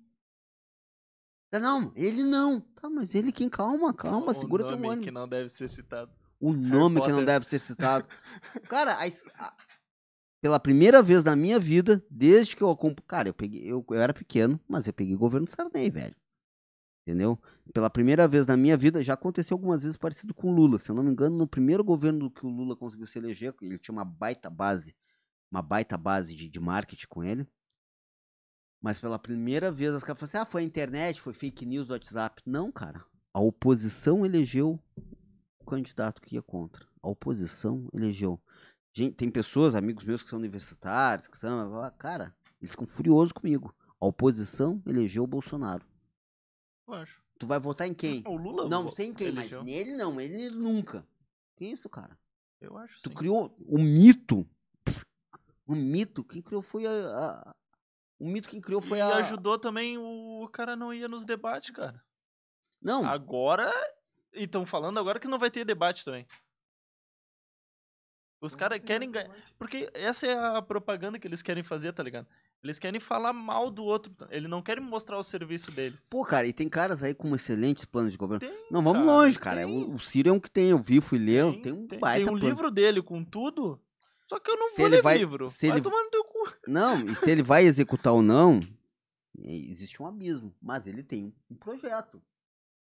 [1.52, 2.60] Tá, Não, ele não.
[2.62, 3.50] Tá, mas ele quem?
[3.50, 5.04] Calma, calma, O segura teu nome ânimo.
[5.04, 6.12] que não deve ser citado.
[6.40, 8.08] O nome que não deve ser citado.
[8.70, 9.06] Cara, a
[9.44, 9.56] a-
[10.42, 13.08] pela primeira vez na minha vida, desde que eu acompanho.
[13.08, 13.64] Cara, eu peguei.
[13.64, 16.16] Eu, eu era pequeno, mas eu peguei governo Sarney, velho.
[17.08, 17.40] Entendeu?
[17.74, 20.78] Pela primeira vez na minha vida, já aconteceu algumas vezes parecido com o Lula.
[20.78, 23.78] Se eu não me engano, no primeiro governo que o Lula conseguiu se eleger, ele
[23.80, 24.96] tinha uma baita base,
[25.52, 27.48] uma baita base de, de marketing com ele.
[28.82, 31.88] Mas pela primeira vez, as caras falaram assim: ah, foi a internet, foi fake news
[31.88, 32.42] do WhatsApp.
[32.46, 33.04] Não, cara.
[33.34, 34.80] A oposição elegeu
[35.60, 36.88] o candidato que ia contra.
[37.02, 38.42] A oposição elegeu.
[38.94, 41.92] Gente, tem pessoas, amigos meus que são universitários, que são.
[41.98, 43.76] Cara, eles ficam furiosos comigo.
[44.00, 45.86] A oposição elegeu o Bolsonaro.
[46.88, 47.24] Eu acho.
[47.38, 48.24] Tu vai votar em quem?
[48.26, 48.70] O Lula.
[48.70, 49.64] Não, sei em quem, mas elegeu.
[49.64, 51.06] nele não, ele nunca.
[51.58, 52.18] Que isso, cara?
[52.62, 53.02] Eu acho.
[53.02, 53.16] Tu sim.
[53.16, 54.48] criou o mito.
[55.68, 56.90] O mito, quem criou foi a.
[56.92, 57.56] a-
[58.20, 59.18] o mito quem criou foi e a.
[59.18, 62.02] ajudou também o cara não ia nos debates, cara.
[62.82, 63.72] Não, Agora.
[64.34, 66.26] E estão falando agora que não vai ter debate também.
[68.42, 69.32] Os caras querem ganhar.
[69.58, 72.28] Porque essa é a propaganda que eles querem fazer, tá ligado?
[72.62, 74.12] Eles querem falar mal do outro.
[74.30, 76.10] Eles não querem mostrar o serviço deles.
[76.12, 78.40] Pô, cara, e tem caras aí com excelentes planos de governo.
[78.42, 79.66] Tem, Não, vamos cara, longe, cara.
[79.66, 79.66] tem.
[79.66, 82.26] O, o Ciro é um que tem, eu vi, fui ler, tem, um tem, baita
[82.26, 82.54] tem um plano.
[82.56, 83.82] livro dele com tudo.
[84.30, 85.48] Só que eu não Se vou ele ler vai- livro.
[85.48, 86.36] se vai ele- tomar no teu cu.
[86.68, 88.60] Não, e se ele vai executar ou não,
[89.38, 90.56] existe um abismo.
[90.62, 92.22] Mas ele tem um, um projeto.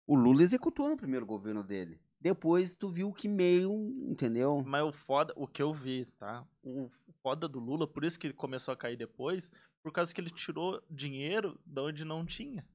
[0.08, 2.00] O Lula executou no primeiro governo dele.
[2.20, 3.72] Depois tu viu que meio,
[4.10, 4.62] entendeu?
[4.66, 6.46] Mas o foda, o que eu vi, tá?
[6.64, 6.90] O
[7.22, 9.52] foda do Lula, por isso que ele começou a cair depois,
[9.82, 12.68] por causa que ele tirou dinheiro de onde não tinha.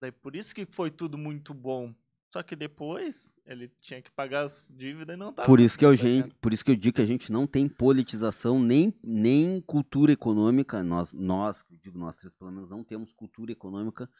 [0.00, 1.92] Daí por isso que foi tudo muito bom.
[2.30, 5.46] Só que depois ele tinha que pagar as dívidas e não tava.
[5.46, 7.46] Por isso que eu, conseguindo gente, por isso que eu digo que a gente não
[7.46, 10.82] tem politização nem, nem cultura econômica.
[10.84, 14.10] Nós, nós, digo nós três pelo menos, não temos cultura econômica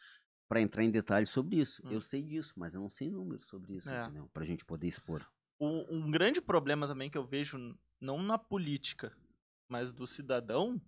[0.47, 1.83] para entrar em detalhes sobre isso.
[1.85, 1.91] Hum.
[1.91, 4.01] Eu sei disso, mas eu não sei números sobre isso, É.
[4.03, 4.27] entendeu?
[4.33, 5.23] Pra gente poder expor.
[5.59, 9.15] O- um grande problema também que eu vejo, não na política,
[9.67, 10.81] mas do cidadão,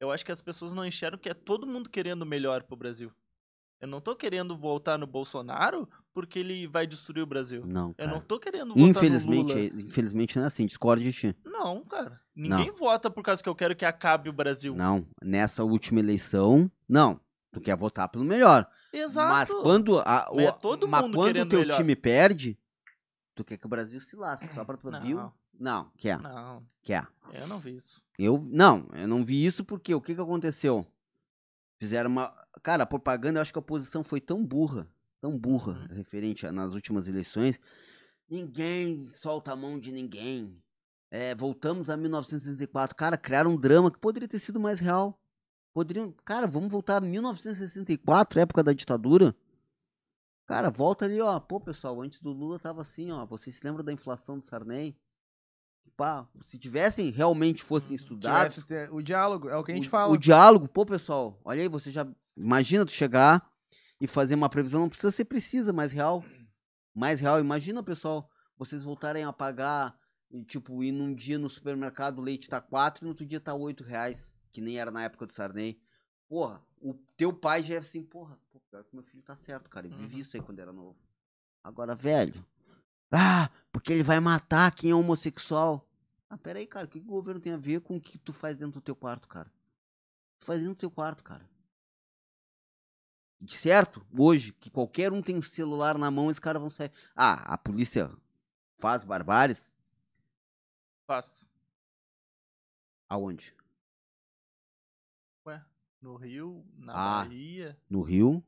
[0.00, 3.12] eu acho que as pessoas não enxergam que é todo mundo querendo melhor pro Brasil.
[3.80, 7.64] Eu não tô querendo voltar no Bolsonaro porque ele vai destruir o Brasil.
[7.66, 8.10] Não, Eu cara.
[8.12, 9.80] não tô querendo votar Infelizmente, no é- Lula.
[9.82, 11.36] infelizmente não é assim, discordo de ti.
[11.44, 12.20] Não, cara.
[12.34, 14.74] Ninguém vota por causa que eu quero que acabe o Brasil.
[14.74, 17.20] Não, nessa última eleição, não.
[17.50, 18.66] Tu quer votar pelo melhor.
[18.92, 19.28] Exato.
[19.30, 21.76] Mas quando, a, o, Mas é todo mas quando o teu melhor.
[21.76, 22.58] time perde,
[23.34, 25.32] tu quer que o Brasil se lasque só pra tu Não, viu?
[25.60, 27.06] Não, quer, não, quer.
[27.34, 28.02] eu não vi isso.
[28.18, 30.86] Eu não, eu não vi isso porque o que que aconteceu?
[31.78, 32.32] Fizeram uma,
[32.62, 34.88] cara, a propaganda, eu acho que a oposição foi tão burra,
[35.22, 35.96] tão burra Uhum.
[35.96, 37.58] referente a, nas últimas eleições.
[38.28, 40.52] Ninguém solta a mão de ninguém.
[41.10, 42.96] É, voltamos a 1964.
[42.96, 45.18] Cara, criaram um drama que poderia ter sido mais real.
[45.74, 49.34] Poderiam, cara, vamos voltar a 1964, época da ditadura.
[50.46, 51.38] Cara, volta ali, ó.
[51.38, 53.24] Pô, pessoal, antes do Lula tava assim, ó.
[53.24, 54.96] Vocês se lembram da inflação do Sarney?
[55.96, 59.88] Pá, se tivessem realmente fossem estudados, Tivesse ter- o diálogo, é o que a gente
[59.88, 60.12] o, fala.
[60.12, 62.06] o diálogo, pô, pessoal, olha aí, você já.
[62.36, 63.51] Imagina tu chegar
[64.02, 66.24] e fazer uma previsão, não precisa ser precisa, mais real.
[66.92, 67.38] Mais real.
[67.38, 69.96] Imagina, pessoal, vocês voltarem a pagar,
[70.48, 73.54] tipo, ir num dia no supermercado, o leite tá 4 e no outro dia tá
[73.54, 75.80] 8 reais, que nem era na época do Sarney.
[76.28, 79.70] Porra, o teu pai já é assim, porra, pô, pior que meu filho tá certo,
[79.70, 79.86] cara.
[79.86, 80.20] Eu vivi Uhum.
[80.22, 80.98] isso aí quando era novo.
[81.62, 82.44] Agora, velho.
[83.12, 85.88] Ah, porque ele vai matar quem é homossexual.
[86.28, 88.18] Ah, pera aí, cara, o que, que o governo tem a ver com o que
[88.18, 89.48] tu faz dentro do teu quarto, cara?
[90.40, 91.48] Tu faz dentro do teu quarto, cara.
[93.42, 96.92] De certo, hoje, que qualquer um tem um celular na mão, esses caras vão sair.
[97.14, 98.08] Ah, a polícia
[98.78, 99.72] faz barbáries?
[101.06, 101.50] Faz.
[103.08, 103.54] Aonde?
[105.46, 105.60] Ué,
[106.00, 107.24] no Rio, na Ah.
[107.24, 108.42] Bahia, No Rio?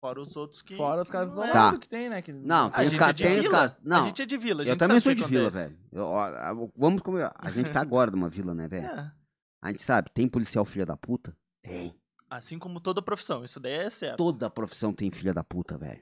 [0.00, 0.76] fora os outros que.
[0.76, 1.48] Fora os casos não é.
[1.50, 1.78] isolados Tá.
[1.78, 2.20] que tem, né?
[2.22, 2.32] Que...
[2.32, 3.14] Não, A tem os gente caras.
[3.14, 3.56] é de Tem os vila.
[3.58, 3.76] caras.
[3.76, 5.76] A Não, gente é de vila, a eu também sabe sou de que vila, acontece.
[5.76, 5.88] velho.
[5.92, 7.30] Eu- ó, Vamos comigo.
[7.34, 8.86] A gente tá agora numa vila, né, velho?
[8.86, 9.12] É.
[9.62, 11.36] A gente sabe, tem policial filha da puta?
[11.62, 11.94] Tem.
[12.30, 14.18] Assim como toda profissão, isso daí é certo.
[14.18, 16.00] Toda profissão tem filha da puta, velho.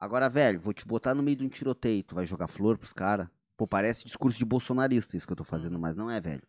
[0.00, 2.02] Agora, velho, vou te botar no meio de um tiroteio.
[2.02, 3.28] Tu vai jogar flor pros caras.
[3.54, 6.42] Pô, parece discurso de bolsonarista isso que eu tô fazendo, mas não é, velho.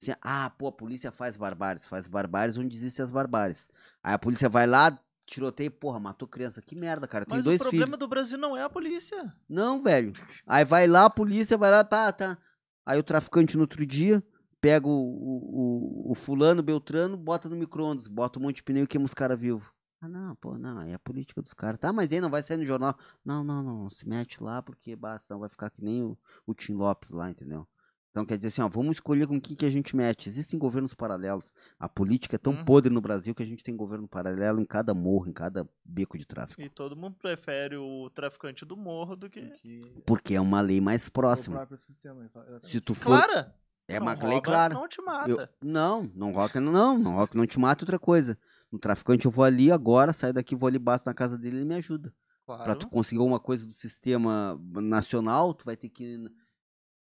[0.00, 1.86] Assim, ah, pô, a polícia faz barbáries.
[1.86, 3.68] Faz barbáries onde existem as barbáries.
[4.02, 6.60] Aí a polícia vai lá, tiroteio, porra, matou criança.
[6.60, 7.24] Que merda, cara.
[7.24, 7.98] Tem Mas dois o problema filhos.
[7.98, 9.34] do Brasil não é a polícia.
[9.48, 10.12] Não, velho.
[10.46, 12.38] Aí vai lá, a polícia vai lá, tá, tá.
[12.84, 14.22] Aí o traficante no outro dia
[14.64, 18.84] pega o, o, o- o fulano, Beltrano, bota no micro-ondas, bota um monte de pneu
[18.84, 19.64] e queima os caras vivos.
[20.00, 21.78] Ah, não, pô, não, é a política dos caras.
[21.78, 22.94] Tá, mas aí não vai sair no jornal.
[23.24, 26.16] Não, não, não, não se mete lá porque basta, não vai ficar que nem o,
[26.46, 27.66] o Tim Lopes lá, entendeu?
[28.10, 30.28] Então quer dizer assim, ó, vamos escolher com quem que a gente mete.
[30.28, 31.52] Existem governos paralelos.
[31.78, 32.64] A política é tão Uhum.
[32.64, 36.16] podre no Brasil que a gente tem governo paralelo em cada morro, em cada beco
[36.16, 36.62] de tráfico.
[36.62, 39.42] E todo mundo prefere o traficante do morro do que.
[39.50, 39.80] Que...
[40.06, 41.56] Porque é uma lei mais O próxima.
[41.56, 42.30] próprio sistema.
[42.62, 43.18] Se tu for.
[43.26, 43.54] Clara!
[43.86, 44.74] É Não uma lei clara.
[44.74, 45.30] Não te mata.
[45.30, 48.38] Eu- não, não rock não, não rock não te mata outra coisa.
[48.72, 51.58] No traficante eu vou ali agora, saio daqui, vou ali, bato na casa dele e
[51.60, 52.12] ele me ajuda.
[52.46, 52.64] Claro.
[52.64, 56.32] Pra tu conseguir alguma coisa do sistema nacional, tu vai ter que ir,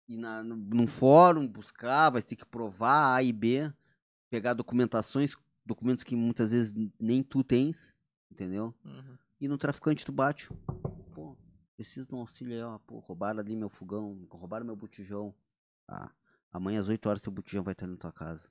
[0.07, 3.71] ir na, num fórum, buscar, vai ter que provar A e B,
[4.29, 5.35] pegar documentações,
[5.65, 7.93] documentos que muitas vezes nem tu tens,
[8.31, 8.73] entendeu?
[8.83, 9.17] Uhum.
[9.39, 10.49] E no traficante tu bate.
[11.13, 11.37] Pô,
[11.75, 12.77] preciso de um auxílio aí, ó.
[12.79, 15.33] Pô, roubaram ali meu fogão, roubaram meu botijão.
[15.87, 16.11] Ah,
[16.51, 18.49] amanhã às 8 horas seu botijão vai estar na tua casa.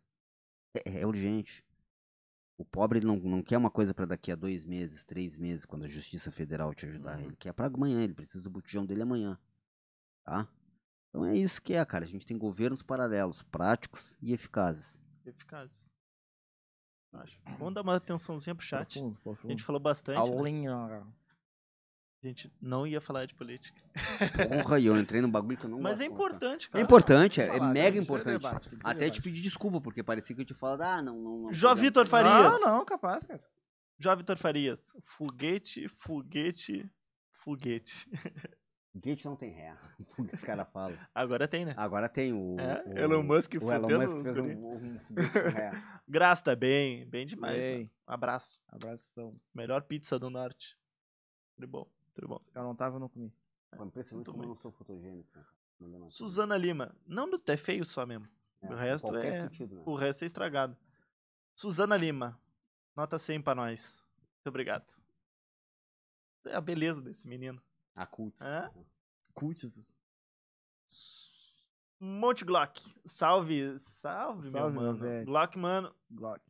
[0.74, 1.64] É, é urgente.
[2.56, 5.84] O pobre não, não quer uma coisa pra daqui a dois meses, três meses, quando
[5.84, 7.18] a Justiça Federal te ajudar.
[7.18, 7.26] Uhum.
[7.26, 9.38] Ele quer pra amanhã, ele precisa do botijão dele amanhã.
[10.24, 10.48] Tá?
[11.08, 12.04] Então é isso que é, cara.
[12.04, 15.00] A gente tem governos paralelos, práticos e eficazes.
[15.24, 15.86] Eficaz.
[17.12, 17.40] Acho.
[17.58, 18.94] Vamos dar uma atençãozinha pro chat.
[18.94, 19.50] Profundo, A profundo.
[19.52, 20.18] gente falou bastante.
[20.30, 20.36] né?
[22.22, 23.80] A gente não ia falar de política.
[24.48, 26.84] Porra, e eu entrei num bagulho que eu não Mas gosto é importante, É cara.
[26.84, 28.42] importante, é, é Falar, mega Tem importante.
[28.42, 29.14] debate, tem Até debate.
[29.14, 31.42] te pedir desculpa, porque parecia que eu te falava, ah, não, não.
[31.42, 32.60] não Jó Vitor Farias.
[32.60, 33.40] Não, não, capaz, cara.
[34.00, 34.96] Jó Vitor Farias.
[35.04, 36.90] Foguete, foguete,
[37.32, 38.10] foguete.
[38.94, 39.76] Gate não tem ré.
[40.18, 40.98] O que os caras falam.
[41.14, 41.74] Agora tem, né?
[41.76, 42.56] Agora tem o.
[42.58, 45.70] É, o Elon Musk o Elon Musk fez um, um foguete com ré.
[46.08, 47.90] Graça tá bem, bem demais, Ei, mano.
[48.06, 48.60] Abraço.
[48.66, 49.30] abração.
[49.54, 50.76] Melhor pizza do norte.
[51.54, 51.86] Tudo bom,
[52.18, 52.40] tudo bom.
[52.52, 53.32] Eu não tava, eu não comi.
[53.76, 54.62] Pô, impressionante Sinto como eu não muito.
[54.62, 55.30] sou fotogênico.
[56.10, 56.92] Suzana Lima.
[57.06, 58.28] Não no é feio só mesmo.
[58.60, 58.74] coisa.
[58.74, 59.82] o resto é- sentido, né?
[59.86, 60.76] O resto é estragado.
[61.54, 62.40] Suzana Lima.
[62.96, 64.04] Nota 100 pra nós.
[64.36, 65.00] Muito obrigado.
[66.46, 67.62] É a beleza desse menino.
[67.94, 68.42] A Cults.
[68.42, 68.68] É?
[69.32, 69.78] Cults.
[72.00, 72.80] Monte Glock.
[73.04, 74.98] Salve, salve, Salve, meu meu mano.
[74.98, 75.26] velho.
[75.26, 75.94] Glock, mano.
[76.10, 76.42] Glock.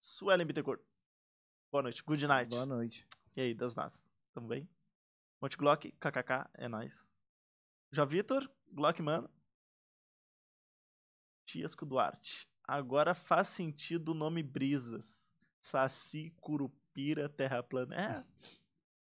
[0.00, 0.80] Suelen Bittencourt.
[1.70, 2.02] Boa noite.
[2.02, 2.50] Good night.
[2.50, 3.06] Boa noite.
[3.36, 4.10] E aí, das nas?
[4.32, 4.68] Tamo bem?
[5.42, 7.12] Monte Glock, kkk, é nóis.
[7.90, 9.28] Já Vitor, Glock, mano.
[11.44, 12.46] Tiasco Duarte.
[12.64, 15.32] Agora faz sentido o nome Brisas.
[15.60, 17.94] Saci, Curupira, Terra Plana.
[17.94, 18.24] É.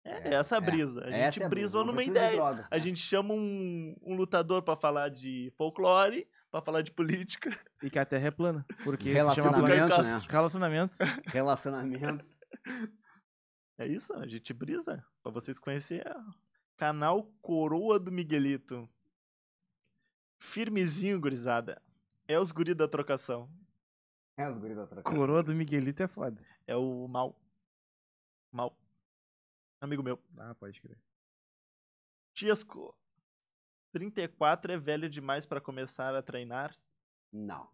[0.03, 0.61] É, É, essa é.
[0.61, 1.01] brisa.
[1.05, 2.31] A gente é a brisa, brisou não numa ideia.
[2.37, 2.67] droga.
[2.71, 7.49] A gente chama um, um lutador pra falar de folclore, pra falar de política.
[7.83, 8.65] E que a Terra é plana.
[8.83, 9.95] Porque se chama Relacionamento, Caio né?
[9.95, 10.31] Castro.
[10.31, 10.97] Relacionamento.
[11.27, 12.39] Relacionamentos.
[13.81, 15.03] É isso, a gente brisa.
[15.23, 16.13] Pra vocês conhecerem.
[16.77, 18.87] Canal Coroa do Miguelito.
[20.37, 21.81] Firmezinho, gurizada.
[22.27, 23.51] É os guri da trocação.
[24.37, 25.11] É os guris da troca.
[25.11, 26.39] Coroa do Miguelito é foda.
[26.67, 27.35] É o mal.
[28.51, 28.77] Mal.
[29.79, 30.21] Amigo meu.
[30.37, 30.99] Ah, pode crer.
[32.35, 32.95] Tiasco.
[33.93, 36.77] 34 é velho demais pra começar a treinar?
[37.31, 37.67] Não.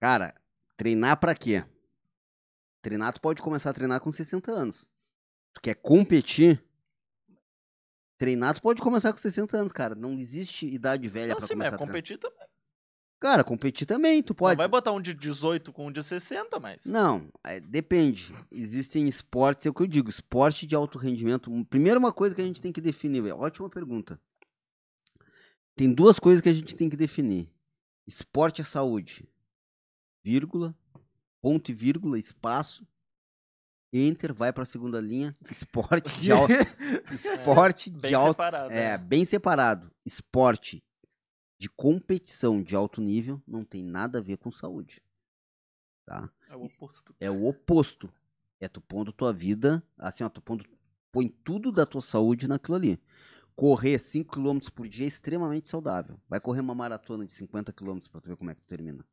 [0.00, 0.34] Cara,
[0.78, 1.62] treinar pra quê?
[2.80, 4.95] Treinar, tu pode começar a treinar com 60 anos.
[5.56, 6.62] Tu quer competir?
[8.18, 9.94] Treinar, tu pode começar com 60 anos, cara.
[9.94, 11.94] Não existe idade velha Não, pra sim, mas começar a treinar.
[11.94, 12.46] competir também.
[13.18, 14.58] Cara, competir também, tu Não pode.
[14.58, 16.84] vai botar um de 18 com um de 60, mas.
[16.84, 18.34] Não, é, depende.
[18.52, 21.50] Existem esportes, é o que eu digo, esporte de alto rendimento.
[21.70, 23.38] Primeiro, uma coisa que a gente tem que definir, velho.
[23.38, 24.20] Ótima pergunta.
[25.74, 27.50] Tem duas coisas que a gente tem que definir:
[28.06, 29.26] esporte é saúde,
[30.22, 30.76] vírgula,
[31.40, 32.86] ponto e vírgula, espaço.
[33.98, 35.34] Enter, vai pra segunda linha.
[35.50, 36.52] Esporte de alto.
[37.12, 38.28] esporte Bem de alto.
[38.32, 38.72] separado.
[38.72, 38.98] É, né?
[38.98, 39.90] bem separado.
[40.04, 40.82] Esporte
[41.58, 45.02] de competição de alto nível não tem nada a ver com saúde.
[46.04, 46.30] Tá?
[46.48, 47.14] É o oposto.
[47.20, 48.12] É o oposto.
[48.60, 50.64] É tu pondo tua vida, assim, ó, tu pondo,
[51.12, 52.98] põe tudo da tua saúde naquilo ali.
[53.54, 56.20] Correr 5 km por dia é extremamente saudável.
[56.28, 59.04] Vai correr uma maratona de 50 km pra tu ver como é que tu termina.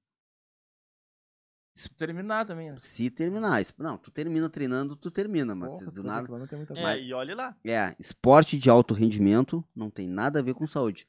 [1.76, 2.78] Se terminar também, né?
[2.80, 3.60] Se terminar.
[3.80, 6.80] Não, tu termina treinando, tu termina, mas Porra, do 50 nada.
[6.80, 7.58] é É, e olhe lá.
[7.64, 11.08] É, esporte de alto rendimento não tem nada a ver com saúde.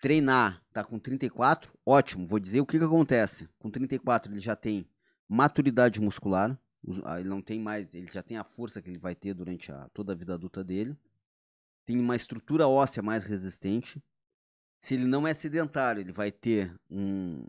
[0.00, 2.26] Treinar, tá com 34, ótimo.
[2.26, 3.48] Vou dizer o que que acontece.
[3.60, 4.84] Com 34 ele já tem
[5.28, 6.58] maturidade muscular,
[7.04, 9.70] ah, ele não tem mais, ele já tem a força que ele vai ter durante
[9.70, 10.96] a- toda a vida adulta dele.
[11.86, 14.02] Tem uma estrutura óssea mais resistente.
[14.80, 17.46] Se ele não é sedentário, ele vai ter um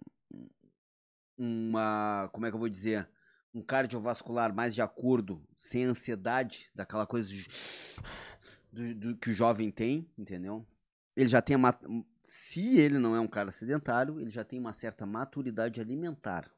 [1.37, 3.09] uma, como é que eu vou dizer,
[3.53, 7.47] um cardiovascular mais de acordo, sem ansiedade, daquela coisa de-
[8.71, 10.67] do, do que o jovem tem, entendeu?
[11.15, 11.79] Ele já tem a
[12.23, 16.49] se ele não é um cara sedentário, ele já tem uma certa maturidade alimentar.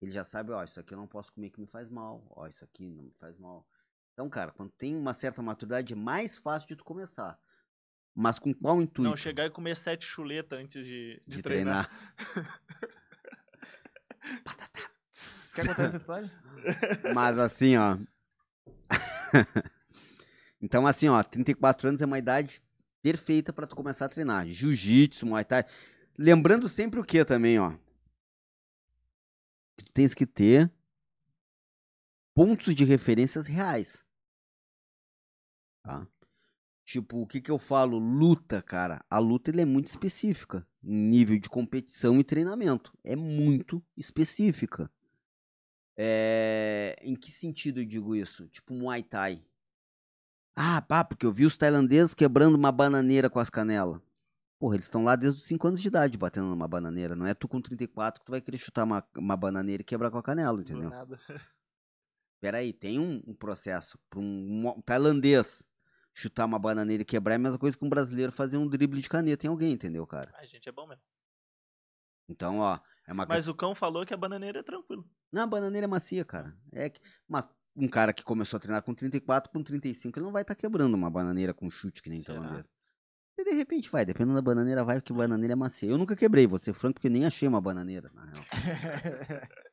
[0.00, 2.46] Ele já sabe, ó, isso aqui eu não posso comer que me faz mal, ó,
[2.46, 3.66] isso aqui não me faz mal.
[4.12, 7.38] Então, cara, quando tem uma certa maturidade, é mais fácil de tu começar.
[8.14, 9.08] Mas com qual intuito?
[9.08, 11.88] Não chegar e comer sete chuletas antes de, de, de treinar.
[11.90, 12.96] treinar.
[15.54, 16.30] Quer contar essa história?
[17.14, 17.96] Mas assim, ó.
[20.60, 22.62] então, assim, ó, 34 anos é uma idade
[23.02, 24.46] perfeita pra tu começar a treinar.
[24.46, 25.64] Jiu-jitsu, Muay Thai.
[26.18, 27.72] Lembrando sempre o que também, ó.
[29.76, 30.70] Que Tu tens que ter
[32.34, 34.04] pontos de referências reais.
[35.82, 36.06] Tá?
[36.86, 37.98] Tipo, o que que eu falo?
[37.98, 39.04] Luta, cara.
[39.10, 40.64] A luta ele é muito específica.
[40.80, 42.96] Nível de competição e treinamento.
[43.02, 44.88] É muito específica.
[45.98, 48.46] É, Em que sentido eu digo isso?
[48.48, 49.44] Tipo Muay Thai.
[50.54, 54.00] Ah, pá, porque eu vi os tailandeses quebrando uma bananeira com as canelas.
[54.58, 57.14] Porra, eles estão lá desde os 5 anos de idade batendo numa bananeira.
[57.16, 60.10] Não é tu com 34 que tu vai querer chutar uma, uma bananeira e quebrar
[60.10, 60.88] com a canela, entendeu?
[60.88, 61.18] nada.
[62.40, 63.98] Peraí, tem um, um processo.
[64.08, 65.62] Pra um, mo- tailandês
[66.16, 69.02] chutar uma bananeira e quebrar é a mesma coisa que um brasileiro fazer um drible
[69.02, 70.32] de caneta em alguém, entendeu, cara?
[70.34, 71.02] A gente é bom mesmo.
[72.26, 75.08] Então, ó, é uma Mas o cão falou que a bananeira é tranquilo.
[75.30, 76.56] Não, a bananeira é macia, cara.
[76.72, 80.32] É que, mas um cara que começou a treinar com 34, com 35, ele não
[80.32, 82.66] vai estar quebrando uma bananeira com chute que nem tailandês.
[83.38, 85.90] E de repente vai, dependendo da bananeira, vai, porque bananeira é macia.
[85.90, 88.32] Eu nunca quebrei, vou ser franco, porque nem achei uma bananeira, na real.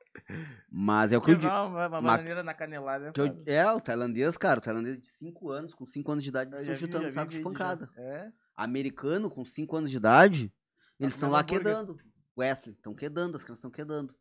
[0.72, 1.48] Mas é o que eu digo.
[1.48, 5.00] Quebrar uma, uma Ma- bananeira na canelada é eu- é, o tailandês, cara, o tailandês
[5.00, 7.38] de 5 anos, com 5 anos de idade, eles estão vi, chutando vi saco de
[7.38, 7.58] vídeo já.
[7.60, 7.90] pancada.
[7.98, 8.32] É.
[8.56, 10.54] Americano, com 5 anos de idade,
[11.00, 11.98] eles estão comendo lá quedando.
[12.38, 14.16] Wesley, estão quedando, as crianças estão quedando.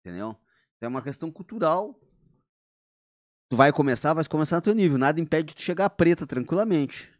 [0.00, 0.30] Entendeu?
[0.76, 1.98] Então é uma questão cultural.
[3.48, 4.98] Tu vai começar, vai começar no teu nível.
[4.98, 7.12] Nada impede de tu chegar preta tranquilamente.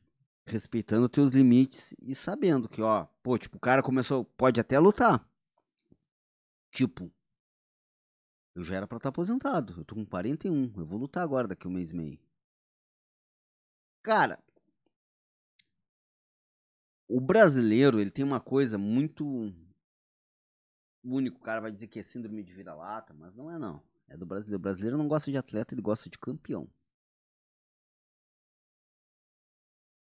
[0.46, 5.26] Respeitando teus limites e sabendo que, ó, pô, tipo, o cara começou, pode até lutar.
[6.72, 7.10] Tipo,
[8.58, 9.74] eu já era pra estar aposentado.
[9.78, 10.72] Eu tô com 41.
[10.76, 12.18] Eu vou lutar agora daqui um mês e meio.
[14.02, 14.42] Cara,
[17.06, 19.54] o brasileiro, ele tem uma coisa muito
[21.04, 21.36] única.
[21.36, 23.80] O cara vai dizer que é síndrome de vira-lata, mas não é não.
[24.08, 24.56] É do brasileiro.
[24.56, 26.68] O brasileiro não gosta de atleta, ele gosta de campeão.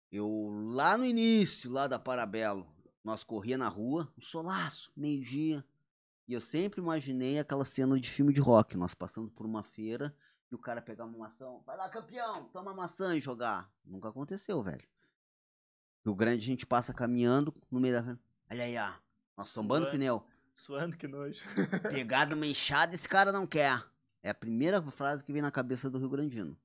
[0.10, 2.65] Eu, lá no início, lá da Parabelo,
[3.03, 5.65] nós corria na rua, um solaço, meio-dia.
[6.27, 10.15] E eu sempre imaginei aquela cena de filme de rock, nós passando por uma feira
[10.52, 13.72] e o cara pegar uma maçã, vai lá campeão, toma maçã e jogar.
[13.84, 14.88] Nunca aconteceu, velho.
[16.03, 18.18] Rio Grande a gente passa caminhando no meio da.
[18.52, 18.93] Olha aí, ó.
[19.38, 20.26] Nós tombando pneu.
[20.53, 21.43] Suando, que nojo.
[21.91, 23.84] Pegado uma enxada, esse cara não quer.
[24.23, 26.57] É a primeira frase que vem na cabeça do Rio Grandino.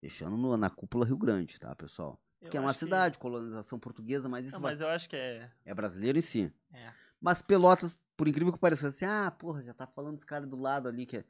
[0.00, 2.20] Deixando no- na cúpula Rio Grande, tá, pessoal?
[2.40, 5.16] Eu que é uma cidade, colonização portuguesa, mas isso Não, vai- mas eu acho que
[5.16, 5.50] é.
[5.64, 6.52] é brasileiro em si.
[6.72, 6.92] É.
[7.20, 10.56] Mas Pelotas, por incrível que pareça, assim, ah, porra, já tá falando desse cara do
[10.56, 11.24] lado ali, que é...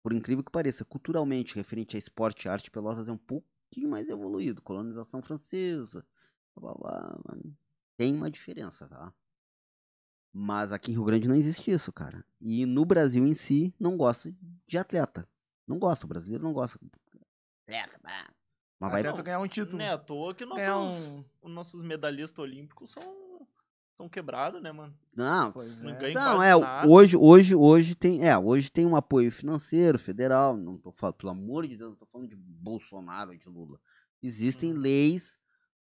[0.00, 4.08] Por incrível que pareça, culturalmente, referente a esporte e arte, Pelotas é um pouquinho mais
[4.08, 4.62] evoluído.
[4.62, 6.06] Colonização francesa,
[6.54, 7.36] blá, blá, blá,
[7.96, 9.12] tem uma diferença, tá?
[10.32, 12.24] Mas aqui em Rio Grande não existe isso, cara.
[12.40, 14.32] E no Brasil em si, não gosta
[14.66, 15.28] de atleta.
[15.66, 16.78] Não gosta, o brasileiro não gosta.
[17.64, 18.32] Atleta, pá.
[18.80, 19.78] Mas vai tu ganhar um título.
[19.78, 23.46] Não é à toa que nossos, É um- os nossos medalhistas olímpicos são,
[23.96, 24.94] são quebrados, né, mano?
[25.14, 26.12] Não, Pois Não é.
[26.14, 26.88] não, é, nada.
[26.88, 31.32] hoje, hoje, hoje tem, é, hoje tem um apoio financeiro, federal, não tô falando, pelo
[31.32, 33.80] amor de Deus, não tô falando de Bolsonaro ou de Lula.
[34.22, 34.78] Existem Uhum.
[34.78, 35.38] leis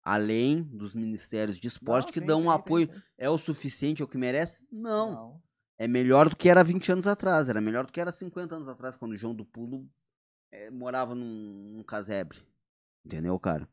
[0.04, 2.88] além dos ministérios de esporte Não, que sim, dão um tem, apoio.
[2.88, 3.02] tem.
[3.16, 4.66] É o suficiente, é o que merece?
[4.70, 5.12] Não.
[5.12, 5.42] Não.
[5.78, 8.68] É melhor do que era 20 anos atrás, era melhor do que era 50 anos
[8.68, 9.88] atrás, quando o João do Pulo
[10.52, 12.38] eh, morava num, num casebre.
[13.04, 13.68] Entendeu, cara?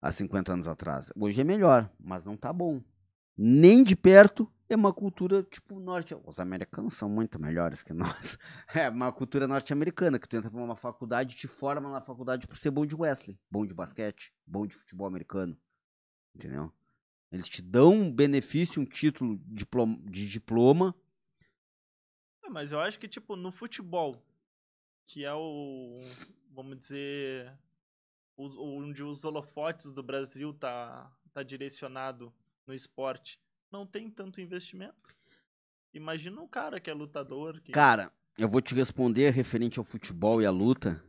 [0.00, 1.12] Há 50 anos atrás.
[1.16, 2.82] Hoje é melhor, mas não tá bom.
[3.36, 6.14] Nem de perto é uma cultura, tipo, norte.
[6.26, 8.38] Os americanos são muito melhores que nós.
[8.74, 12.56] É uma cultura norte-americana, que tu entra pra uma faculdade te forma na faculdade por
[12.56, 15.56] ser bom de Wesley, bom de basquete, bom de futebol americano.
[16.34, 16.72] Entendeu?
[17.30, 20.94] Eles te dão um benefício, um título de diploma.
[22.44, 24.22] É, mas eu acho que, tipo, no futebol,
[25.06, 26.00] que é o,
[26.50, 27.52] vamos dizer,
[28.36, 32.32] os- onde os holofotes do Brasil tá, tá direcionado
[32.66, 33.40] no esporte,
[33.70, 35.16] não tem tanto investimento.
[35.94, 40.40] Imagina um cara que é lutador, que Cara, eu vou te responder referente ao futebol
[40.40, 41.02] e à luta.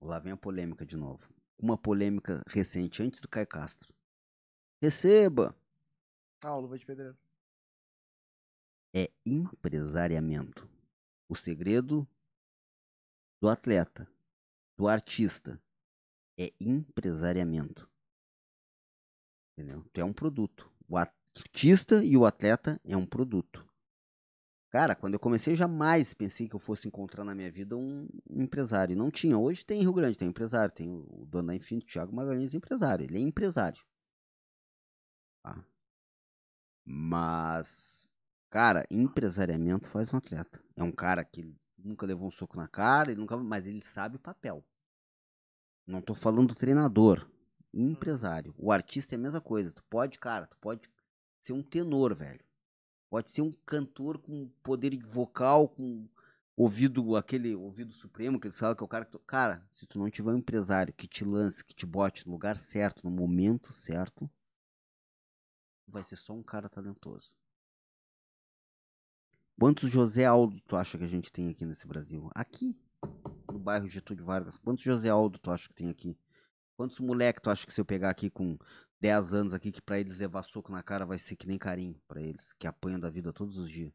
[0.00, 1.32] Lá vem a polêmica de novo.
[1.58, 3.94] Uma polêmica recente, antes do Caio Castro.
[4.82, 5.56] Receba!
[6.42, 7.16] Ah, o Luva de Pedreiro.
[8.94, 10.68] é empresariamento.
[11.28, 12.06] O segredo
[13.40, 14.06] do atleta,
[14.76, 15.60] do artista,
[16.38, 17.88] é empresariamento.
[19.56, 19.84] Entendeu?
[19.92, 20.70] Tu é um produto.
[20.88, 23.66] O artista e o atleta é um produto.
[24.70, 28.08] Cara, quando eu comecei, eu jamais pensei que eu fosse encontrar na minha vida um
[28.28, 28.96] empresário.
[28.96, 29.38] Não tinha.
[29.38, 30.74] Hoje tem em Rio Grande, tem empresário.
[30.74, 33.04] Tem o dono da Infinito, Thiago Magalhães, empresário.
[33.04, 33.80] Ele é empresário.
[35.44, 35.64] Tá?
[36.84, 38.10] Mas,
[38.50, 40.60] cara, empresariamento faz um atleta.
[40.74, 44.16] É um cara que nunca levou um soco na cara, ele nunca, mas ele sabe
[44.16, 44.64] o papel.
[45.86, 47.28] Não tô falando do treinador,
[47.72, 48.54] empresário.
[48.58, 49.72] O artista é a mesma coisa.
[49.72, 50.88] Tu pode, cara, tu pode
[51.40, 52.44] ser um tenor, velho.
[53.10, 56.08] Pode ser um cantor com poder vocal, com
[56.56, 59.18] ouvido, aquele ouvido supremo que eles falam que é o cara que tu...
[59.20, 62.56] Cara, se tu não tiver um empresário que te lance, que te bote no lugar
[62.56, 64.30] certo, no momento certo,
[65.86, 67.30] vai ser só um cara talentoso.
[69.58, 72.28] Quantos José Aldo tu acha que a gente tem aqui nesse Brasil?
[72.34, 72.76] Aqui,
[73.64, 74.58] bairro Getúlio Vargas.
[74.58, 76.16] Quantos José Aldo tu acha que tem aqui?
[76.76, 78.58] Quantos moleque tu acha que se eu pegar aqui com
[79.00, 82.00] 10 anos aqui, que pra eles levar soco na cara vai ser que nem carinho
[82.08, 83.92] pra eles, que apanham da vida todos os dias?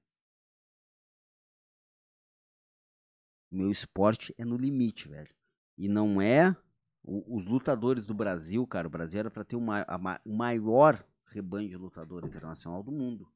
[3.51, 5.29] Meu esporte é no limite, velho.
[5.77, 6.55] E não é
[7.03, 8.87] o- os lutadores do Brasil, cara.
[8.87, 12.91] O Brasil era pra ter o, ma- a o maior rebanho de lutador internacional do
[12.91, 13.27] mundo.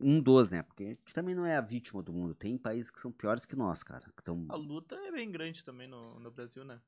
[0.00, 0.62] Um dos, né?
[0.62, 2.34] Porque a gente também não é a vítima do mundo.
[2.34, 4.12] Tem países que são piores que nós, cara.
[4.16, 4.46] Que tão...
[4.48, 6.80] a luta é bem grande também no, no Brasil, né?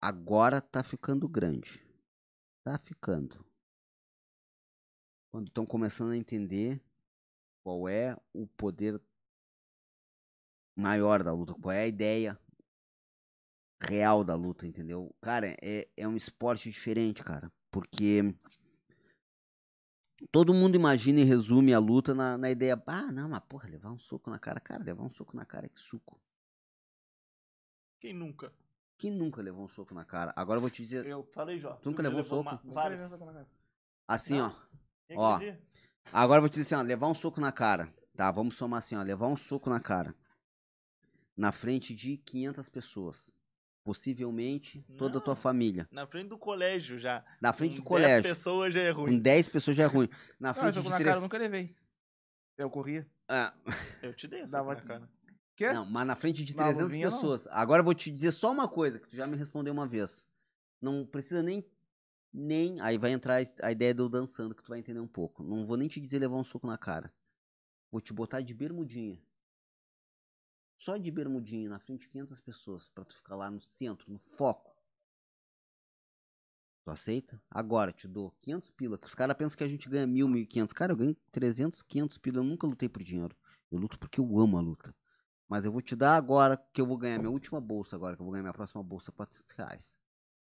[0.00, 1.80] Agora tá ficando grande.
[2.64, 3.44] Tá ficando.
[5.30, 6.82] Quando estão começando a entender
[7.62, 9.00] qual é o poder
[10.76, 12.38] maior da luta, qual é a ideia
[13.80, 15.14] real da luta, entendeu?
[15.20, 17.52] Cara, é, é um esporte diferente, cara.
[17.70, 18.34] Porque
[20.32, 23.90] todo mundo imagina e resume a luta na, na ideia, ah, não, mas porra, levar
[23.92, 26.20] um soco na cara, cara, levar um soco na cara é que suco.
[28.00, 28.52] Quem nunca?
[28.96, 30.32] Quem nunca levou um soco na cara?
[30.36, 31.74] Agora eu vou te dizer, Eu falei, Jó.
[31.74, 32.40] Tu nunca levou soco?
[32.42, 33.00] uma- vários.
[33.00, 33.48] levei soco na cara.
[34.08, 34.56] assim, Não.
[35.16, 35.36] ó.
[35.36, 35.40] Ó.
[36.12, 37.92] Agora eu vou te dizer assim, ó, levar um soco na cara.
[38.16, 40.14] Tá, vamos somar assim, ó, levar um soco na cara.
[41.36, 43.32] Na frente de 500 pessoas.
[43.88, 45.40] Possivelmente toda a tua Não.
[45.40, 45.88] família.
[45.90, 47.24] Na frente do colégio já.
[47.40, 48.22] Na frente Com do 10 colégio.
[48.22, 49.18] pessoas já é Com ruim.
[49.18, 50.08] 10 pessoas já é ruim.
[50.38, 51.16] Na Não, frente soco de na cara três...
[51.16, 51.74] eu nunca levei.
[52.58, 53.10] Eu corria.
[53.26, 53.54] Ah,
[54.02, 55.10] Eu te dei essa Dava- na cara.
[55.56, 55.72] Quê?
[55.72, 57.14] não, mas na frente de Na 300 luvinha, não.
[57.16, 57.46] pessoas.
[57.50, 60.28] Agora eu vou te dizer só uma coisa, que tu já me respondeu uma vez.
[60.82, 61.64] Não precisa nem...
[62.30, 62.78] Nem...
[62.82, 65.42] Aí vai entrar a ideia de eu dançando, que tu vai entender um pouco.
[65.42, 67.10] Não vou nem te dizer levar um soco na cara.
[67.90, 69.18] Vou te botar de bermudinha.
[70.78, 74.18] Só de bermudinha, na frente de 500 pessoas, pra tu ficar lá no centro, no
[74.18, 74.76] foco.
[76.84, 77.42] Tu aceita?
[77.50, 78.96] Agora, te dou 500 pila.
[78.96, 80.72] que Os caras pensam que a gente ganha mil, mil e quinhentos.
[80.72, 82.38] Cara, eu ganho 300, 500 pila.
[82.38, 83.36] Eu nunca lutei por dinheiro.
[83.70, 84.94] Eu luto porque eu amo a luta.
[85.48, 88.22] Mas eu vou te dar agora, que eu vou ganhar minha última bolsa agora, que
[88.22, 89.98] eu vou ganhar minha próxima bolsa, 400 reais.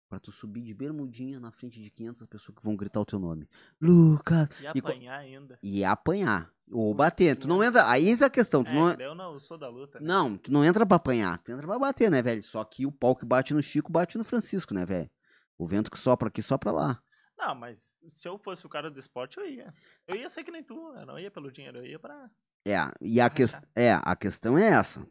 [0.08, 3.18] Pra tu subir de bermudinha na frente de 500 pessoas que vão gritar o teu
[3.18, 3.46] nome.
[3.80, 4.48] Lucas!
[4.58, 5.58] E E apanhar ainda.
[5.62, 6.50] E apanhar.
[6.70, 7.36] Ou bater.
[7.36, 7.88] Tu não entra.
[7.90, 8.64] Aí é a questão.
[8.64, 10.00] Tu É, não, eu não, eu sou da luta.
[10.00, 10.06] né?
[10.06, 12.42] não, tu não entra pra apanhar, tu entra pra bater, né, velho?
[12.42, 15.10] Só que o pau que bate no Chico bate no Francisco, né, velho?
[15.58, 17.02] O vento que sopra aqui sopra lá.
[17.36, 19.74] Não, mas se eu fosse o cara do esporte, eu ia.
[20.06, 22.30] Eu ia ser que nem tu, eu não ia pelo dinheiro, eu ia pra.
[22.66, 25.06] É, e a, ques é, a questão é essa.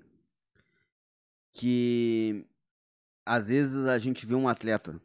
[1.54, 2.46] Que
[3.28, 5.00] às vezes a gente vê um atleta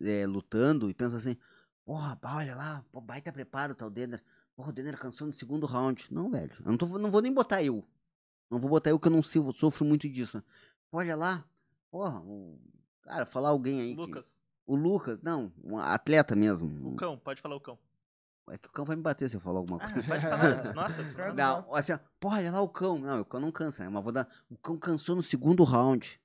[0.00, 1.36] é, lutando e pensa assim,
[1.84, 4.22] porra, olha lá, pô, baita preparo, tal Denner.
[4.56, 6.06] Porra, o Denner cansou no segundo round.
[6.12, 6.52] Não, velho.
[6.64, 7.84] Eu não, tô, não vou nem botar eu.
[8.50, 10.42] Não vou botar eu que eu não sirvo, sofro muito disso.
[10.92, 11.44] Olha lá,
[11.90, 12.58] porra, o,
[13.02, 13.94] cara, falar alguém aí.
[13.94, 16.88] que- Lucas, o Lucas, não, um atleta mesmo.
[16.92, 17.78] o cão, pode falar o cão.
[18.50, 20.06] É que o cão vai me bater se eu falar alguma Ah, coisa.
[20.06, 20.72] pode falar antes.
[20.74, 21.32] Nossa.
[21.34, 22.98] Não, assim, ó, porra, olha lá o cão.
[22.98, 23.88] Não, o cão não cansa, né?
[23.88, 24.28] Mas vou dar.
[24.50, 26.20] O cão cansou no segundo round.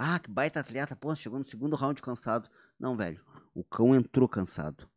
[0.00, 2.48] Ah, que baita atleta, porra, chegou no segundo round cansado.
[2.78, 3.20] Não, velho.
[3.52, 4.88] O cão entrou cansado.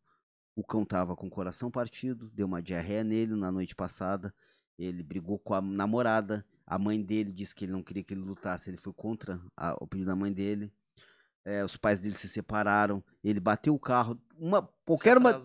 [0.54, 4.32] O cão tava com o coração partido, deu uma diarreia nele na noite passada.
[4.78, 6.46] Ele brigou com a namorada.
[6.64, 8.70] A mãe dele disse que ele não queria que ele lutasse.
[8.70, 10.72] Ele foi contra a, o pedido da mãe dele.
[11.44, 13.02] É, os pais dele se separaram.
[13.22, 14.20] Ele bateu o carro.
[14.36, 15.38] Uma, qualquer, uma,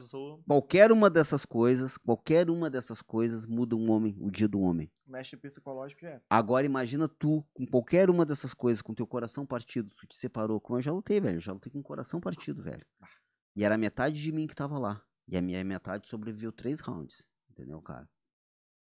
[0.47, 4.91] qualquer uma dessas coisas, qualquer uma dessas coisas muda um homem, o dia do homem.
[5.05, 6.09] Mexe psicológico já.
[6.09, 6.21] é.
[6.29, 10.59] Agora imagina tu, com qualquer uma dessas coisas, com teu coração partido, tu te separou.
[10.59, 11.37] Como eu já lutei, velho.
[11.37, 12.85] Eu já lutei com o coração partido, velho.
[13.55, 15.01] E era metade de mim que tava lá.
[15.27, 17.27] E a minha metade sobreviveu três rounds.
[17.49, 18.07] Entendeu, cara?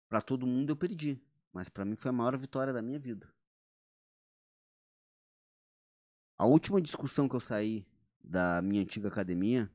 [0.08, 1.22] Pra todo mundo eu perdi.
[1.52, 3.32] Mas pra mim foi a maior vitória da minha vida.
[6.36, 7.86] A última discussão que eu saí
[8.22, 9.70] da minha antiga academia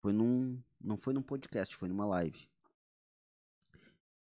[0.00, 0.62] foi num.
[0.80, 2.48] Não foi num podcast, foi numa live.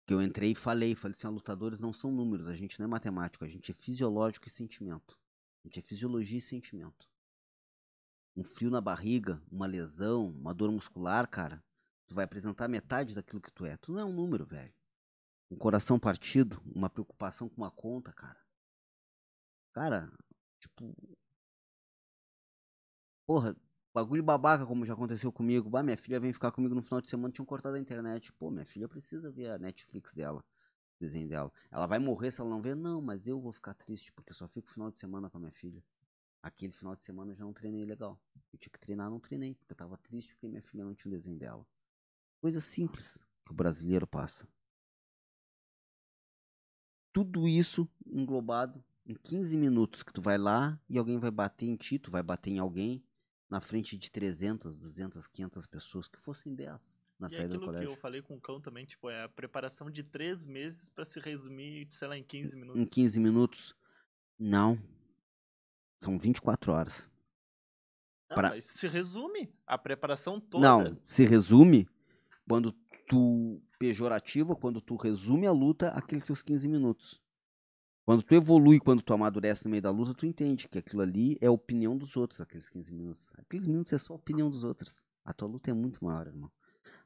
[0.06, 2.84] Que eu entrei e falei, falei assim, "Ah, lutadores não são números, a gente não
[2.84, 5.18] é matemático, a gente é fisiológico e sentimento.
[5.64, 7.08] A gente é fisiologia e sentimento.
[8.36, 11.64] Um frio na barriga, uma lesão, uma dor muscular, cara,
[12.08, 13.76] tu vai apresentar metade daquilo que tu é.
[13.76, 14.74] Tu não é um número, velho.
[15.50, 18.40] Um coração partido, uma preocupação com uma conta, cara.
[19.72, 20.12] Cara,
[20.60, 20.94] tipo.
[23.26, 23.56] Porra,
[23.94, 25.70] bagulho babaca como já aconteceu comigo.
[25.70, 28.32] Bah, minha filha vem ficar comigo no final de semana, tinham cortado a internet.
[28.32, 31.52] Pô, minha filha precisa ver a Netflix dela, o desenho dela.
[31.70, 32.74] Ela vai morrer se ela não ver?
[32.74, 35.40] Não, mas eu vou ficar triste porque eu só fico final de semana com a
[35.40, 35.82] minha filha.
[36.42, 38.20] Aquele final de semana eu já não treinei legal.
[38.52, 41.12] Eu tinha que treinar, não treinei, porque eu tava triste porque minha filha não tinha
[41.12, 41.64] o desenho dela.
[42.40, 44.48] Coisa simples que o brasileiro passa.
[47.12, 51.76] Tudo isso englobado em 15 minutos que tu vai lá e alguém vai bater em
[51.76, 53.04] ti, tu vai bater em alguém
[53.52, 57.60] na frente de 300, 200, 500 pessoas, que fossem 10 na E saída do aquilo
[57.60, 57.90] que colégio.
[57.92, 61.20] eu falei com o cão também, tipo, é a preparação de três meses pra se
[61.20, 62.90] resumir, sei lá, em 15 Em minutos.
[62.90, 63.76] 15 minutos?
[64.38, 64.78] Não.
[66.00, 67.10] São 24 horas.
[68.30, 70.66] Não, pra- mas se resume a preparação toda.
[70.66, 71.86] Não, se resume
[72.48, 72.72] quando
[73.06, 77.21] tu pejorativo, quando tu resume a luta aqueles seus 15 minutos.
[78.04, 81.38] Quando tu evolui, quando tu amadurece no meio da luta, tu entende que aquilo ali
[81.40, 83.32] é a opinião dos outros, aqueles 15 minutos.
[83.38, 85.04] Aqueles minutos é só a opinião dos outros.
[85.24, 86.50] A tua luta é muito maior, irmão.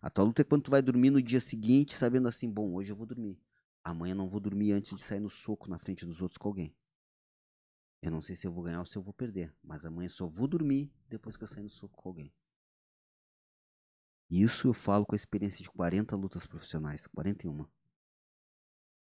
[0.00, 2.92] A tua luta é quando tu vai dormir no dia seguinte, sabendo assim, bom, hoje
[2.92, 3.38] eu vou dormir.
[3.84, 6.74] Amanhã não vou dormir antes de sair no soco na frente dos outros com alguém.
[8.00, 10.26] Eu não sei se eu vou ganhar ou se eu vou perder, mas amanhã só
[10.26, 12.32] vou dormir depois que eu sair no soco com alguém.
[14.30, 17.66] Isso eu falo com a experiência de 40 lutas profissionais, 41.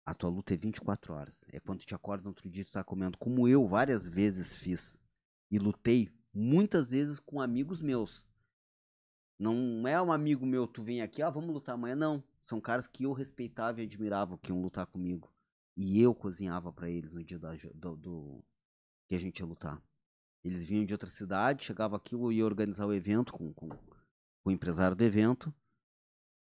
[0.08, 1.44] A tua luta é 24 horas.
[1.52, 4.98] É quando te acorda no outro dia tu tá comendo, como eu várias vezes fiz.
[5.50, 8.26] E lutei muitas vezes com amigos meus.
[9.38, 11.94] Não é um amigo meu, tu vem aqui, ah, vamos lutar amanhã.
[11.94, 12.24] Não.
[12.42, 15.30] São caras que eu respeitava e admirava que iam lutar comigo.
[15.76, 17.38] E eu cozinhava pra eles no dia
[17.74, 18.44] do, do-
[19.06, 19.78] que a gente ia lutar.
[20.42, 24.46] Eles vinham de outra cidade, chegava aqui, eu ia organizar o evento com, com, com
[24.46, 25.54] o empresário do evento.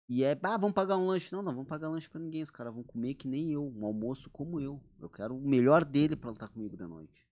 [0.09, 1.31] E é, ah, vamos pagar um lanche.
[1.31, 2.41] Não, não vamos pagar lanche pra ninguém.
[2.41, 4.81] Os caras vão comer que nem eu, um almoço como eu.
[4.99, 7.27] Eu quero o melhor dele pra lutar comigo de noite.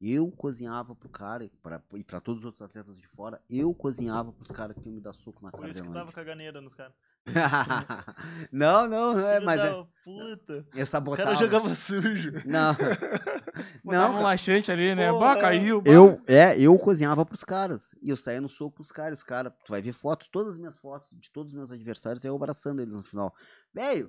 [0.00, 3.72] Eu cozinhava pro cara e pra, e pra todos os outros atletas de fora, eu
[3.72, 6.12] cozinhava pros caras que iam me dar soco na Por cara isso de que dava
[6.12, 6.94] caganeira nos caras.
[8.52, 9.70] não, não, é, Filho mas é,
[10.04, 10.66] puta.
[10.74, 11.30] eu O sabotava.
[11.30, 12.32] cara jogava sujo.
[12.46, 12.72] Não,
[13.84, 15.12] Botava não, um laxante ali, né?
[15.12, 15.82] Bah, caiu.
[15.82, 15.90] bah.
[15.90, 17.94] Eu, é, eu cozinhava pros caras.
[18.00, 19.18] E eu saía no soco pros caras.
[19.18, 22.24] Os caras, tu vai ver fotos, todas as minhas fotos de todos os meus adversários,
[22.24, 23.34] é eu abraçando eles no final.
[23.74, 24.08] Velho,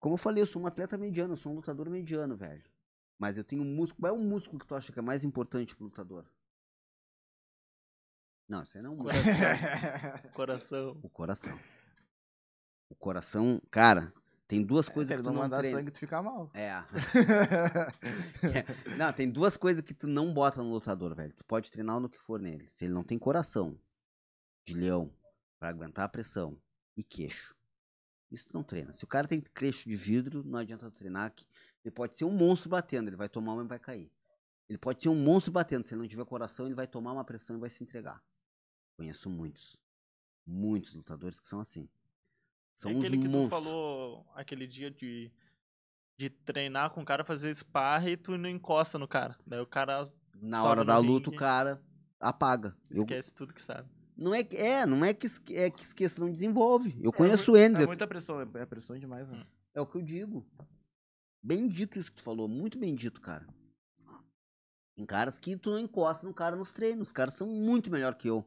[0.00, 2.64] como eu falei, eu sou um atleta mediano, eu sou um lutador mediano, velho.
[3.18, 4.00] Mas eu tenho um músculo.
[4.00, 6.24] Qual é o músculo que tu acha que é mais importante pro lutador?
[8.48, 10.32] Não, isso aí não é um músculo.
[10.32, 10.98] Coração.
[11.02, 11.58] O coração.
[12.92, 14.12] O coração, cara,
[14.46, 15.78] tem duas Se coisas que tu não não mandar treina.
[15.78, 16.50] sangue, tu fica mal.
[16.54, 16.84] É.
[18.98, 21.32] Não, tem duas coisas que tu não bota no lutador, velho.
[21.32, 22.68] Tu pode treinar no que for nele.
[22.68, 23.80] Se ele não tem coração
[24.66, 25.10] de leão
[25.58, 26.60] pra aguentar a pressão
[26.94, 27.56] e queixo.
[28.30, 28.92] Isso não treina.
[28.92, 31.46] Se o cara tem queixo de vidro, não adianta tu treinar que
[31.82, 34.12] ele pode ser um monstro batendo, ele vai tomar uma e vai cair.
[34.68, 37.24] Ele pode ser um monstro batendo, se ele não tiver coração, ele vai tomar uma
[37.24, 38.22] pressão e vai se entregar.
[38.98, 39.78] Conheço muitos.
[40.46, 41.88] Muitos lutadores que são assim.
[42.74, 43.64] São é aquele que tu monstros.
[43.64, 45.30] falou aquele dia de,
[46.18, 49.38] de treinar com o cara, fazer sparra e tu não encosta no cara.
[49.46, 50.02] Daí o cara
[50.34, 51.82] Na hora da luta, o cara
[52.18, 52.76] apaga.
[52.90, 53.88] Eu- esquece tudo que sabe.
[54.16, 56.94] Não é que é, não é que, esque- é que esqueça, não desenvolve.
[57.02, 59.44] Eu É conheço mui- eles, É é, muita pressão, é pressão demais, né?
[59.74, 60.46] é o que eu digo.
[61.42, 63.46] Bem dito isso que tu falou, muito bem dito, cara.
[64.94, 68.14] Tem caras que tu não encosta no cara nos treinos, os caras são muito melhor
[68.14, 68.44] que eu.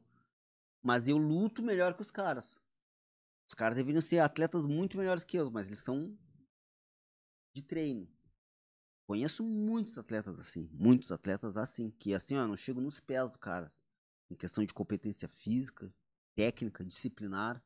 [0.84, 2.62] Mas eu luto melhor que os caras.
[3.48, 6.18] Os caras deveriam ser atletas muito melhores que eu, mas eles são
[7.56, 8.08] de treino.
[9.08, 13.38] Conheço muitos atletas assim, muitos atletas assim, que assim, ó, não chego nos pés do
[13.38, 13.68] cara.
[14.32, 15.94] Em questão de competência física,
[16.36, 17.64] técnica, disciplinar.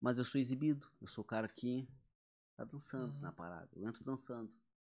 [0.00, 0.90] Mas eu sou exibido.
[1.00, 1.88] Eu sou o cara que
[2.56, 3.20] tá dançando Uhum.
[3.20, 3.70] na parada.
[3.74, 4.52] Eu entro dançando.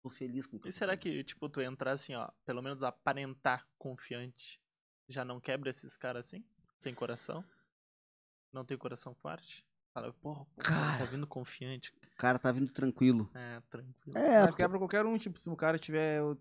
[0.03, 2.85] Tô feliz com o que E será que, tipo, tu entrar assim, ó, pelo menos
[2.85, 4.61] aparentar confiante,
[5.09, 6.45] já não quebra esses caras assim?
[6.79, 7.45] Sem coração?
[8.57, 9.63] Não tem coração forte?
[9.93, 11.93] Fala, porra, o cara tá vindo confiante.
[12.15, 13.31] O cara tá vindo tranquilo.
[13.35, 14.17] É, tranquilo.
[14.17, 16.23] É, Mas quebra qualquer um, tipo, se o cara tiver.
[16.23, 16.39] O,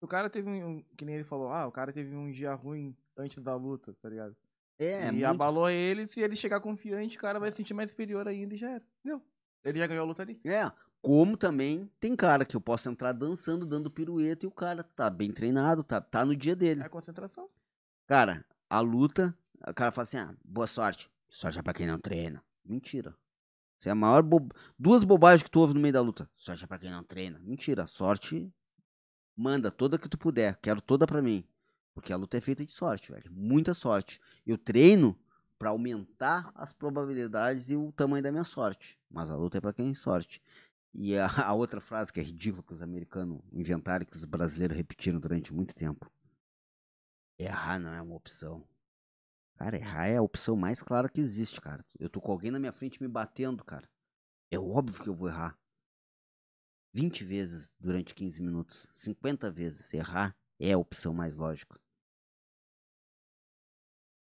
[0.00, 0.82] o cara teve um.
[0.96, 4.08] Que nem ele falou, ah, o cara teve um dia ruim antes da luta, tá
[4.08, 4.34] ligado?
[4.78, 7.90] é, e muito- abalou ele, se ele chegar confiante, o cara vai se sentir mais
[7.90, 8.84] superior ainda e já era.
[9.00, 9.22] Entendeu?
[9.64, 10.40] Ele já ganhou a luta ali.
[10.44, 10.70] É,
[11.02, 15.10] como também tem cara que eu posso entrar dançando, dando pirueta e o cara tá
[15.10, 16.80] bem treinado, tá, tá no dia dele.
[16.80, 17.46] É a concentração.
[18.06, 19.36] Cara, a luta,
[19.66, 21.10] o cara fala assim, ah, boa sorte.
[21.56, 22.42] É pra quem não treina.
[22.64, 23.16] Mentira.
[23.78, 24.48] Isso é a maior bo...
[24.78, 26.28] Duas bobagens que tu ouve no meio da luta.
[26.34, 27.38] Sorte é pra quem não treina.
[27.38, 27.86] Mentira.
[27.86, 28.52] Sorte,
[29.36, 30.56] manda toda que tu puder.
[30.56, 31.44] Quero toda pra mim.
[31.94, 33.30] Porque a luta é feita de sorte, velho.
[33.32, 34.20] Muita sorte.
[34.46, 35.18] Eu treino
[35.58, 38.98] pra aumentar as probabilidades e o tamanho da minha sorte.
[39.10, 40.40] Mas a luta é pra quem tem sorte.
[40.94, 44.24] E a, a outra frase que é ridícula que os americanos inventaram e que os
[44.24, 46.10] brasileiros repetiram durante muito tempo.
[47.38, 48.66] Errar não é uma opção.
[49.58, 51.84] Cara, errar é a opção mais clara que existe, cara.
[51.98, 53.90] Eu tô com alguém na minha frente me batendo, cara.
[54.52, 55.58] É óbvio que eu vou errar.
[56.94, 58.86] 20 vezes durante 15 minutos.
[58.92, 59.92] 50 vezes.
[59.92, 61.76] Errar é a opção mais lógica.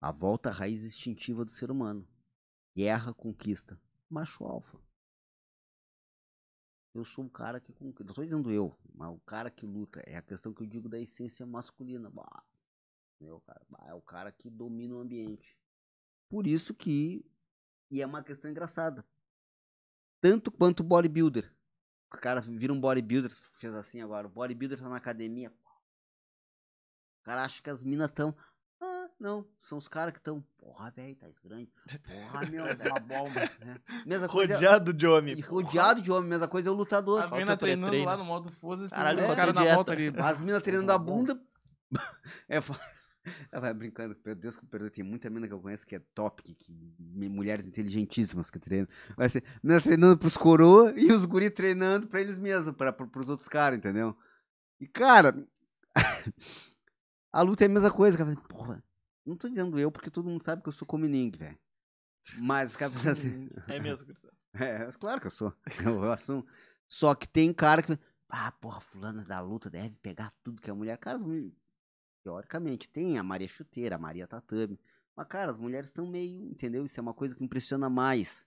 [0.01, 2.05] A volta à raiz instintiva do ser humano.
[2.77, 3.81] Guerra, conquista.
[4.11, 4.77] Macho alfa.
[6.93, 8.05] Eu sou o cara que conquista.
[8.09, 10.03] Não tô dizendo eu, mas o cara que luta.
[10.05, 12.11] É a questão que eu digo da essência masculina.
[12.11, 12.44] Bah,
[13.23, 15.57] meu, cara, é o cara que domina o ambiente.
[16.28, 17.24] Por isso que.
[17.90, 19.05] E é uma questão engraçada.
[20.20, 21.53] Tanto quanto o bodybuilder.
[22.12, 24.27] O cara vira um bodybuilder, fez assim agora.
[24.27, 25.51] O bodybuilder tá na academia.
[27.20, 28.35] O cara acha que as minas tão.
[28.81, 29.47] Ah, não.
[29.59, 30.40] São os caras que estão.
[30.59, 31.70] Porra, velho, tá grande.
[32.05, 32.90] Porra, meu, velho.
[32.90, 33.40] uma bomba.
[33.40, 34.07] É.
[34.07, 34.55] Mesma coisa.
[34.55, 35.40] Rodeado de homem.
[35.40, 37.23] Rodeado de homem, mesma coisa é o lutador.
[37.23, 38.90] As minas teu treinando lá no modo foda-se.
[38.90, 40.12] Caralho, os caras tua na volta ali.
[40.16, 41.40] As minas treinando a bunda.
[42.49, 42.59] É,
[43.51, 46.01] é, vai brincando, meu Deus que perdoe, tem muita mina que eu conheço que é
[46.15, 46.73] top, que, que-
[47.28, 48.89] mulheres inteligentíssimas que treinam.
[49.16, 53.07] Vai ser mina treinando pros coroa e os guri treinando pra eles mesmos, pra, pra,
[53.07, 54.16] pros outros caras, entendeu?
[54.81, 55.47] E, cara,
[57.32, 58.35] a luta é a mesma coisa, cara.
[58.49, 58.82] Porra,
[59.24, 61.59] não tô dizendo eu, porque todo mundo sabe que eu sou como ninguém, velho.
[62.39, 63.49] Mas pensam assim.
[63.69, 64.36] É mesmo, Cristiano.
[64.55, 65.53] É, claro que eu sou.
[65.82, 66.47] Eu assumo.
[66.86, 67.99] Só que tem cara que.
[68.28, 70.99] Ah, porra, fulana da luta deve pegar tudo que é mulher.
[70.99, 71.53] Cara, as mulheres.
[72.23, 74.78] Teoricamente, tem a Maria Chuteira, a Maria Tatame.
[75.16, 76.47] Mas, cara, as mulheres estão meio.
[76.51, 76.85] Entendeu?
[76.85, 78.47] Isso é uma coisa que impressiona mais.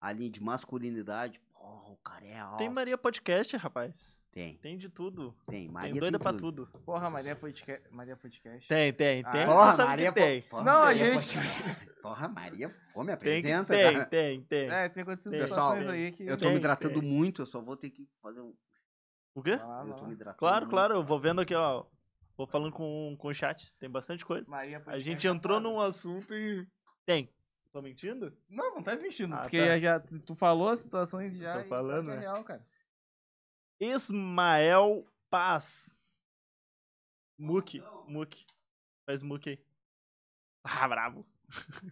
[0.00, 1.40] A linha de masculinidade.
[1.52, 2.58] Porra, o cara é alfa.
[2.58, 4.20] Tem Maria Podcast, rapaz.
[4.32, 5.36] Tem, Tem de tudo.
[5.46, 5.68] tem.
[5.68, 6.66] Maria tem doida pra tudo.
[6.84, 7.86] Porra, Maria Podcast.
[7.92, 8.66] Maria Podcast.
[8.66, 9.46] Tem, tem, Ah, tem.
[9.46, 10.42] porra, tu sabe Maria tem.
[10.42, 11.36] Porra, Não, a Maria gente-
[12.02, 13.72] Porra, Maria, pô, me Tem, apresenta.
[13.74, 14.04] tem, cara.
[14.06, 14.70] tem, tem.
[14.70, 15.40] É, tem acontecido Tem.
[15.42, 16.24] Pessoal, aí que.
[16.24, 17.08] Eu tô Tem, me hidratando tem.
[17.08, 18.52] muito, eu só vou ter que fazer um.
[19.34, 19.50] O quê?
[19.52, 19.58] Eu
[19.96, 20.70] tô me hidratando Claro, muito.
[20.70, 21.84] claro, eu vou vendo aqui, ó.
[22.36, 23.74] Vou falando com, com o chat.
[23.78, 24.50] Tem bastante coisa.
[24.50, 26.66] Maria A gente entrou num assunto e.
[27.04, 27.28] Tem.
[27.72, 28.36] Tô mentindo?
[28.48, 29.34] Não, não tá mentindo.
[29.34, 29.78] Ah, porque tá.
[29.78, 31.54] já, tu falou as situações já.
[31.54, 32.20] Tô e falando, é né?
[32.20, 32.64] real, cara.
[33.80, 35.96] Ismael Paz.
[37.38, 37.82] Muki.
[38.06, 38.46] Muki.
[39.06, 39.58] Faz Muki aí.
[40.62, 41.24] Ah, brabo.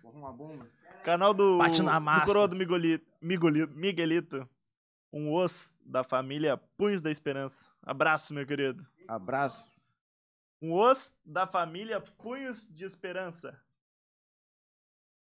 [0.01, 0.71] Porra, uma bomba.
[1.03, 1.59] Canal do.
[1.59, 2.21] Bate na massa.
[2.21, 4.49] Do coroa do Migolito, Migolito, Miguelito.
[5.13, 7.73] Um os da família Punhos da Esperança.
[7.83, 8.87] Abraço, meu querido.
[9.09, 9.80] Abraço.
[10.63, 13.59] Um os da família Punhos de Esperança.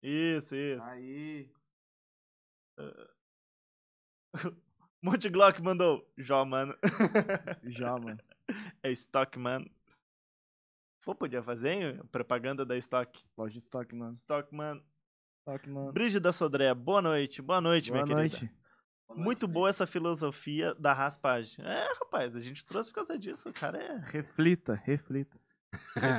[0.02, 0.84] Isso, isso.
[0.84, 1.52] Aí.
[5.02, 6.06] Monte Glock mandou.
[6.18, 6.76] Jó, mano.
[7.64, 8.20] Já, mano.
[8.82, 9.70] É Stock, mano.
[11.06, 12.02] Pô, podia fazer, hein?
[12.12, 13.24] Propaganda da Stock.
[13.38, 14.12] Loja estoque, mano.
[14.12, 14.84] Stock, mano.
[15.68, 15.92] Mano.
[15.92, 17.42] Brígida Sodré, boa noite.
[17.42, 18.40] Boa noite, Boa minha noite.
[18.40, 18.59] querida.
[19.16, 21.66] Muito boa essa filosofia da raspagem.
[21.66, 23.50] É, rapaz, a gente trouxe por causa disso.
[23.50, 25.40] O cara é Reflita, reflita.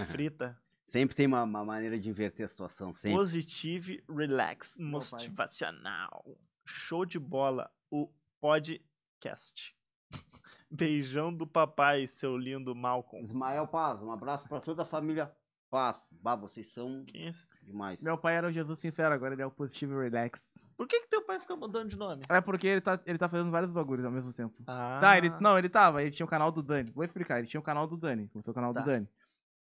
[0.08, 0.60] frita.
[0.84, 3.16] Sempre tem uma, uma maneira de inverter a situação, sempre.
[3.16, 6.36] Positive, relax, motivacional.
[6.64, 7.70] Show de bola.
[7.88, 9.76] O podcast.
[10.68, 13.24] Beijão do papai, seu lindo Malcolm.
[13.24, 15.32] Ismael Paz, um abraço pra toda a família
[15.70, 16.10] Paz.
[16.20, 17.47] Bah, vocês são Quem é esse?
[17.64, 18.02] demais.
[18.02, 20.52] Meu pai era o Jesus Sincero, agora ele é o Positivo Relax.
[20.76, 22.22] Por que, que teu pai fica mudando de nome?
[22.28, 24.62] É porque ele tá, ele tá fazendo vários bagulhos ao mesmo tempo.
[24.66, 25.30] Ah, Tá, ele.
[25.40, 26.90] Não, ele tava, ele tinha o canal do Dani.
[26.90, 28.26] Vou explicar, ele tinha o canal do Dani.
[28.28, 28.80] Começou o canal Tá.
[28.80, 29.09] do Dani.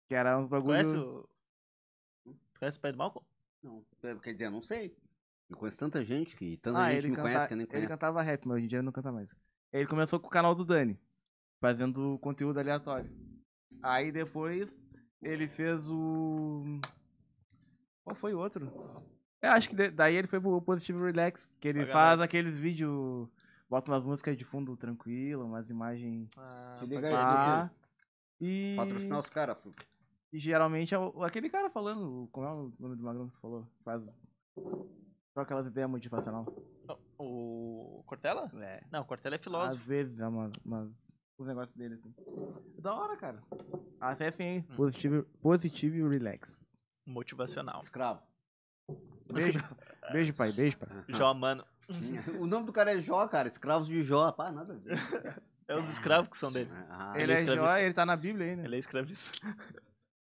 [0.08, 0.88] Que era uns bagulhos.
[0.88, 1.30] Conhece o.
[2.26, 3.26] Tu conhece o pai do Malcolm?
[3.62, 4.96] Não, é, quer dizer, eu não sei.
[5.50, 7.28] Eu conheço tanta gente que tanta Ah, gente ele, me canta...
[7.28, 9.36] conhece que eu nem ele cantava rap, mas hoje em dia ele não canta mais.
[9.72, 11.00] Ele começou com o canal do Dani,
[11.60, 13.12] fazendo conteúdo aleatório.
[13.84, 14.80] Aí depois
[15.22, 16.64] ele fez o.
[18.04, 18.72] Qual foi o outro?
[19.42, 22.26] Eu acho que daí ele foi pro Positivo Relax, que ele Paga faz nós.
[22.28, 23.28] aqueles vídeos,
[23.70, 27.08] bota umas músicas de fundo tranquilo, umas imagens Ah, Te liga
[27.64, 27.70] aí.
[28.40, 29.72] E, Patrocinar os caras, Flu.
[30.34, 33.40] e geralmente é o- aquele cara falando, como é o nome do magrão que tu
[33.40, 33.68] falou?
[33.84, 34.04] Faz
[35.34, 36.46] troca aquelas ideias motivacional.
[37.18, 38.52] O Cortella?
[38.62, 38.84] É.
[38.92, 39.88] Não, o Cortella é Às filósofo.
[39.88, 40.90] vezes é umas, umas,
[41.42, 42.14] os negócios dele assim.
[42.78, 43.42] É da hora, cara.
[44.00, 44.76] Acessem aí, Hum.
[44.76, 46.64] Positive, Positive Relax.
[47.06, 47.80] Motivacional.
[47.82, 48.22] Escravo.
[49.34, 49.60] Beijo,
[50.12, 50.90] beijo pai, beijo pai.
[51.10, 51.66] Jó, mano.
[52.40, 53.48] o nome do cara é Jó, cara.
[53.48, 54.32] Escravos de Jó.
[54.32, 55.42] Pá, nada a ver.
[55.68, 56.70] É os escravos que são dele.
[56.90, 57.56] Ah, Ele ele é é.
[57.56, 58.66] Jó, ele tá na Bíblia aí, né?
[58.66, 59.32] Ele é escravista.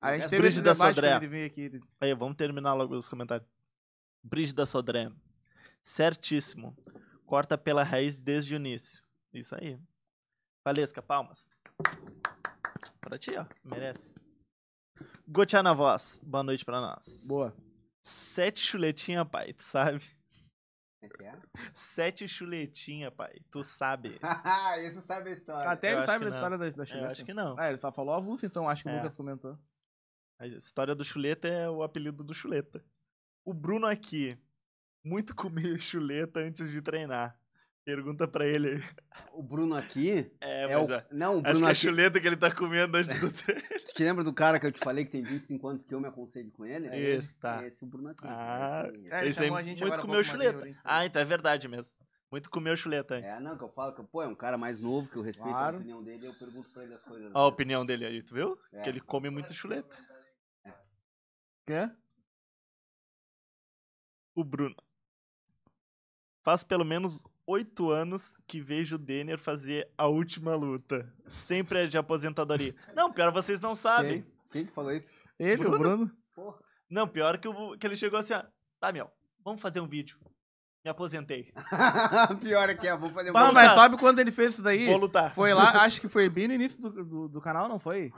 [0.01, 1.17] A gente É teve esse Brígida debate Sodré.
[1.25, 1.81] ele aqui.
[2.01, 3.47] Aí, vamos terminar logo os comentários.
[4.23, 5.11] Brígida Sodré.
[5.83, 6.77] Certíssimo.
[7.27, 9.03] Corta pela raiz desde o início.
[9.33, 9.79] Isso aí.
[10.67, 11.53] Valesca, palmas.
[13.01, 13.47] Pra ti, ó.
[13.63, 14.17] Merece.
[15.29, 16.21] Gotear na voz.
[16.25, 17.25] Boa noite pra nós.
[17.29, 17.57] Boa.
[18.03, 19.53] Sete chuletinha, pai.
[19.53, 20.03] Tu sabe?
[21.01, 21.41] é que é?
[21.73, 23.37] Sete chuletinha, pai.
[23.49, 24.19] Tu sabe.
[24.83, 25.71] Esse sabe a história.
[25.71, 26.37] Até Eu ele sabe da não.
[26.37, 27.13] história da, da Eu chuleta.
[27.13, 27.57] acho que não.
[27.57, 28.97] Ah, ele só falou avulso, então acho que o É.
[28.97, 29.57] Lucas comentou.
[30.41, 32.85] A história do chuleta é o apelido do chuleta.
[33.45, 34.37] O Bruno aqui.
[35.05, 37.39] Muito comer chuleta antes de treinar.
[37.87, 38.83] Pergunta pra ele aí.
[39.33, 40.93] O Bruno aqui É, é mas o...
[40.93, 41.07] é.
[41.13, 41.81] Não, o Acho Bruno que é a aqui...
[41.81, 43.63] chuleta que ele tá comendo antes do treino.
[43.63, 46.01] Tu te lembra do cara que eu te falei que tem 25 anos que eu
[46.01, 46.89] me aconselho com ele?
[46.89, 47.39] É Isso, ele.
[47.41, 47.63] tá.
[47.63, 48.25] É esse o Bruno aqui.
[48.27, 50.67] Ah, Esse- É, ele Esse aí a muito comeu chuleta.
[50.83, 52.05] Ah, então é verdade mesmo.
[52.29, 53.31] Muito comeu chuleta antes.
[53.31, 55.49] É, não, que eu falo que, pô, é um cara mais novo, que eu respeito
[55.49, 55.77] Claro.
[55.77, 57.31] a opinião dele, eu pergunto pra ele as coisas.
[57.33, 58.59] Ó a opinião dele aí, tu viu?
[58.73, 58.83] É.
[58.83, 59.97] Que ele come muito chuleta.
[61.65, 61.89] Quê?
[64.35, 64.75] O Bruno.
[66.45, 71.13] Faz pelo menos oito anos que vejo o Denner fazer a última luta.
[71.27, 72.75] Sempre é de aposentadoria.
[72.95, 74.23] Não, pior vocês não sabem.
[74.23, 74.33] Quem?
[74.51, 75.11] Quem que falou isso?
[75.39, 76.11] Ele, o Bruno.
[76.35, 76.59] Porra.
[76.91, 78.43] Não, pior que, o- que ele chegou assim, ó.
[78.81, 79.11] Tá, meu,
[79.45, 80.19] vamos fazer um vídeo.
[80.85, 81.53] Me aposentei.
[82.41, 84.63] Pior é que é, vou fazer um Ah, Vamos mas sabe quando ele fez isso
[84.63, 84.87] daí?
[84.87, 85.35] Vou lutar.
[85.35, 88.13] Foi lá, acho que foi bem no início do, do, do canal, não foi?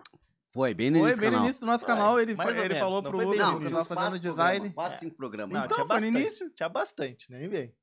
[0.52, 1.44] Foi, bem no Foi início bem do no canal.
[1.48, 3.58] início do nosso canal, ele, foi- ele menos, falou não pro foi bem Lucas no
[3.60, 4.36] Não, que tava fazendo design.
[4.70, 5.54] programas, Quatro, cinco programas.
[5.54, 6.22] Não, Então, tinha foi no bastante.
[6.26, 6.50] início.
[6.54, 7.74] Tinha bastante, nem vem.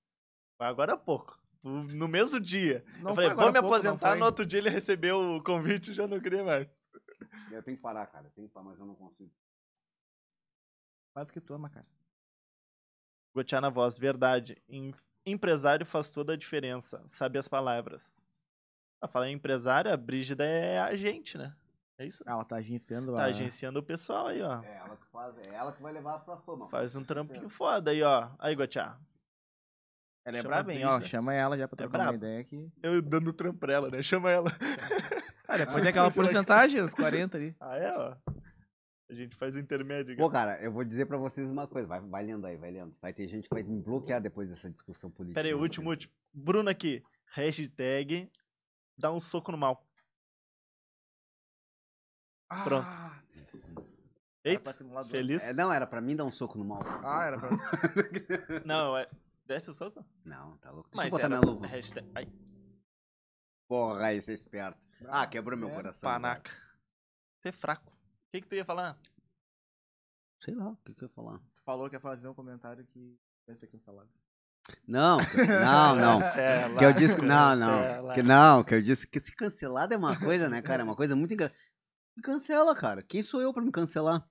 [0.58, 1.35] Foi agora há pouco.
[1.70, 2.86] No mesmo dia.
[3.02, 4.16] Não eu foi falei, vou me pouco, aposentar.
[4.16, 6.68] No outro dia ele recebeu o convite e já não queria mais.
[7.52, 8.28] Eu tenho que parar, cara.
[8.28, 9.32] Eu tenho que parar, mas eu não consigo.
[11.14, 11.88] Faz o que tu ama, cara.
[13.34, 14.62] Gotear na voz, verdade.
[14.70, 14.94] Em-
[15.26, 17.04] empresário faz toda a diferença.
[17.08, 18.28] Sabe as palavras.
[19.00, 21.56] Pra falar em empresário, a Brígida é agente, né?
[21.98, 22.24] É isso?
[22.28, 23.26] Ela tá agenciando Tá a...
[23.26, 24.62] agenciando o pessoal aí, ó.
[24.62, 26.68] É ela que faz, é ela que vai levar pra fama.
[26.68, 28.30] Faz um trampinho foda aí, ó.
[28.38, 29.00] Aí, Gotear.
[30.26, 30.86] Ela é Chama braba, hein?
[30.86, 32.18] Ó, chama ela já pra É trocar uma braba.
[32.18, 32.58] ideia aqui.
[32.82, 34.02] Eu dando trampo pra ela, né?
[34.04, 34.52] Chama ela.
[35.48, 37.56] Ah, depois tem aquela porcentagem, os 40 ali.
[37.60, 38.16] Ah, é, ó.
[39.08, 40.18] A gente faz o intermédio.
[40.18, 41.88] Pô, cara, eu vou dizer pra vocês uma coisa.
[41.88, 42.98] Vai, vai lendo aí, vai lendo.
[43.00, 45.36] Vai ter gente que vai me bloquear depois dessa discussão política.
[45.40, 46.12] Pera aí, o último, último.
[46.34, 47.04] Bruno aqui.
[47.36, 48.28] Hashtag
[48.98, 49.88] dá um soco no mal.
[52.64, 52.88] Pronto.
[52.88, 53.22] Ah,
[54.44, 55.12] Eita, pra simulador.
[55.12, 55.44] feliz?
[55.44, 56.80] É, não, era pra mim dar um soco no mal.
[57.04, 57.50] Ah, era pra...
[58.66, 59.08] Não, é.
[59.46, 60.04] Desce o soco?
[60.24, 60.90] Não, tá louco.
[60.90, 61.68] Deixa Mas eu botar era minha luva.
[61.68, 62.12] Hashtag.
[62.16, 62.28] Ai,
[63.68, 64.88] Porra, aí você é esperto.
[65.08, 66.08] Ah, quebrou meu É, coração.
[66.10, 66.22] cara.
[66.22, 66.52] panaca.
[67.40, 67.92] Você é fraco.
[67.92, 68.98] O que, que tu ia falar?
[70.40, 71.40] Sei lá, o que, que eu ia falar?
[71.54, 73.18] Tu falou que ia fazer um comentário que
[73.48, 74.10] vai ser cancelado.
[74.88, 76.20] Não, não, não.
[76.20, 78.02] Cancela, Que eu disse que não, cancela.
[78.08, 78.14] não.
[78.14, 80.82] Que não, que eu disse que se cancelado é uma coisa, né, cara?
[80.82, 81.60] É uma coisa muito engraçada.
[82.18, 83.04] Me cancela, cara.
[83.04, 84.28] Quem sou eu pra me cancelar?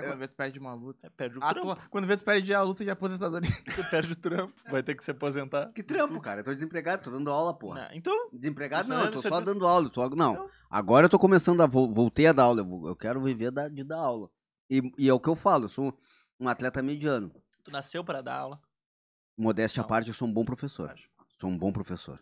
[0.00, 1.06] É, quando vê tu perde uma luta.
[1.06, 1.88] É, perde o Ah, trampo.
[1.90, 3.50] quando vê tu perde a luta de aposentadoria.
[3.74, 4.54] Tu perde o trampo.
[4.70, 5.72] Vai ter que se aposentar.
[5.72, 6.40] Que trampo, cara.
[6.40, 7.88] Eu tô desempregado, tô dando aula, porra.
[7.88, 9.86] Não, então, Desempregado não, não eu é tô só dando aula.
[9.86, 10.50] eu tô- Não, Então.
[10.70, 11.66] agora eu tô começando a.
[11.66, 12.60] vol- Voltei a dar aula.
[12.86, 14.30] Eu, quero viver da- de dar aula.
[14.70, 15.98] E, e é o que eu falo, eu sou
[16.40, 17.32] um atleta mediano.
[17.64, 18.60] tu nasceu pra dar aula.
[19.36, 20.90] Modéstia à parte, eu sou um bom professor.
[20.90, 21.08] Acho.
[21.40, 22.20] Sou um bom professor.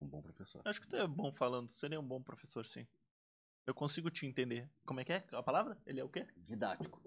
[0.00, 0.60] Um bom professor.
[0.64, 1.66] Acho que tu é bom falando.
[1.66, 2.86] Tu seria um bom professor, sim.
[3.66, 4.70] Eu consigo te entender.
[4.84, 5.80] Como é que é a palavra?
[5.86, 6.26] Ele é o quê?
[6.36, 7.00] Didático.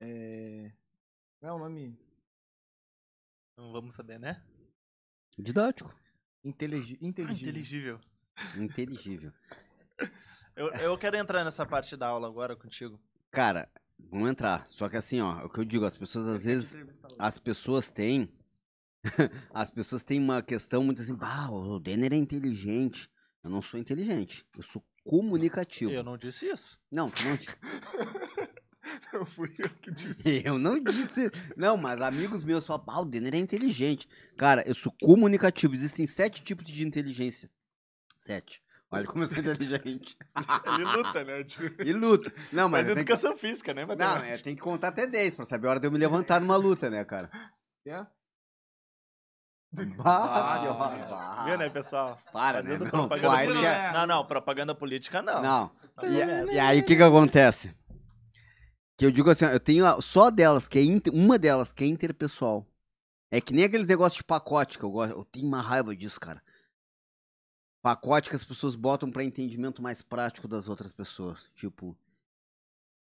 [0.00, 0.72] É...
[1.38, 1.96] Qual é o nome?
[3.56, 4.44] Não vamos saber, né?
[5.38, 5.94] Didático.
[6.42, 6.98] Intelig...
[7.00, 7.48] Inteligível.
[7.48, 8.00] inteligível.
[8.56, 9.32] Inteligível.
[10.56, 13.00] Eu, eu quero entrar nessa parte da aula agora contigo.
[13.32, 13.68] Cara,
[13.98, 14.64] vamos entrar.
[14.68, 16.76] Só que assim, ó, é o que eu digo, as pessoas às vezes.
[17.18, 18.32] As pessoas têm.
[19.52, 23.10] as pessoas têm uma questão muito assim, bah, o Denner é inteligente.
[23.42, 24.46] Eu não sou inteligente.
[24.56, 25.92] Eu sou comunicativo.
[25.92, 26.78] Eu não disse isso.
[26.90, 27.38] Não, tu não.
[29.12, 30.22] Não fui eu que disse.
[30.44, 31.30] Eu não disse.
[31.56, 34.08] Não, mas amigos meus falam, ah, o Denner é inteligente.
[34.36, 35.74] Cara, eu sou comunicativo.
[35.74, 37.48] Existem sete tipos de inteligência.
[38.16, 38.62] Sete.
[38.90, 40.16] Olha como eu sou inteligente.
[40.66, 41.44] Ele luta, né?
[41.44, 42.32] Tipo, E luta.
[42.52, 43.12] Não, mas Mas tenho que...
[43.12, 43.86] educação física, né?
[43.86, 46.40] Não, é, tem que contar até 10 pra saber a hora de eu me levantar
[46.40, 47.30] numa luta, né, cara?
[47.86, 48.06] É?
[49.96, 51.44] Bah, Ah, bah.
[51.44, 52.18] Viu, né, pessoal?
[52.32, 52.64] Para, né?
[52.64, 53.60] Fazendo Não, propaganda política.
[53.60, 55.42] quer- Não, não, propaganda política não.
[55.42, 55.72] Não.
[55.96, 56.52] Não E, começa.
[56.52, 57.76] e aí o que que acontece?
[58.96, 61.86] Que eu digo assim, eu tenho só delas, que é inter- uma delas, que é
[61.86, 62.64] interpessoal.
[63.30, 65.10] É que nem aqueles negócios de pacote que eu gosto.
[65.12, 66.40] Eu tenho uma raiva disso, cara.
[67.82, 71.50] Pacote que as pessoas botam pra entendimento mais prático das outras pessoas.
[71.54, 71.96] Tipo,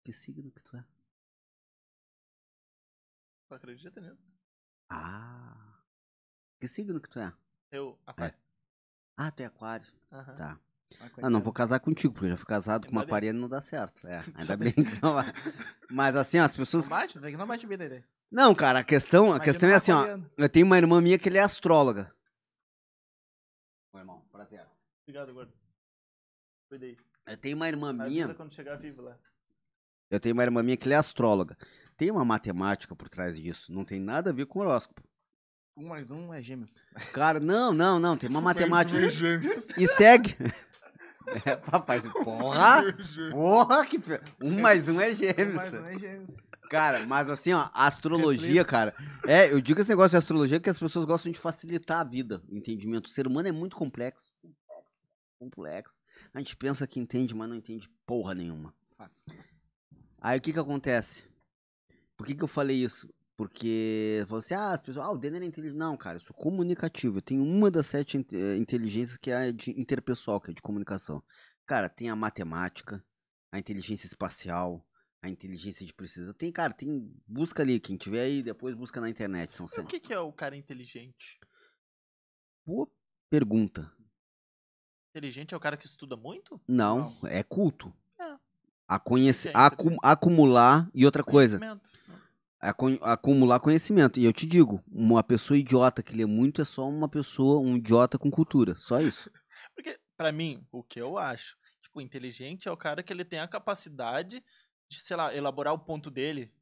[0.05, 0.85] que signo que tu é?
[3.49, 4.23] Tu acredita nisso?
[4.91, 5.66] Ah.
[6.61, 7.33] Que signo que tu é?
[7.71, 8.35] Eu, aquário.
[9.17, 9.87] Ah, tu é aquário.
[10.13, 10.35] Aham.
[10.37, 10.61] Tá.
[11.01, 13.09] é Ah, não vou casar contigo, porque eu já fui casado com Ainda uma bem.
[13.09, 14.07] aquariana e não dá certo.
[14.07, 15.27] É, ainda bem que não vai.
[15.91, 16.89] Mas assim, ó, as pessoas.
[16.89, 18.05] Não bate, isso aqui não bate bem dele.
[18.31, 20.05] Não, cara, a questão, a questão é assim, ó.
[20.37, 22.13] Eu tenho uma irmã minha que ele é astróloga.
[23.93, 24.67] Oi, irmão, prazer.
[25.03, 25.53] Obrigado, gordo.
[26.69, 26.97] Cuidei.
[27.27, 29.17] Eu tenho uma irmã Avisa minha, quando chegar vivo lá.
[30.11, 31.57] eu tenho uma irmã minha que ele é astróloga.
[31.97, 35.03] Tem uma matemática por trás disso, não tem nada a ver com horóscopo.
[35.77, 36.83] Um mais um é gêmeos.
[37.13, 38.99] Cara, não, não, não, tem uma matemática.
[38.99, 39.71] é gêmeos.
[39.77, 40.37] E segue.
[41.45, 42.85] É, papai, porra!
[43.33, 43.99] Porra, que.
[44.41, 45.55] Um mais um é Um gêmeos.
[45.55, 46.31] mais um é gêmeos.
[46.71, 48.95] Cara, mas assim, ó, a astrologia, cara.
[49.27, 52.41] É, eu digo esse negócio de astrologia que as pessoas gostam de facilitar a vida,
[52.49, 53.07] o entendimento.
[53.07, 54.33] O ser humano é muito complexo.
[55.37, 55.99] Complexo.
[56.33, 58.73] A gente pensa que entende, mas não entende porra nenhuma.
[60.21, 61.25] Aí o que que acontece?
[62.17, 63.13] Por que que eu falei isso?
[63.37, 65.77] Porque você, ah, as pessoas, ah, o Denner é inteligente.
[65.79, 67.19] Não, cara, eu sou comunicativo.
[67.19, 70.63] Eu tenho uma das sete eh, inteligências que é a de interpessoal, que é de
[70.63, 71.23] comunicação.
[71.67, 73.05] Cara, tem a matemática,
[73.53, 74.87] a inteligência espacial,
[75.21, 76.33] a inteligência de precisão.
[76.33, 77.13] Tem, cara, tem.
[77.27, 79.55] Busca ali, quem tiver aí, depois busca na internet.
[79.55, 79.85] São cem.
[79.85, 81.39] o que, que é o cara inteligente?
[82.65, 82.89] Boa
[83.29, 83.93] pergunta.
[85.11, 86.61] Inteligente é o cara que estuda muito?
[86.67, 87.93] Não, é culto.
[88.19, 88.37] É.
[88.89, 91.59] A conhecer, acu- acumular e outra coisa,
[93.03, 94.19] acumular conhecimento.
[94.19, 97.77] E eu te digo, uma pessoa idiota que lê muito é só uma pessoa, um
[97.77, 99.31] idiota com cultura, só isso.
[99.75, 103.41] Porque, pra mim, o que eu acho, tipo, inteligente é o cara que ele tem
[103.41, 104.43] a capacidade
[104.89, 106.53] de, sei lá, elaborar o ponto dele.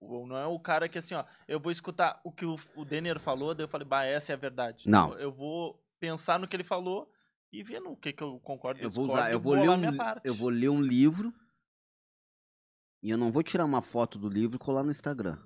[0.00, 2.84] Ou não é o cara que, assim, ó, eu vou escutar o que o, o
[2.84, 4.88] Denner falou, daí eu falei, bah, essa é a verdade.
[4.88, 5.12] Não.
[5.14, 7.10] Eu, eu vou pensar no que ele falou
[7.52, 9.78] e ver no que, que eu concordo Eu vou usar, eu vou ler bolar um,
[9.78, 10.20] minha li- parte.
[10.24, 11.32] eu vou ler um livro
[13.06, 15.38] e eu não vou tirar uma foto do livro e colar no Instagram.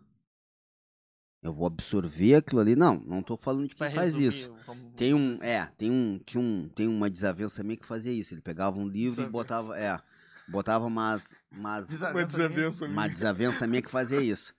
[1.43, 2.75] Eu vou absorver aquilo ali.
[2.75, 4.55] Não, não tô falando de quem Vai faz resumir, isso.
[4.97, 5.45] Tem um, assim.
[5.45, 8.33] é, tem um, tinha um, tem uma desavença minha que fazia isso.
[8.33, 9.31] Ele pegava um livro e Desavença.
[9.31, 10.01] botava, é,
[10.49, 14.55] botava umas, umas, Desavença uma desavença minha que fazia isso.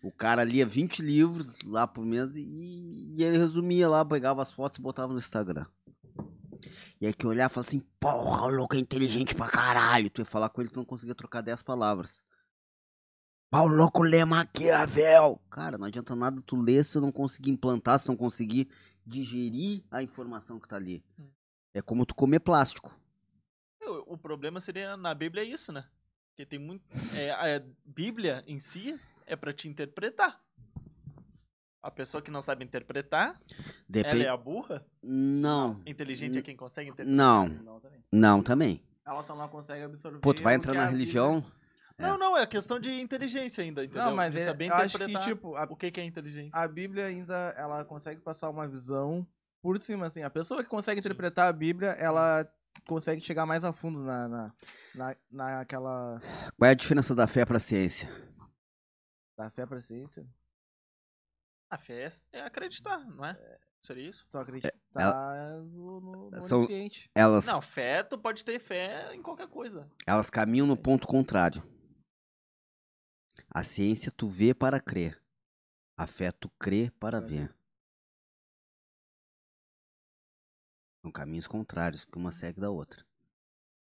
[0.00, 4.52] O cara lia 20 livros lá por mês e, e ele resumia lá, pegava as
[4.52, 5.66] fotos e botava no Instagram.
[7.00, 10.08] E aí que eu olhava e falava assim, porra, o louco é inteligente pra caralho.
[10.08, 12.22] Tu ia falar com ele que não conseguia trocar 10 palavras.
[13.50, 15.40] Pau louco lê Maquiavel.
[15.50, 18.68] Cara, não adianta nada tu ler se tu não conseguir implantar, se tu não conseguir
[19.06, 21.04] digerir a informação que tá ali.
[21.18, 21.28] Hum.
[21.72, 22.96] É como tu comer plástico.
[23.82, 25.84] O, o problema seria na Bíblia é isso, né?
[26.30, 26.82] Porque tem muito.
[27.14, 30.40] É, a Bíblia em si é pra te interpretar.
[31.80, 33.38] A pessoa que não sabe interpretar,
[33.86, 34.16] Depende.
[34.22, 34.84] ela é a burra?
[35.02, 35.80] Não.
[35.84, 37.14] Inteligente é quem consegue interpretar?
[37.14, 37.46] Não.
[37.46, 38.04] Não, também.
[38.10, 38.82] Não, também.
[39.06, 40.18] Ela só não consegue absorver.
[40.20, 41.44] Pô, tu vai entrar na Bíblia- religião.
[41.60, 41.63] É.
[41.98, 44.04] Não, não, é questão de inteligência ainda, entendeu?
[44.04, 46.58] Não, mas de é, saber eu acho que, tipo, a, o que, que é inteligência.
[46.58, 49.26] a Bíblia ainda, ela consegue passar uma visão
[49.62, 50.22] por cima, assim.
[50.22, 52.50] A pessoa que consegue interpretar a Bíblia, ela
[52.88, 54.54] consegue chegar mais a fundo na, na,
[54.94, 56.20] na, naquela
[56.58, 58.08] Qual é a diferença da fé pra ciência?
[59.36, 60.26] da fé pra ciência.
[61.70, 63.36] A fé é- é acreditar, não é?
[63.80, 64.24] Seria isso?
[64.30, 64.72] Só acreditar
[65.62, 66.66] no, no, no São-.
[67.14, 69.90] Elas, Não, fé, tu pode ter fé em qualquer coisa.
[70.06, 71.62] elas caminham no ponto contrário.
[73.54, 75.22] A ciência tu vê para crer.
[75.96, 77.56] A fé tu crê para Para ver.
[81.00, 83.06] São caminhos contrários, que uma segue da outra.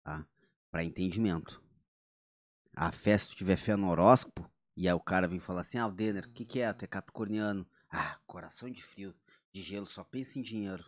[0.04, 0.28] Tá?
[0.70, 1.60] Para entendimento.
[2.76, 5.80] A fé, se tu tiver fé no horóscopo, e aí o cara vem falar assim,
[5.80, 6.72] ah, o Denner, o que, que é?
[6.72, 7.68] Tu é capricorniano.
[7.90, 9.16] Ah, coração de frio,
[9.52, 10.88] de gelo, só pensa em dinheiro.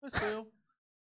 [0.00, 0.52] Mas sou eu.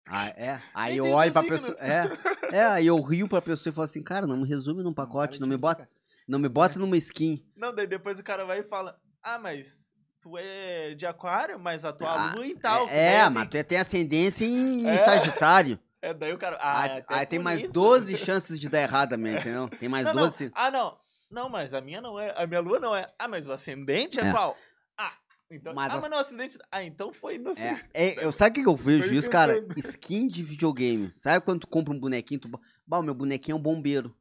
[0.08, 0.62] Ah, é?
[0.74, 1.58] Aí eu olho pra signo.
[1.58, 1.78] pessoa.
[1.80, 4.94] É, é, aí eu rio pra pessoa e falo assim, cara, não me resume num
[4.94, 5.90] pacote, não me bota,
[6.32, 7.46] não me bota numa skin.
[7.56, 11.84] Não, daí depois o cara vai e fala: Ah, mas tu é de aquário, mas
[11.84, 12.88] a tua Ah, lua e tal.
[12.88, 14.98] é, Daí, é, assim, mas tu tem ascendência em, É.
[14.98, 15.78] Sagitário.
[16.02, 16.58] É, daí o cara.
[16.60, 17.74] Ah, aí é até aí tem mais isso.
[17.74, 19.68] 12 chances de dar errado também, entendeu?
[19.70, 20.46] Tem mais não, 12.
[20.46, 20.52] Não.
[20.56, 20.98] Ah, não.
[21.30, 22.34] Não, mas a minha não é.
[22.36, 23.06] A minha lua não é.
[23.20, 24.32] Ah, mas o ascendente é, É.
[24.32, 24.58] qual?
[24.98, 25.14] Ah,
[25.52, 26.58] Então, Mas ah, as- mas não, acidente.
[26.72, 29.64] Ah, então foi no É, é, eu, sabe o que eu vejo isso, cara?
[29.78, 31.12] Skin de videogame.
[31.16, 32.50] Sabe quando tu compra um bonequinho, tu...
[32.88, 34.16] Bah, o meu bonequinho é um bombeiro.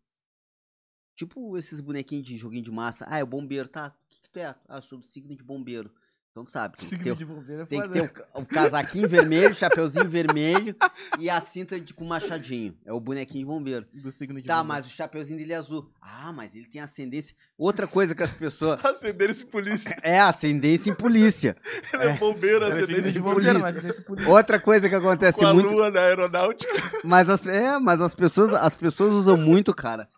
[1.15, 3.05] Tipo esses bonequinhos de joguinho de massa.
[3.09, 3.89] Ah, é o bombeiro, tá?
[3.89, 4.55] O que, que tu é?
[4.69, 5.91] Ah, eu sou do signo de bombeiro.
[6.31, 8.03] Então tu sabe, tem que ter, Signo de bombeiro é tem que ter
[8.37, 10.77] o, o casaquinho vermelho, chapeuzinho vermelho
[11.19, 12.79] e a cinta de, com machadinho.
[12.87, 13.85] É o bonequinho de bombeiro.
[13.93, 14.69] Do signo de Tá, bombeiro.
[14.69, 15.91] mas o chapeuzinho dele é azul.
[16.01, 17.35] Ah, mas ele tem ascendência.
[17.59, 18.79] Outra coisa que as pessoas.
[18.87, 19.97] Acender esse polícia.
[20.05, 21.57] É ascendência em polícia.
[21.93, 23.53] Ele é bombeiro, é signo esse de polícia.
[23.55, 24.31] bombeiro, polícia.
[24.31, 25.69] Outra coisa que acontece Com a muito.
[25.69, 26.73] lua na aeronáutica.
[27.03, 30.09] Mas as, é, mas as pessoas, as pessoas usam muito, cara.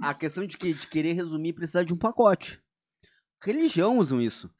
[0.00, 2.62] A questão de, que, de querer resumir precisar de um pacote.
[3.42, 4.50] Religião usam isso.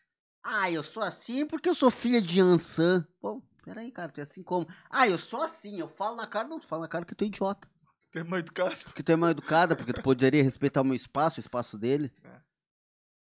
[0.42, 3.06] Ah, eu sou assim porque eu sou filha de Ansan.
[3.20, 4.66] Pô, peraí, cara, tu é assim como?
[4.90, 7.24] Ah, eu sou assim, eu falo na cara, não, tu fala na cara que tu
[7.24, 7.68] é idiota.
[8.10, 8.74] Tem mais educado.
[8.84, 12.10] Porque tu é mal educada, porque tu poderia respeitar o meu espaço, o espaço dele.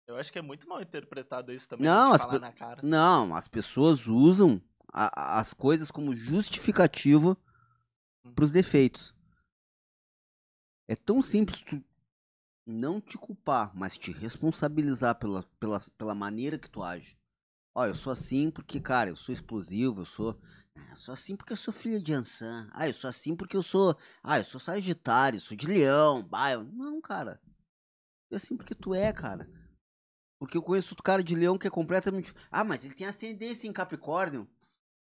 [0.08, 1.86] Eu acho que é muito mal interpretado isso também.
[1.86, 2.82] Não, as falar pe- na cara.
[2.84, 4.62] Não, as pessoas usam
[4.94, 7.36] a- as coisas como justificativa
[8.36, 9.16] pros defeitos.
[10.88, 11.84] É tão simples tu
[12.66, 17.18] não te culpar, mas te responsabilizar pela, pela, pela maneira que tu age.
[17.76, 20.40] Ó, eu sou assim porque, cara, eu sou explosivo, eu sou.
[20.76, 22.70] ah, Eu sou assim porque eu sou filha de Ansan.
[22.72, 23.98] Ah, eu sou assim porque eu sou.
[24.24, 26.28] Ah, eu sou Sagitário, sou de Leão.
[26.52, 26.64] Eu...
[26.64, 27.40] Não, cara.
[28.32, 29.48] É assim porque tu é, cara.
[30.40, 32.34] Porque eu conheço outro cara de Leão que é completamente.
[32.50, 34.48] Ah, mas ele tem ascendência em Capricórnio.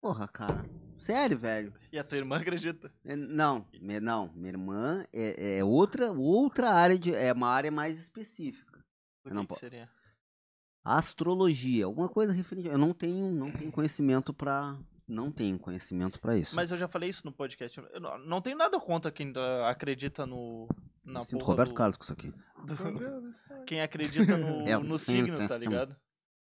[0.06, 0.64] Porra, cara.
[0.94, 1.74] Sério, velho.
[1.92, 2.92] E a tua irmã acredita.
[3.04, 3.66] É, Não,
[4.04, 7.12] não, minha irmã é, é outra, outra área de.
[7.16, 8.86] É uma área mais específica.
[9.26, 9.90] O Eu não que, que po- seria?
[10.84, 12.68] Astrologia, alguma coisa referente.
[12.68, 14.78] Eu não tenho, não tenho conhecimento pra.
[15.08, 16.56] Não tenho conhecimento pra isso.
[16.56, 17.80] Mas eu já falei isso no podcast.
[17.92, 19.34] Eu não, não tenho nada contra quem
[19.68, 20.68] acredita no.
[21.04, 22.32] Na sinto Roberto do- Carlos com isso aqui.
[22.64, 25.96] do- Quem acredita no, É, no sim, signo, tá ligado?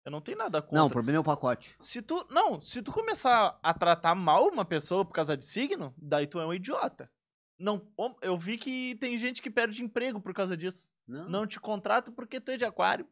[0.05, 0.78] Eu não tenho nada contra.
[0.78, 1.74] Não, o problema é o pacote.
[1.81, 2.26] Se tu.
[2.31, 6.39] Não, se tu começar a tratar mal uma pessoa por causa de signo, daí tu
[6.39, 7.10] é um idiota.
[7.59, 7.86] Não,
[8.20, 10.90] eu vi que tem gente que perde emprego por causa disso.
[11.06, 13.06] Não, Não te contrato porque tu é de aquário.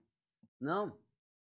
[0.61, 1.01] não.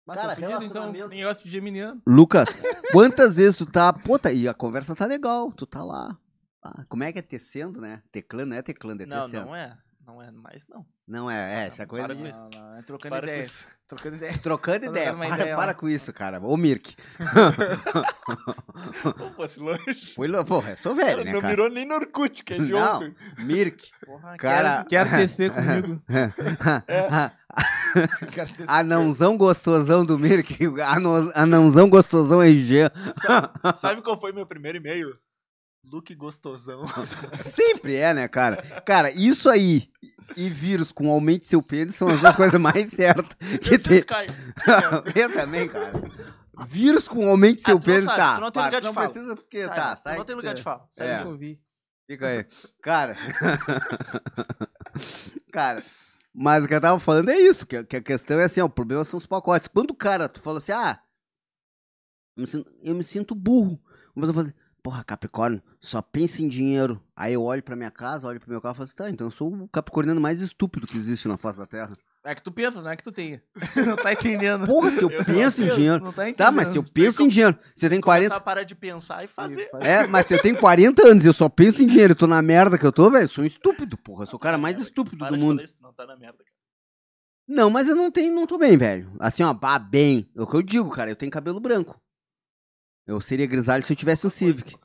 [0.06, 0.90] Mas Cara, fudido, então.
[1.10, 2.02] Negócio de geminiano.
[2.07, 2.57] Lucas,
[2.94, 3.91] quantas vezes tu tá.
[3.91, 6.18] Pô, tá, e a conversa tá legal, tu tá lá.
[6.64, 8.02] Ah, como é que é tecendo, né?
[8.10, 9.48] Teclando, não é teclando, é não, tecendo.
[9.48, 9.78] não é.
[10.08, 10.86] Não é mais, não.
[11.06, 12.22] Não é, é, essa Não, coisa para de.
[12.22, 12.50] com Não, isso.
[12.58, 13.44] não, é trocando Para com ideia.
[13.44, 13.66] isso.
[13.88, 14.38] Trocando ideia.
[14.38, 16.40] Trocando ideia, para, ideia para com isso, cara.
[16.42, 16.96] Ô, Mirk.
[19.18, 20.14] Pô, fosse longe.
[20.16, 21.52] Foi, lo- porra, eu sou velho, Cara, né, não cara?
[21.54, 22.98] mirou nem no Orkut, que é de Não.
[22.98, 23.16] ontem.
[23.40, 23.90] Mirk.
[24.06, 26.02] Porra, Cara- quero tecer comigo.
[28.34, 28.66] Tecer.
[28.68, 30.58] Anãozão gostosão do Mirk.
[30.86, 32.90] Anão- Anãozão gostosão RG.
[33.76, 35.14] Sabe qual foi meu primeiro e-mail?
[35.91, 36.81] Look gostosão.
[37.41, 38.57] Sempre é, né, cara?
[38.81, 39.89] Cara, isso aí
[40.35, 44.03] e vírus com aumente seu pênis são as duas coisas mais certas que Eu tem.
[44.03, 44.30] caio.
[45.15, 45.93] Eu também, cara.
[46.65, 48.35] Vírus com aumente seu Ah, pênis, sabe, tá.
[48.35, 49.09] tu não tem para, lugar de não fala.
[49.09, 50.18] precisa porque, Sai, tá, sai.
[50.18, 50.88] não tem lugar de fala.
[50.91, 51.22] Sabe É.
[51.22, 51.64] que eu vi?
[52.09, 52.45] Fica aí.
[52.81, 53.15] Cara.
[55.51, 55.84] cara.
[56.34, 58.61] Mas o que eu tava falando é isso, que, a- que a questão é assim,
[58.61, 59.68] ó, o problema são os pacotes.
[59.68, 60.99] Quando o cara, tu fala assim, ah,
[62.35, 63.81] eu me sinto, eu me sinto burro.
[64.15, 64.55] Mas eu falo assim,
[64.88, 67.03] porra, Capricórnio, só pensa em dinheiro.
[67.14, 69.27] Aí eu olho pra minha casa, olho pro meu carro e falo assim, tá, então
[69.27, 71.91] eu sou o capricorniano mais estúpido que existe na face da Terra.
[72.23, 73.43] É que tu pensa, não é que tu tenha.
[73.85, 74.65] não tá entendendo.
[74.65, 76.01] Porra, se eu, Eu só penso em penso, dinheiro...
[76.01, 76.38] Não tá entendendo.
[76.38, 78.30] Tá, mas se eu penso em dinheiro, você tem 40...
[78.30, 79.68] Começar a parar de pensar e fazer.
[79.81, 82.26] É, mas se eu tenho 40 anos e eu só penso em dinheiro e tô
[82.26, 84.23] na merda que eu tô, velho, eu sou um estúpido, porra.
[84.23, 85.57] Eu sou o cara mais estúpido Para do de mundo.
[85.57, 86.57] falar isso, não tá na merda, cara.
[87.45, 89.11] Não, mas eu não tenho, não tô bem, velho.
[89.19, 90.30] Assim, ó, bah, bem.
[90.34, 92.01] É o que eu digo, cara, eu tenho cabelo branco.
[93.08, 94.78] Eu seria grisalho se eu tivesse um Civic.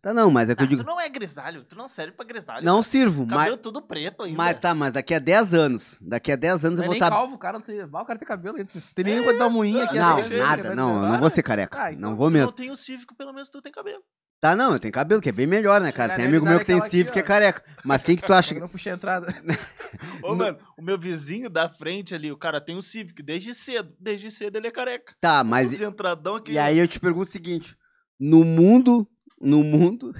[0.00, 0.82] Tá, não, mas é que Ah, eu digo.
[0.82, 2.64] Tu não é grisalho, tu não serve pra grisalho.
[2.64, 2.82] Não cara.
[2.82, 4.36] sirvo, mas, Cabelo tudo preto ainda.
[4.36, 5.98] mas tá, mas daqui a 10 anos.
[6.00, 7.10] Daqui a 10 anos Não eu é vou estar.
[7.10, 7.84] calvo, o cara não tem.
[7.86, 8.56] Vai, o cara tem cabelo.
[8.58, 9.98] Não tem nem quando dar moinha aqui.
[9.98, 11.78] Não, atrás, nada, né, não, eu não vou ser careca.
[11.80, 12.46] Ah, então não vou mesmo.
[12.46, 14.02] não tem o Cívico, pelo menos tu tem cabelo.
[14.38, 16.14] Tá, não, eu tenho cabelo, que é bem melhor, né, cara?
[16.14, 17.64] Tem amigo meu que tem Civic que é careca.
[17.84, 19.26] Mas quem que tu acha Eu não puxei a entrada.
[20.22, 23.94] Ô, mano, o meu vizinho da frente ali, o cara tem o Civic desde cedo.
[23.98, 25.14] Desde cedo ele é careca.
[25.20, 25.80] Tá, mas.
[25.80, 26.52] Entradão aqui.
[26.52, 27.76] E aí eu te pergunto o seguinte:
[28.20, 29.08] no mundo,
[29.40, 30.12] no mundo,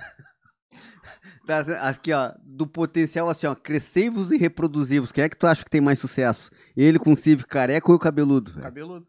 [1.46, 5.62] das- aqui ó, do potencial assim ó, crescei-vos e reproduzivos, quem é que tu acha
[5.62, 6.50] que tem mais sucesso?
[6.76, 8.50] Ele com o Civic careca ou o cabeludo?
[8.50, 8.64] velho?
[8.64, 9.06] Cabeludo.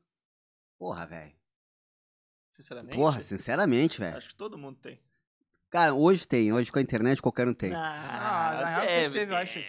[0.77, 1.36] Porra, velho.
[2.57, 2.95] Sinceramente.
[2.95, 4.17] Porra, sinceramente, velho.
[4.17, 4.99] Acho que todo mundo tem.
[5.69, 7.71] Cara, hoje tem, hoje com a internet qualquer um tem.
[7.71, 9.59] Ah, na real, sempre sempre teve, eu acho.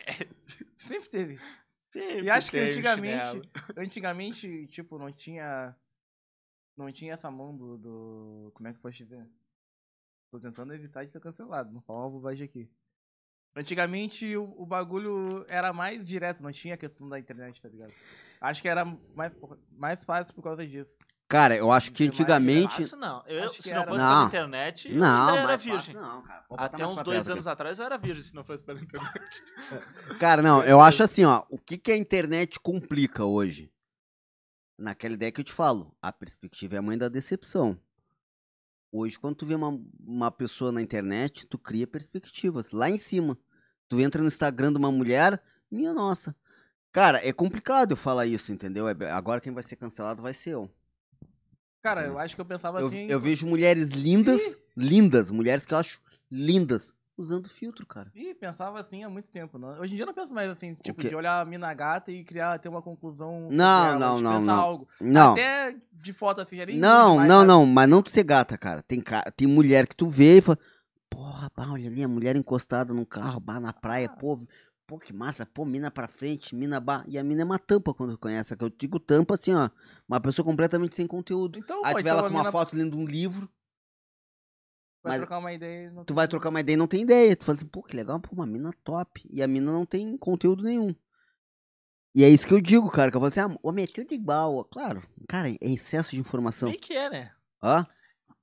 [0.79, 1.41] Sempre teve.
[1.91, 3.49] Sempre E acho que antigamente, chinelo.
[3.79, 5.75] antigamente, tipo, não tinha.
[6.77, 7.79] Não tinha essa mão do.
[7.79, 9.27] do como é que eu posso dizer?
[10.31, 12.71] Tô tentando evitar de ser cancelado, não falar uma bobagem aqui.
[13.57, 17.95] Antigamente o, o bagulho era mais direto, não tinha a questão da internet, tá ligado?
[18.39, 18.85] Acho que era
[19.15, 19.35] mais,
[19.71, 20.99] mais fácil por causa disso.
[21.29, 22.77] Cara, eu acho que antigamente.
[22.83, 23.23] Fácil não.
[23.27, 24.15] Eu, Acho que se não era- fosse Não.
[24.15, 25.95] pela internet, eu Não, ainda era mais virgem.
[25.95, 26.25] fácil não,
[26.57, 29.13] Até uns dois anos atrás eu era virgem, se não fosse pela internet.
[29.15, 30.19] aqui.
[30.19, 31.45] Cara, não, eu acho assim, ó.
[31.51, 33.71] O que, que a internet complica hoje?
[34.79, 37.79] Naquela ideia que eu te falo, a perspectiva é a mãe da decepção.
[38.91, 43.37] Hoje, quando tu vê uma, uma pessoa na internet, tu cria perspectivas lá em cima.
[43.87, 46.35] Tu entra no Instagram de uma mulher, minha nossa.
[46.91, 48.89] Cara, é complicado eu falar isso, entendeu?
[48.89, 50.71] É- Agora quem vai ser cancelado vai ser eu.
[51.83, 53.07] Cara, eu acho que eu pensava Eu, assim.
[53.07, 56.01] eu vejo mulheres lindas, lindas, mulheres que eu acho
[56.31, 58.11] lindas, usando filtro, cara.
[58.15, 59.59] Ih, pensava assim há muito tempo.
[59.59, 59.71] Não.
[59.81, 62.25] Hoje em dia eu não penso mais assim, tipo, de olhar a mina gata e
[62.25, 63.49] criar, ter uma conclusão.
[63.51, 64.61] Não, ela, não, não, pensar não.
[64.61, 64.89] algo.
[65.01, 67.49] Não, Até de foto assim, nem não, demais, não, sabe?
[67.49, 68.83] não, mas não de ser gata, cara.
[68.83, 70.59] Tem, ca- tem mulher que tu vê e fala,
[71.09, 74.17] porra, pá, olha ali, a mulher encostada num carro, bah, na praia, Ah.
[74.17, 74.39] pô,
[74.89, 77.05] pô, que massa, pô, mina pra frente, mina, bah.
[77.07, 79.69] E a mina é uma tampa quando conhece, que eu digo tampa assim, ó,
[80.09, 81.59] uma pessoa completamente sem conteúdo.
[81.59, 83.47] Então, Aí tu vê ela com uma mina foto lendo um livro,
[85.03, 85.89] vai mas trocar uma ideia.
[85.89, 87.37] e Não tu tem- vai trocar uma ideia e não tem ideia.
[87.37, 89.29] Tu fala assim, pô, que legal, pô, uma mina top.
[89.31, 90.95] E a mina não tem conteúdo nenhum.
[92.15, 94.13] E é isso que eu digo, cara, que eu falo assim, ah, homem é tudo
[94.15, 94.65] igual.
[94.65, 96.71] Claro, cara, é excesso de informação.
[96.71, 97.31] Meio que é, né?
[97.63, 97.87] Hã?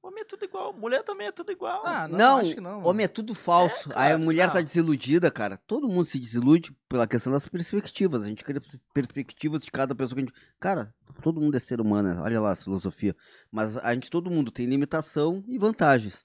[0.05, 1.81] Homem é tudo igual, mulher também é tudo igual.
[1.83, 2.83] Ah, não, Não, acho que não.
[2.83, 3.89] Homem é tudo falso.
[3.95, 4.63] Aí a mulher tá não.
[4.63, 5.57] desiludida, cara.
[5.65, 8.21] Todo mundo se desilude pela questão das perspectivas.
[8.23, 8.61] A gente cria
[8.93, 10.39] perspectivas de cada pessoa que a gente.
[10.59, 12.21] Cara, todo mundo é ser humano, né?
[12.21, 13.15] olha lá a filosofia.
[13.51, 16.23] Mas a gente, todo mundo tem limitação e vantagens.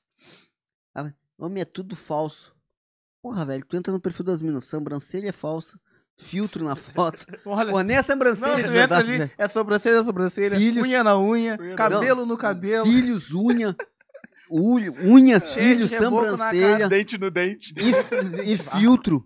[0.95, 2.55] Ah, Homem é tudo falso.
[3.23, 5.81] Porra, velho, tu entra no perfil das minas, sobrancelha é falsa,
[6.21, 7.27] filtro na foto.
[7.45, 10.87] Olha, Pô, nem a sobrancelha não, é de verdade, ali, é sobrancelha, sobrancelha, Cílios.
[10.87, 13.77] unha na unha, cabelo no cabelo, Cílios, unha,
[14.51, 17.75] ulho, unha, reboco na sobrancelha Dente no dente.
[17.77, 19.25] e, e filtro.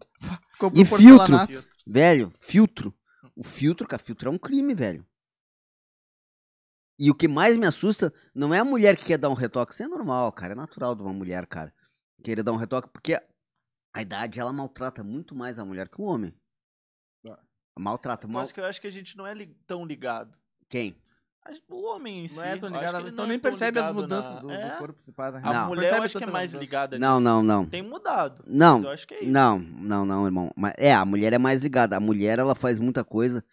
[0.58, 1.64] comprou E porcelanato.
[1.86, 2.94] Velho, filtro.
[3.36, 5.04] O filtro, cara, filtro é um crime, velho.
[6.98, 9.72] E o que mais me assusta não é a mulher que quer dar um retoque.
[9.72, 10.52] Isso é normal, cara.
[10.52, 11.74] É natural de uma mulher, cara.
[12.22, 13.20] Querer dar um retoque, porque
[13.92, 16.32] a idade, ela maltrata muito mais a mulher que o homem.
[17.78, 18.26] Maltrata.
[18.28, 18.42] Mal...
[18.42, 20.38] Mas que eu acho que a gente não é li- tão ligado.
[20.68, 20.94] Quem?
[21.68, 22.36] O homem em si.
[22.36, 24.70] Não é tão ligado, então não nem é percebe as mudanças na- do, do É.
[24.78, 24.98] corpo.
[25.02, 25.40] Se né?
[25.44, 25.68] A Não.
[25.68, 26.64] mulher eu acho que é mais mudança.
[26.64, 27.24] ligada Não, nisso.
[27.24, 27.66] não, não.
[27.66, 28.42] Tem mudado.
[28.46, 29.30] Não, Mas eu acho que é isso.
[29.30, 30.50] Não, não, não, irmão.
[30.56, 31.96] Mas, é, a mulher é mais ligada.
[31.96, 33.44] A mulher, ela faz muita coisa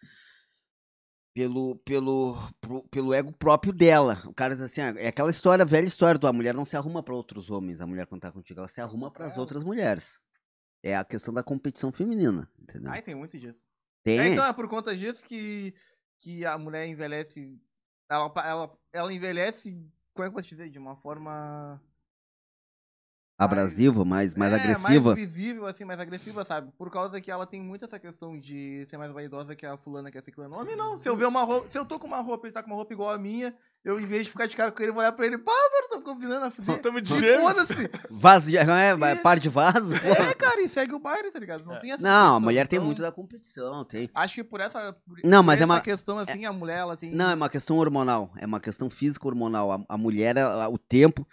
[1.34, 4.22] pelo, pelo, pro- pelo ego próprio dela.
[4.26, 6.78] O cara diz assim, ah, é aquela história, velha história do a mulher não se
[6.78, 9.40] arruma pra outros homens, a mulher quando tá contigo, ela se arruma pras É.
[9.40, 10.20] outras mulheres.
[10.84, 12.92] É a questão da competição feminina, entendeu?
[12.92, 13.68] Ai, tem muito disso.
[14.04, 14.20] Tem.
[14.20, 15.74] É, então é por conta disso que,
[16.20, 17.60] que a mulher envelhece.
[18.10, 19.72] Ela, ela, ela envelhece,
[20.14, 20.70] como é que eu posso dizer?
[20.70, 21.82] De uma forma.
[23.44, 25.10] Abrasiva, mais, mais é, agressiva.
[25.16, 26.72] Mais visível, assim, mais agressiva, sabe?
[26.78, 30.12] Por causa que ela tem muito essa questão de ser mais vaidosa que a fulana
[30.12, 30.56] que é ciclana.
[30.58, 31.00] Homem não.
[31.00, 31.70] Se eu ver uma roupa.
[31.70, 33.54] Se eu tô com uma roupa, ele tá com uma roupa igual a minha,
[33.84, 35.88] eu em vez de ficar de cara com ele, vou olhar pra ele, pá, mano,
[35.90, 36.82] tô combinando a fuder.
[36.82, 37.42] Tamo de E gêmeos.
[37.54, 37.90] Foda-se.
[38.12, 39.24] Vaso de, é, vai- Isso.
[39.24, 39.94] par de vaso.
[40.00, 40.30] porra.
[40.30, 41.66] É, cara, e segue o baile, tá ligado?
[41.66, 41.80] Não É.
[41.80, 44.10] tem essa Não, a questão, mulher tem então, muito da competição, tem.
[44.14, 44.94] Acho que por essa.
[45.06, 47.12] Por, Não, por mas é essa uma- questão assim, a mulher, ela tem.
[47.14, 48.30] Não, é uma questão hormonal.
[48.38, 49.72] É uma questão física hormonal.
[49.72, 51.28] A, a mulher, ela- o tempo.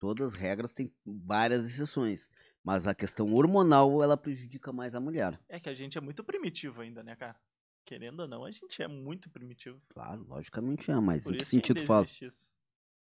[0.00, 2.30] Todas as regras têm várias exceções.
[2.62, 5.40] Mas a questão hormonal, ela prejudica mais a mulher.
[5.48, 7.36] É que a gente é muito primitivo ainda, né, cara?
[7.84, 9.80] Querendo ou não, a gente é muito primitivo.
[9.88, 12.04] Claro, logicamente é, mas Por em que sentido fala?
[12.04, 12.54] isso.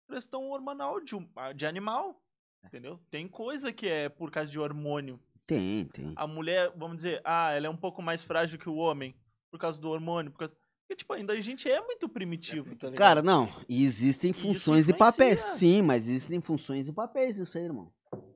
[0.08, 2.22] Questão hormonal de, ah, de animal.
[2.64, 3.00] Entendeu?
[3.10, 5.20] Tem coisa que é por causa de hormônio.
[5.46, 6.14] Tem, tem.
[6.16, 9.16] A mulher, vamos dizer, ah, ela é um pouco mais frágil que o homem.
[9.52, 10.32] Por causa do hormônio.
[10.32, 10.58] Por causa...
[10.88, 12.98] Porque, tipo, ainda a gente é muito primitivo, tá ligado?
[12.98, 13.50] Cara, não.
[13.68, 15.42] E existem funções e papéis.
[15.42, 17.92] Sim, mas existem funções e papéis, isso aí, irmão.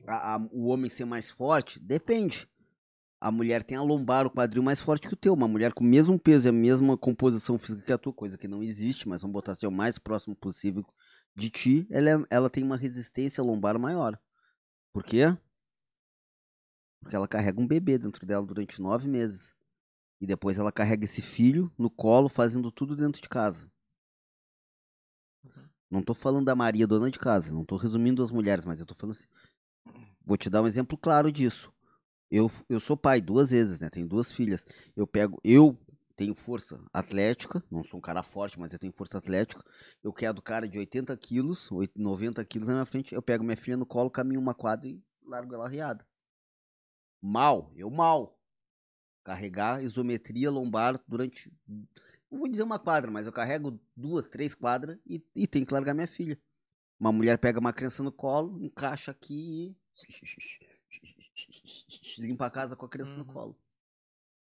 [0.07, 2.49] A- a- o homem ser mais forte, depende.
[3.21, 5.33] A mulher tem a lombar, o quadril mais forte que o teu.
[5.33, 8.37] Uma mulher com o mesmo peso e a mesma composição física que a tua, coisa
[8.37, 10.83] que não existe, mas vamos botar assim, o mais próximo possível
[11.35, 14.19] de ti, ela, é- ela tem uma resistência lombar maior.
[14.91, 15.25] Por quê?
[17.01, 19.53] Porque ela carrega um bebê dentro dela durante nove meses.
[20.21, 23.71] E depois ela carrega esse filho no colo, fazendo tudo dentro de casa.
[25.89, 27.51] Não tô falando da Maria, dona de casa.
[27.53, 29.27] Não tô resumindo as mulheres, mas eu tô falando assim.
[30.25, 31.71] Vou te dar um exemplo claro disso.
[32.31, 33.89] Eu, eu sou pai duas vezes, né?
[33.89, 34.65] Tenho duas filhas.
[34.95, 35.39] Eu pego.
[35.43, 35.77] Eu
[36.15, 37.63] tenho força atlética.
[37.71, 39.63] Não sou um cara forte, mas eu tenho força atlética.
[40.03, 43.15] Eu quero cara de 80 quilos, oit- 90 quilos na minha frente.
[43.15, 46.05] Eu pego minha filha no colo, caminho uma quadra e largo ela riada.
[47.21, 48.38] Mal, eu mal.
[49.23, 51.51] Carregar isometria lombar durante.
[51.67, 55.73] Não vou dizer uma quadra, mas eu carrego duas, três quadras e, e tenho que
[55.73, 56.39] largar minha filha.
[56.99, 59.75] Uma mulher pega uma criança no colo, encaixa aqui e.
[62.19, 63.33] Limpa a casa com a criança no Uhum.
[63.33, 63.57] colo.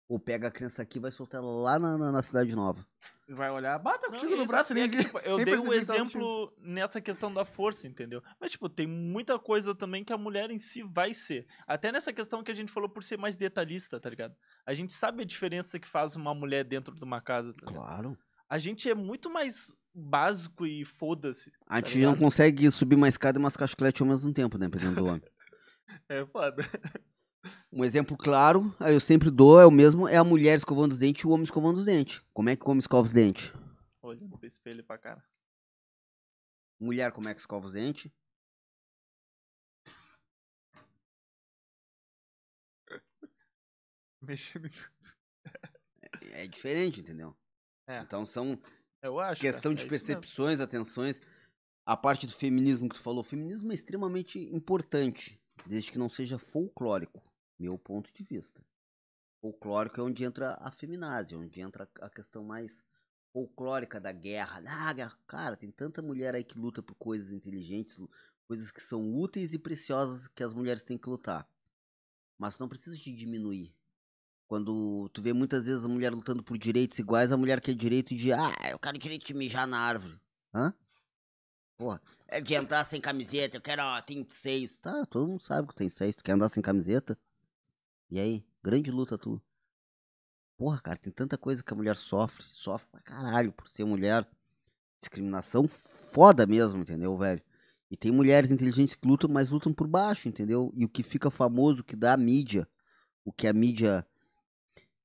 [0.10, 2.86] Ou pega a criança aqui e vai soltar ela lá na, na, na cidade nova.
[3.28, 5.06] Vai olhar, bata Não, contigo no braço é nem que, aqui.
[5.06, 8.22] tipo, eu nem dei um exemplo nessa questão da força, entendeu?
[8.40, 11.46] Mas, tipo, tem muita coisa também que a mulher em si vai ser.
[11.68, 14.34] Até nessa questão que a gente falou por ser mais detalhista, tá ligado?
[14.66, 17.84] A gente sabe a diferença que faz uma mulher dentro de uma casa, tá ligado?
[17.86, 18.18] Claro.
[18.50, 21.52] A gente é muito mais básico e foda-se.
[21.68, 24.70] A Tá gente não consegue subir uma escada e mascar chiclete ao mesmo tempo, né?
[24.70, 25.22] Dependendo do homem.
[26.10, 26.64] É foda.
[27.72, 31.24] Um exemplo claro, eu sempre dou, é o mesmo, é a mulher escovando os dentes
[31.24, 32.22] e o homem escovando os dentes.
[32.34, 33.52] Como é que o homem escova os dentes?
[34.02, 35.24] Olhando pro espelho pra cara.
[36.80, 38.12] Mulher, como é que escova os dentes?
[44.22, 44.70] Mexendo.
[46.32, 47.36] É diferente, entendeu?
[47.88, 48.00] É.
[48.02, 48.60] Então são
[49.02, 49.42] Eu acho.
[49.42, 51.22] questão cara, de é percepções, atenções.
[51.86, 56.10] A parte do feminismo que tu falou, o feminismo é extremamente importante, desde que não
[56.10, 57.24] seja folclórico,
[57.60, 58.64] meu ponto de vista.
[59.42, 62.84] Folclórico é onde entra a feminazia, onde entra a questão mais
[63.32, 64.64] folclórica da guerra.
[64.66, 68.00] Ah, cara, tem tanta mulher aí que luta por coisas inteligentes,
[68.48, 71.48] coisas que são úteis e preciosas que as mulheres têm que lutar.
[72.38, 73.74] Mas não precisa de diminuir.
[74.48, 78.16] Quando tu vê muitas vezes a mulher lutando por direitos iguais, a mulher quer direito
[78.16, 80.20] de, ah, eu quero direito de mijar na árvore.
[80.54, 80.74] Hã?
[81.78, 84.78] Porra, é de entrar sem camiseta, eu quero, ó, tem seios.
[84.78, 87.20] Tá, todo mundo sabe que tem seios, tu quer andar sem camiseta?
[88.10, 89.42] E aí, grande luta tu.
[90.58, 94.28] Porra, cara, tem tanta coisa que a mulher sofre, sofre pra caralho por ser mulher.
[95.00, 97.42] Discriminação foda mesmo, entendeu, velho?
[97.92, 100.72] E tem mulheres inteligentes que lutam, mas lutam por baixo, entendeu?
[100.74, 102.68] E o que fica famoso, o que dá a mídia,
[103.24, 104.06] o que a mídia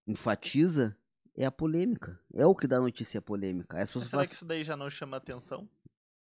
[0.07, 0.97] enfatiza
[1.37, 2.19] é a polêmica.
[2.33, 3.77] É o que dá notícia é a polêmica.
[3.77, 5.69] As Mas pessoas será falam, que isso daí já não chama atenção?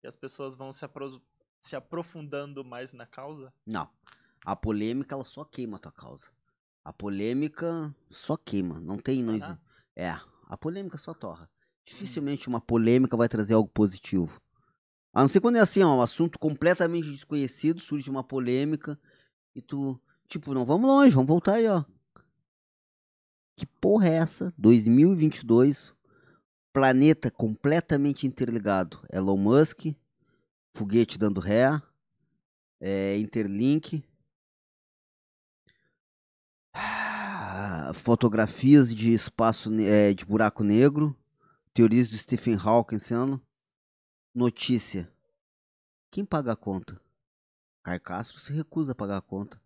[0.03, 1.22] E as pessoas vão se, apro-
[1.61, 3.53] se aprofundando mais na causa?
[3.66, 3.90] Não.
[4.45, 6.30] A polêmica, ela só queima a tua causa.
[6.84, 8.80] A polêmica só queima.
[8.80, 9.24] Não tem.
[9.24, 9.34] Não
[9.95, 10.10] É,
[10.48, 11.50] a polêmica só torra.
[11.86, 14.42] Dificilmente uma polêmica vai trazer algo positivo.
[15.14, 19.00] A não ser quando é assim, ó, um assunto completamente desconhecido, surge uma polêmica
[19.56, 21.84] e tu, tipo, não, vamos longe, vamos voltar aí, ó.
[23.56, 24.52] Que porra é essa?
[24.58, 25.94] 2022,
[26.74, 29.00] planeta completamente interligado.
[29.14, 29.94] Elon Musk,
[30.76, 31.80] foguete dando ré,
[32.82, 34.03] é, Interlink,
[37.94, 41.16] fotografias de espaço é, de buraco negro,
[41.74, 43.42] teorias do Stephen Hawking ano,
[44.34, 45.12] notícia.
[46.12, 47.00] Quem paga a conta?
[47.84, 49.62] Caio Castro se recusa a pagar a conta.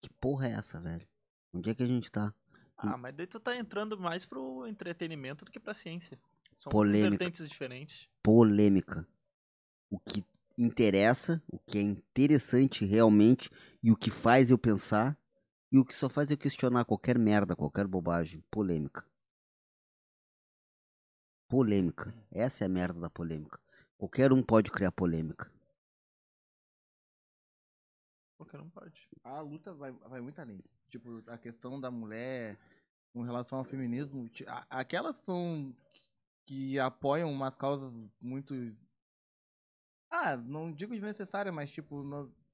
[0.00, 1.06] Que porra é essa, velho?
[1.52, 2.34] Onde é que a gente tá?
[2.76, 6.18] Ah, mas daí tu tá entrando mais pro entretenimento do que pra ciência.
[6.56, 7.10] São Polêmica.
[7.10, 8.08] vertentes diferentes.
[8.22, 9.06] polêmica.
[9.90, 10.24] O que
[10.58, 13.50] interessa, o que é interessante realmente
[13.82, 15.18] e o que faz eu pensar
[15.70, 18.44] e o que só faz eu questionar qualquer merda, qualquer bobagem.
[18.50, 19.06] Polêmica.
[21.48, 22.14] Polêmica.
[22.30, 23.58] Essa é a merda da polêmica.
[23.96, 25.50] Qualquer um pode criar polêmica.
[28.36, 29.08] Qualquer um pode.
[29.22, 30.62] A luta vai, vai muito além.
[30.88, 32.58] Tipo, a questão da mulher
[33.12, 34.30] com relação ao feminismo.
[34.68, 35.74] Aquelas que são.
[36.44, 38.54] que apoiam umas causas muito.
[40.14, 42.04] Ah, não digo desnecessária, mas tipo.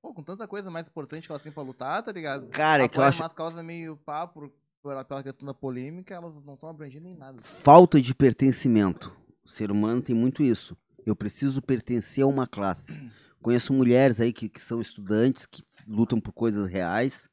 [0.00, 2.46] pô, com tanta coisa mais importante que elas têm pra lutar, tá ligado?
[2.48, 4.48] Cara, é que eu acho umas causas meio pá por,
[4.80, 7.42] por- pela questão da polêmica, elas não estão abrangendo em nada.
[7.42, 9.14] falta de pertencimento.
[9.44, 10.76] O ser humano tem muito isso.
[11.04, 12.92] Eu preciso pertencer a uma classe.
[13.42, 17.28] Conheço mulheres aí que, que são estudantes, que lutam por coisas reais,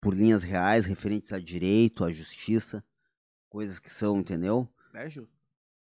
[0.00, 2.84] por linhas reais, referentes a direito, à justiça,
[3.48, 4.68] coisas que são, entendeu?
[4.94, 5.36] É justo.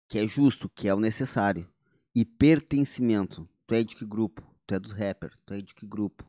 [0.08, 1.68] Que é justo, que é o necessário.
[2.16, 3.48] E pertencimento.
[3.68, 4.44] Tu é de que grupo?
[4.68, 5.36] Tu é dos rappers.
[5.46, 6.26] Tu é de que grupo?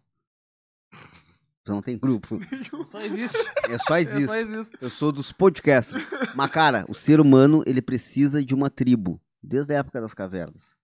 [1.65, 2.39] Tu não tem grupo.
[2.91, 3.39] Só existe.
[3.69, 4.27] É só É existe.
[4.27, 4.77] só existe.
[4.81, 5.95] Eu sou dos podcasts.
[6.35, 9.21] Mas, cara, o ser humano, ele precisa de uma tribo.
[9.43, 10.77] Desde a época das cavernas.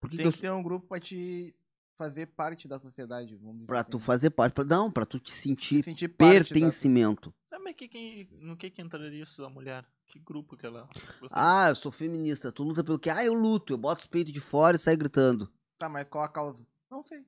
[0.00, 1.54] Por que, que Tem eu que ter um grupo pra te
[1.96, 3.90] fazer parte da sociedade, vamos dizer Pra assim.
[3.90, 4.52] tu fazer parte.
[4.54, 7.34] Pra, não, pra tu te Se sentir sentir parte da- pertencimento.
[7.50, 9.84] Ah, mas que, que, no que que entraria isso da mulher?
[10.08, 10.88] Que grupo que ela?
[11.32, 12.50] Ah, eu sou feminista.
[12.50, 13.10] Tu luta pelo quê?
[13.10, 13.74] Ah, eu luto.
[13.74, 15.52] Eu boto os peitos de fora e saio gritando.
[15.78, 16.66] Tá, mas qual a causa?
[16.90, 17.26] Não sei.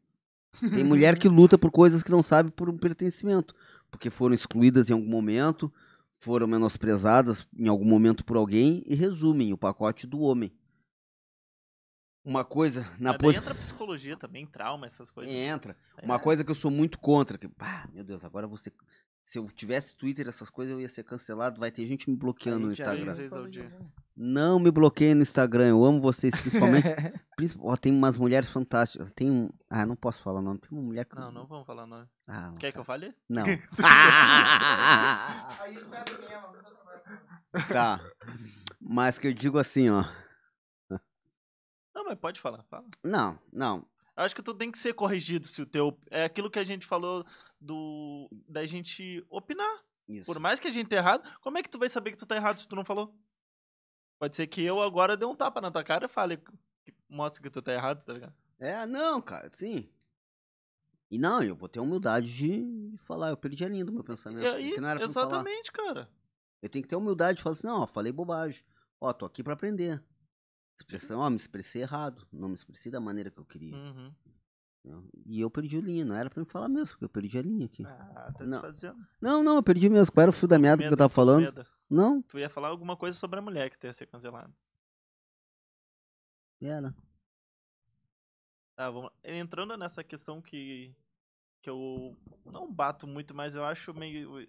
[0.59, 3.55] Tem mulher que luta por coisas que não sabe por um pertencimento.
[3.91, 5.73] Porque foram excluídas em algum momento,
[6.19, 10.51] foram menosprezadas em algum momento por alguém e resumem o pacote do homem.
[12.25, 13.43] Uma coisa na posição.
[13.43, 15.33] entra psicologia também, trauma, essas coisas.
[15.33, 15.77] Entra.
[15.99, 16.05] É.
[16.05, 18.73] Uma coisa que eu sou muito contra, que, ah, meu Deus, agora você
[19.31, 21.61] Se eu tivesse Twitter, essas coisas, eu ia ser cancelado.
[21.61, 23.15] Vai ter gente me bloqueando no Instagram.
[24.17, 25.69] Não me bloqueiem no Instagram.
[25.69, 26.83] Eu amo vocês, principalmente.
[27.37, 29.15] princip- tem umas mulheres fantásticas.
[29.15, 29.49] Tem um.
[29.71, 30.59] Ah, não posso falar o nome.
[30.59, 31.15] Tem uma mulher que.
[31.15, 32.09] Não, não vamos falar nome.
[32.27, 33.15] Ah, Quer que eu fale?
[33.29, 33.45] Não.
[37.73, 38.01] tá.
[38.81, 40.03] Mas que eu digo assim, ó.
[41.95, 42.85] Não, mas pode falar, fala.
[43.05, 43.87] Não, não.
[44.21, 45.99] Acho que tu tem que ser corrigido se o teu.
[46.11, 47.25] É aquilo que a gente falou
[47.61, 48.29] do.
[48.49, 49.83] da gente opinar.
[50.09, 50.27] Isso.
[50.27, 52.27] Por mais que a gente tá errado, como é que tu vai saber que tu
[52.27, 53.15] tá errado se tu não falou?
[54.19, 56.37] Pode ser que eu agora dê um tapa na tua cara e fale.
[56.37, 58.35] que- Mostre que tu tá errado, tá ligado?
[58.59, 59.89] É, não, cara, sim.
[61.11, 64.45] E não, eu vou ter humildade de falar, eu perdi a linha do meu pensamento.
[64.61, 65.27] E que não era eu falar.
[65.29, 66.09] exatamente, cara.
[66.63, 68.63] Eu tenho que ter humildade de falar assim, não, ó, falei bobagem.
[69.01, 70.03] Ó, tô aqui pra aprender.
[70.81, 72.27] Expressão, ó, me expressei errado.
[72.33, 73.75] Não me expressei da maneira que eu queria.
[73.75, 74.13] Uhum.
[75.27, 77.43] E eu perdi a linha, não era pra me falar mesmo, porque eu perdi a
[77.43, 77.85] linha aqui.
[77.85, 78.49] Ah, tá Não.
[78.63, 79.07] desfazendo.
[79.21, 80.11] Não, não, eu perdi mesmo.
[80.13, 81.43] Qual era o fio da meada que eu Medo, tava falando?
[81.43, 81.67] medo.
[81.89, 84.55] Não, Tu ia falar alguma coisa sobre a mulher que tu ia ser cancelado.
[86.63, 86.95] era.
[88.77, 89.11] Tá, vamos.
[89.23, 90.95] Entrando nessa questão que.
[91.63, 94.49] que eu não bato muito, mas eu acho meio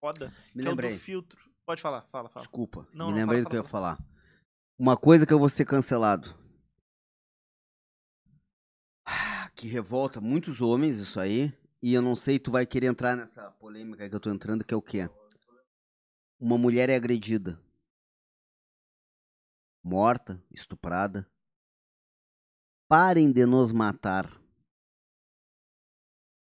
[0.00, 0.32] foda.
[0.54, 0.92] Me que é o lembrei.
[0.94, 1.48] do filtro.
[1.64, 2.44] Pode falar, fala, fala.
[2.44, 4.17] Desculpa, Não, me lembrei fala, do que eu ia fala, falar.
[4.78, 6.34] Uma coisa que eu vou ser cancelado.
[9.04, 11.52] Ah, Que revolta muitos homens isso aí.
[11.82, 14.74] E eu não sei, tu vai querer entrar nessa polêmica que eu tô entrando, que
[14.74, 15.08] é o quê?
[16.40, 17.60] Uma mulher é agredida.
[19.82, 21.28] Morta, estuprada.
[22.88, 24.26] Parem de nos matar.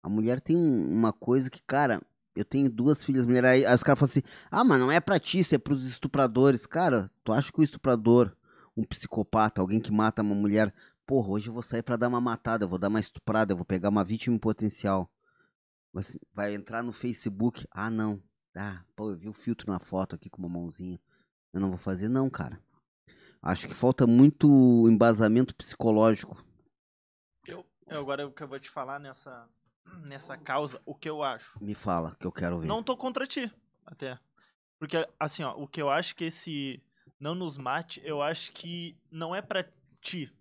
[0.02, 2.00] A mulher tem um- uma coisa que, cara,
[2.34, 3.50] eu tenho duas filhas mulheres.
[3.50, 5.86] Aí, aí os caras falam assim: ah, mas não é pra ti, isso é pros
[5.86, 6.66] estupradores.
[6.66, 8.36] Cara, tu acha que o estuprador,
[8.76, 10.74] um psicopata, alguém que mata uma mulher,
[11.06, 13.56] porra, hoje eu vou sair pra dar uma matada, eu vou dar uma estuprada, eu
[13.56, 15.10] vou pegar uma vítima em potencial.
[15.92, 18.20] Mas vai entrar no Facebook, ah, não.
[18.56, 21.00] Ah, pô, eu vi o filtro na foto aqui com uma mãozinha.
[21.52, 22.60] Eu não vou fazer, não, cara.
[23.40, 26.36] Acho que falta muito embasamento psicológico.
[27.46, 29.48] Eu, eu agora o que eu vou te falar nessa,
[30.02, 31.62] nessa causa, o que eu acho.
[31.62, 32.66] Me fala, que eu quero ver.
[32.66, 33.50] Não tô contra ti,
[33.86, 34.18] até.
[34.78, 36.82] Porque, assim, ó, o que eu acho que esse
[37.18, 39.64] não nos mate, eu acho que não é pra
[40.00, 40.32] ti,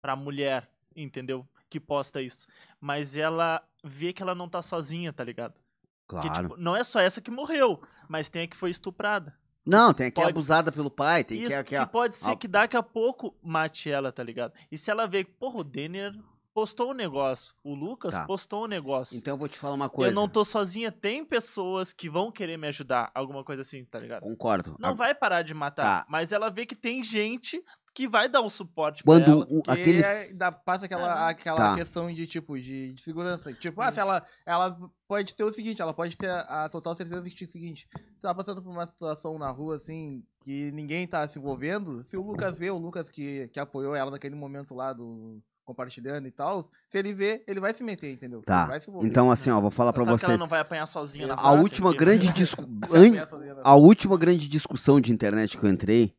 [0.00, 1.46] pra mulher, entendeu?
[1.68, 2.46] Que posta isso.
[2.80, 5.60] Mas ela vê que ela não tá sozinha, tá ligado?
[6.08, 6.28] claro.
[6.28, 9.36] Que, tipo, não é só essa que morreu, mas tem a que foi estuprada.
[9.64, 11.86] Não, tem aqui Pode- abusada pelo pai, tem Isso, que que, aqui, ó.
[11.86, 14.54] pode ser a- que daqui a pouco mate ela, tá ligado?
[14.70, 16.14] E se ela vê que, porra, o Denner
[16.56, 18.24] postou um negócio, o Lucas Tá.
[18.24, 19.14] postou um negócio.
[19.18, 20.10] Então eu vou te falar uma coisa.
[20.10, 23.98] Eu não tô sozinha, tem pessoas que vão querer me ajudar, alguma coisa assim, tá
[23.98, 24.22] ligado?
[24.22, 24.74] Concordo.
[24.80, 26.06] Não A- vai parar de matar, Tá.
[26.08, 27.62] mas ela vê que tem gente
[27.94, 29.46] que vai dar o suporte Quando pra ela.
[29.50, 30.02] o- Que aquele.
[30.02, 31.74] é- dá- passa aquela, É, aquela Tá.
[31.74, 33.52] questão de tipo de, de segurança.
[33.52, 36.94] Tipo, ah, se ela, ela pode ter o seguinte, ela pode ter a, a total
[36.94, 40.22] certeza de que é o seguinte, se tá passando por uma situação na rua assim,
[40.42, 44.10] que ninguém tá se envolvendo, se o Lucas vê, o Lucas que, que apoiou ela
[44.10, 48.40] naquele momento lá do compartilhando e tal, se ele vê, ele vai se meter, entendeu?
[48.42, 48.70] Tá.
[49.02, 50.28] Então, assim, ó, vou falar pra sabe que vocês.
[50.30, 52.62] ela não vai apanhar sozinha na A última grande discu...
[52.62, 53.26] Né?
[53.64, 56.14] A última grande discussão de internet que eu entrei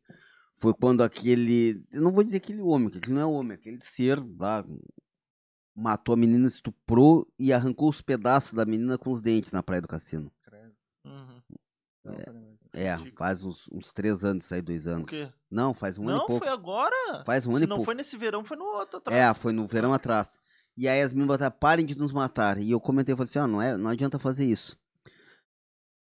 [0.58, 1.82] foi quando aquele.
[1.90, 4.64] Eu não vou dizer aquele homem, que aquele não é homem, aquele ser lá.
[5.74, 9.80] Matou a menina, estuprou e arrancou os pedaços da menina com os dentes na praia
[9.80, 10.30] do cassino.
[11.04, 11.40] Uhum.
[12.02, 12.57] Tá lembrando.
[12.78, 15.10] É, faz uns, uns três anos aí, dois O anos.
[15.10, 15.28] quê?
[15.50, 16.44] Não, faz um ano não, e pouco.
[16.44, 17.24] foi agora.
[17.24, 17.86] Faz um Se ano e não pouco.
[17.86, 19.36] foi nesse verão, foi no outro atrás.
[19.36, 20.38] É, foi no verão atrás.
[20.76, 22.58] E aí as meninas botaram, parem de nos matar.
[22.58, 24.78] E eu comentei, falei assim, ó, não, é, não adianta fazer isso.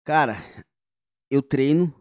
[0.03, 0.37] Cara,
[1.29, 1.93] eu treino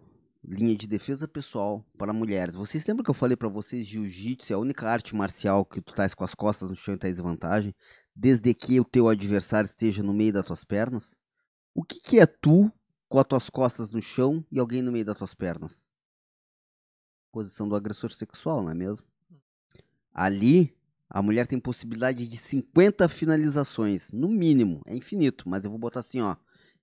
[0.42, 2.54] linha de defesa pessoal para mulheres.
[2.54, 5.92] Vocês lembram que eu falei pra vocês, jiu-jitsu é a única arte marcial que tu
[5.92, 7.74] tá com as costas no chão e tá em desvantagem,
[8.14, 11.16] desde que o teu adversário esteja no meio das tuas pernas?
[11.74, 12.70] O que que é tu
[13.10, 15.84] com as tuas costas no chão e alguém no meio das tuas pernas?
[17.32, 19.04] Posição do agressor sexual, não é mesmo?
[20.14, 20.76] Ali,
[21.08, 24.80] a mulher tem possibilidade de 50 finalizações, no mínimo.
[24.86, 26.36] É infinito, mas eu vou botar assim, ó.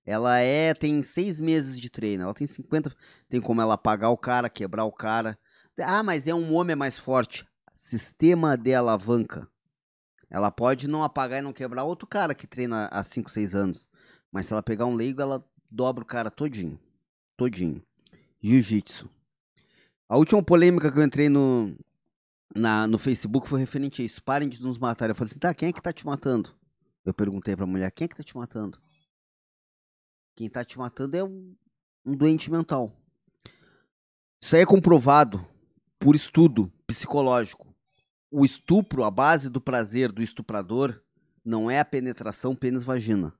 [0.04, 2.94] Ela é tem seis meses de treino, ela tem 50.
[3.28, 5.38] Tem como ela apagar o cara, quebrar o cara.
[5.80, 7.46] Ah, mas é um homem mais forte.
[7.74, 9.48] Sistema de alavanca.
[10.28, 13.88] Ela pode não apagar e não quebrar outro cara que treina há 5, 6 anos.
[14.30, 16.78] Mas se ela pegar um leigo, ela dobra o cara todinho.
[17.36, 17.82] Todinho.
[18.40, 19.08] Jiu-jitsu.
[20.08, 21.76] A última polêmica que eu entrei no,
[22.54, 24.22] na, no Facebook foi referente a isso.
[24.22, 25.08] Parem de nos matar.
[25.08, 26.54] Eu falei assim, tá, quem é que tá te matando?
[27.04, 28.78] Eu perguntei pra mulher, quem é que tá te matando?
[30.36, 31.54] Quem tá te matando é um,
[32.04, 32.92] um doente mental.
[34.40, 35.44] Isso aí é comprovado
[35.98, 37.66] por estudo psicológico.
[38.30, 41.00] O estupro, a base do prazer do estuprador,
[41.44, 43.34] não é a penetração pênis-vagina.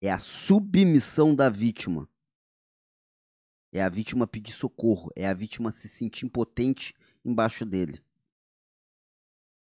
[0.00, 2.08] É a submissão da vítima.
[3.72, 5.10] É a vítima pedir socorro.
[5.16, 6.94] É a vítima se sentir impotente
[7.24, 8.02] embaixo dele.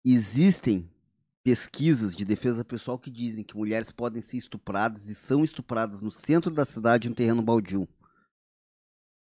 [0.05, 0.91] Existem
[1.43, 6.11] pesquisas de defesa pessoal que dizem que mulheres podem ser estupradas e são estupradas no
[6.11, 7.89] centro da cidade em terreno baldio.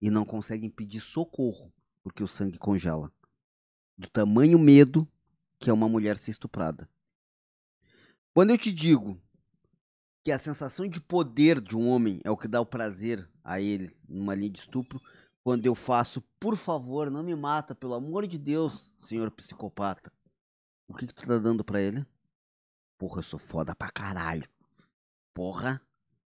[0.00, 1.72] E não conseguem pedir socorro
[2.02, 3.10] porque o sangue congela.
[3.96, 5.08] Do tamanho medo
[5.58, 6.90] que é uma mulher ser estuprada.
[8.34, 9.21] Quando eu te digo
[10.22, 13.60] que a sensação de poder de um homem é o que dá o prazer a
[13.60, 15.00] ele numa linha de estupro,
[15.42, 20.12] quando eu faço, por favor, não me mata, pelo amor de Deus, senhor psicopata.
[20.86, 22.06] O que, que tu tá dando pra ele?
[22.96, 24.48] Porra, eu sou foda pra caralho.
[25.34, 25.82] Porra,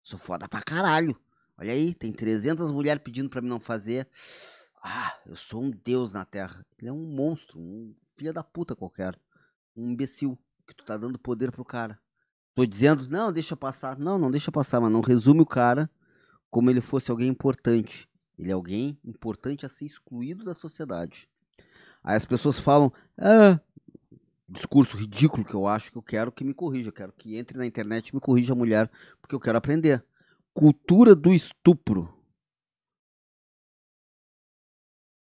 [0.03, 1.15] sou foda pra caralho.
[1.59, 4.09] Olha aí, tem 300 mulheres pedindo pra mim não fazer.
[4.83, 6.65] Ah, eu sou um deus na Terra.
[6.79, 9.19] Ele é um monstro, um filho da puta qualquer.
[9.77, 10.39] Um imbecil.
[10.67, 12.01] Que tu tá dando poder pro cara.
[12.55, 13.99] Tô dizendo, não, deixa passar.
[13.99, 15.91] Não, não deixa passar, mas não resume o cara
[16.51, 18.09] como ele fosse alguém importante.
[18.39, 21.29] Ele é alguém importante a ser excluído da sociedade.
[22.05, 23.59] Aí as pessoas falam, ah,
[24.49, 26.91] discurso ridículo que eu acho que eu quero que me corrija.
[26.91, 28.91] Eu quero que entre na internet e me corrija a mulher,
[29.21, 30.05] porque eu quero aprender.
[30.53, 32.13] Cultura do estupro.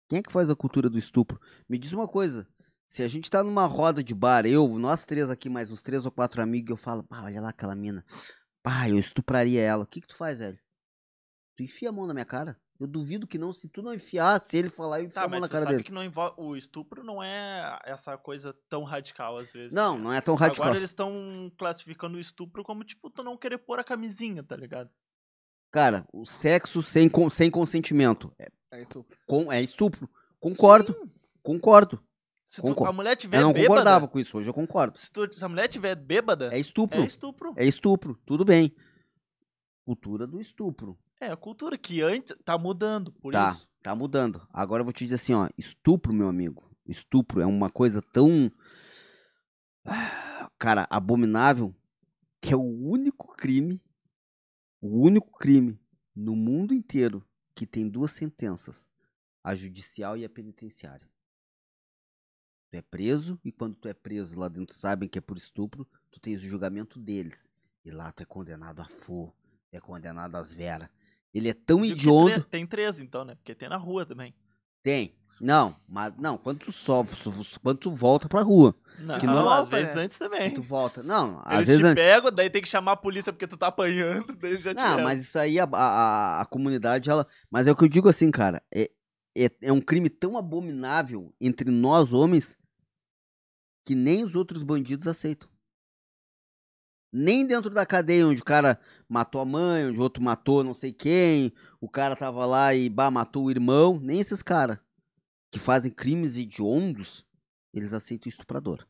[0.09, 1.39] Quem é que faz a cultura do estupro?
[1.67, 2.45] Me diz uma coisa.
[2.93, 6.05] Se a gente tá numa roda de bar, eu, nós três aqui, mais uns três
[6.05, 8.05] ou quatro amigos, eu falo, pá, olha lá aquela mina.
[8.61, 9.83] Pá, eu estupraria ela.
[9.83, 10.59] O que que tu faz, velho?
[11.57, 12.55] Tu enfia a mão na minha cara?
[12.79, 15.27] Eu duvido que não, se tu não enfiar, se ele falar, eu enfio Tá, a
[15.27, 15.83] mão mas na tu cara sabe dele.
[15.85, 19.73] que não envolve, o estupro não é essa coisa tão radical às vezes.
[19.75, 20.65] Não, não é tão radical.
[20.65, 24.55] Agora eles estão classificando o estupro como, tipo, tu não querer pôr a camisinha, tá
[24.55, 24.91] ligado?
[25.71, 29.17] Cara, o sexo sem, sem consentimento é, É estupro.
[29.25, 30.07] com, é estupro.
[30.39, 31.11] Concordo, Sim.
[31.41, 31.99] concordo.
[32.53, 34.95] Se tu- a mulher tiver Eu não bêbada, concordava com isso, hoje eu concordo.
[34.95, 37.01] se, tu- se a mulher tiver bêbada, É estupro.
[37.01, 37.53] é estupro.
[37.57, 38.75] É estupro, tudo bem.
[39.83, 40.95] Cultura do estupro.
[41.19, 43.67] É, a cultura que antes tá mudando, por tá, isso.
[43.81, 44.45] tá mudando.
[44.51, 46.69] Agora eu vou te dizer assim, ó, estupro, meu amigo.
[46.85, 48.51] Estupro é uma coisa tão
[49.85, 51.75] ah, cara, abominável
[52.39, 53.81] que é o único crime,
[54.79, 55.79] o único crime
[56.15, 57.25] no mundo inteiro
[57.55, 58.89] que tem duas sentenças,
[59.43, 61.07] a judicial e a penitenciária.
[62.73, 65.87] Tu é preso e quando tu é preso lá dentro sabem que é por estupro,
[66.11, 67.47] tu tens o julgamento deles.
[67.85, 69.31] E lá tu é condenado a for,
[69.71, 70.89] é condenado às veras.
[71.31, 73.35] Ele é tão tre- Tem três, então, né?
[73.35, 74.33] Porque tem na rua também.
[74.81, 75.13] Tem.
[75.39, 77.15] Não, mas não, quando tu sofre,
[77.61, 78.75] quando tu volta pra rua.
[78.97, 80.01] Não, Que não- às volta, vezes né?
[80.03, 80.51] antes Se também.
[80.51, 81.03] tu volta.
[81.03, 82.03] Não, às Eles vezes te antes.
[82.03, 85.03] pegam, daí tem que chamar a polícia porque tu tá apanhando, daí já te Não,
[85.03, 87.27] mas isso aí a, a, a comunidade, ela.
[87.51, 88.63] Mas é o que eu digo assim, cara.
[88.73, 88.89] É,
[89.37, 92.57] é, é um crime tão abominável entre nós homens
[93.85, 95.49] que nem os outros bandidos aceitam.
[97.11, 100.73] Nem dentro da cadeia, onde o cara matou a mãe, onde o outro matou não
[100.73, 104.79] sei quem, o cara tava lá e bah, matou o irmão, nem esses caras
[105.51, 107.23] que fazem crimes hediondos,
[107.71, 108.87] eles aceitam o estuprador.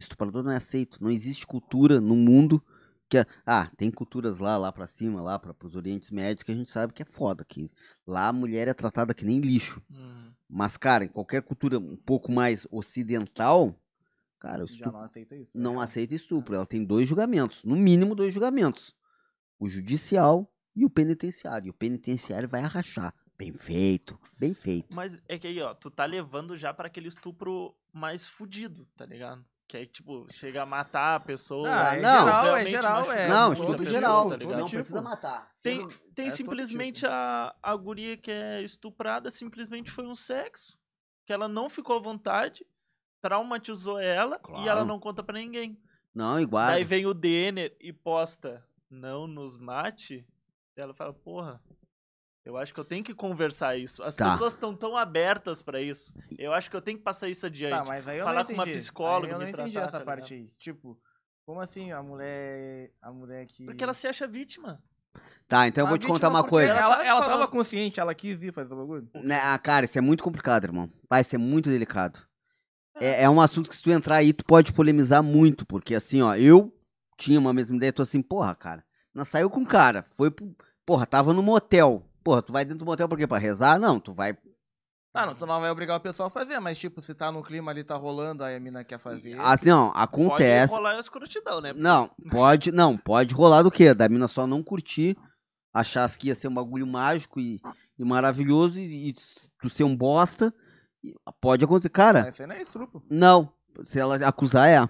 [0.00, 1.02] Estuprador não é aceito.
[1.02, 2.62] Não existe cultura no mundo
[3.08, 6.52] que é- ah, tem culturas lá, lá pra cima, lá para os Orientes Médios que
[6.52, 7.70] a gente sabe que é foda, que
[8.06, 9.82] lá a mulher é tratada que nem lixo.
[9.90, 10.32] Hum.
[10.48, 13.74] Mas cara, em qualquer cultura um pouco mais ocidental,
[14.42, 15.52] cara, Já não aceita isso.
[15.54, 15.84] não É.
[15.84, 16.54] aceita estupro.
[16.54, 18.94] Ela tem dois julgamentos, no mínimo dois julgamentos.
[19.58, 21.68] O judicial e o penitenciário.
[21.68, 23.14] E o penitenciário vai arrachar.
[23.38, 24.94] Bem feito, bem feito.
[24.94, 29.04] Mas é que aí, ó, tu tá levando já pra aquele estupro mais fudido, tá
[29.06, 29.44] ligado?
[29.66, 31.68] Que aí, tipo, chega a matar a pessoa.
[31.68, 32.24] Ah, é não.
[32.24, 33.28] geral, é geral, é.
[33.28, 34.28] não, estupro pessoa, geral.
[34.28, 34.58] tá ligado?
[34.58, 35.50] não Tipo, precisa matar.
[35.62, 37.10] Tem, tem é simplesmente tipo.
[37.10, 40.78] a, a guria que é estuprada, simplesmente foi um sexo.
[41.24, 42.66] Que ela não ficou à vontade,
[43.22, 44.84] traumatizou ela e ela Claro.
[44.84, 45.80] não conta pra ninguém.
[46.14, 46.66] Não, igual.
[46.66, 50.26] Daí vem o DN e posta, não nos mate.
[50.76, 51.62] Ela fala, porra,
[52.44, 54.02] eu acho que eu tenho que conversar isso.
[54.02, 54.30] As Tá.
[54.32, 56.12] pessoas estão tão abertas pra isso.
[56.38, 57.70] Eu acho que eu tenho que passar isso adiante.
[57.72, 58.78] Tá, mas aí eu Falar não com uma entendi.
[58.78, 60.48] psicóloga, Aí eu não me entendi tratar, essa tá parte aí.
[60.58, 61.00] Tipo,
[61.46, 62.90] como assim a mulher.
[63.00, 63.64] A mulher que.
[63.64, 64.82] Porque ela se acha vítima.
[65.46, 66.72] Tá, então eu A vou te contar uma coisa.
[66.72, 69.08] Ela, Ela tava consciente, ela quis ir fazer o bagulho.
[69.14, 70.90] Né, ah, cara, isso é muito complicado, irmão.
[71.08, 72.26] Vai, isso é muito delicado.
[73.02, 76.22] É, é um assunto que se tu entrar aí, tu pode polemizar muito, porque assim,
[76.22, 76.72] ó, eu
[77.16, 80.54] tinha uma mesma ideia, tô assim, porra, cara, não saiu com o cara, foi pro,
[80.86, 82.06] porra, tava no motel.
[82.22, 83.26] Porra, tu vai dentro do motel por quê?
[83.26, 83.76] Pra rezar?
[83.80, 84.38] Não, tu vai.
[85.12, 87.42] Ah, não, tu não vai obrigar o pessoal a fazer, mas tipo, se tá no
[87.42, 89.36] clima ali, tá rolando, aí a mina quer fazer.
[89.40, 90.72] Assim, ó, acontece.
[90.72, 91.72] Pode rolar a escrotidão, né?
[91.74, 93.92] Não, pode, não, pode rolar do quê?
[93.92, 95.18] Da mina só não curtir,
[95.74, 97.60] achar que ia ser um bagulho mágico e,
[97.98, 99.14] e maravilhoso e, e
[99.60, 100.54] tu ser um bosta.
[101.40, 101.88] Pode acontecer.
[101.88, 103.02] Cara, Mas isso aí não é estupro.
[103.10, 103.52] Não,
[103.84, 104.88] se ela acusar é.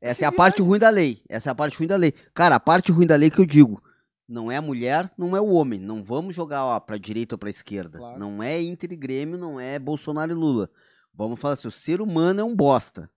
[0.00, 1.22] Essa é a parte ruim da lei.
[1.28, 2.12] Essa é a parte ruim da lei.
[2.34, 3.82] Cara, a parte ruim da lei que eu digo.
[4.28, 5.78] Não é a mulher, não é o homem.
[5.78, 7.98] Não vamos jogar ó, pra direita ou pra esquerda.
[7.98, 8.18] Claro.
[8.18, 10.70] Não é Inter e Grêmio, não é Bolsonaro e Lula.
[11.14, 13.10] Vamos falar assim, o ser humano é um bosta.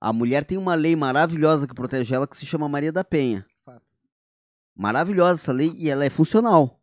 [0.00, 3.44] A mulher tem uma lei maravilhosa que protege ela que se chama Maria da Penha.
[4.74, 6.77] Maravilhosa essa lei e ela é funcional.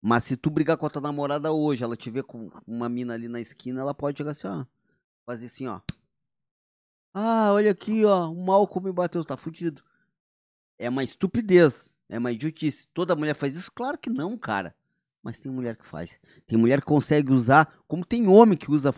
[0.00, 3.14] Mas se tu brigar com a tua namorada hoje, ela te vê com uma mina
[3.14, 4.64] ali na esquina, ela pode chegar assim, ó.
[5.26, 5.80] Fazer assim, ó.
[7.12, 8.30] Ah, olha aqui, ó.
[8.30, 9.82] O Malcolm me bateu, tá fudido.
[10.78, 11.96] É uma estupidez.
[12.08, 12.86] É uma idiotice.
[12.94, 13.72] Toda mulher faz isso?
[13.72, 14.74] Claro que não, cara.
[15.22, 16.20] Mas tem mulher que faz.
[16.46, 18.94] Tem mulher que consegue usar, como tem homem que usa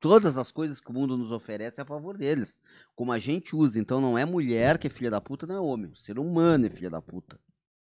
[0.00, 2.58] todas as coisas que o mundo nos oferece a favor deles.
[2.96, 3.78] Como a gente usa.
[3.78, 5.92] Então não é mulher que é filha da puta, não é homem.
[5.92, 7.38] O ser humano é filha da puta.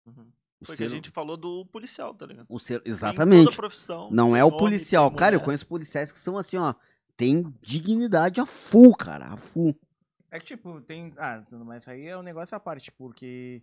[0.04, 0.26] Uhum.
[0.60, 2.46] O Foi que a gente falou do policial, tá ligado?
[2.48, 3.44] o exatamente.
[3.44, 5.10] toda profissão, Não é o homem, policial.
[5.10, 5.44] Cara, eu mulher.
[5.46, 6.74] conheço policiais que são assim, ó.
[7.16, 9.26] Tem dignidade a full, cara.
[9.32, 9.74] A full.
[10.30, 11.12] É que, tipo, tem.
[11.16, 13.62] Ah, mas isso aí é um negócio à parte, porque.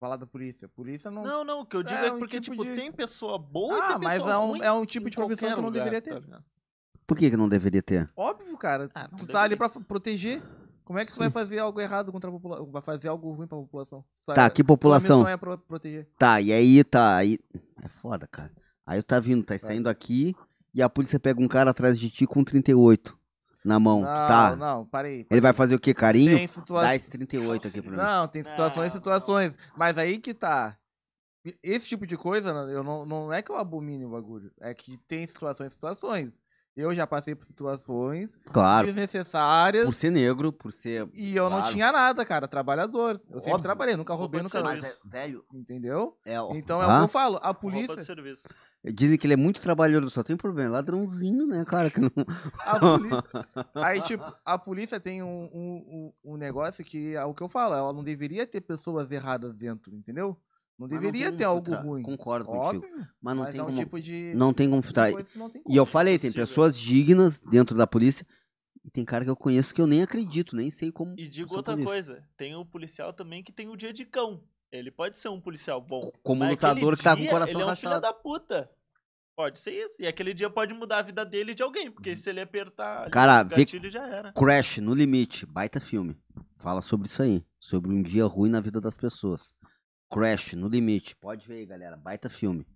[0.00, 0.68] Falar da polícia.
[0.68, 1.24] Polícia não.
[1.24, 3.36] Não, não, o que eu digo É é, um porque, tipo tipo, de- tem pessoa
[3.36, 5.64] boa e ah, tem mas é um, ruim é um tipo de profissão que não
[5.64, 6.20] lugar, deveria tá ter.
[6.24, 6.44] ligado?
[7.04, 8.08] Por que, que não deveria ter?
[8.16, 8.88] Óbvio, cara.
[8.94, 9.70] Ah, tu tá ali deveria.
[9.72, 10.40] pra proteger.
[10.88, 12.70] Como é que tu vai fazer algo errado contra a população?
[12.70, 14.02] Vai fazer algo ruim pra população?
[14.24, 15.18] Tu Tá, que população.
[15.18, 16.08] missão é pro- proteger.
[16.18, 17.14] Tá, e aí tá.
[17.16, 17.38] Aí...
[17.82, 18.50] É foda, cara.
[18.86, 20.34] Aí tá vindo, tá saindo aqui
[20.72, 23.18] e a polícia pega um cara atrás de ti com 38
[23.62, 24.00] na mão.
[24.00, 24.56] Não, tá.
[24.56, 25.26] não, parei.
[25.30, 25.92] Ele vai fazer o quê?
[25.92, 26.34] Carinho?
[26.34, 26.94] Tem Dá situações.
[26.96, 27.96] esse 38 aqui pra mim.
[27.98, 29.58] Não, tem situações e Não, situações.
[29.76, 30.74] Mas aí que tá.
[31.62, 34.50] Esse tipo de coisa, eu não, não é que eu abomine o bagulho.
[34.58, 36.40] É que tem situações e situações.
[36.80, 38.86] Eu já passei por situações Claro.
[38.86, 41.08] desnecessárias Por ser negro, por ser.
[41.12, 41.72] e eu não claro.
[41.72, 42.46] tinha nada, cara.
[42.46, 43.20] Trabalhador.
[43.28, 43.62] Eu sempre Óbvio.
[43.64, 44.62] trabalhei, nunca roubei, nunca.
[44.62, 46.16] Mas é, velho, Entendeu?
[46.24, 46.40] é.
[46.40, 47.36] ó, Então é o que eu falo.
[47.42, 48.00] A Roupa de polícia.
[48.00, 48.48] serviço.
[48.94, 50.70] Dizem que ele é muito trabalhador, só tem problema.
[50.70, 51.90] Ladrãozinho, né, cara?
[51.90, 52.08] Que não...
[52.60, 53.24] A polícia.
[53.74, 57.48] Aí, tipo, a polícia tem um, um, um- um negócio que é o que eu
[57.48, 60.38] falo, ela não deveria ter pessoas erradas dentro, entendeu?
[60.78, 61.84] Não Mas não deveria tem ter como algo filtrar.
[61.86, 62.02] ruim.
[62.02, 62.84] Concordo contigo.
[62.86, 63.78] Óbvio, Mas não mas tem é um como.
[63.78, 64.32] tipo de.
[64.36, 65.10] Não tem como filtrar.
[65.34, 68.24] não tem E eu Como falei, tem pessoas dignas dentro da polícia.
[68.84, 71.14] E tem cara que eu conheço que eu nem acredito, nem sei como.
[71.18, 71.92] E digo outra polícia.
[71.92, 74.40] coisa, tem o policial também que tem o dia de cão.
[74.70, 76.12] Ele pode ser um policial bom.
[76.22, 78.00] Como mas lutador que tá com o coração ele é um filho rachado.
[78.02, 78.70] da puta.
[79.34, 80.00] Pode ser isso.
[80.02, 81.90] E aquele dia pode mudar a vida dele e de alguém.
[81.90, 83.10] Porque se ele apertar ali Uhum.
[83.10, 84.32] Cara, vê- gatilho já era.
[84.32, 86.16] Crash no limite, baita filme.
[86.58, 89.54] Fala sobre isso aí, sobre um dia ruim na vida das pessoas.
[90.10, 92.66] Crash no limite, pode ver aí, galera, baita filme.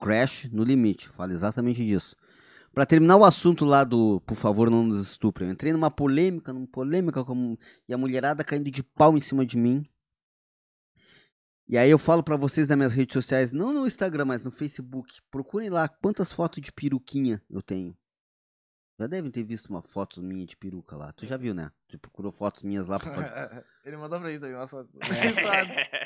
[0.00, 2.16] Crash no limite, fala exatamente disso.
[2.72, 5.48] Pra terminar o assunto lá do, por favor, não nos estuprem.
[5.48, 9.44] Eu entrei numa polêmica, numa polêmica como e a mulherada caindo de pau em cima
[9.44, 9.84] de mim.
[11.68, 14.50] E aí eu falo pra vocês nas minhas redes sociais, não no Instagram, mas no
[14.50, 17.96] Facebook, procurem lá quantas fotos de peruquinha eu tenho.
[19.00, 21.10] Já devem ter visto uma foto minha de peruca lá.
[21.10, 21.70] Tu já viu, né?
[21.88, 23.64] Tu procurou fotos minhas lá pra fazer.
[23.82, 24.86] Ele mandou pra mim também, nossa.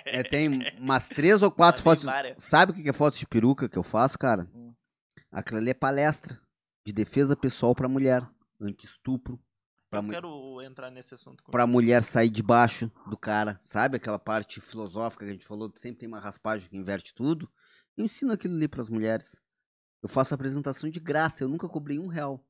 [0.04, 2.04] É, tem umas três ou quatro fotos.
[2.04, 2.40] várias.
[2.40, 4.48] Sabe o que que é foto de peruca que eu faço, cara?
[4.54, 4.72] Hum.
[5.32, 6.40] Aquilo ali é palestra
[6.86, 8.22] de defesa pessoal pra mulher.
[8.60, 9.42] Anti-estupro.
[9.90, 11.42] Pra, Eu quero entrar nesse assunto.
[11.50, 13.58] pra mulher sair debaixo do cara.
[13.60, 15.72] Sabe aquela parte filosófica que a gente falou?
[15.74, 17.50] Sempre tem uma raspagem que inverte tudo.
[17.96, 19.40] Eu ensino aquilo ali pras mulheres.
[20.00, 21.42] Eu faço apresentação de graça.
[21.42, 22.40] Eu nunca cobrei um real.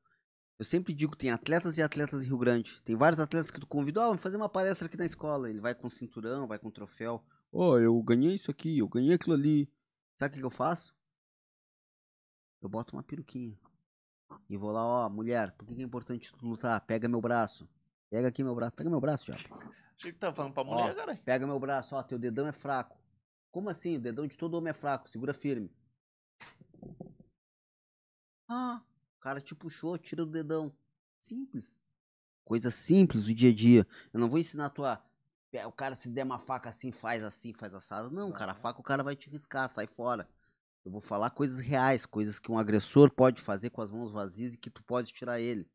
[0.58, 2.80] Eu sempre digo, tem atletas e atletas em Rio Grande.
[2.82, 5.50] Tem vários atletas que tu convida, ó, vamos fazer uma palestra aqui na escola.
[5.50, 7.24] Ele vai com cinturão, vai com troféu.
[7.52, 9.68] Ó, eu ganhei isso aqui, eu ganhei aquilo ali.
[10.18, 10.94] Sabe o que, que eu faço?
[12.62, 13.58] Eu boto uma peruquinha.
[14.48, 16.80] E vou lá, ó, mulher, por que, que é importante tu lutar?
[16.86, 17.68] Pega meu braço.
[18.10, 18.72] Pega aqui meu braço.
[18.72, 19.34] Pega meu braço, já.
[19.96, 20.66] Achei que tava falando pra Ó.
[20.66, 21.16] mulher, cara.
[21.16, 22.96] Pega meu braço, ó, teu dedão é fraco.
[23.50, 23.96] Como assim?
[23.96, 25.70] O dedão de todo homem é fraco, segura firme.
[28.48, 28.82] Ah,
[29.24, 30.70] cara te puxou, tira o dedão.
[31.18, 31.78] Simples.
[32.44, 33.86] Coisa simples do dia a dia.
[34.12, 35.02] Eu não vou ensinar a tua.
[35.50, 38.10] é, O cara se der uma faca assim, faz assim, faz assado.
[38.10, 40.28] Não, cara, a faca o cara vai te riscar, sai fora.
[40.84, 44.52] Eu vou falar coisas reais, coisas que um agressor pode fazer com as mãos vazias
[44.52, 45.66] e que tu pode tirar ele.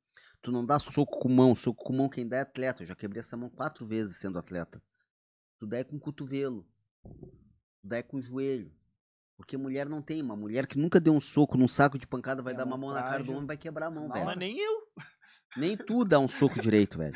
[0.44, 2.84] Tu não dá soco com mão, soco com mão quem dá é atleta.
[2.84, 4.80] Eu já quebrei essa mão quatro vezes sendo atleta.
[5.58, 6.68] Tu dá é com cotovelo.
[7.82, 8.72] Tu dá é com o joelho.
[9.40, 10.22] Porque mulher não tem.
[10.22, 12.76] Uma mulher que nunca deu um soco num saco de pancada vai É dar uma
[12.76, 14.26] um mão na cara do homem vai quebrar a mão, Na velho.
[14.26, 14.82] Mas nem eu.
[15.56, 17.16] Nem tu dá um soco direito, velho.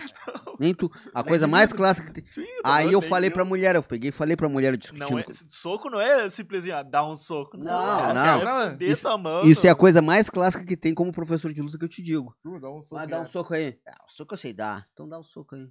[0.58, 0.90] Nem tu.
[1.14, 2.26] A Nem coisa mais clássica que tem.
[2.26, 5.12] Sim, Aí não, eu falei pra mulher, eu peguei e falei pra mulher discutindo.
[5.12, 7.58] Não é, soco não é simplesmente ah, dar um soco.
[7.58, 8.50] Não, não.
[8.50, 9.44] É fuder Isso- tua mão.
[9.44, 9.80] Isso é a não.
[9.80, 12.34] coisa mais clássica que tem como professor de luta que eu te digo.
[12.42, 12.96] Tu dá um soco.
[12.96, 13.26] Vai dar um é.
[13.26, 13.78] soco aí.
[13.86, 14.88] Ah, o soco eu sei dar.
[14.94, 15.68] Então dá um soco aí.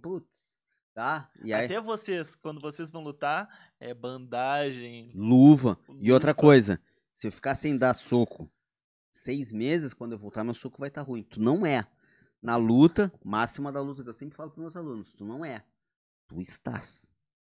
[0.00, 0.59] Putz.
[1.00, 1.30] Tá?
[1.42, 3.48] E aí, Até vocês, quando vocês vão lutar,
[3.80, 5.10] é bandagem.
[5.14, 5.78] luva.
[5.98, 6.40] E outra Luva.
[6.42, 6.78] coisa,
[7.14, 8.46] se eu ficar sem dar soco
[9.10, 11.22] seis meses, quando eu voltar, meu soco vai estar ruim.
[11.22, 11.86] Tu não é.
[12.42, 15.64] Na luta, máxima da luta que eu sempre falo pros meus alunos, tu não é.
[16.28, 17.10] Tu estás.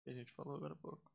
[0.07, 1.11] A gente falou agora há pouco.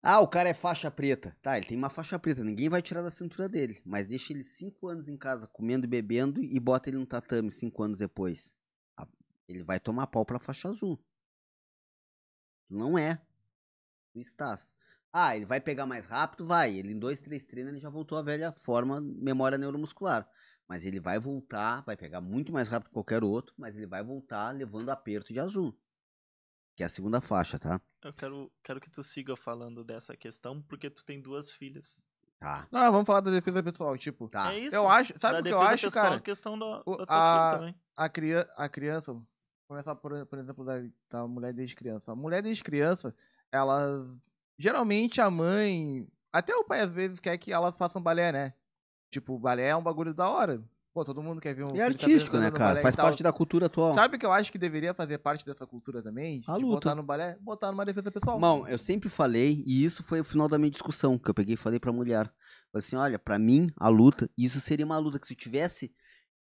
[0.00, 1.36] Ah, o cara é faixa preta.
[1.42, 3.82] Tá, ele tem uma faixa preta, ninguém vai tirar da cintura dele.
[3.84, 7.50] Mas deixa ele cinco anos em casa comendo e bebendo e bota ele no tatame
[7.50, 8.54] cinco anos depois.
[9.48, 11.02] Ele vai tomar pau pra faixa azul.
[12.68, 13.20] Não é.
[14.12, 14.74] Tu estás.
[15.12, 16.44] Ah, ele vai pegar mais rápido?
[16.46, 16.74] Vai.
[16.76, 20.28] Ele em dois, três treinos ele já voltou à velha forma, memória neuromuscular.
[20.68, 24.02] Mas ele vai voltar, vai pegar muito mais rápido que qualquer outro, mas ele vai
[24.02, 25.78] voltar levando aperto de azul.
[26.76, 27.80] Que é a segunda faixa, tá?
[28.02, 32.02] Eu quero, quero que tu siga falando dessa questão, porque tu tem duas filhas.
[32.40, 32.66] Tá.
[32.72, 33.96] Não, vamos falar da defesa pessoal.
[33.96, 34.52] Tipo, Tá.
[34.52, 34.74] É isso.
[34.74, 35.16] eu acho.
[35.18, 36.16] Sabe Da o que eu acho, pessoal, cara?
[36.16, 37.74] a questão da, da a-.
[37.96, 39.16] A, cria, a criança,
[39.66, 42.12] começar por, por exemplo da, da mulher desde criança.
[42.12, 43.14] A mulher desde criança,
[43.50, 44.18] elas.
[44.58, 48.54] Geralmente a mãe, até o pai às vezes quer que elas façam balé, né?
[49.10, 50.62] Tipo, balé é um bagulho da hora.
[50.94, 51.74] Pô, todo mundo quer ver um.
[51.74, 52.80] E é artístico, né, cara?
[52.80, 53.94] Faz parte da cultura atual.
[53.94, 56.40] Sabe o que eu acho que deveria fazer parte dessa cultura também?
[56.46, 56.66] A luta.
[56.66, 57.36] botar no balé?
[57.40, 58.36] Botar numa defesa pessoal.
[58.36, 61.54] Irmão, eu sempre falei, e isso foi o final da minha discussão, que eu peguei
[61.54, 62.32] e falei pra mulher.
[62.70, 65.92] Falei assim, olha, pra mim, a luta, isso seria uma luta que se eu tivesse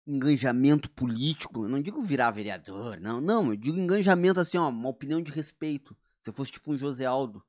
[0.05, 4.89] engajamento político, eu não digo virar vereador, não, não, eu digo engajamento assim, ó, uma
[4.89, 5.95] opinião de respeito.
[6.19, 7.43] Se eu fosse tipo um José Aldo,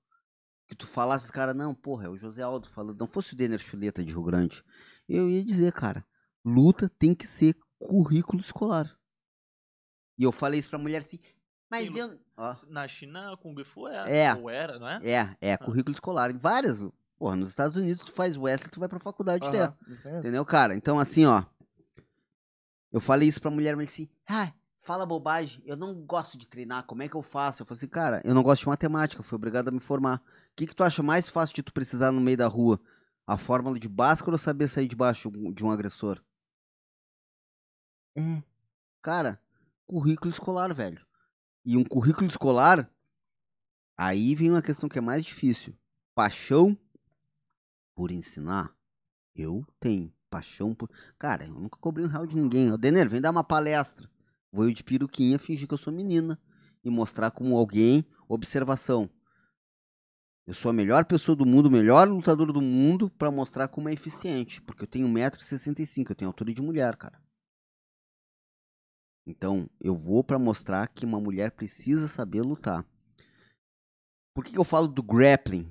[0.68, 3.58] que tu falasse, cara, não, porra, é o José Aldo falando, não fosse o Denner
[3.58, 4.62] Chuleta de Rio Grande,
[5.08, 6.04] eu ia dizer, cara,
[6.44, 8.96] luta tem que ser currículo escolar.
[10.18, 11.18] E eu falei isso pra mulher assim,
[11.70, 12.18] mas Sim, eu...
[12.36, 14.34] Ó, Na China, Kung Fu é, É.
[14.34, 15.00] ou era, não é?
[15.02, 16.30] é, é, currículo escolar.
[16.30, 16.86] Em várias.
[17.16, 19.78] Porra, nos Estados Unidos tu faz Wesley, tu vai pra faculdade Aham, dela.
[19.88, 20.18] isso mesmo.
[20.18, 20.74] Entendeu, cara?
[20.74, 21.44] Então, assim, ó.
[22.92, 26.84] Eu falei isso pra mulher, mas assim, ah, fala bobagem, eu não gosto de treinar,
[26.84, 27.62] como é que eu faço?
[27.62, 30.18] Eu falei assim, cara, eu não gosto de matemática, fui obrigado a me formar.
[30.18, 32.78] O que, que tu acha mais fácil de tu precisar no meio da rua?
[33.26, 36.22] A fórmula de Bhaskara ou saber sair debaixo de um agressor?
[38.16, 38.42] É.
[39.00, 39.40] Cara,
[39.86, 41.04] currículo escolar, velho.
[41.64, 42.90] E um currículo escolar,
[43.96, 45.74] aí vem uma questão que é mais difícil.
[46.14, 46.76] Paixão
[47.94, 48.76] por ensinar,
[49.34, 50.12] eu tenho.
[50.32, 50.88] Paixão por.
[51.18, 52.72] Cara, eu nunca cobrei um real de ninguém.
[52.72, 54.08] Ô, Denner, vem dar uma palestra.
[54.50, 56.40] Vou eu de peruquinha fingir que eu sou menina.
[56.82, 58.02] E mostrar como alguém.
[58.26, 59.10] Observação.
[60.46, 63.90] Eu sou a melhor pessoa do mundo, o melhor lutador do mundo, pra mostrar como
[63.90, 64.62] é eficiente.
[64.62, 67.22] Porque eu tenho 1,65m, eu tenho altura de mulher, cara.
[69.26, 72.84] Então, eu vou pra mostrar que uma mulher precisa saber lutar.
[74.34, 75.68] Por que eu falo do grappling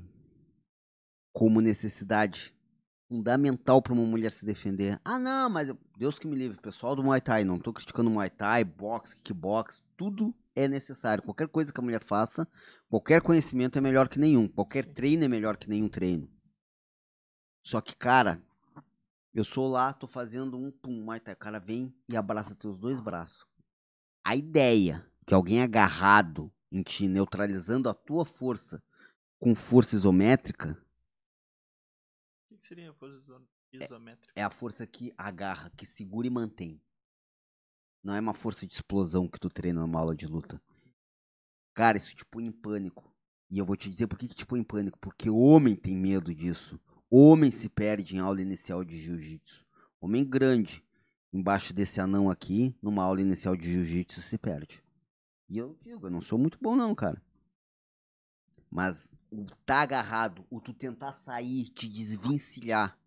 [1.34, 2.54] como necessidade
[3.12, 4.98] fundamental pra uma mulher se defender?
[5.04, 8.10] Ah, não, mas eu- Deus que me livre, pessoal do Muay Thai, não tô criticando
[8.10, 11.22] Muay Thai, boxe, kickbox, tudo é necessário.
[11.22, 12.48] Qualquer coisa que a mulher faça,
[12.90, 16.30] qualquer conhecimento é melhor que nenhum, qualquer treino é melhor que nenhum treino.
[17.68, 18.42] Só que, cara,
[19.34, 22.78] eu sou lá, tô fazendo um pum, Muay Thai, o cara vem e abraça teus
[22.78, 23.46] dois braços.
[24.24, 28.82] A ideia de alguém agarrado em ti, neutralizando a tua força
[29.38, 30.78] com força isométrica,
[32.62, 34.34] que seria a força iso- isométrica?
[34.36, 36.80] é a força que agarra, que segura e mantém.
[38.04, 40.62] Não é uma força de explosão que tu treina numa aula de luta.
[41.74, 43.12] Cara, isso te põe em pânico.
[43.50, 44.98] E eu vou te dizer por que, que te põe em pânico.
[45.00, 46.80] Porque homem tem medo disso.
[47.10, 49.66] Homem se perde em aula inicial de jiu-jitsu.
[50.00, 50.84] Homem grande,
[51.32, 54.84] embaixo desse anão aqui, numa aula inicial de jiu-jitsu, se perde.
[55.50, 57.22] E eu digo, eu não sou muito bom não, cara.
[58.72, 62.98] Mas o tá agarrado, o tu tentar sair, te desvencilhar.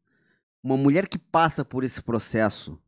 [0.63, 2.79] Uma mulher que passa por esse processo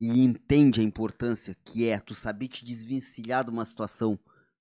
[0.00, 4.18] e entende a importância que é tu saber te desvencilhar de uma situação,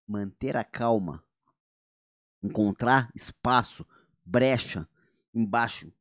[0.07, 1.23] manter a calma,
[2.41, 3.85] encontrar espaço,
[4.25, 4.87] brecha
[5.33, 5.91] embaixo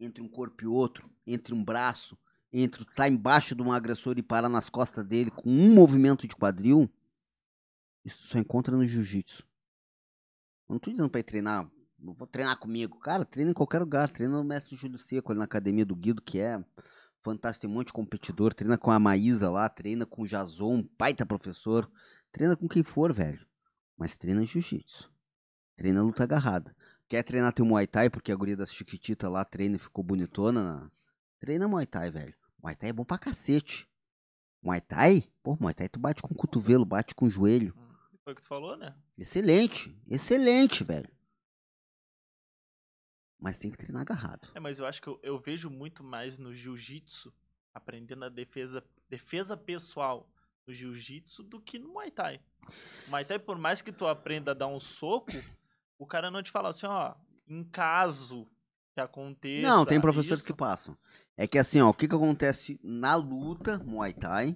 [0.00, 2.16] entre um corpo e outro, entre um braço,
[2.52, 6.26] entre tu tá embaixo de um agressor e parar nas costas dele com um movimento
[6.26, 6.90] de quadril,
[8.04, 9.47] isso só encontra no jiu-jitsu.
[10.68, 12.98] Eu não tô dizendo pra ir treinar, não vou treinar comigo.
[13.00, 14.10] Cara, treina em qualquer lugar.
[14.10, 16.62] Treina no Mestre Júlio Seco, ali na academia do Guido, que é
[17.22, 17.62] fantástico.
[17.62, 18.52] Tem um monte de competidor.
[18.54, 21.90] Treina com a Maísa lá, treina com o Jason, um baita professor.
[22.30, 23.44] Treina com quem for, velho.
[23.96, 25.10] Mas treina jiu-jitsu.
[25.76, 26.74] Treina luta agarrada.
[27.08, 30.62] Quer treinar teu Muay Thai, porque a guria das Chiquitita lá treina e ficou bonitona?
[30.62, 30.90] na-
[31.40, 32.34] Treina Muay Thai, velho.
[32.62, 33.88] Muay Thai é bom pra cacete.
[34.62, 35.24] Muay Thai?
[35.42, 37.74] Pô, Muay Thai tu bate com o cotovelo, bate com o joelho.
[38.28, 38.94] Foi o que tu falou, né?
[39.16, 41.08] Excelente, excelente, velho.
[43.40, 44.50] Mas tem que treinar agarrado.
[44.54, 47.32] É, mas eu acho que eu, eu vejo muito mais no jiu-jitsu,
[47.72, 50.30] aprendendo a defesa, defesa pessoal
[50.66, 52.38] no jiu-jitsu do que no Muay Thai.
[53.06, 55.32] Muay Thai, por mais que tu aprenda a dar um soco,
[55.98, 57.14] o cara não te fala assim, ó,
[57.48, 58.46] em caso
[58.92, 59.66] que aconteça.
[59.66, 60.98] Não, tem professores isso, que passam.
[61.34, 64.54] É que assim, ó, o que que acontece na luta, Muay Thai?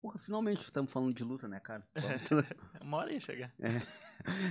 [0.00, 1.86] Porra, finalmente estamos falando de luta, né, cara?
[2.80, 3.54] Uma hora ia chegar.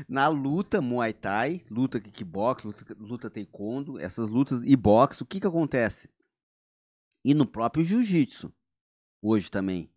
[0.07, 5.39] Na luta Muay Thai, luta kickbox, luta, luta taekwondo, essas lutas e boxe, o que
[5.39, 6.09] que acontece?
[7.25, 8.53] E no próprio jiu-jitsu,
[9.21, 9.91] hoje também.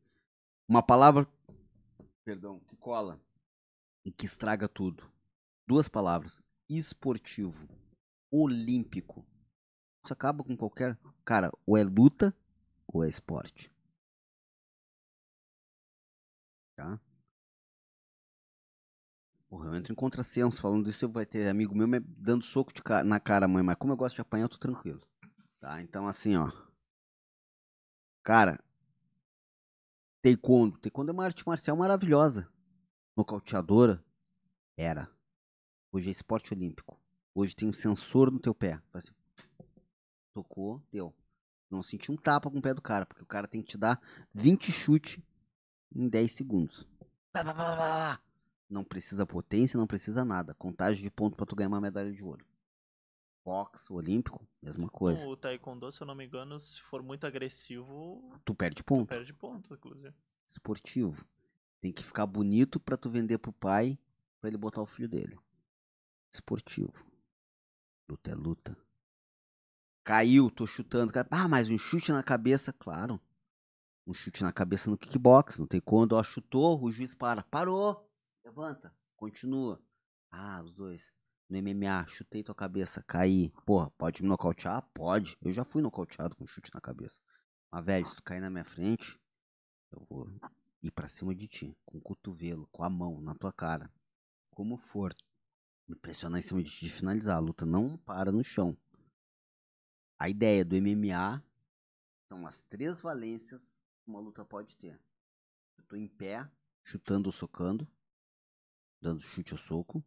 [0.66, 1.28] Uma palavra,
[2.24, 3.20] perdão, que cola
[4.06, 5.10] e que estraga tudo.
[5.68, 7.68] Duas palavras: esportivo,
[8.31, 9.24] olímpico.
[10.02, 10.98] Isso acaba com qualquer.
[11.24, 12.34] Cara, ou é luta
[12.86, 13.70] ou é esporte.
[16.83, 16.99] Tá?
[19.49, 23.05] Porra, eu entro em contrassenso falando isso, vai ter amigo meu me dando soco ca-
[23.05, 24.99] na cara, mãe, mas como eu gosto de apanhar, eu tô tranquilo.
[25.61, 25.81] Tá?
[25.81, 26.51] Então, assim, ó.
[28.25, 28.59] Cara,
[30.23, 30.77] taekwondo.
[30.78, 32.51] Taekwondo é uma arte marcial maravilhosa.
[33.17, 34.05] Nocauteadora.
[34.77, 35.09] Era.
[35.93, 36.99] Hoje é esporte olímpico.
[37.33, 38.83] Hoje tem um sensor no teu pé.
[38.93, 39.12] Assim,
[40.35, 41.15] tocou, deu.
[41.70, 43.78] Não senti um tapa com o pé do cara, porque o cara tem que te
[43.78, 44.01] dar
[44.35, 45.20] 20 chutes
[45.95, 46.87] em 10 segundos.
[48.69, 50.55] Não precisa potência, não precisa nada.
[50.55, 52.45] Contagem de ponto pra tu ganhar uma medalha de ouro.
[53.45, 55.27] Boxe, olímpico, mesma coisa.
[55.29, 59.09] O Taekwondo, se eu não me engano, se for muito agressivo, Tu perde tu ponto.
[59.09, 60.15] perde ponto, inclusive.
[60.47, 61.27] Esportivo.
[61.81, 63.99] Tem que ficar bonito pra tu vender pro pai,
[64.41, 65.37] pra ele botar o filho dele.
[66.33, 66.93] Esportivo.
[68.09, 68.77] Luta é luta.
[70.05, 71.12] Caiu, tô chutando.
[71.31, 73.21] Ah, mas um chute na cabeça, claro.
[74.05, 77.44] Um chute na cabeça no kickbox, não tem quando, ó, chutou, o juiz para.
[77.44, 78.10] Parou!
[78.44, 79.81] Levanta, continua.
[80.28, 81.12] Ah, os dois.
[81.48, 83.50] No MMA, chutei tua cabeça, caí.
[83.64, 84.82] Porra, pode me nocautear?
[84.92, 85.36] Pode.
[85.40, 87.20] Eu já fui nocauteado com chute na cabeça.
[87.70, 89.20] Mas, velho, se tu cair na minha frente,
[89.92, 90.26] eu vou
[90.82, 91.78] ir pra cima de ti.
[91.84, 93.92] Com o cotovelo, com a mão, na tua cara.
[94.50, 95.14] Como for.
[95.86, 97.36] Me pressionar em cima de ti e finalizar.
[97.36, 98.76] A luta não para no chão.
[100.18, 101.44] A ideia do MMA
[102.28, 105.00] são as três valências uma luta pode ter.
[105.78, 106.50] Eu tô em pé,
[106.82, 107.89] chutando ou socando,
[109.00, 110.05] dando chute ou soco.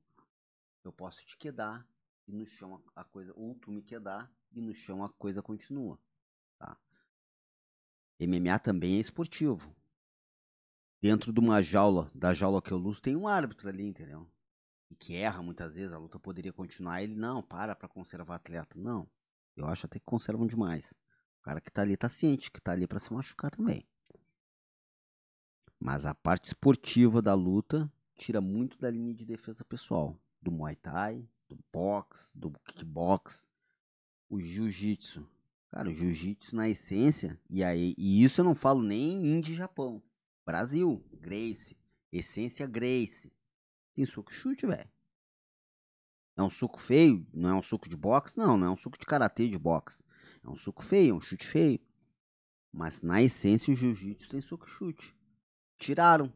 [0.83, 1.87] Eu posso te quedar
[2.27, 3.33] e no chão a coisa.
[3.35, 5.99] Ou tu me quedar e no chão a coisa continua.
[6.57, 6.77] Tá?
[8.19, 9.75] MMA também é esportivo.
[11.01, 14.27] Dentro de uma jaula, da jaula que eu luto, tem um árbitro ali, entendeu?
[14.89, 17.03] E que erra muitas vezes, a luta poderia continuar.
[17.03, 18.79] Ele não, para pra conservar atleta.
[18.79, 19.09] Não.
[19.55, 20.93] Eu acho até que conservam demais.
[21.45, 23.87] Cara que tá ali tá ciente, que tá ali pra se machucar também.
[25.79, 30.19] Mas a parte esportiva da luta tira muito da linha de defesa pessoal.
[30.41, 33.47] Do Muay Thai, do boxe, do kickbox,
[34.27, 35.29] o jiu-jitsu.
[35.69, 40.01] Cara, o jiu-jitsu na essência, e, aí, e isso eu não falo nem e Japão.
[40.43, 41.77] Brasil, Grace,
[42.11, 43.31] essência Grace.
[43.93, 44.89] Tem soco chute, velho.
[46.35, 47.23] É um soco feio?
[47.31, 48.35] Não é um soco de boxe?
[48.35, 50.03] Não, não é um soco de karatê de boxe.
[50.45, 51.79] É um soco feio, é um chute feio.
[52.71, 55.15] Mas na essência o jiu-jitsu tem soco chute.
[55.77, 56.31] Tiraram.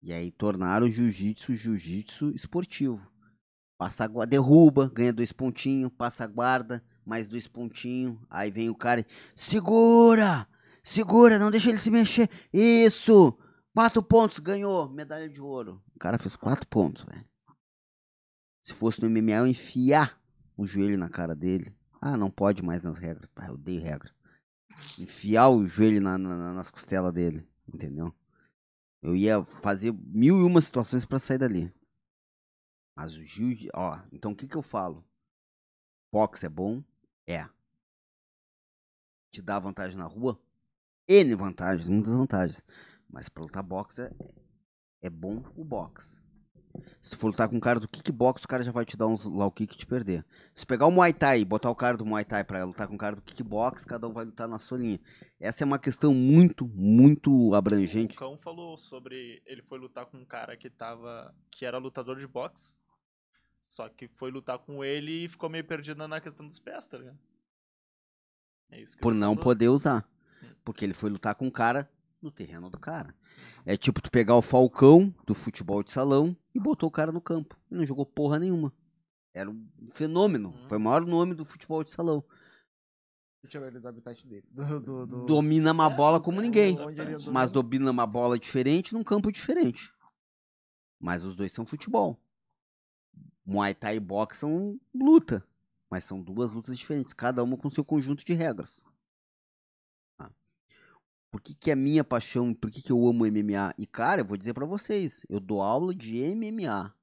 [0.00, 3.00] E aí tornaram o jiu-jitsu jiu-jitsu esportivo.
[3.76, 8.18] Passa a guarda, derruba, ganha dois pontinhos, passa a guarda, mais dois pontinhos.
[8.30, 10.46] Aí vem o cara e segura!
[10.82, 12.30] Segura, não deixa ele se mexer.
[12.52, 13.36] Isso!
[13.74, 14.88] Quatro pontos, ganhou.
[14.88, 15.82] Medalha de ouro.
[15.94, 17.24] O cara fez quatro pontos, velho.
[18.62, 20.20] Se fosse no MMA, eu ia enfiar
[20.56, 21.72] o joelho na cara dele.
[22.00, 23.30] Ah, não pode mais nas regras.
[23.36, 24.12] Ah, eu odeio regra.
[24.98, 27.46] Enfiar o joelho na- na- na- nas costelas dele.
[27.72, 28.14] Entendeu?
[29.02, 31.72] Eu ia fazer mil e uma situações pra sair dali.
[32.96, 35.04] Mas o jiu Ó, então o que que eu falo?
[36.12, 36.82] Boxe é bom?
[37.26, 37.48] É.
[39.30, 40.40] Te dá vantagem na rua?
[41.08, 42.62] N vantagens, muitas vantagens.
[43.08, 44.10] Mas pra lutar boxe é,
[45.02, 46.20] é bom o boxe.
[47.02, 49.24] Se for lutar com um cara do kickbox, o cara já vai te dar uns
[49.24, 50.24] low kick e te perder.
[50.54, 52.94] Se pegar o Muay Thai e botar o cara do Muay Thai pra lutar com
[52.94, 55.00] o cara do kickbox, cada um vai lutar na sua linha.
[55.40, 58.16] Essa é uma questão muito, muito abrangente.
[58.16, 59.42] O Cão falou sobre.
[59.46, 61.34] Ele foi lutar com um cara que tava.
[61.50, 62.76] que era lutador de boxe.
[63.60, 66.98] Só que foi lutar com ele e ficou meio perdido na questão dos pés, tá
[66.98, 67.18] ligado?
[68.70, 69.44] É isso que Por não falou.
[69.44, 70.08] poder usar.
[70.42, 70.46] Hum.
[70.64, 71.88] Porque ele foi lutar com o cara
[72.20, 73.14] no terreno do cara.
[73.64, 77.20] É tipo tu pegar o Falcão do futebol de salão e botou o cara no
[77.20, 77.56] campo.
[77.70, 78.72] E não jogou porra nenhuma.
[79.34, 80.50] Era um fenômeno.
[80.50, 80.66] Hum.
[80.68, 82.24] Foi o maior nome do futebol de salão.
[83.44, 84.44] Ele do habitat dele.
[84.50, 86.76] Do, do, do- Domina uma bola como é, ninguém.
[87.32, 89.92] Mas domina uma bola diferente num campo diferente.
[91.00, 92.20] Mas os dois são futebol.
[93.46, 95.46] Muay Thai e boxe são luta.
[95.88, 98.84] Mas são duas lutas diferentes, cada uma com seu conjunto de regras.
[101.30, 102.54] Por que, que é minha paixão?
[102.54, 103.74] Por que, que eu amo MMA?
[103.76, 106.94] E, cara, eu vou dizer pra vocês, eu dou aula de MMA.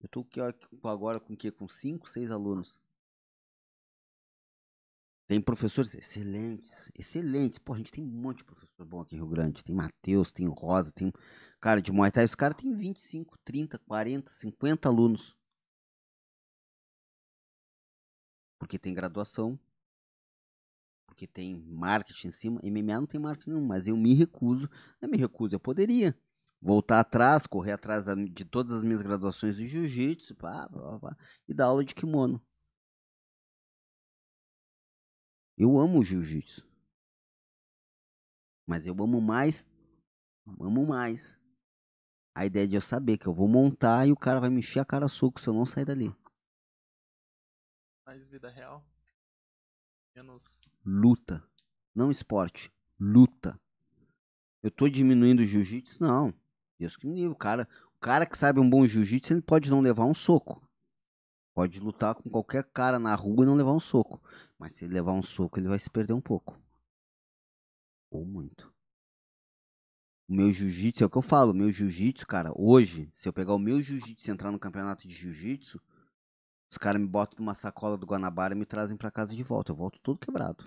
[0.00, 0.24] Eu tô
[0.88, 1.50] agora com o quê?
[1.50, 2.78] Com 5, 6 alunos.
[5.26, 7.58] Tem professores excelentes, excelentes.
[7.58, 9.64] Pô, a gente tem um monte de professor bom aqui em Rio Grande.
[9.64, 11.12] Tem Matheus, tem Rosa, tem.
[11.60, 15.36] Cara, de Muay Thai, os caras têm 25, 30, 40, 50 alunos.
[18.58, 19.58] Porque tem graduação.
[21.16, 22.60] Porque tem marketing em cima.
[22.62, 24.68] MMA não tem marketing nenhum, mas eu me recuso.
[25.00, 26.14] Eu me recuso, eu poderia
[26.60, 28.04] voltar atrás, correr atrás
[28.34, 30.36] de todas as minhas graduações de jiu-jitsu,
[31.48, 32.44] e dar aula de kimono.
[35.56, 36.68] Eu amo jiu-jitsu.
[38.66, 39.66] Mas eu amo mais,
[40.60, 41.38] amo mais
[42.34, 44.80] a ideia de eu saber que eu vou montar e o cara vai me encher
[44.80, 46.14] a cara a soco se eu não sair dali.
[48.04, 48.84] Mais vida real.
[50.16, 50.72] Menos.
[50.82, 51.46] Luta.
[51.94, 52.72] Não esporte.
[52.98, 53.60] Luta.
[54.62, 56.02] Eu tô diminuindo o jiu-jitsu?
[56.02, 56.32] Não.
[56.78, 57.32] Deus que me livre.
[57.32, 60.66] O cara, o cara que sabe um bom jiu-jitsu, ele pode não levar um soco.
[61.52, 64.18] Pode lutar com qualquer cara na rua e não levar um soco.
[64.58, 66.58] Mas se ele levar um soco, ele vai se perder um pouco.
[68.10, 68.72] Ou muito.
[70.26, 73.52] O meu jiu-jitsu, é o que eu falo, meu jiu-jitsu, cara, hoje, se eu pegar
[73.52, 75.78] o meu jiu-jitsu e entrar no campeonato de jiu-jitsu,
[76.70, 79.72] os caras me botam numa sacola do Guanabara e me trazem para casa de volta.
[79.72, 80.64] Eu volto todo quebrado.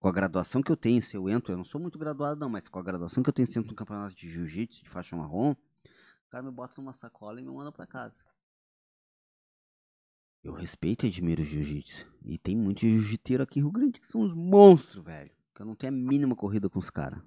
[0.00, 2.48] Com a graduação que eu tenho, se eu entro, eu não sou muito graduado não,
[2.48, 4.88] mas com a graduação que eu tenho, se eu entro no campeonato de jiu-jitsu, de
[4.88, 8.22] faixa marrom, o cara me bota numa sacola e me manda para casa.
[10.42, 12.06] Eu respeito e admiro jiu-jitsu.
[12.24, 15.32] E tem muitos jiu-jiteiros aqui em Rio Grande que são uns monstros, velho.
[15.54, 17.20] Que eu não tenho a mínima corrida com os caras.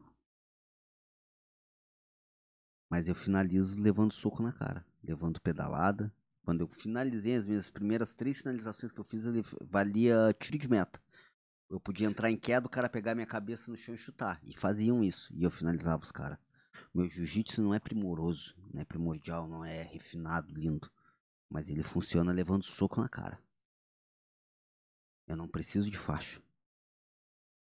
[2.90, 4.86] Mas eu finalizo levando soco na cara.
[5.04, 6.14] Levando pedalada.
[6.52, 10.70] Quando eu finalizei as minhas primeiras três finalizações que eu fiz, ele valia tiro de
[10.70, 11.02] meta.
[11.70, 14.38] Eu podia entrar em queda, o cara pegar minha cabeça no chão e chutar.
[14.44, 15.34] E faziam isso.
[15.34, 16.38] E eu finalizava os caras.
[16.94, 20.92] Meu jiu-jitsu não é primoroso, não é primordial, não é refinado, lindo.
[21.50, 23.42] Mas ele funciona levando soco na cara.
[25.26, 26.42] Eu não preciso de faixa.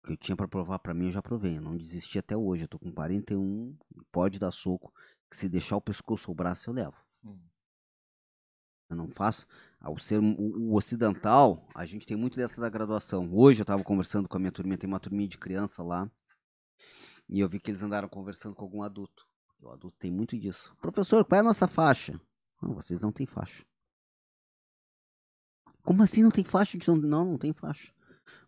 [0.02, 1.58] O que eu tinha para provar para mim eu já provei.
[1.58, 2.65] Eu não desisti até hoje.
[2.65, 3.76] Eu tô com 41,
[4.10, 4.94] pode dar soco.
[5.28, 6.97] Que se deixar o pescoço ou o braço eu levo.
[7.23, 7.48] Hum.
[8.89, 9.47] Eu não faço.
[9.81, 13.33] Ao ser o, ocidental, a gente tem muito dessa da graduação.
[13.33, 16.10] Hoje eu tava conversando com a minha turminha, tem uma turminha de criança lá.
[17.28, 19.26] E eu vi que eles andaram conversando com algum adulto.
[19.60, 20.75] O adulto tem muito disso.
[20.81, 22.18] Professor, qual é a nossa faixa?
[22.62, 23.65] Não, vocês não têm faixa.
[25.83, 26.78] Como assim não tem faixa?
[26.97, 27.92] Não, não tem faixa.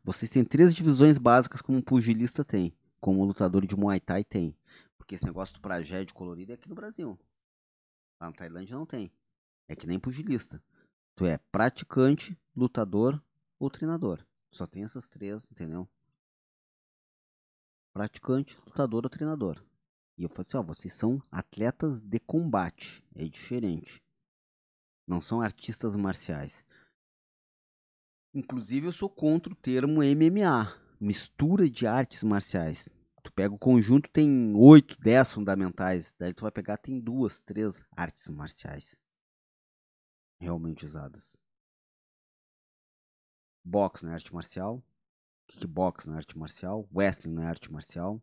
[0.02, 2.74] Vocês têm três divisões básicas como um pugilista tem.
[3.00, 4.56] Como um lutador de Muay Thai tem.
[4.96, 7.18] Porque esse negócio do pragédio colorido é aqui no Brasil.
[8.20, 9.10] Lá na Tailândia não tem.
[9.70, 10.60] É que nem pugilista.
[11.14, 13.22] Tu é praticante, lutador
[13.56, 14.26] ou treinador.
[14.50, 15.88] Só tem essas três, entendeu?
[17.92, 19.64] Praticante, lutador ou treinador.
[20.18, 23.04] E eu falei assim, ó, vocês são atletas de combate.
[23.14, 24.02] É diferente.
[25.06, 26.64] Não são artistas marciais.
[28.34, 32.88] Inclusive, eu sou contra o termo MMA, mistura de artes marciais.
[33.22, 36.12] Tu pega o conjunto, tem oito, dez fundamentais.
[36.18, 38.99] Daí tu vai pegar, tem duas, três artes marciais
[40.40, 41.36] realmente usadas.
[43.62, 44.82] Box na é arte marcial,
[45.46, 48.16] kickbox na é arte marcial, wrestling na é arte marcial.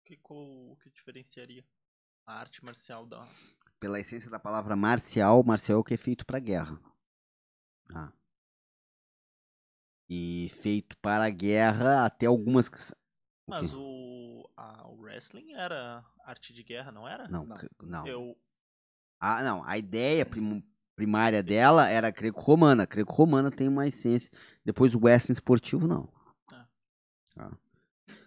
[0.00, 1.64] O que, o que diferenciaria
[2.26, 3.26] a arte marcial da.
[3.80, 6.78] Pela essência da palavra marcial, marcial é o que é feito para guerra.
[7.94, 8.12] Ah.
[10.08, 12.70] E feito para a guerra até algumas.
[13.46, 17.28] Mas o, a, o wrestling era arte de guerra, não era?
[17.28, 17.58] Não, não.
[17.80, 18.06] não.
[18.06, 18.36] Eu...
[19.20, 19.64] Ah, não.
[19.64, 20.62] A ideia prim,
[20.94, 22.86] primária dela era greco-romana.
[22.86, 24.30] Greco-romana tem uma essência.
[24.64, 26.12] Depois o wrestling esportivo, não.
[26.52, 26.68] Ah.
[27.38, 27.56] Ah.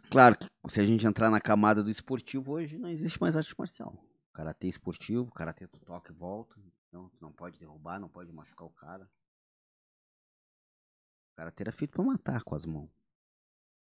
[0.09, 3.55] Claro que se a gente entrar na camada do esportivo, hoje não existe mais arte
[3.57, 3.97] marcial.
[4.33, 6.55] Karatê esportivo, karatê tu toca e volta.
[6.91, 9.09] Não, não pode derrubar, não pode machucar o cara.
[11.33, 12.89] O karatê era feito pra matar com as mãos.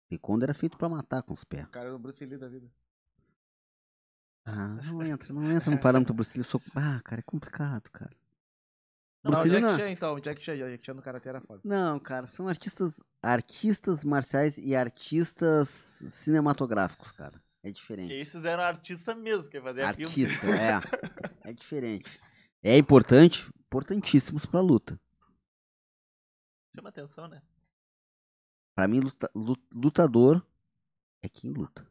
[0.10, 1.66] Taekwondo era feito pra matar com os pés.
[1.66, 2.72] O cara era o Bruce Lee da vida.
[4.46, 6.44] Ah, não entra, não entra no parâmetro Bruce Lee.
[6.44, 6.62] Sou...
[6.76, 8.16] Ah, cara, é complicado, cara.
[9.24, 9.78] Não, Bruce Lee Jack não...
[9.78, 10.20] Chan, então.
[10.20, 11.62] Jack Chan, Jack Chan no Karatê era foda.
[11.64, 17.42] Não, cara, são artistas, artistas marciais e artistas cinematográficos, cara.
[17.64, 18.14] É diferente.
[18.14, 20.58] Esses eram artistas mesmo, que fazer Artista, filme.
[20.60, 21.50] é.
[21.50, 22.22] É diferente.
[22.62, 25.00] É importante, importantíssimos pra luta.
[26.76, 27.42] Chama atenção, né?
[28.76, 29.32] Pra mim, luta,
[29.74, 30.46] lutador
[31.24, 31.88] é quem luta.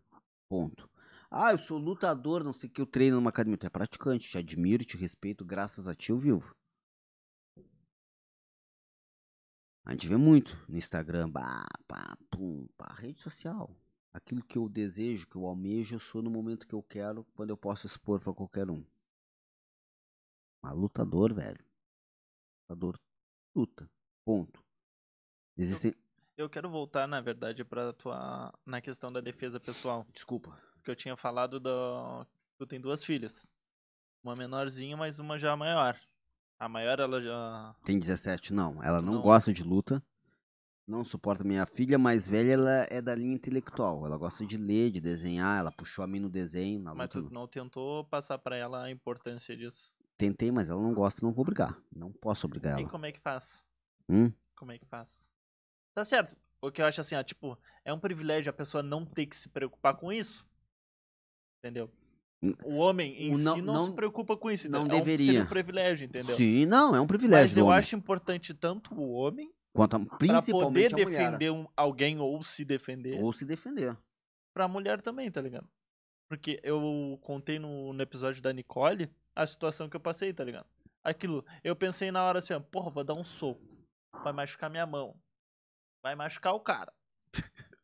[0.49, 0.89] Ponto.
[1.37, 3.59] Ah, eu sou lutador, não sei o que, eu treino numa academia.
[3.59, 6.55] Tu é praticante, te admiro, te respeito, graças a ti eu vivo.
[9.85, 13.77] A gente vê muito no Instagram, bah, pá, pum, pá, rede social.
[14.13, 17.51] Aquilo que eu desejo, que eu almejo, eu sou no momento que eu quero, quando
[17.51, 18.87] eu posso expor para qualquer um.
[20.63, 21.59] Mas lutador, velho.
[22.63, 22.97] Lutador
[23.53, 23.91] luta.
[24.25, 24.65] Ponto.
[25.57, 25.95] Existem.
[26.37, 28.57] Eu quero voltar, na verdade, pra tua.
[28.65, 30.07] na questão da defesa pessoal.
[30.13, 30.57] Desculpa.
[30.85, 32.27] Porque eu tinha falado da.
[32.59, 33.51] Tu tem duas filhas.
[34.23, 35.99] Uma menorzinha, mas uma já maior.
[36.61, 37.75] A maior, ela já.
[37.87, 38.83] Tem 17, não.
[38.85, 39.23] Ela não, Não.
[39.23, 40.03] gosta de luta.
[40.87, 44.05] Não suporta minha filha mais velha, ela é da linha intelectual.
[44.05, 45.59] Ela gosta de ler, de desenhar.
[45.59, 47.29] Ela puxou a mim no desenho, na Mas luta.
[47.29, 49.97] tu não tentou passar pra ela a importância disso.
[50.19, 51.81] Tentei, mas ela não gosta, não vou brigar.
[51.91, 52.91] Não posso obrigar E ela.
[52.91, 53.65] como é que faz?
[54.07, 54.31] Hum?
[54.55, 55.31] Como é que faz?
[55.95, 56.37] Tá certo.
[56.61, 59.35] O que eu acho assim, ó, tipo, é um privilégio a pessoa não ter que
[59.35, 60.47] se preocupar com isso.
[61.65, 61.91] Entendeu?
[62.63, 64.69] O homem em o si não- não, se preocupa com isso.
[64.69, 64.81] não?
[64.81, 65.43] É um- deveria.
[65.43, 66.37] um privilégio, entendeu?
[66.37, 67.47] Sim, não, é um privilégio.
[67.49, 67.79] Mas eu homem.
[67.79, 72.45] acho importante tanto o homem Quanto a, pra principalmente poder a defender um- alguém ou
[72.45, 73.97] se defender, Ou se defender.
[74.53, 75.67] pra mulher também, tá ligado?
[76.29, 80.67] Porque eu contei no, no episódio da Nicole a situação que eu passei, tá ligado?
[81.03, 83.63] Aquilo, eu pensei na hora assim, ó, porra, vou dar um soco.
[84.23, 85.17] Vai machucar minha mão.
[86.03, 86.93] Vai machucar o cara.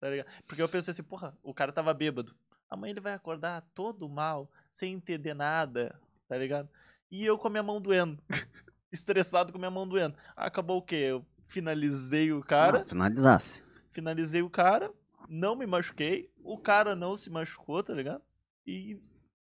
[0.00, 0.26] tá ligado?
[0.46, 2.36] Porque eu pensei assim, porra, o cara tava bêbado.
[2.70, 6.68] Amanhã ele vai acordar todo mal, sem entender nada, tá ligado?
[7.10, 8.20] E eu com a minha mão doendo.
[8.92, 10.16] Estressado com a minha mão doendo.
[10.36, 10.96] Acabou o quê?
[10.96, 13.62] Eu finalizei o cara Ah, finalizasse.
[13.90, 14.92] finalizei o cara,
[15.28, 18.22] não me machuquei, o cara não se machucou, tá ligado?
[18.66, 18.98] E,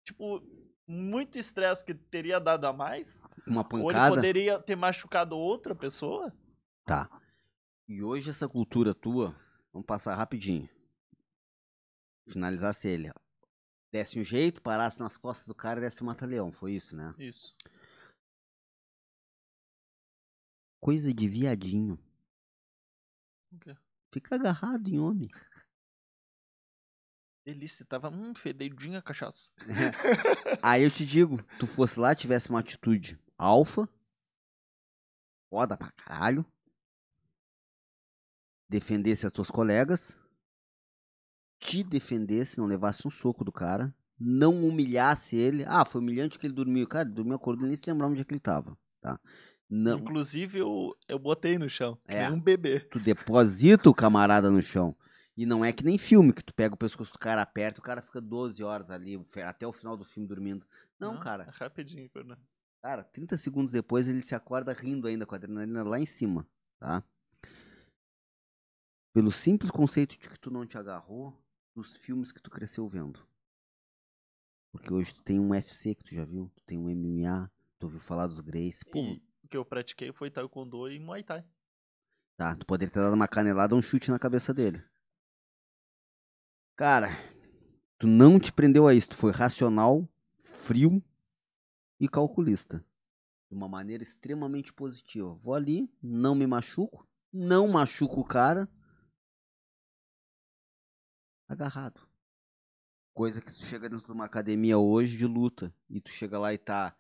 [0.05, 0.43] tipo,
[0.87, 4.15] muito estresse que teria dado a mais, Uma ou ele pancada.
[4.17, 6.33] poderia ter machucado outra pessoa.
[6.85, 7.09] Tá.
[7.89, 9.35] E hoje essa cultura tua,
[9.73, 10.69] vamos passar rapidinho.
[12.29, 13.11] Finalizasse ele.
[13.93, 16.51] Desse um jeito, parasse nas costas do cara e desse um mata-leão.
[16.51, 17.13] Foi isso, né?
[17.19, 17.57] Isso.
[20.81, 21.99] Coisa de viadinho.
[23.53, 23.77] O quê?
[24.13, 25.29] Fica agarrado em homem.
[27.45, 29.51] Delícia, tava, hum, fedidinha a cachaça.
[30.63, 33.87] Aí eu te digo, tu fosse lá, tivesse uma atitude alfa,
[35.51, 36.45] foda pra caralho,
[38.69, 40.19] defendesse as tuas colegas,
[41.65, 45.65] te defendesse, não levasse um soco do cara, não humilhasse ele.
[45.67, 46.87] Ah, foi humilhante que ele dormiu.
[46.87, 49.19] Cara, ele dormiu acordado, nem se lembrava onde é que ele tava, tá?
[49.69, 52.29] Não, Inclusive, eu, eu botei no chão, É.
[52.31, 52.81] um bebê.
[52.81, 54.95] tu deposita o camarada no chão.
[55.37, 57.83] E não é que nem filme, que tu pega o pescoço do cara, aperta, o
[57.83, 60.65] cara fica 12 horas ali, até o final do filme dormindo.
[61.01, 61.45] Não, cara.
[61.45, 62.41] é Rapidinho, Fernando.
[62.83, 66.47] Cara, 30 segundos depois ele se acorda rindo ainda com a adrenalina lá em cima,
[66.79, 67.03] tá?
[69.13, 71.35] Pelo simples conceito de que tu não te agarrou
[71.75, 73.27] dos filmes que tu cresceu vendo.
[74.73, 77.85] Porque hoje tu tem um UFC que tu já viu, tu tem um MMA, tu
[77.85, 78.85] ouviu falar dos Grace.
[78.85, 81.45] Pô, E o que eu pratiquei foi Taekwondo e Muay Thai.
[82.37, 84.83] tá, tu poderia ter dado uma canelada ou um chute na cabeça dele.
[86.77, 87.11] Cara,
[87.99, 91.03] tu não te prendeu a isso, tu foi racional, frio
[92.01, 92.85] e calculista.
[93.49, 95.35] De uma maneira extremamente positiva.
[95.35, 98.69] Vou ali, não me machuco, não machuco o cara.
[101.55, 102.01] Agarrado.
[103.13, 106.53] Coisa que tu chega dentro de uma academia hoje de luta e tu chega lá
[106.53, 106.97] e tá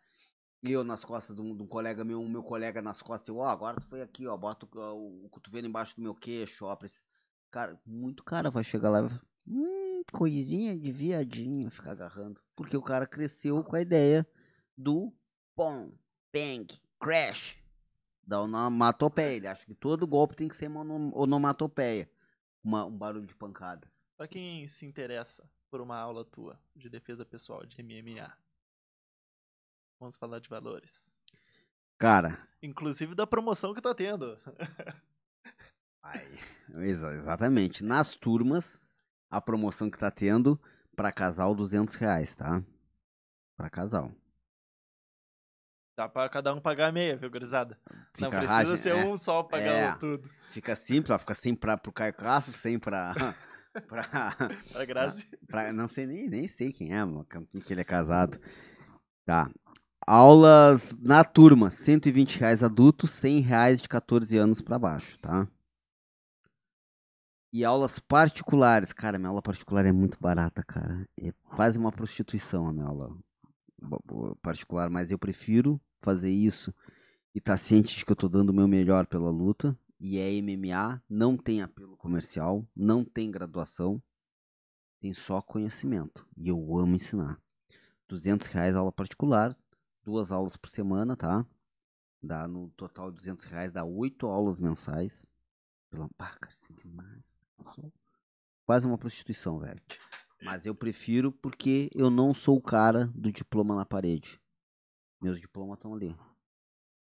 [0.62, 3.49] eu nas costas de um, de um colega meu, meu colega nas costas, eu, ó,
[3.49, 6.78] agora tu foi aqui, ó, bota o, o, cotovelo embaixo do meu queixo, ó,
[7.50, 12.83] cara, muito cara vai chegar lá vai, hum, coisinha de viadinho, ficar agarrando, porque o
[12.83, 14.26] cara cresceu com a ideia
[14.76, 15.12] do
[15.55, 15.92] pom,
[16.33, 16.66] bang,
[16.99, 17.58] crash,
[18.26, 22.10] da onomatopeia, ele acha que todo golpe tem que ser uma onom- onomatopeia,
[22.62, 23.92] uma, um barulho de pancada.
[24.17, 28.33] Pra quem se interessa por uma aula tua de defesa pessoal de MMA,
[29.99, 31.17] vamos falar de valores.
[31.99, 34.36] Cara, Inclusive da promoção que tá tendo.
[36.02, 36.26] Ai,
[36.78, 37.83] exa- exatamente.
[37.84, 38.81] Nas turmas,
[39.31, 40.59] a promoção que tá tendo
[40.97, 42.62] pra casal 200 reais, tá?
[43.57, 44.12] Pra casal.
[45.97, 47.78] Dá pra cada um pagar meia, viu, gurizada?
[48.18, 49.92] Não Fica precisa raja- ser é, um só pagar É.
[49.97, 50.28] tudo.
[50.50, 53.14] Fica simples, ó, fica sem pra, pro Caio Castro, sem pra,
[53.86, 54.34] pra,
[54.73, 55.26] Pra Grazi.
[55.47, 58.40] pra- Não sei, nem, nem sei quem é, mano, quem que ele é casado.
[59.24, 59.48] Tá.
[60.06, 65.47] Aulas na turma, 120 reais adulto, 100 reais de 14 anos pra baixo, tá?
[67.52, 71.08] E aulas particulares, cara, minha aula particular é muito barata, cara.
[71.20, 73.16] É quase uma prostituição a minha aula
[74.43, 76.75] particular, mas eu prefiro fazer isso
[77.35, 79.77] e estar ciente de que eu tô dando o meu melhor pela luta.
[79.99, 84.03] E é MMA, não tem apelo comercial, não tem graduação,
[85.01, 86.27] tem só conhecimento.
[86.36, 87.41] E eu amo ensinar.
[88.09, 89.57] 200 reais aula particular,
[90.03, 91.47] duas aulas por semana, tá?
[92.23, 95.25] Dá no total 200 reais, dá oito aulas mensais.
[95.91, 96.09] Pela...
[96.19, 97.25] Ah, cara, isso é demais.
[98.65, 99.81] Quase uma prostituição, velho.
[100.44, 104.40] Mas eu prefiro porque eu não sou o cara do diploma na parede.
[105.20, 106.14] Meus diplomas estão ali.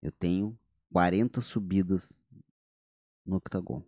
[0.01, 0.57] Eu tenho
[0.93, 2.17] 40 subidas
[3.25, 3.83] no octagon.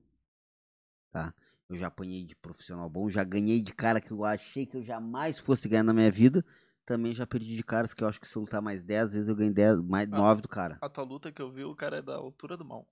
[1.12, 1.32] Tá?
[1.68, 4.82] Eu já apanhei de profissional bom, já ganhei de cara que eu achei que eu
[4.82, 6.44] jamais fosse ganhar na minha vida.
[6.84, 9.28] Também já perdi de caras que eu acho que se eu lutar mais 10 vezes
[9.28, 10.16] eu ganho 10, mais Ah.
[10.16, 10.78] 9 do cara.
[10.80, 12.88] A tua luta que eu vi, o cara é da altura do mal.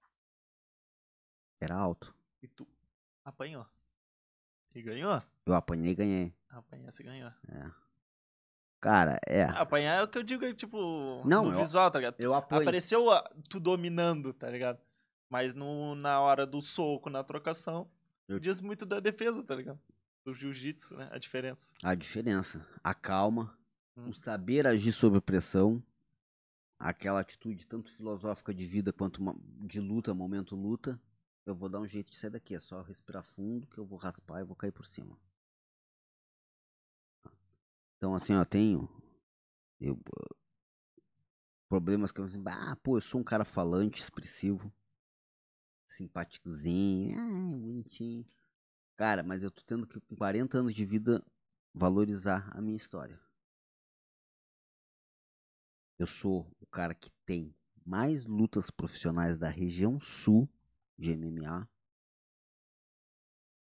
[1.60, 2.14] Era alto.
[2.42, 2.66] E tu
[3.24, 3.66] apanhou.
[4.74, 5.22] E ganhou?
[5.46, 6.34] Eu apanhei e ganhei.
[6.50, 7.30] Apanhar, você ganhou.
[8.80, 9.44] Cara, é.
[9.44, 10.76] Apanhar é o que eu digo, é tipo,
[11.24, 12.16] Não, no eu- visual, tá ligado?
[12.18, 12.64] Eu apanhei.
[12.64, 14.78] Apareceu a- tu dominando, tá ligado?
[15.28, 17.88] Mas no, na hora do soco, na trocação,
[18.28, 19.80] Eu- diz muito da defesa, tá ligado?
[20.24, 21.08] Do jiu-jitsu, né?
[21.12, 21.74] A diferença.
[21.82, 22.66] A diferença.
[22.82, 23.56] A calma,
[23.96, 24.10] Hum.
[24.10, 25.82] o saber agir sob pressão,
[26.78, 29.20] aquela atitude tanto filosófica de vida quanto
[29.66, 31.00] de luta, momento luta.
[31.44, 32.54] Eu vou dar um jeito de sair daqui.
[32.56, 35.16] É só respirar fundo que eu vou raspar e vou cair por cima.
[37.96, 38.88] Então, assim, ó, tenho.
[39.80, 40.36] Eu, uh,
[41.68, 44.72] problemas que eu assim, ah, pô, eu sou um cara falante, expressivo,
[45.86, 48.24] simpáticozinho, ah, bonitinho.
[48.96, 51.24] Cara, mas eu tô tendo que, com 40 anos de vida,
[51.74, 53.20] valorizar a minha história.
[55.98, 60.48] Eu sou o cara que tem mais lutas profissionais da região sul
[60.98, 61.68] de MMA,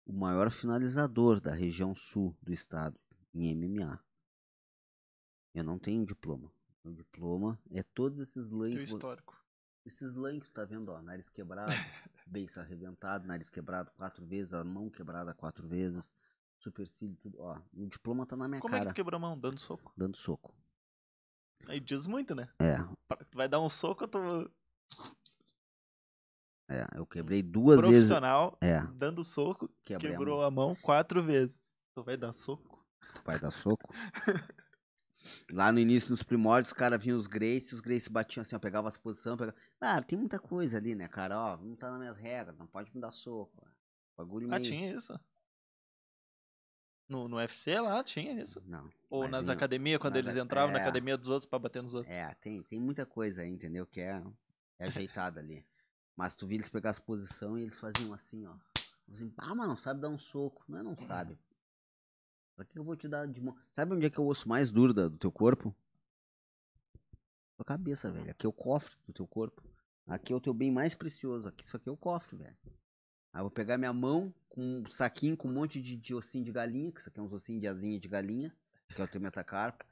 [0.06, 3.00] o maior finalizador da região sul do estado
[3.34, 4.04] em MMA.
[5.56, 6.52] Eu não tenho diploma.
[6.84, 8.90] Meu diploma é todos esses Teu lances.
[8.90, 9.42] histórico.
[9.86, 11.72] Esses lãs que tu tá vendo, ó, nariz quebrado,
[12.28, 16.12] beiço arrebentado, nariz quebrado quatro vezes, a mão quebrada quatro vezes,
[16.60, 17.58] supercílio, tudo, ó.
[17.74, 19.38] O diploma tá na minha Como é que cara, tu quebrou a mão?
[19.40, 19.94] Dando soco.
[19.96, 20.54] dando soco.
[21.70, 22.50] Aí diz muito, né?
[22.60, 22.78] É,
[23.32, 24.20] tu vai dar um soco, tu
[26.68, 28.10] é, eu quebrei duas vezes.
[28.10, 30.46] profissional, É, dando soco, quebrei a quebrou mão.
[30.46, 31.72] a mão quatro vezes.
[31.94, 32.84] Tu vai dar soco?
[33.14, 33.94] Tu vai dar soco.
[35.52, 38.60] Lá no início, nos primórdios, os caras vinham os Grace, os Grace batiam assim, ó,
[38.60, 39.58] pegava as posições, pegava...
[39.82, 41.38] Ah, tem muita coisa ali, né, cara?
[41.40, 43.52] Ó, não tá nas minhas regras, não pode me dar soco.
[43.62, 43.68] ó.
[44.18, 44.64] Bagulho Ah, meio...
[44.64, 45.20] tinha isso.
[47.08, 48.62] No, no UFC lá tinha isso.
[48.66, 48.90] Não.
[49.10, 50.82] Ou nas em- academias, quando eles entravam na é.
[50.82, 52.16] academia dos outros pra bater nos outros.
[52.16, 53.86] É, tem, tem muita coisa aí, entendeu?
[53.86, 54.24] Que é,
[54.80, 55.66] é ajeitada ali.
[56.16, 58.56] Mas tu via eles pegar as posições e eles faziam assim, ó.
[59.12, 60.64] Assim, ah, mas não sabe dar um soco.
[60.68, 61.38] Não é não sabe.
[62.56, 63.56] Pra que eu vou te dar de mão?
[63.72, 65.76] Sabe onde é que é o osso mais duro da- do teu corpo?
[67.58, 68.32] Tua cabeça, velho.
[68.32, 69.64] Aqui é o cofre do teu corpo.
[70.08, 71.48] Aqui é o teu bem mais precioso.
[71.50, 72.58] Aqui, isso aqui é o cofre, velho.
[73.34, 76.44] Aí eu vou pegar minha mão com um saquinho com um monte de, de ossinho
[76.46, 78.56] de galinha, que isso aqui é uns ossinhos de asinha de galinha,
[78.88, 79.86] que é o teu metacarpo.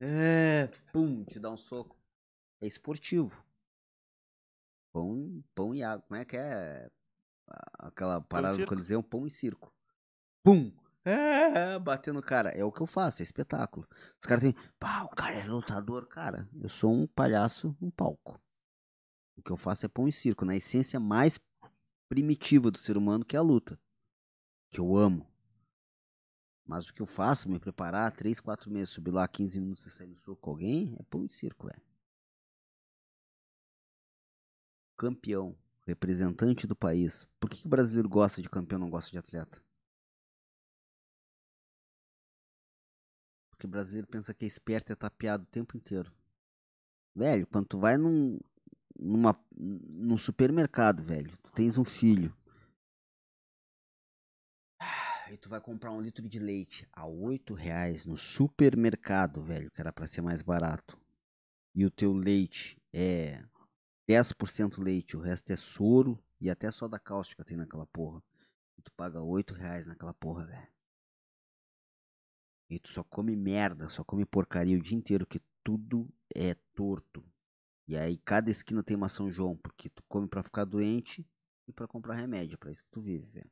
[0.00, 1.96] É, pum, te dá um soco.
[2.60, 3.44] É esportivo.
[4.92, 6.04] Pão, pão e água.
[6.06, 6.90] Como é que é?
[7.78, 8.68] Aquela parada do.
[8.68, 9.72] Coliseu, pão e circo.
[10.42, 10.72] Pum!
[11.04, 12.50] É, batendo cara.
[12.50, 13.86] É o que eu faço, é espetáculo.
[14.18, 14.54] Os caras têm.
[14.78, 16.06] Pá, o cara é lutador.
[16.06, 18.40] Cara, eu sou um palhaço no palco.
[19.36, 21.38] O que eu faço é pão e circo, na essência mais
[22.08, 23.78] primitiva do ser humano, que é a luta.
[24.70, 25.28] Que eu amo.
[26.64, 29.90] Mas o que eu faço, me preparar, 3, 4 meses, subir lá 15 minutos e
[29.90, 31.82] sair no soco com alguém, é pão e circo, velho.
[34.96, 37.28] Campeão, representante do país.
[37.38, 39.60] Por que, que o brasileiro gosta de campeão não gosta de atleta?
[43.64, 46.12] Porque brasileiro pensa que é esperto é tapeado o tempo inteiro.
[47.16, 48.38] Velho, quando tu vai num,
[48.94, 52.36] numa, num supermercado, velho, tu tens um filho.
[55.32, 59.80] E tu vai comprar um litro de leite a 8 reais no supermercado, velho, que
[59.80, 61.00] era pra ser mais barato.
[61.74, 63.42] E o teu leite é
[64.06, 68.22] 10% leite, o resto é soro e até soda cáustica tem naquela porra.
[68.76, 70.73] E tu paga 8 reais naquela porra, velho.
[72.74, 77.24] E tu só come merda, só come porcaria o dia inteiro, que tudo é torto.
[77.86, 81.24] E aí cada esquina tem uma São João, porque tu come pra ficar doente
[81.68, 83.44] e pra comprar remédio, pra isso que tu vive.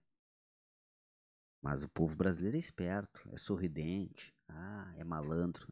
[1.62, 5.68] Mas o povo brasileiro é esperto, é sorridente, ah, é malandro.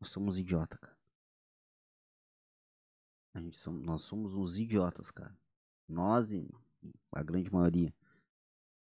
[0.00, 0.98] Nós somos idiota, cara.
[3.32, 5.38] A gente som- nós somos uns idiotas, cara.
[5.86, 6.50] Nós e
[7.12, 7.94] a grande maioria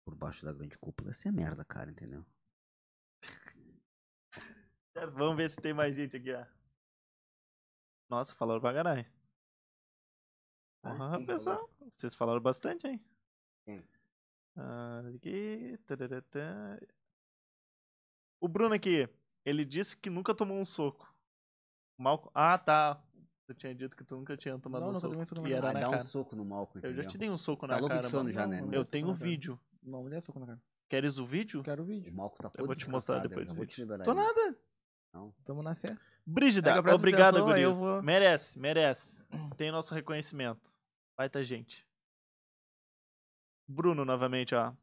[0.05, 1.09] por baixo da grande cúpula.
[1.09, 2.23] Essa é merda, cara, entendeu?
[4.95, 6.45] Certo, Vamos ver se tem mais gente aqui, ó.
[8.09, 9.05] Nossa, falaram pra caralho.
[10.83, 11.69] Porra, pessoal.
[11.91, 13.05] Vocês falaram bastante, hein?
[13.65, 13.85] Quem?
[14.57, 15.77] Ah, aqui.
[18.41, 19.09] O Bruno aqui,
[19.45, 21.13] ele disse que nunca tomou um soco.
[21.99, 22.31] Mal...
[22.35, 23.03] Ah, tá.
[23.49, 25.13] Eu tinha dito que tu nunca tinha tomado Não, um nunca soco.
[25.13, 26.05] tomei soco na E era Ah, dá um cara.
[26.05, 28.09] soco no Malco, Eu já te dei um soco Tá na louco de cara.
[28.11, 28.33] sono mano.
[28.33, 28.61] já, né?
[28.63, 28.73] Não?
[28.73, 29.25] Eu tenho o cara.
[29.25, 29.61] vídeo.
[29.83, 30.63] Não, me dê soco na cara.
[30.89, 31.63] Queres o vídeo?
[31.63, 32.15] Quero o O vídeo.
[32.15, 33.83] Malco tá Eu todo vou te mostrar depois eu o vou te vídeo.
[33.85, 34.17] liberar Tô aí.
[34.17, 34.59] nada.
[35.15, 35.33] Não.
[35.45, 35.97] Tamo na fé.
[36.27, 37.77] Brígida, É obrigado, Guris.
[37.77, 39.25] vou- Merece, merece.
[39.57, 40.69] Tem nosso reconhecimento.
[41.17, 41.87] Vai tá gente.
[43.69, 44.75] Bruno, novamente, ó.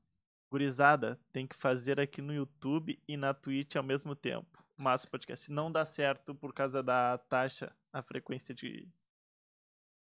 [0.49, 4.63] Gurizada, tem que fazer aqui no YouTube e na Twitch ao mesmo tempo.
[4.77, 8.87] Mas o podcast não dá certo por causa da taxa, a frequência de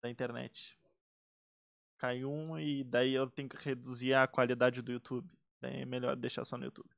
[0.02, 0.78] da internet.
[1.98, 5.30] Cai um e daí eu tenho que reduzir a qualidade do YouTube.
[5.62, 6.90] Daí é melhor deixar só no YouTube.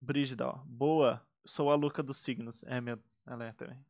[0.00, 0.56] Brígida, ó.
[0.64, 1.26] Boa.
[1.44, 2.62] Sou a Luca dos signos.
[2.64, 2.98] É, meu.
[3.26, 3.84] Ela é também.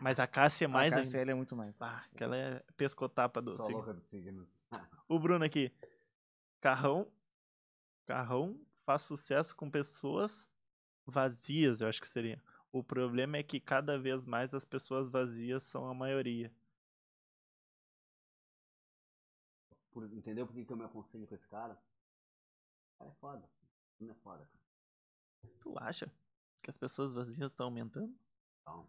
[0.00, 1.08] Mas a Cássia é mais a ainda.
[1.08, 1.74] KCL é muito mais.
[1.80, 3.78] Ah, aquela é pescotapa do Só signo.
[3.78, 4.48] louca dos signos.
[5.08, 5.72] O Bruno aqui.
[6.60, 7.10] Carrão.
[8.06, 10.50] Carrão faz sucesso com pessoas
[11.06, 12.42] vazias, eu acho que seria.
[12.72, 16.52] O problema é que cada vez mais as pessoas vazias são a maioria.
[19.92, 21.74] Por- entendeu por que, que eu me aconselho com esse cara?
[21.74, 23.48] O cara é foda.
[24.00, 24.64] Não é foda, cara.
[25.60, 26.10] Tu acha
[26.62, 28.14] que as pessoas vazias estão aumentando?
[28.62, 28.88] Então,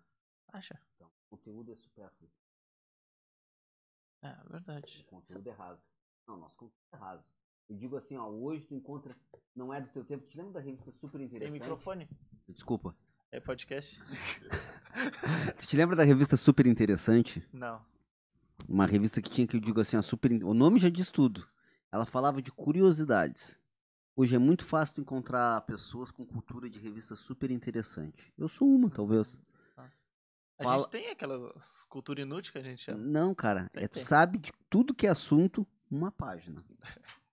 [0.50, 0.80] Acha?
[0.96, 2.30] então, o conteúdo é supérfluo.
[4.22, 5.02] É, verdade.
[5.02, 5.86] O conteúdo é raso.
[6.28, 7.24] Não, nosso conteúdo é raso.
[7.70, 9.16] Eu digo assim, ó, hoje tu encontra.
[9.56, 10.26] Não é do teu tempo.
[10.26, 11.54] Te lembra da revista Super Tem Interessante?
[11.60, 12.10] microfone?
[12.48, 12.96] Desculpa.
[13.32, 14.00] É podcast?
[15.58, 17.46] Tu te lembra da revista Super Interessante?
[17.52, 17.86] Não.
[18.68, 20.32] Uma revista que tinha que eu digo assim, a super.
[20.44, 21.46] O nome já diz tudo.
[21.92, 23.60] Ela falava de curiosidades.
[24.20, 28.34] Hoje é muito fácil encontrar pessoas com cultura de revista super interessante.
[28.36, 29.40] Eu sou uma, talvez.
[29.78, 30.08] Nossa.
[30.60, 32.98] A Fala- gente tem aquelas cultura inútil que a gente chama.
[32.98, 33.70] Não, cara.
[33.76, 36.66] É, tu sabe de tudo que é assunto, uma página.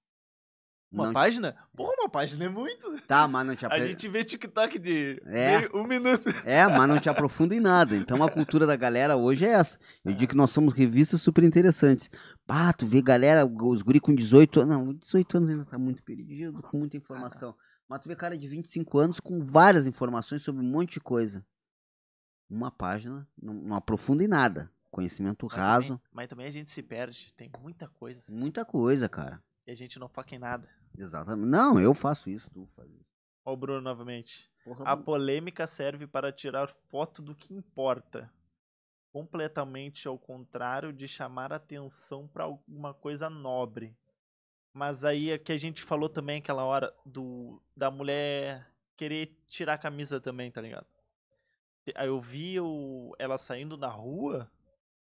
[0.95, 1.57] Uma Não- página?
[1.77, 3.01] Porra, uma página é muito.
[3.07, 3.87] Tá, mas não te A apre...
[3.87, 5.59] gente vê TikTok de É.
[5.59, 6.29] meio- um minuto.
[6.45, 7.97] É, mas não te aprofunda em nada.
[7.97, 9.77] Então a cultura da galera hoje é essa.
[10.05, 12.09] Eu digo que nós somos revistas super interessantes.
[12.47, 14.77] Ah, tu vê galera, os guri com 18 anos.
[14.77, 17.57] Não, 18 anos ainda tá muito perdido, com muita informação.
[17.89, 21.45] Mas tu vê cara de 25 anos com várias informações sobre um monte de coisa.
[22.49, 24.71] Uma página, não, não aprofunda em nada.
[24.91, 27.35] Conhecimento Mas raso, também- mas também a gente se perde.
[27.35, 28.33] Tem muita coisa.
[28.33, 29.43] muita coisa, cara.
[29.67, 30.69] E a gente não foca em nada.
[30.97, 31.49] Exatamente.
[31.49, 33.05] Não, eu faço isso, tu faz isso.
[33.45, 34.51] Ó o Bruno novamente.
[34.65, 38.33] Porra, A polêmica serve para tirar foto do que importa.
[39.13, 43.97] Completamente ao contrário de chamar atenção para alguma coisa nobre.
[44.73, 48.67] Mas aí é que a gente falou também aquela hora do da mulher
[48.97, 50.87] querer tirar a camisa também, tá ligado?
[51.95, 54.51] Aí eu vi o, ela saindo na rua,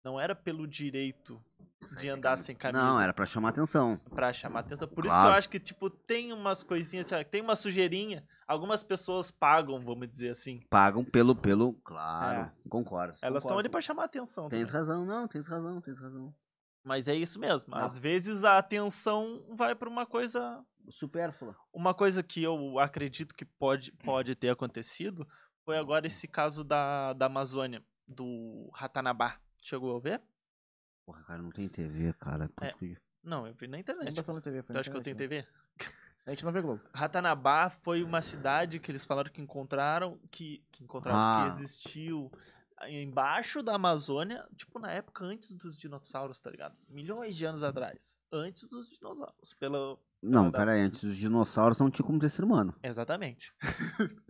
[0.07, 1.43] não era pelo direito
[1.83, 2.44] Sai de sem andar camisa.
[2.44, 2.83] sem camisa.
[2.85, 4.01] Não, era pra chamar atenção.
[4.15, 4.86] Pra chamar atenção.
[4.86, 5.35] Por isso que Claro.
[5.35, 8.25] eu acho que, tipo, tem umas coisinhas, tem uma sujeirinha.
[8.47, 10.60] Algumas pessoas pagam, vamos dizer assim.
[10.70, 13.18] Pagam pelo, pelo, claro, concordo.
[13.20, 14.49] Elas estão ali pra chamar atenção.
[14.49, 14.81] Tens também.
[14.81, 16.33] razão, não, tens razão, tens razão.
[16.85, 17.75] Mas é isso mesmo.
[17.75, 17.78] Não.
[17.85, 20.65] Às vezes a atenção vai pra uma coisa.
[20.89, 21.57] Supérflua.
[21.73, 25.26] Uma coisa que eu acredito que pode, pode ter acontecido
[25.65, 29.41] foi agora esse caso da, da Amazônia, do Ratanabá.
[29.66, 30.22] Chegou a ver?
[31.04, 32.48] Porra, cara, não tem TV, cara.
[32.60, 32.72] É.
[32.72, 34.14] Que- Não, eu vi na Não internet.
[34.14, 35.58] passou na TV, foi Tu acha que eu tenho internet, TV?
[35.84, 35.92] né?
[36.24, 36.80] A gente não vê Globo.
[36.94, 41.42] Ratanabá foi uma cidade que eles falaram que encontraram, que, que encontraram, Ah.
[41.46, 42.30] que existiu
[42.88, 46.76] embaixo da Amazônia, tipo na época antes dos dinossauros, tá ligado?
[46.88, 51.90] Milhões de anos atrás, antes dos dinossauros, pelo Não, pera aí, antes os dinossauros não
[51.90, 52.72] tinha como ter ser humano.
[52.84, 53.52] exatamente.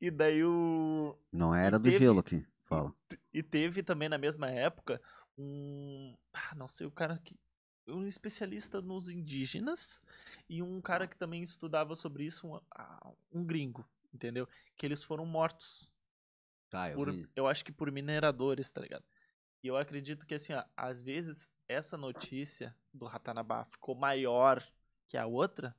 [0.00, 2.44] e daí o Não era do teve- gelo aqui.
[2.64, 2.92] Fala.
[3.10, 5.00] e teve também na mesma época
[5.38, 7.38] um, ah, não sei, o cara que
[7.86, 10.02] um especialista nos indígenas
[10.48, 14.48] e um cara que também estudava sobre isso, um, ah, um gringo, entendeu?
[14.76, 15.90] Que eles foram mortos
[16.70, 19.04] Tá, eu por, eu acho que por mineradores, tá ligado?
[19.62, 24.64] E eu acredito que assim, ó, às vezes essa notícia do Ratanabá ficou maior
[25.06, 25.74] que a outra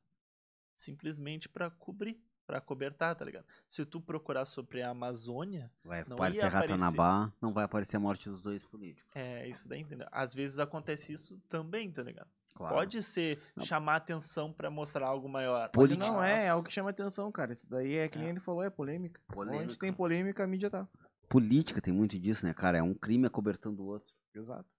[0.75, 2.21] simplesmente pra cobrir,
[2.51, 3.45] pra cobertar, tá ligado?
[3.65, 6.73] Se tu procurar sobre a Amazônia, Vai não aparecer ia aparecer.
[6.73, 9.15] Ratanabá, não vai aparecer a morte dos dois políticos.
[9.15, 10.05] é isso daí, entendeu?
[10.11, 12.30] Às vezes acontece isso também, tá ligado?
[12.53, 12.75] Claro.
[12.75, 13.63] Pode ser Não.
[13.65, 15.71] chamar atenção pra mostrar algo maior.
[15.73, 17.53] Mas não é, é algo que chama atenção, cara.
[17.53, 18.31] Isso daí é que nem É.
[18.31, 19.21] ele falou, é polêmica.
[19.30, 19.80] Onde Polêmica.
[19.80, 20.85] tem polêmica, a mídia tá.
[21.30, 22.77] Política tem muito disso, né, cara?
[22.80, 24.13] É um crime acobertando o outro.
[24.35, 24.69] Exato.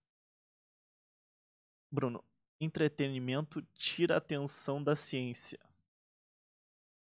[1.90, 2.22] Bruno,
[2.60, 5.58] entretenimento tira a atenção da ciência.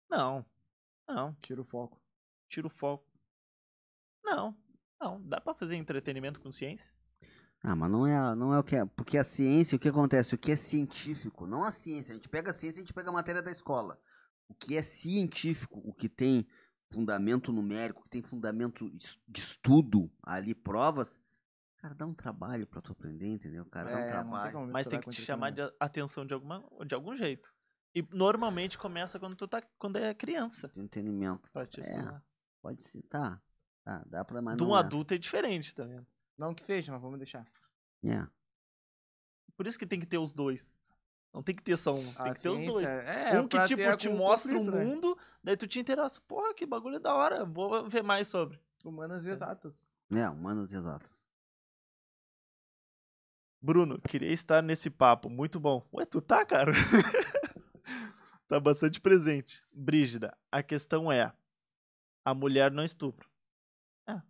[0.10, 0.46] Não.
[1.08, 1.34] Não.
[1.36, 2.02] Tira o foco.
[2.50, 3.06] Tira o foco.
[4.24, 4.56] Não.
[5.00, 5.22] Não.
[5.27, 6.94] Dá pra fazer entretenimento com ciência?
[7.64, 8.86] Ah, mas não é, a- não é o que é.
[8.86, 10.36] Porque a ciência, o que acontece?
[10.36, 12.14] O que é científico, não a ciência.
[12.14, 14.00] A gente pega a ciência e a gente pega a matéria da escola.
[14.48, 16.48] O que é científico, o que tem
[16.92, 18.90] fundamento numérico, que tem fundamento
[19.27, 21.19] de estudo ali, provas,
[21.77, 23.66] cara, dá um trabalho pra tu aprender, entendeu?
[23.66, 24.53] Cara, dá É, um não trabalho.
[24.53, 27.53] como Mas tem que te chamar de atenção de, alguma, de algum jeito.
[27.98, 30.67] E normalmente começa quando tu tá quando é criança.
[30.67, 31.51] De entretenimento.
[31.51, 32.24] Pra te É, estudar.
[32.61, 33.42] Pode ser, tá.
[33.84, 34.80] Tá, dá pra, mas De um é.
[34.80, 36.06] adulto é diferente, tá vendo?
[36.38, 37.43] Não que seja, mas vamos deixar.
[38.06, 38.27] É.
[39.56, 40.80] Por isso que tem que ter os dois.
[41.34, 42.88] Não tem que ter só um, tem A que ter os ciência dois.
[42.88, 44.85] É, um que, tipo, te mostra o conflito, né?
[44.85, 46.22] mundo, daí tu te interessa.
[46.22, 48.59] Porra, que bagulho da hora, vou ver mais sobre.
[48.85, 49.74] Humanas e exatas.
[50.11, 51.26] É, humanas exatas.
[53.59, 55.84] Bruno, queria estar nesse papo, muito bom.
[55.93, 56.72] Ué, tu tá, cara?
[58.48, 59.62] tá bastante presente.
[59.74, 61.34] Brígida, a questão é:
[62.24, 63.28] a mulher não estupra.
[64.08, 64.22] É.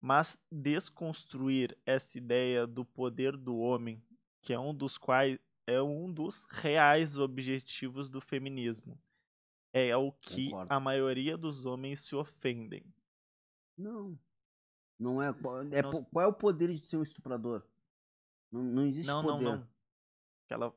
[0.00, 4.02] Mas desconstruir essa ideia do poder do homem,
[4.42, 9.00] que é um dos quais é um dos reais objetivos do feminismo.
[9.72, 10.72] É o que Concordo.
[10.72, 12.84] a maioria dos homens se ofendem.
[13.76, 14.18] Não.
[14.98, 15.32] Não é.
[15.32, 17.66] Qual é, Não qual é o poder de ser um estuprador?
[18.52, 19.44] Não, não existe Não, não, poder.
[19.44, 19.68] não.
[20.44, 20.70] Aquela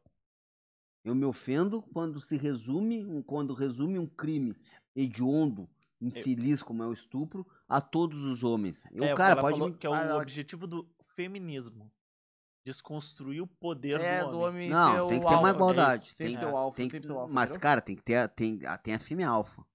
[1.08, 4.54] Eu me ofendo quando se resume, um- quando resume um crime
[4.94, 5.70] hediondo,
[6.02, 8.86] infeliz como é o estupro, a todos os homens.
[8.92, 11.90] Eu, é, cara, ela pode falou me- que é o Ah, objetivo do feminismo.
[12.66, 14.66] Desconstruir o poder É, do do homem.
[14.66, 15.56] homem Não, tem que ter uma alfa.
[15.56, 16.12] igualdade.
[16.12, 17.34] É Tem- sempre ter o alfa.
[17.34, 19.66] Mas, cara, tem que ter, tem, a- tem a fêmea alfa.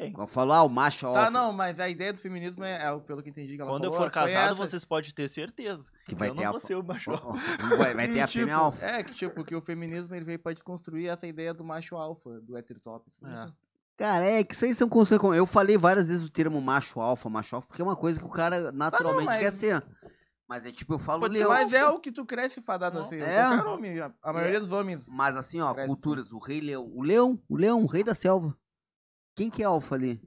[0.00, 0.12] Tem.
[0.12, 1.24] Quando falou, ah, o macho alfa.
[1.24, 3.84] Tá, não, mas a ideia do feminismo é, é, pelo que entendi que ela Quando
[3.84, 4.54] eu falou, for foi casado, essa.
[4.54, 5.90] vocês podem ter certeza.
[6.06, 7.10] Que vai eu ter não a- vou ser o macho.
[7.12, 7.76] alfa.
[7.76, 8.84] Vai, vai ter E, a fêmea tipo, alfa.
[8.84, 12.40] É, que tipo, que o feminismo ele veio pra desconstruir essa ideia do macho alfa,
[12.40, 13.08] do heterotop.
[13.08, 13.26] isso.
[13.26, 13.50] É.
[13.96, 15.36] Cara, é que isso aí são conceitos.
[15.36, 18.26] Eu falei várias vezes o termo macho alfa, macho alfa, porque é uma coisa que
[18.26, 19.84] o cara naturalmente mas- quer ser.
[20.48, 21.50] Mas é tipo, eu falo Pode ser leão.
[21.52, 23.04] Mas é o que tu cresce fadado Não.
[23.04, 23.16] assim.
[23.20, 23.46] É.
[23.64, 25.06] Homem, a, maioria dos homens.
[25.08, 25.88] Mas assim, ó, Cresce.
[25.88, 26.90] culturas, o rei leão.
[26.94, 28.56] O leão, o leão, o rei da selva.
[29.38, 30.20] Quem que é alfa ali?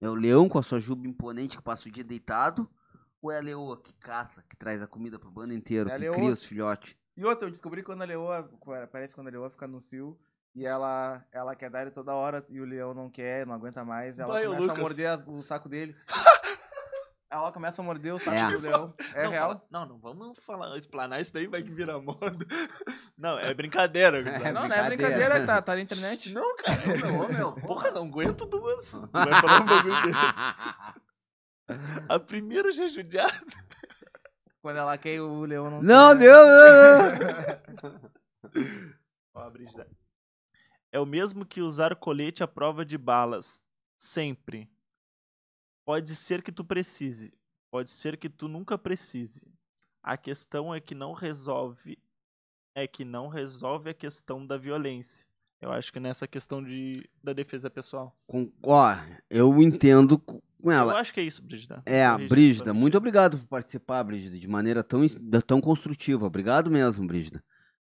[0.00, 2.68] É o leão com a sua juba imponente que passa o dia deitado?
[3.22, 5.94] Ou é a leoa que caça, que traz a comida pro bando inteiro, É a
[5.96, 6.16] que leoa.
[6.16, 6.96] cria os filhotes?
[7.16, 8.50] E outra, eu descobri quando a leoa.
[8.90, 10.18] Parece quando a leoa fica no cio.
[10.56, 13.84] E ela, ela quer dar ele toda hora e o leão não quer, não aguenta
[13.84, 14.18] mais.
[14.18, 14.82] Ela Vai, começa a Lucas.
[14.82, 15.94] morder as- o saco dele.
[17.32, 18.50] ela começa a morder o saco É.
[18.50, 18.94] do leão.
[19.14, 19.48] É não, real.
[19.48, 22.46] fala- não, não vamos falar, explanar isso daí, vai que vira moda.
[23.16, 24.18] Não, é brincadeira.
[24.18, 25.46] É, não, não é brincadeira.
[25.46, 26.32] tá, tá na internet.
[26.32, 26.80] Não, cara.
[27.22, 28.90] Ô, meu, Porra, não aguento duas.
[28.90, 30.18] Tu vai falar um bagulho desse.
[32.08, 33.32] A primeira já é judiada.
[34.60, 36.24] Quando ela quer o leão não Não, quer.
[36.24, 38.02] Deus!
[39.34, 39.86] Ó, Brígida.
[40.90, 43.62] É o mesmo que usar colete à prova de balas.
[43.96, 44.68] Sempre.
[45.84, 47.34] Pode ser que tu precise.
[47.70, 49.46] Pode ser que tu nunca precise.
[50.02, 51.98] A questão é que não resolve.
[52.74, 55.26] É que não resolve a questão da violência.
[55.60, 58.16] Eu acho que nessa questão de, da defesa pessoal.
[58.26, 58.96] Com- ó,
[59.30, 60.98] eu entendo com Eu ela.
[60.98, 61.82] acho que é isso, Brígida.
[61.86, 62.80] É, Brígida, corrige.
[62.80, 65.00] muito obrigado por participar, Brígida, de maneira tão,
[65.46, 66.26] tão construtiva.
[66.26, 67.42] Obrigado mesmo, Brígida.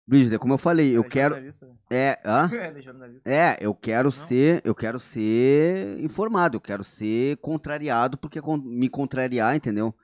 [0.05, 1.35] Brígida, como eu falei, eu é quero.
[1.35, 1.73] jornalista, né?
[1.89, 2.49] É, hã?
[2.51, 3.29] É jornalista.
[3.29, 9.55] É, eu quero ser, eu quero ser informado, eu quero ser contrariado porque me contrariar,
[9.55, 9.95] entendeu?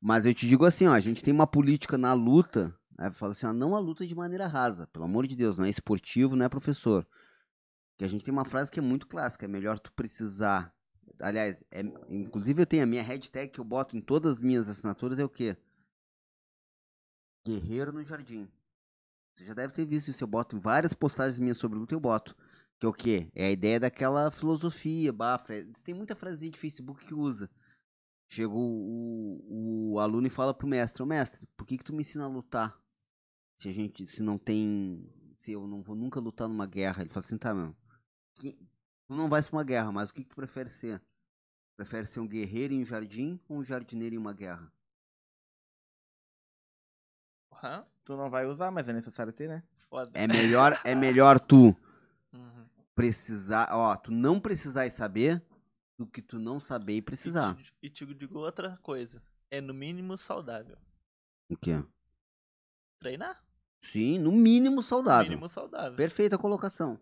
[0.00, 3.32] Mas eu te digo assim, ó, a gente tem uma política na luta, aí fala
[3.32, 6.34] assim, ó, não a luta de maneira rasa, pelo amor de Deus, não é esportivo,
[6.34, 7.06] não é professor.
[7.96, 10.74] Que a gente tem uma frase que é muito clássica, é melhor tu precisar.
[11.20, 14.68] Aliás, é, inclusive eu tenho a minha hashtag que eu boto em todas as minhas
[14.68, 15.56] assinaturas é o quê?
[17.46, 18.48] Guerreiro no jardim.
[19.36, 20.24] Você já deve ter visto isso.
[20.24, 22.34] Eu boto em várias postagens minhas sobre luta, eu boto.
[22.78, 23.30] Que é o quê?
[23.34, 25.52] É a ideia daquela filosofia, bafa.
[25.84, 27.50] Tem muita frasezinha de Facebook que usa.
[28.28, 31.92] Chega o, o, o aluno e fala pro mestre, ô mestre, por que que tu
[31.92, 32.76] me ensina a lutar?
[33.56, 37.02] Se a gente, se não tem, se eu não vou nunca lutar numa guerra.
[37.02, 37.76] Ele fala assim, tá, meu,
[38.34, 38.52] que,
[39.06, 41.00] tu não vais pra uma guerra, mas o que que tu prefere ser?
[41.76, 44.72] Prefere ser um guerreiro em um jardim ou um jardineiro em uma guerra?
[47.52, 49.64] Aham, Tu não vai usar, mas é necessário ter, né?
[49.90, 50.10] Foda.
[50.14, 51.76] É melhor, é melhor tu
[52.32, 52.64] Uhum.
[52.94, 55.44] precisar, ó, tu não precisar e saber
[55.98, 57.56] do que tu não saber e E precisar.
[57.56, 59.20] te, e te digo outra coisa.
[59.50, 60.78] É no mínimo saudável.
[61.48, 61.82] O quê?
[63.00, 63.42] Treinar?
[63.80, 65.30] Sim, no mínimo No saudável.
[65.30, 65.96] mínimo saudável.
[65.96, 67.00] Perfeita colocação.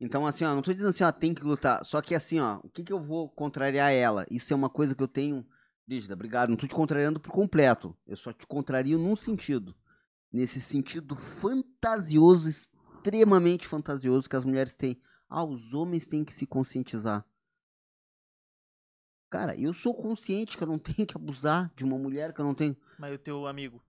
[0.00, 1.84] Então, assim, ó, não tô dizendo assim, ó, tem que lutar.
[1.84, 4.24] Só que assim, ó, o que que eu vou contrariar ela?
[4.30, 5.44] Isso é uma coisa que eu tenho.
[5.86, 6.50] Brígida, obrigado.
[6.50, 7.96] Não tô te contrariando por completo.
[8.06, 9.74] Eu só te contrario num sentido.
[10.30, 15.00] Nesse sentido fantasioso, extremamente fantasioso que as mulheres têm.
[15.28, 17.24] Ah, os homens têm que se conscientizar.
[19.30, 22.44] Cara, eu sou consciente que eu não tenho que abusar de uma mulher que eu
[22.44, 22.76] não tenho.
[22.98, 23.82] Mas o teu amigo.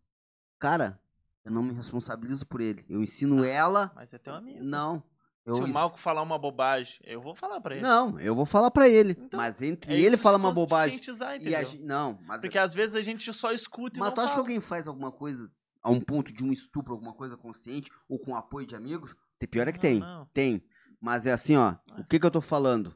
[0.57, 0.99] Cara,
[1.43, 2.85] eu não me responsabilizo por ele.
[2.89, 3.91] Eu ensino ela.
[3.95, 4.63] Mas é teu amigo.
[4.63, 5.03] Não.
[5.45, 7.81] Eu Se o Malco falar uma bobagem, eu vou falar pra ele.
[7.81, 9.15] Não, eu vou falar pra ele.
[9.19, 10.99] Então, mas entre É ele falar uma bobagem
[11.41, 11.61] e a.
[11.81, 12.41] Não, mas.
[12.41, 14.43] Porque às vezes a gente só escuta e mas não tu acha que fala.
[14.43, 15.51] alguém faz alguma coisa
[15.81, 19.15] a um ponto de um estupro, alguma coisa consciente, ou com apoio de amigos?
[19.37, 19.99] Tem pior é que Não, tem.
[19.99, 20.25] não.
[20.33, 20.63] Tem.
[21.01, 21.75] Mas é assim, ó.
[21.97, 22.93] O que que eu tô falando?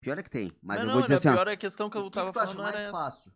[0.00, 0.52] Pior é que tem.
[0.62, 1.32] Mas não, eu vou dizer assim, ó.
[1.32, 2.92] pior é a questão que eu que tava que tu acha falando mais era essa.
[2.92, 3.32] fácil?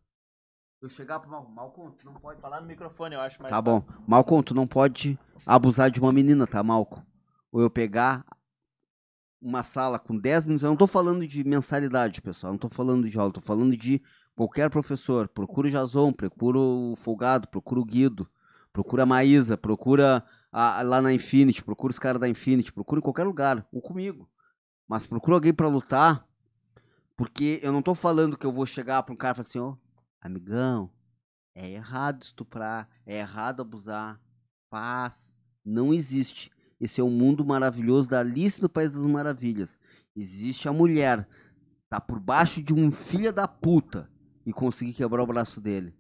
[0.81, 2.40] Eu chegar pro Malcom, Malcom, tu não pode.
[2.40, 3.81] Falar no microfone, eu acho mais Tá bom.
[3.81, 4.05] fácil.
[4.06, 7.02] Malcom, tu não pode abusar de uma menina, tá, Malcom?
[7.50, 8.24] Ou eu pegar
[9.40, 10.62] uma sala com 10 minutos.
[10.62, 12.50] Eu não tô falando de mensalidade, pessoal.
[12.50, 13.28] Eu não tô falando de aula.
[13.28, 14.02] Eu tô falando de
[14.34, 15.28] qualquer professor.
[15.28, 18.28] Procura o Jason, procura o Folgado, procura o Guido,
[18.75, 23.03] procura a Maísa, procura a- lá na Infinity, procura os caras da Infinity, procura em
[23.03, 23.67] qualquer lugar.
[23.73, 24.28] Ou comigo.
[24.86, 26.28] Mas procura alguém pra lutar.
[27.17, 29.59] Porque eu não tô falando que eu vou chegar pra um cara e falar assim,
[29.61, 29.77] ó,
[30.20, 30.91] amigão,
[31.55, 34.20] é errado estuprar, é errado abusar.
[34.69, 35.33] Paz.
[35.65, 36.51] Não existe.
[36.81, 39.78] Esse é o mundo maravilhoso da Alice no País das Maravilhas.
[40.17, 41.28] Existe a mulher.
[41.89, 44.11] Tá por baixo de um filho da puta.
[44.44, 45.94] E conseguir quebrar o braço dele.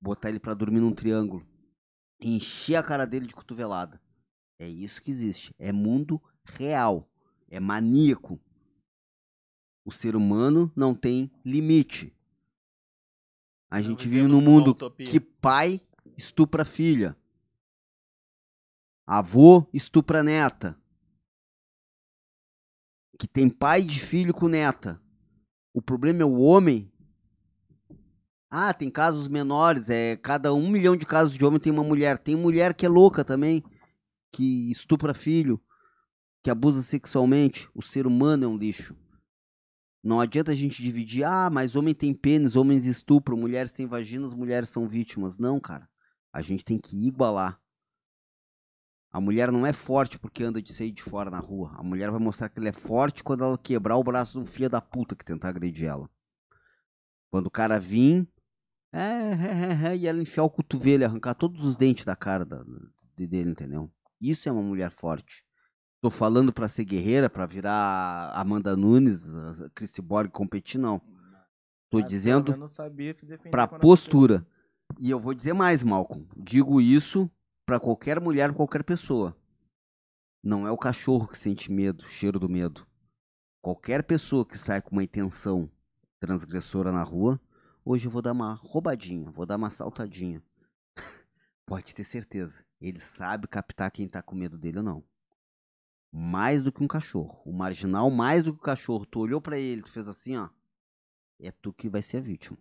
[0.00, 1.46] Botar ele pra dormir num triângulo.
[2.20, 4.00] E encher a cara dele de cotovelada.
[4.58, 5.54] É isso que existe.
[5.58, 7.08] É mundo real.
[7.48, 8.40] É maníaco.
[9.84, 12.14] O ser humano não tem limite.
[13.70, 14.74] A gente vive num mundo
[15.04, 15.80] que pai
[16.16, 17.16] estupra filha.
[19.06, 20.78] Avô estupra neta.
[23.18, 25.00] Que tem pai de filho com neta.
[25.72, 26.90] O problema é o homem.
[28.50, 29.90] Ah, tem casos menores.
[29.90, 32.18] É cada um milhão de casos de homem tem uma mulher.
[32.18, 33.62] Tem mulher que é louca também,
[34.32, 35.60] que estupra filho,
[36.42, 37.68] que abusa sexualmente.
[37.74, 38.96] O ser humano é um lixo.
[40.02, 41.24] Não adianta a gente dividir.
[41.24, 45.38] Ah, mas homem tem pênis, homens estupram, mulheres têm vaginas, mulheres são vítimas.
[45.38, 45.88] Não, cara.
[46.32, 47.60] A gente tem que igualar.
[49.10, 51.72] A mulher não é forte porque anda de seio de fora na rua.
[51.76, 54.68] A mulher vai mostrar que ela é forte quando ela quebrar o braço um filho
[54.68, 56.08] da puta que tentar agredir ela.
[57.30, 58.28] Quando o cara vir,
[58.92, 62.64] é, é, é, e ela enfiar o cotovelo arrancar todos os dentes da cara da-
[63.16, 63.90] de- dele, entendeu?
[64.20, 65.44] Isso é uma mulher forte.
[66.00, 71.00] Tô falando pra ser guerreira, pra virar Amanda Nunes, a Chris Borg competir, não.
[71.90, 72.54] Tô Mas dizendo
[73.50, 74.46] pra postura.
[74.98, 76.26] E eu vou dizer mais, Malcolm.
[76.36, 77.30] Digo isso
[77.66, 79.36] pra qualquer mulher, qualquer pessoa.
[80.42, 82.86] Não é o cachorro que sente medo, cheiro do medo.
[83.60, 85.68] Qualquer pessoa que sai com uma intenção
[86.20, 87.40] transgressora na rua,
[87.90, 90.42] hoje eu vou dar uma roubadinha, vou dar uma saltadinha.
[91.64, 92.62] Pode ter certeza.
[92.78, 95.02] Ele sabe captar quem tá com medo dele ou não.
[96.12, 97.40] Mais do que um cachorro.
[97.46, 99.06] O marginal, mais do que o cachorro.
[99.06, 100.50] Tu olhou pra ele, tu fez assim, ó.
[101.40, 102.58] É tu que vai ser a vítima.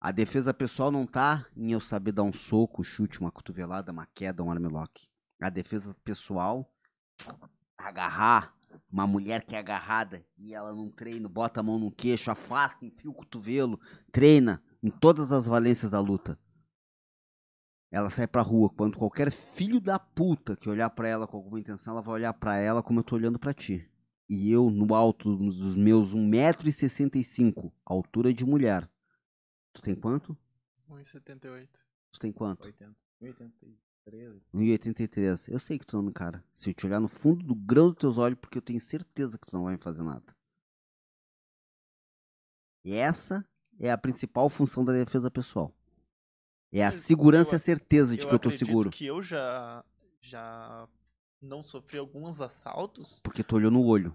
[0.00, 4.06] A defesa pessoal não tá em eu saber dar um soco, chute, uma cotovelada, uma
[4.06, 5.08] queda, um armlock.
[5.40, 6.68] A defesa pessoal,
[7.78, 8.56] agarrar
[8.90, 12.84] uma mulher que é agarrada e ela não treina, bota a mão no queixo, afasta,
[12.84, 13.80] enfia o cotovelo,
[14.10, 16.38] treina em todas as valências da luta.
[17.90, 18.68] Ela sai pra rua.
[18.70, 22.34] Quando qualquer filho da puta que olhar pra ela com alguma intenção, ela vai olhar
[22.34, 23.88] pra ela como eu tô olhando pra ti.
[24.28, 28.90] E eu, no alto dos meus 1,65m, altura de mulher.
[29.72, 30.36] Tu tem quanto?
[30.90, 31.68] 1,78.
[32.12, 32.66] Tu tem quanto?
[32.66, 33.85] 80, 83.
[34.54, 35.48] 1,83.
[35.48, 36.42] Eu sei que tu não me encara.
[36.54, 39.38] Se eu te olhar no fundo do grão dos teus olhos, porque eu tenho certeza
[39.38, 40.24] que tu não vai me fazer nada.
[42.84, 43.44] E essa
[43.78, 45.74] é a principal função da defesa pessoal.
[46.72, 48.90] É a segurança eu e a certeza de eu que eu tô seguro.
[48.90, 49.84] que eu já,
[50.20, 50.88] já
[51.40, 54.14] não sofri alguns assaltos, Porque tu olhou no olho.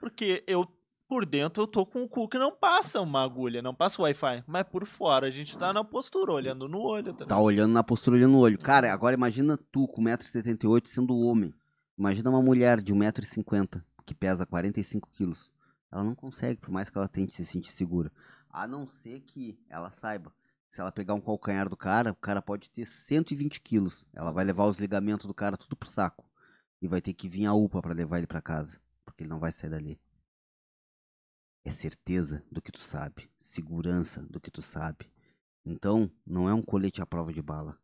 [0.00, 0.66] porque eu,
[1.10, 4.04] por dentro, eu tô com o cu que não passa uma agulha, não passa o
[4.04, 4.44] Wi-Fi.
[4.46, 7.12] Mas por fora, a gente tá na postura, olhando no olho.
[7.12, 8.56] Tá Tá olhando na postura, olhando no olho.
[8.56, 11.52] Cara, agora imagina tu com 1,78m sendo homem.
[11.98, 15.52] Imagina uma mulher de 1,50m que pesa 45 quilos.
[15.90, 18.12] Ela não consegue, por mais que ela tente se sentir segura.
[18.48, 20.32] A não ser que ela saiba.
[20.68, 24.06] Se ela pegar um calcanhar do cara, o cara pode ter 120 quilos.
[24.14, 26.24] Ela vai levar os ligamentos do cara tudo pro saco.
[26.80, 28.78] E vai ter que vir a UPA pra levar ele pra casa.
[29.04, 29.98] Porque ele não vai sair dali.
[31.70, 33.30] É certeza do que tu sabe.
[33.38, 35.08] Segurança do que tu sabe.
[35.64, 37.78] Então, não é um colete à prova de bala.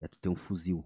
[0.00, 0.82] É tu ter um fuzil.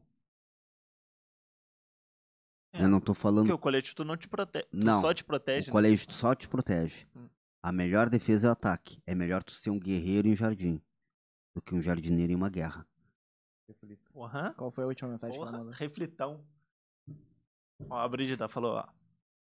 [2.72, 3.44] É, Eu não tô falando.
[3.44, 4.66] Porque o colete tu não te protege.
[4.72, 5.66] Tu Não, só te protege.
[5.66, 5.72] O né?
[5.72, 7.06] colete só te protege.
[7.14, 7.28] Hum.
[7.62, 9.00] A melhor defesa é o ataque.
[9.06, 10.82] É melhor tu ser um guerreiro em jardim
[11.54, 12.84] do que um jardineiro em uma guerra.
[13.68, 14.10] Reflito.
[14.20, 14.52] Aham.
[14.54, 15.78] Qual foi a última mensagem que ela Porra, mandou?
[15.78, 16.44] reflitão.
[17.88, 18.88] Ó, a Brígida falou, ó.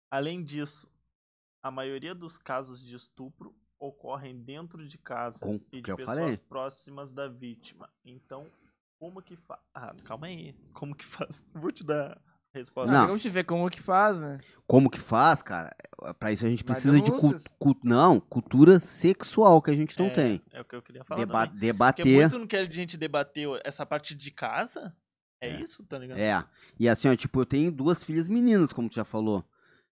[0.10, 0.90] Além disso,
[1.66, 6.38] a maioria dos casos de estupro ocorrem dentro de casa Com- e de pessoas falei.
[6.48, 7.90] próximas da vítima.
[8.06, 8.46] Então,
[9.00, 9.60] como que faz?
[9.74, 10.56] Ah, calma aí.
[10.74, 11.44] Como que faz?
[11.56, 12.22] Vou te dar a
[12.54, 12.92] resposta.
[12.92, 13.08] Não.
[13.08, 14.38] Vamos te ver como que faz, né?
[14.68, 15.76] Como que faz, cara?
[16.20, 17.44] Pra isso a gente precisa de cu- denúncias.
[17.58, 20.42] cu- não, cultura sexual que a gente não é, tem.
[20.52, 21.50] É o que eu queria falar Deba- também.
[21.50, 22.06] Porque debater.
[22.20, 24.96] muito não quer a gente debater essa parte de casa.
[25.42, 25.62] É, É.
[25.62, 26.20] isso, tá ligado?
[26.20, 26.46] É.
[26.80, 29.44] E assim, ó, tipo, eu tenho duas filhas meninas, como tu já falou.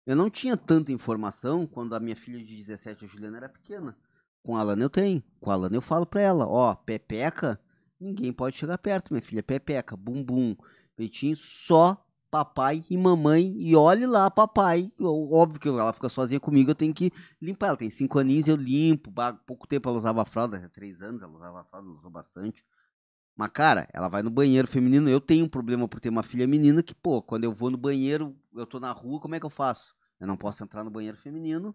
[0.04, 3.96] Eu não tinha tanta informação quando a minha filha de 17, a Juliana, era pequena.
[4.42, 5.22] Com a Alana eu tenho.
[5.40, 7.60] Com a Alana eu falo pra ela, ó, pepeca,
[8.00, 9.42] ninguém pode chegar perto, minha filha.
[9.42, 10.56] Pepeca, bumbum,
[10.96, 13.54] peitinho, só papai e mamãe.
[13.58, 14.90] E olhe lá, papai.
[15.00, 17.68] Óbvio que ela fica sozinha comigo, eu tenho que limpar.
[17.68, 19.12] Ela tem cinco aninhos, eu limpo.
[19.46, 22.64] Pouco tempo ela usava fralda, três anos ela usava fralda, usou bastante.
[23.36, 25.08] Mas, cara, ela vai no banheiro feminino.
[25.08, 27.78] Eu tenho um problema por ter uma filha menina que, pô, quando eu vou no
[27.78, 29.94] banheiro, eu tô na rua, como é que eu faço?
[30.20, 31.74] Eu não posso entrar no banheiro feminino.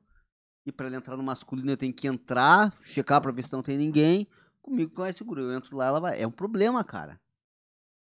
[0.66, 3.64] E pra ela entrar no masculino, eu tenho que entrar, checar pra ver se não
[3.64, 4.28] tem ninguém.
[4.62, 5.42] Comigo que é seguro.
[5.42, 6.22] Eu entro lá, ela vai.
[6.22, 7.20] É um problema, cara.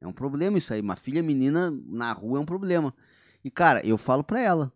[0.01, 0.81] É um problema isso aí.
[0.81, 2.95] Uma filha menina na rua é um problema.
[3.45, 4.73] E, cara, eu falo pra ela.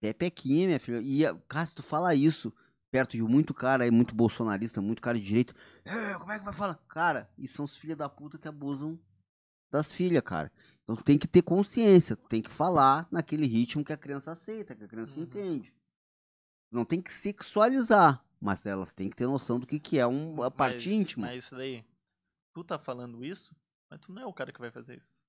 [0.00, 1.00] É pequinha, minha filha.
[1.00, 2.52] E, cara, se tu fala isso
[2.90, 5.54] perto de muito cara aí, muito bolsonarista, muito cara de direito.
[5.84, 6.74] "É, como é que vai falar?
[6.88, 8.98] Cara, e são os filhos da puta que abusam
[9.70, 10.50] das filhas, cara.
[10.82, 14.84] Então tem que ter consciência, tem que falar naquele ritmo que a criança aceita, que
[14.84, 15.24] a criança Uhum.
[15.24, 15.74] entende.
[16.70, 20.32] Não tem que sexualizar, mas elas têm que ter noção do que, que é um,
[20.34, 21.26] uma parte Mas- íntima.
[21.26, 21.84] Mas isso daí,
[22.54, 23.54] tu tá falando isso,
[23.90, 25.22] mas tu não é o cara que vai fazer isso.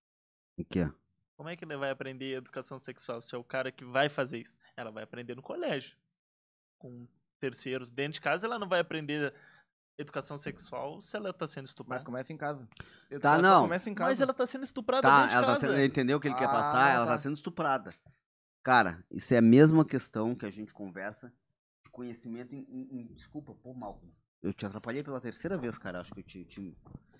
[0.57, 0.91] O que é?
[1.35, 4.39] Como é que ele vai aprender educação sexual se é o cara que vai fazer
[4.39, 4.57] isso?
[4.75, 5.97] Ela vai aprender no colégio.
[6.77, 7.07] Com
[7.39, 7.91] terceiros.
[7.91, 9.33] Dentro de casa ela não vai aprender
[9.97, 12.03] educação sexual se ela tá sendo Mas estuprada.
[12.05, 12.65] começa em casa.
[12.77, 13.61] Tá, Educação não.
[13.63, 14.09] Começa em casa.
[14.09, 15.67] Mas ela tá sendo estuprada Tá, dentro de ela tá casa.
[15.67, 16.93] sendo, entendeu o que ele quer Ah, passar?
[16.95, 17.17] Ela tá tá.
[17.17, 17.93] sendo estuprada.
[18.63, 21.33] Cara, isso é a mesma questão que a gente conversa
[21.83, 22.59] de conhecimento em.
[22.69, 24.11] em- em- desculpa, pô, Malcolm.
[24.41, 25.99] Eu te atrapalhei pela terceira vez, cara.
[25.99, 26.45] Acho que eu te.
[26.45, 26.77] te-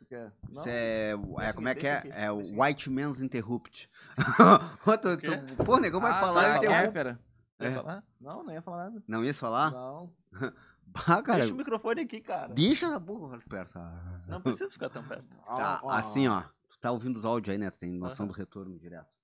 [0.08, 1.12] Que é- Isso Não, é,
[1.50, 1.54] é.
[1.54, 1.98] Como é que é?
[1.98, 2.62] aqui, É o.
[2.64, 3.88] White Man's Interrupt.
[5.02, 7.29] Tu- tu- Pô, negão vai Ah, falar tá, e
[7.60, 7.64] é.
[7.66, 7.76] Vai É.
[7.76, 8.04] falar?
[8.20, 9.04] Não, não ia falar nada.
[9.08, 9.72] Não ia falar?
[9.72, 10.14] Não.
[10.92, 11.40] Bah, cara.
[11.42, 12.52] Deixa o microfone aqui, cara.
[12.52, 13.78] Deixa na boca perto.
[13.78, 14.24] Ah.
[14.28, 15.28] Não precisa ficar tão perto.
[15.46, 16.42] Tá, Ó, ó, assim, ó.
[16.68, 17.70] Tu tá ouvindo os áudios aí, né?
[17.70, 19.16] Tu tem noção do retorno direto.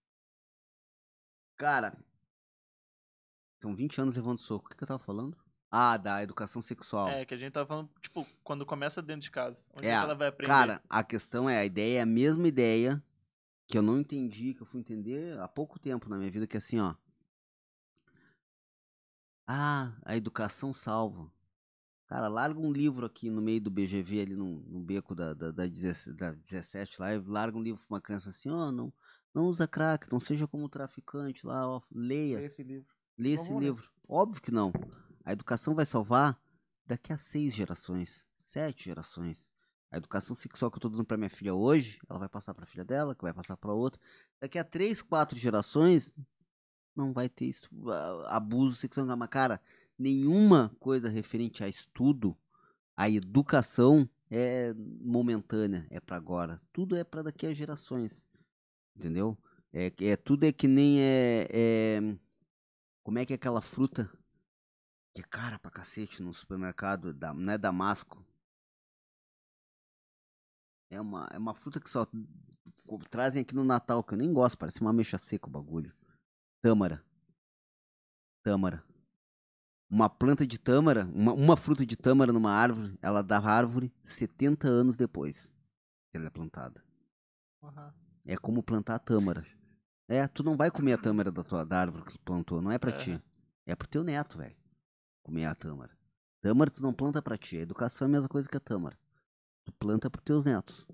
[1.58, 1.92] Cara,
[3.62, 4.68] são 20 anos levando soco.
[4.68, 5.36] O que, que eu tava falando?
[5.72, 7.08] Ah, da educação sexual.
[7.10, 9.70] É, que a gente tava falando, tipo, quando começa dentro de casa.
[9.76, 10.52] Onde É, é que ela vai aprender?
[10.54, 13.04] Cara, a questão é, a ideia é a mesma ideia
[13.68, 16.56] que eu não entendi, que eu fui entender há pouco tempo na minha vida, que
[16.56, 16.94] é assim, ó.
[19.48, 21.32] Ah, a educação salva.
[22.08, 25.52] Cara, larga um livro aqui no meio do BGV, ali no, no beco da, da,
[25.52, 28.94] da, 17, da 17 lá, larga um livro pra uma criança assim, ó, não,
[29.34, 32.42] não usa crack, não seja como traficante lá, ó, leia.
[32.42, 32.88] Esse livro.
[33.18, 33.60] Esse ler.
[33.60, 33.90] livro.
[34.08, 34.72] Óbvio que não.
[35.24, 36.40] A educação vai salvar
[36.86, 39.50] daqui a seis gerações, sete gerações.
[39.90, 42.66] A educação sexual que eu tô dando pra minha filha hoje, ela vai passar pra
[42.66, 44.00] filha dela, que vai passar pra outra.
[44.40, 46.14] Daqui a três, quatro gerações,
[46.96, 47.70] não vai ter isso,
[48.28, 49.06] abuso sexual.
[49.18, 49.62] Mas, cara,
[49.98, 52.38] nenhuma coisa referente a estudo,
[52.96, 56.62] a educação é momentânea, é pra agora.
[56.72, 58.26] Tudo é pra daqui a gerações.
[58.96, 59.38] Entendeu?
[59.74, 62.18] É, é tudo é que nem é, é
[63.04, 64.10] como é que é aquela fruta
[65.14, 68.26] que é cara pra cacete no supermercado, da, não é damasco?
[70.90, 72.08] É uma, é uma fruta que só
[73.10, 75.92] trazem aqui no Natal, que eu nem gosto, parece uma mexa seca o bagulho.
[76.66, 77.06] Tâmara.
[78.42, 78.84] Tâmara.
[79.88, 84.68] Uma planta de tâmara, uma, uma fruta de tâmara numa árvore, ela dá árvore 70
[84.68, 85.54] anos depois
[86.10, 86.84] que ela é plantada.
[87.62, 87.94] Aham.
[88.26, 89.46] É como plantar a tâmara.
[90.08, 92.72] É, tu não vai comer a tâmara da, tua, da árvore que tu plantou, não
[92.72, 93.12] é pra ti.
[93.12, 93.22] Aham.
[93.68, 94.58] É pro teu neto, velho.
[95.22, 95.96] Comer a tâmara.
[96.42, 97.58] Tâmara tu não planta pra ti.
[97.58, 98.98] A educação é a mesma coisa que a tâmara.
[99.66, 100.88] Tu planta pros teus netos.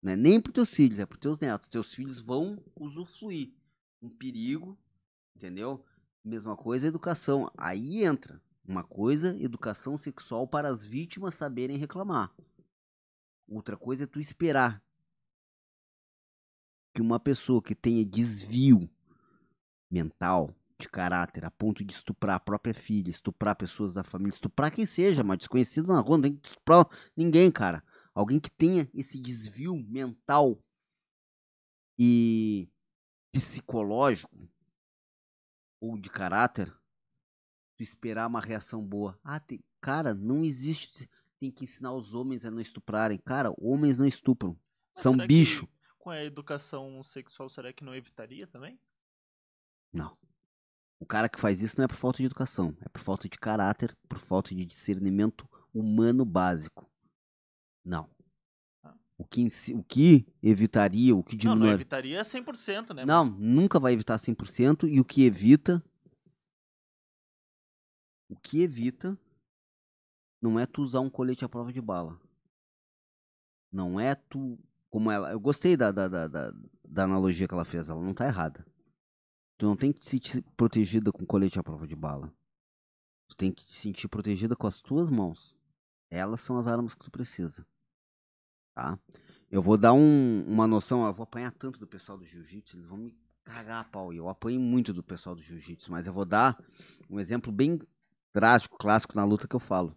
[0.00, 1.68] Não é nem pros teus filhos, é pros teus netos.
[1.68, 3.52] Teus filhos vão usufruir.
[4.00, 4.78] Um perigo,
[5.40, 5.82] entendeu?
[6.22, 7.50] Mesma coisa educação.
[7.56, 8.40] Aí entra.
[8.62, 12.32] Uma coisa, educação sexual para as vítimas saberem reclamar.
[13.48, 14.80] Outra coisa é tu esperar
[16.94, 18.88] que uma pessoa que tenha desvio
[19.90, 24.72] mental, de caráter, a ponto de estuprar a própria filha, estuprar pessoas da família, estuprar
[24.72, 26.86] quem seja, mas desconhecido na rua, não tem que estuprar
[27.16, 27.82] ninguém, cara.
[28.14, 30.62] Alguém que tenha esse desvio mental
[31.98, 32.68] e
[33.32, 34.48] psicológico
[35.80, 36.70] ou de caráter,
[37.76, 39.18] tu esperar uma reação boa.
[39.24, 41.08] Ah, tem, cara, não existe.
[41.38, 43.18] Tem que ensinar os homens a não estuprarem.
[43.18, 44.58] Cara, homens não estupram.
[44.94, 45.68] Mas São será que bicho.
[45.98, 48.78] Com a educação sexual, será que não evitaria também?
[49.92, 50.16] Não.
[50.98, 53.38] O cara que faz isso não é por falta de educação, é por falta de
[53.38, 56.86] caráter, por falta de discernimento humano básico.
[57.82, 58.08] Não.
[59.20, 61.74] O que, o que evitaria, o que Não, não diminui.
[61.74, 63.04] evitaria 100%, né?
[63.04, 64.88] Não, nunca vai evitar 100%.
[64.88, 65.84] E o que evita.
[68.30, 69.18] O que evita
[70.40, 72.18] não é tu usar um colete à prova de bala.
[73.70, 74.58] Não é tu.
[74.88, 75.30] Como ela.
[75.32, 77.90] Eu gostei da, da, da, da, da analogia que ela fez.
[77.90, 78.66] Ela não tá errada.
[79.58, 82.32] Tu não tem que se te protegida com colete à prova de bala.
[83.28, 85.54] Tu tem que te sentir protegida com as tuas mãos.
[86.10, 87.66] Elas são as armas que tu precisa.
[88.74, 88.98] Tá?
[89.50, 92.86] Eu vou dar um- uma noção, eu vou apanhar tanto do pessoal do jiu-jitsu, eles
[92.86, 94.12] vão me cagar a pau.
[94.12, 96.58] E eu apanho muito do pessoal do jiu-jitsu, mas eu vou dar
[97.08, 97.80] um exemplo bem
[98.32, 99.96] drástico, clássico na luta que eu falo.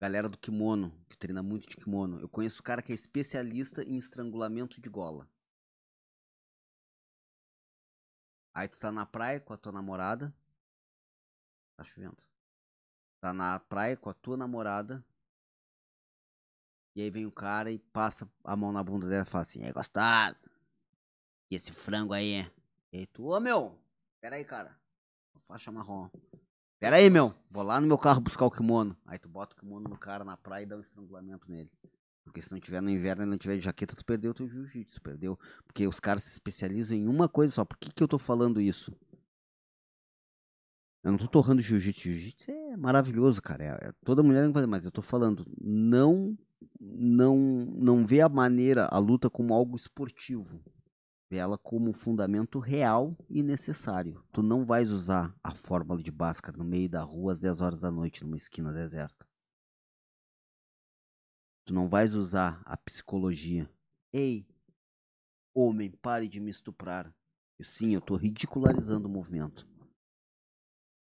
[0.00, 2.20] Galera do kimono, que treina muito de kimono.
[2.20, 5.28] Eu conheço um cara que é especialista em estrangulamento de gola.
[8.54, 10.32] Aí tu tá na praia com a tua namorada.
[11.76, 12.22] Tá chovendo.
[13.20, 15.04] Tá na praia com a tua namorada.
[16.98, 19.62] E aí vem o cara e passa a mão na bunda dela e fala assim,
[19.62, 20.50] é gostosa.
[21.48, 22.44] E esse frango aí?
[22.92, 23.78] E aí tu, ô meu,
[24.20, 24.76] pera aí, cara.
[25.46, 26.10] Faixa marrom.
[26.80, 27.32] Pera aí, meu.
[27.48, 28.96] Vou lá no meu carro buscar o kimono.
[29.06, 31.70] Aí tu bota o kimono no cara na praia e dá um estrangulamento nele.
[32.24, 35.00] Porque se não tiver no inverno e não tiver de jaqueta, tu perdeu teu jiu-jitsu,
[35.00, 35.38] perdeu.
[35.68, 37.64] Porque os caras se especializam em uma coisa só.
[37.64, 38.92] Por que, que eu tô falando isso?
[41.04, 42.00] Eu não tô torrando jiu-jitsu.
[42.08, 43.62] Jiu-jitsu é maravilhoso, cara.
[43.62, 46.36] É- é- toda mulher tem que fazer, mas eu tô falando, não,
[46.80, 50.62] não, não vê a maneira, a luta como algo esportivo.
[51.30, 54.24] Vê ela como um fundamento real e necessário.
[54.32, 57.80] Tu não vais usar a fórmula de Bhaskara no meio da rua às 10 horas
[57.82, 59.28] da noite numa esquina deserta.
[61.66, 63.70] Tu não vais usar a psicologia.
[64.10, 64.48] Ei,
[65.54, 67.14] homem, pare de me estuprar.
[67.58, 69.68] Eu, sim, eu tô ridicularizando o movimento.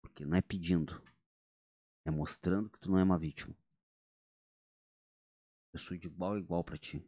[0.01, 0.99] Porque não é pedindo.
[2.03, 3.55] É mostrando que tu não é uma vítima.
[5.75, 7.05] Eu sou de igual a igual pra ti.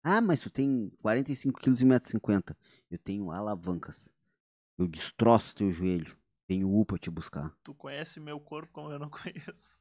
[0.00, 2.56] Ah, mas tu tem 45 quilos e 1,50m.
[2.88, 4.14] Eu tenho alavancas.
[4.78, 6.16] Eu destroço teu joelho.
[6.46, 7.52] Tenho U pra te buscar.
[7.64, 9.80] Tu conhece meu corpo como eu não conheço.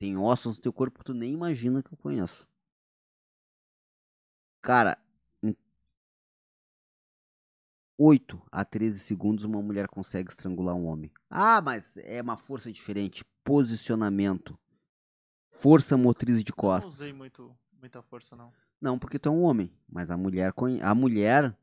[0.00, 2.48] Tem ossos no teu corpo que tu nem imagina que eu conheço.
[4.60, 4.98] Cara,
[5.44, 5.56] em
[7.96, 11.12] 8 a 13 segundos uma mulher consegue estrangular um homem.
[11.30, 13.24] Ah, mas é uma força diferente.
[13.44, 14.58] Posicionamento.
[15.50, 16.94] Força motriz de Eu não costas.
[16.94, 18.52] usei muito, muita força, não.
[18.80, 19.70] Não, porque tu é um homem.
[19.88, 21.56] Mas a mulher a mulher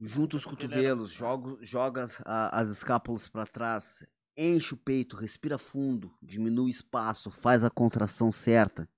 [0.00, 4.04] junta os cotovelos, joga, joga as, as escápulas pra trás,
[4.36, 8.88] enche o peito, respira fundo, diminui o espaço, faz a contração certa,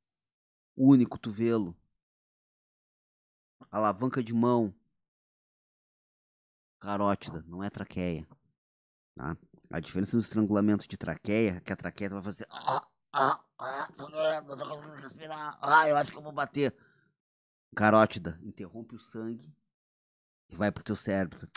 [0.76, 1.76] une o cotovelo,
[3.70, 4.75] alavanca de mão,
[6.81, 8.26] carótida, não é traqueia.
[9.15, 9.36] Tá?
[9.70, 12.47] A diferença do estrangulamento de traqueia é que a traqueia vai fazer.
[13.17, 15.59] Ah, ah, tô doendo, não tô conseguindo respirar.
[15.62, 16.75] Ah, eu acho que eu vou bater.
[17.76, 19.52] Carótida, interrompe o sangue
[20.49, 21.49] e vai pro teu cérebro.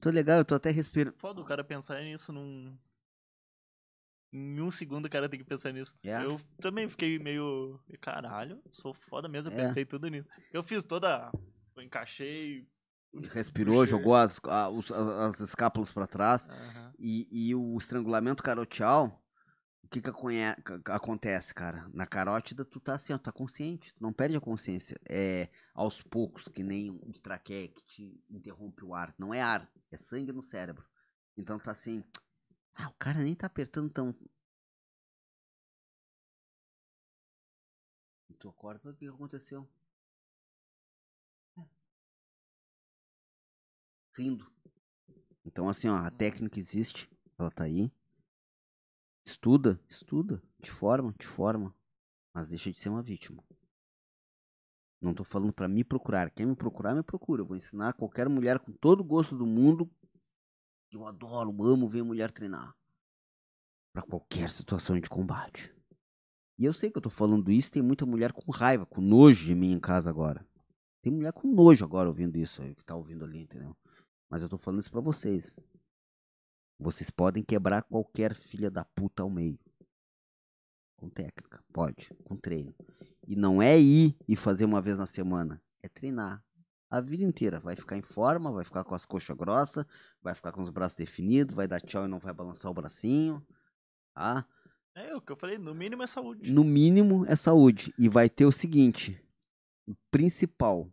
[0.00, 1.16] Tô legal, eu tô até respirando.
[1.18, 2.76] Foda o cara pensar nisso num.
[4.32, 5.94] Em um segundo o cara tem que pensar nisso.
[6.04, 6.24] É?
[6.24, 7.80] Eu também fiquei meio.
[8.00, 9.66] Caralho, sou foda mesmo, eu É.
[9.68, 10.28] pensei tudo nisso.
[10.52, 11.30] Eu fiz toda.
[11.76, 12.68] Eu encaixei.
[13.32, 16.46] Respirou, jogou as, a- os- a- as escápulas pra trás.
[16.48, 16.92] Aham.
[16.98, 19.20] E, e o estrangulamento carotial,
[19.90, 20.10] que que
[20.92, 21.88] acontece, cara?
[21.92, 24.96] Na carótida, tu tá assim, ó, tá consciente, tu não perde a consciência.
[25.08, 29.12] É aos poucos, que nem um traqueia que te interrompe o ar.
[29.18, 30.86] Não é ar, é sangue no cérebro.
[31.36, 32.04] Então tá assim,
[32.74, 34.14] ah, o cara nem tá apertando tão...
[38.28, 39.68] E tu acorda, o que aconteceu?
[44.16, 44.48] Rindo.
[45.44, 47.90] Então assim, ó, a técnica existe, ela tá aí.
[49.24, 51.74] Estuda, estuda, te forma, te forma,
[52.34, 53.42] mas deixa de ser uma vítima.
[55.00, 56.30] Não tô falando pra me procurar.
[56.30, 57.40] Quer me procurar, me procura.
[57.40, 59.90] Eu vou ensinar qualquer mulher com todo o gosto do mundo.
[60.92, 62.74] Eu adoro, amo ver mulher treinar.
[63.92, 65.74] Pra qualquer situação de combate.
[66.58, 69.46] E eu sei que eu tô falando isso, tem muita mulher com raiva, com nojo
[69.46, 70.46] de mim em casa agora.
[71.00, 73.74] Tem mulher com nojo agora ouvindo isso que tá ouvindo ali, entendeu?
[74.28, 75.58] Mas eu tô falando isso pra vocês.
[76.80, 79.58] Vocês podem quebrar qualquer filha da puta ao meio.
[80.96, 82.74] Com técnica, pode, com treino.
[83.28, 86.42] E não é ir e fazer uma vez na semana, é treinar.
[86.88, 87.60] A vida inteira.
[87.60, 89.84] Vai ficar em forma, vai ficar com as coxas grossas,
[90.22, 93.46] vai ficar com os braços definidos, vai dar tchau e não vai balançar o bracinho.
[94.14, 94.46] Tá?
[94.94, 96.50] É o que eu falei, no mínimo é saúde.
[96.50, 97.94] No mínimo é saúde.
[97.98, 99.22] E vai ter o seguinte:
[99.86, 100.90] o principal,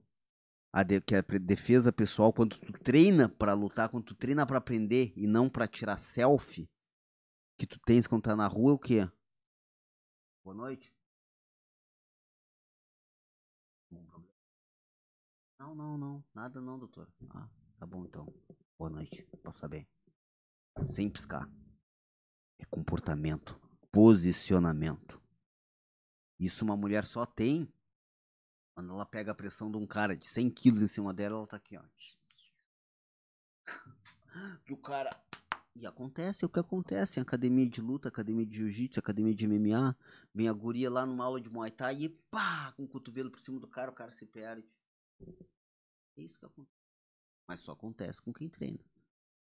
[0.77, 4.45] a de- que é a defesa pessoal, quando tu treina pra lutar, quando tu treina
[4.45, 6.69] pra aprender e não pra tirar selfie,
[7.57, 9.11] que tu tens quando tá na rua é o quê?
[10.43, 10.93] Boa noite.
[15.59, 16.23] Não, não, não.
[16.31, 17.11] Nada não, doutor.
[17.31, 17.49] Ah,
[17.79, 18.31] tá bom então.
[18.77, 19.23] Boa noite.
[19.41, 19.87] Passa bem.
[20.87, 21.49] Sem piscar.
[22.59, 23.59] É comportamento.
[23.91, 25.19] Posicionamento.
[26.39, 27.67] Isso uma mulher só tem
[28.77, 31.47] quando ela pega a pressão de um cara de 100 quilos em cima dela, ela
[31.47, 31.83] tá aqui, ó.
[34.69, 35.09] E o cara
[35.75, 39.97] E acontece o que acontece em academia de luta, academia de jiu-jitsu, academia de MMA.
[40.31, 43.39] Vem a guria lá numa aula de Muay Thai e pá, com o cotovelo por
[43.39, 44.69] cima do cara, o cara se perde.
[46.15, 46.77] É isso que acontece.
[47.47, 48.85] Mas só acontece com quem treina.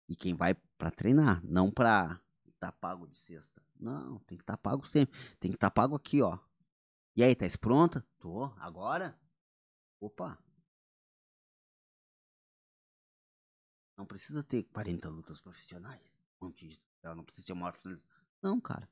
[0.08, 2.20] E quem vai pra treinar, não pra
[2.58, 3.62] tá pago de sexta.
[3.78, 5.16] Não, tem que estar tá pago sempre.
[5.38, 6.40] Tem que estar tá pago aqui, ó.
[7.14, 8.06] E aí, tá pronta?
[8.18, 8.44] Tô.
[8.58, 9.18] Agora?
[10.00, 10.42] Opa.
[13.96, 16.18] Não precisa ter 40 lutas profissionais.
[16.40, 18.08] Não precisa ser o maior finalista.
[18.42, 18.88] Não, cara.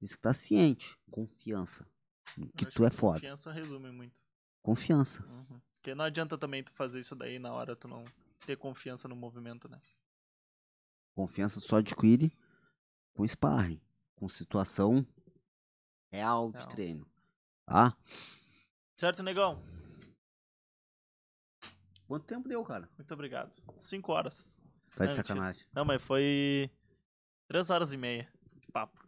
[0.00, 0.98] Isso que tá ciente.
[1.10, 1.88] Confiança.
[2.56, 3.20] Que tu é foda.
[3.20, 4.24] Confiança resume muito.
[4.60, 5.24] Confiança.
[5.24, 5.60] Uhum.
[5.72, 8.04] Porque não adianta também tu fazer isso daí na hora tu não
[8.44, 9.78] ter confiança no movimento, né?
[11.14, 12.32] Confiança só adquire
[13.14, 13.80] com sparring,
[14.16, 15.06] com situação
[16.10, 16.68] real de real.
[16.68, 17.11] treino.
[17.66, 17.96] Tá?
[18.98, 19.60] Certo, negão?
[22.06, 22.88] Quanto tempo deu, cara?
[22.98, 23.52] Muito obrigado.
[23.76, 24.58] Cinco horas.
[24.96, 25.66] Tá de não, sacanagem.
[25.72, 26.70] Não, mas foi
[27.48, 29.02] três horas e meia de papo.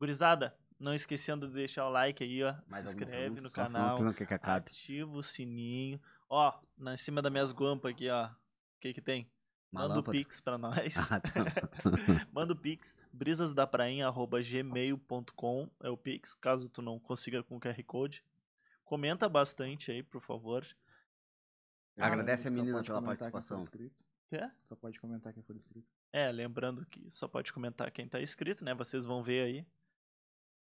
[0.00, 2.54] Gurizada, não esquecendo de deixar o like aí, ó.
[2.70, 3.96] Mais se inscreve no canal.
[4.14, 6.00] Que que ativa o sininho.
[6.30, 8.26] Ó, na cima das minhas guampas aqui, ó.
[8.26, 9.30] O que que tem?
[9.70, 11.12] Manda o Pix pra nós.
[11.12, 11.30] Ah, tá.
[12.32, 18.24] Manda o Pix, brisasdaprainha.gmail.com é o Pix, caso tu não consiga com o QR Code.
[18.84, 20.66] Comenta bastante aí, por favor.
[21.98, 23.62] Agradece a menina pela participação.
[24.30, 24.54] Quer?
[24.64, 25.88] Só pode comentar quem for inscrito.
[26.12, 28.74] É, lembrando que só pode comentar quem tá inscrito, né?
[28.74, 29.66] Vocês vão ver aí.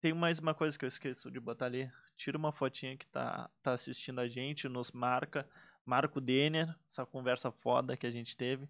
[0.01, 1.91] Tem mais uma coisa que eu esqueço de botar ali.
[2.17, 5.47] Tira uma fotinha que tá, tá assistindo a gente, nos marca.
[5.85, 8.67] Marco Denner, essa conversa foda que a gente teve.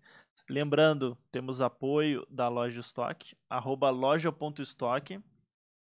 [0.49, 5.21] Lembrando, temos apoio da Loja Stock, arroba loja.stock.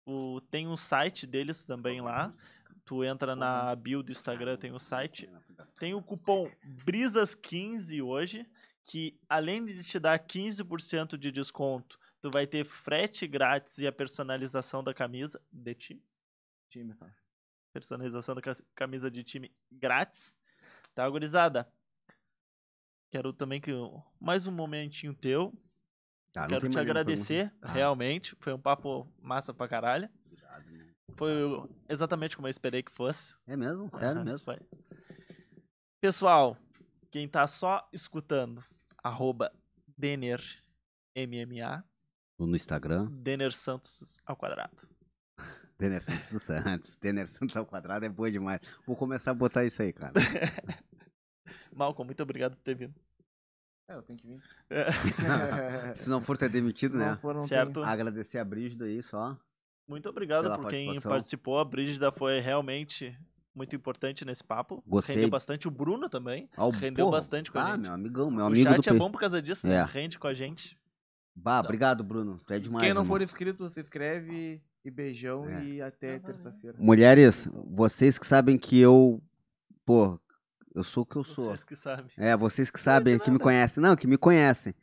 [0.06, 2.34] O, tem um site deles também lá.
[2.84, 5.30] Tu entra na bio do Instagram, tem o site.
[5.80, 6.50] Tem o cupom
[6.86, 8.46] BRISAS15 hoje,
[8.84, 13.92] que além de te dar 15% de desconto, tu vai ter frete grátis e a
[13.92, 16.04] personalização da camisa de time.
[16.70, 17.14] Time, sabe?
[17.72, 18.42] Personalização da
[18.76, 20.38] camisa de time grátis.
[20.94, 21.72] Tá, gurizada?
[23.10, 23.72] Quero também que
[24.20, 25.54] mais um momentinho teu.
[26.36, 27.72] Ah, Quero te agradecer, ah.
[27.72, 28.36] realmente.
[28.42, 30.10] Foi um papo massa pra caralho.
[30.26, 30.66] Obrigado?
[31.16, 33.38] Foi exatamente como eu esperei que fosse.
[33.48, 33.90] É mesmo?
[33.90, 34.40] Sério mesmo?
[34.40, 34.60] Foi.
[36.02, 36.58] Pessoal,
[37.10, 38.62] quem tá só escutando,
[39.02, 39.50] arroba
[39.98, 41.86] DenerMMA.
[42.40, 43.10] No Instagram.
[43.12, 44.76] Denner Santos ao quadrado.
[45.78, 46.98] Denner Santos Santos.
[46.98, 48.62] Denner Santos ao quadrado é boa demais.
[48.86, 50.14] Vou começar a botar isso aí, cara.
[51.74, 52.94] Malcolm, muito obrigado por ter vindo.
[53.90, 54.42] É, eu tenho que vir.
[55.96, 57.18] Se não for ter demitido, Se né?
[57.22, 57.82] For, certo.
[57.82, 57.84] Tem.
[57.84, 59.38] Agradecer a Brígida aí só.
[59.88, 61.58] Muito obrigado por quem participou.
[61.58, 63.18] A Brígida foi realmente
[63.56, 64.84] muito importante nesse papo.
[64.86, 65.16] Gostei.
[65.16, 65.68] Rendeu bastante.
[65.68, 66.50] O Bruno também.
[66.56, 67.18] Ah, rendeu porra.
[67.18, 67.82] bastante com a ah, gente.
[67.82, 68.70] meu amigão, meu o amigo.
[68.70, 69.76] O chat do é bom por causa disso, né?
[69.76, 69.84] É.
[69.84, 70.77] Rende com a gente.
[71.40, 71.66] Bah, então.
[71.66, 72.38] obrigado, Bruno.
[72.46, 72.84] Tu é demais.
[72.84, 75.64] Quem não for inscrito, se inscreve e beijão é.
[75.64, 76.76] e até terça-feira.
[76.80, 79.22] Mulheres, vocês que sabem que eu.
[79.86, 80.20] Pô,
[80.74, 81.46] eu sou o que eu sou.
[81.46, 82.06] Vocês que sabem.
[82.18, 83.82] É, vocês que sabem, que me conhecem.
[83.82, 84.74] Não, que me conhecem.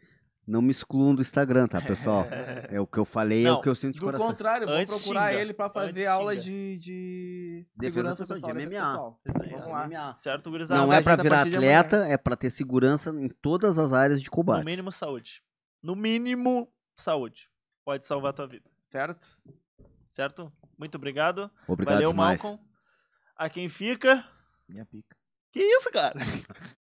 [0.46, 2.26] Não me excluam do Instagram, tá, pessoal?
[2.68, 4.26] é o que eu falei, Não, é o que eu sinto de Do coração.
[4.26, 5.40] contrário, vou Antes procurar xinga.
[5.40, 6.44] ele pra fazer Antes aula xinga.
[6.44, 8.70] de, de Defesa segurança pessoal, de MMA.
[8.70, 9.20] pessoal.
[9.26, 9.50] Isso aí.
[9.50, 9.86] Vamos lá.
[9.88, 10.14] MMA.
[10.16, 10.80] Certo, gurizada?
[10.82, 14.32] Não é pra virar atleta, é pra ter segurança em todas as áreas de No
[14.32, 14.64] combate.
[14.66, 15.42] mínimo, saúde.
[15.84, 17.50] No mínimo, saúde.
[17.84, 18.70] Pode salvar a tua vida.
[18.90, 19.26] Certo?
[20.14, 20.48] Certo?
[20.78, 21.50] Muito obrigado.
[21.68, 22.42] Obrigado Valeu, demais.
[22.42, 22.66] Malcolm.
[23.36, 24.26] A quem fica.
[24.66, 25.14] Minha pica.
[25.52, 26.18] Que isso, cara?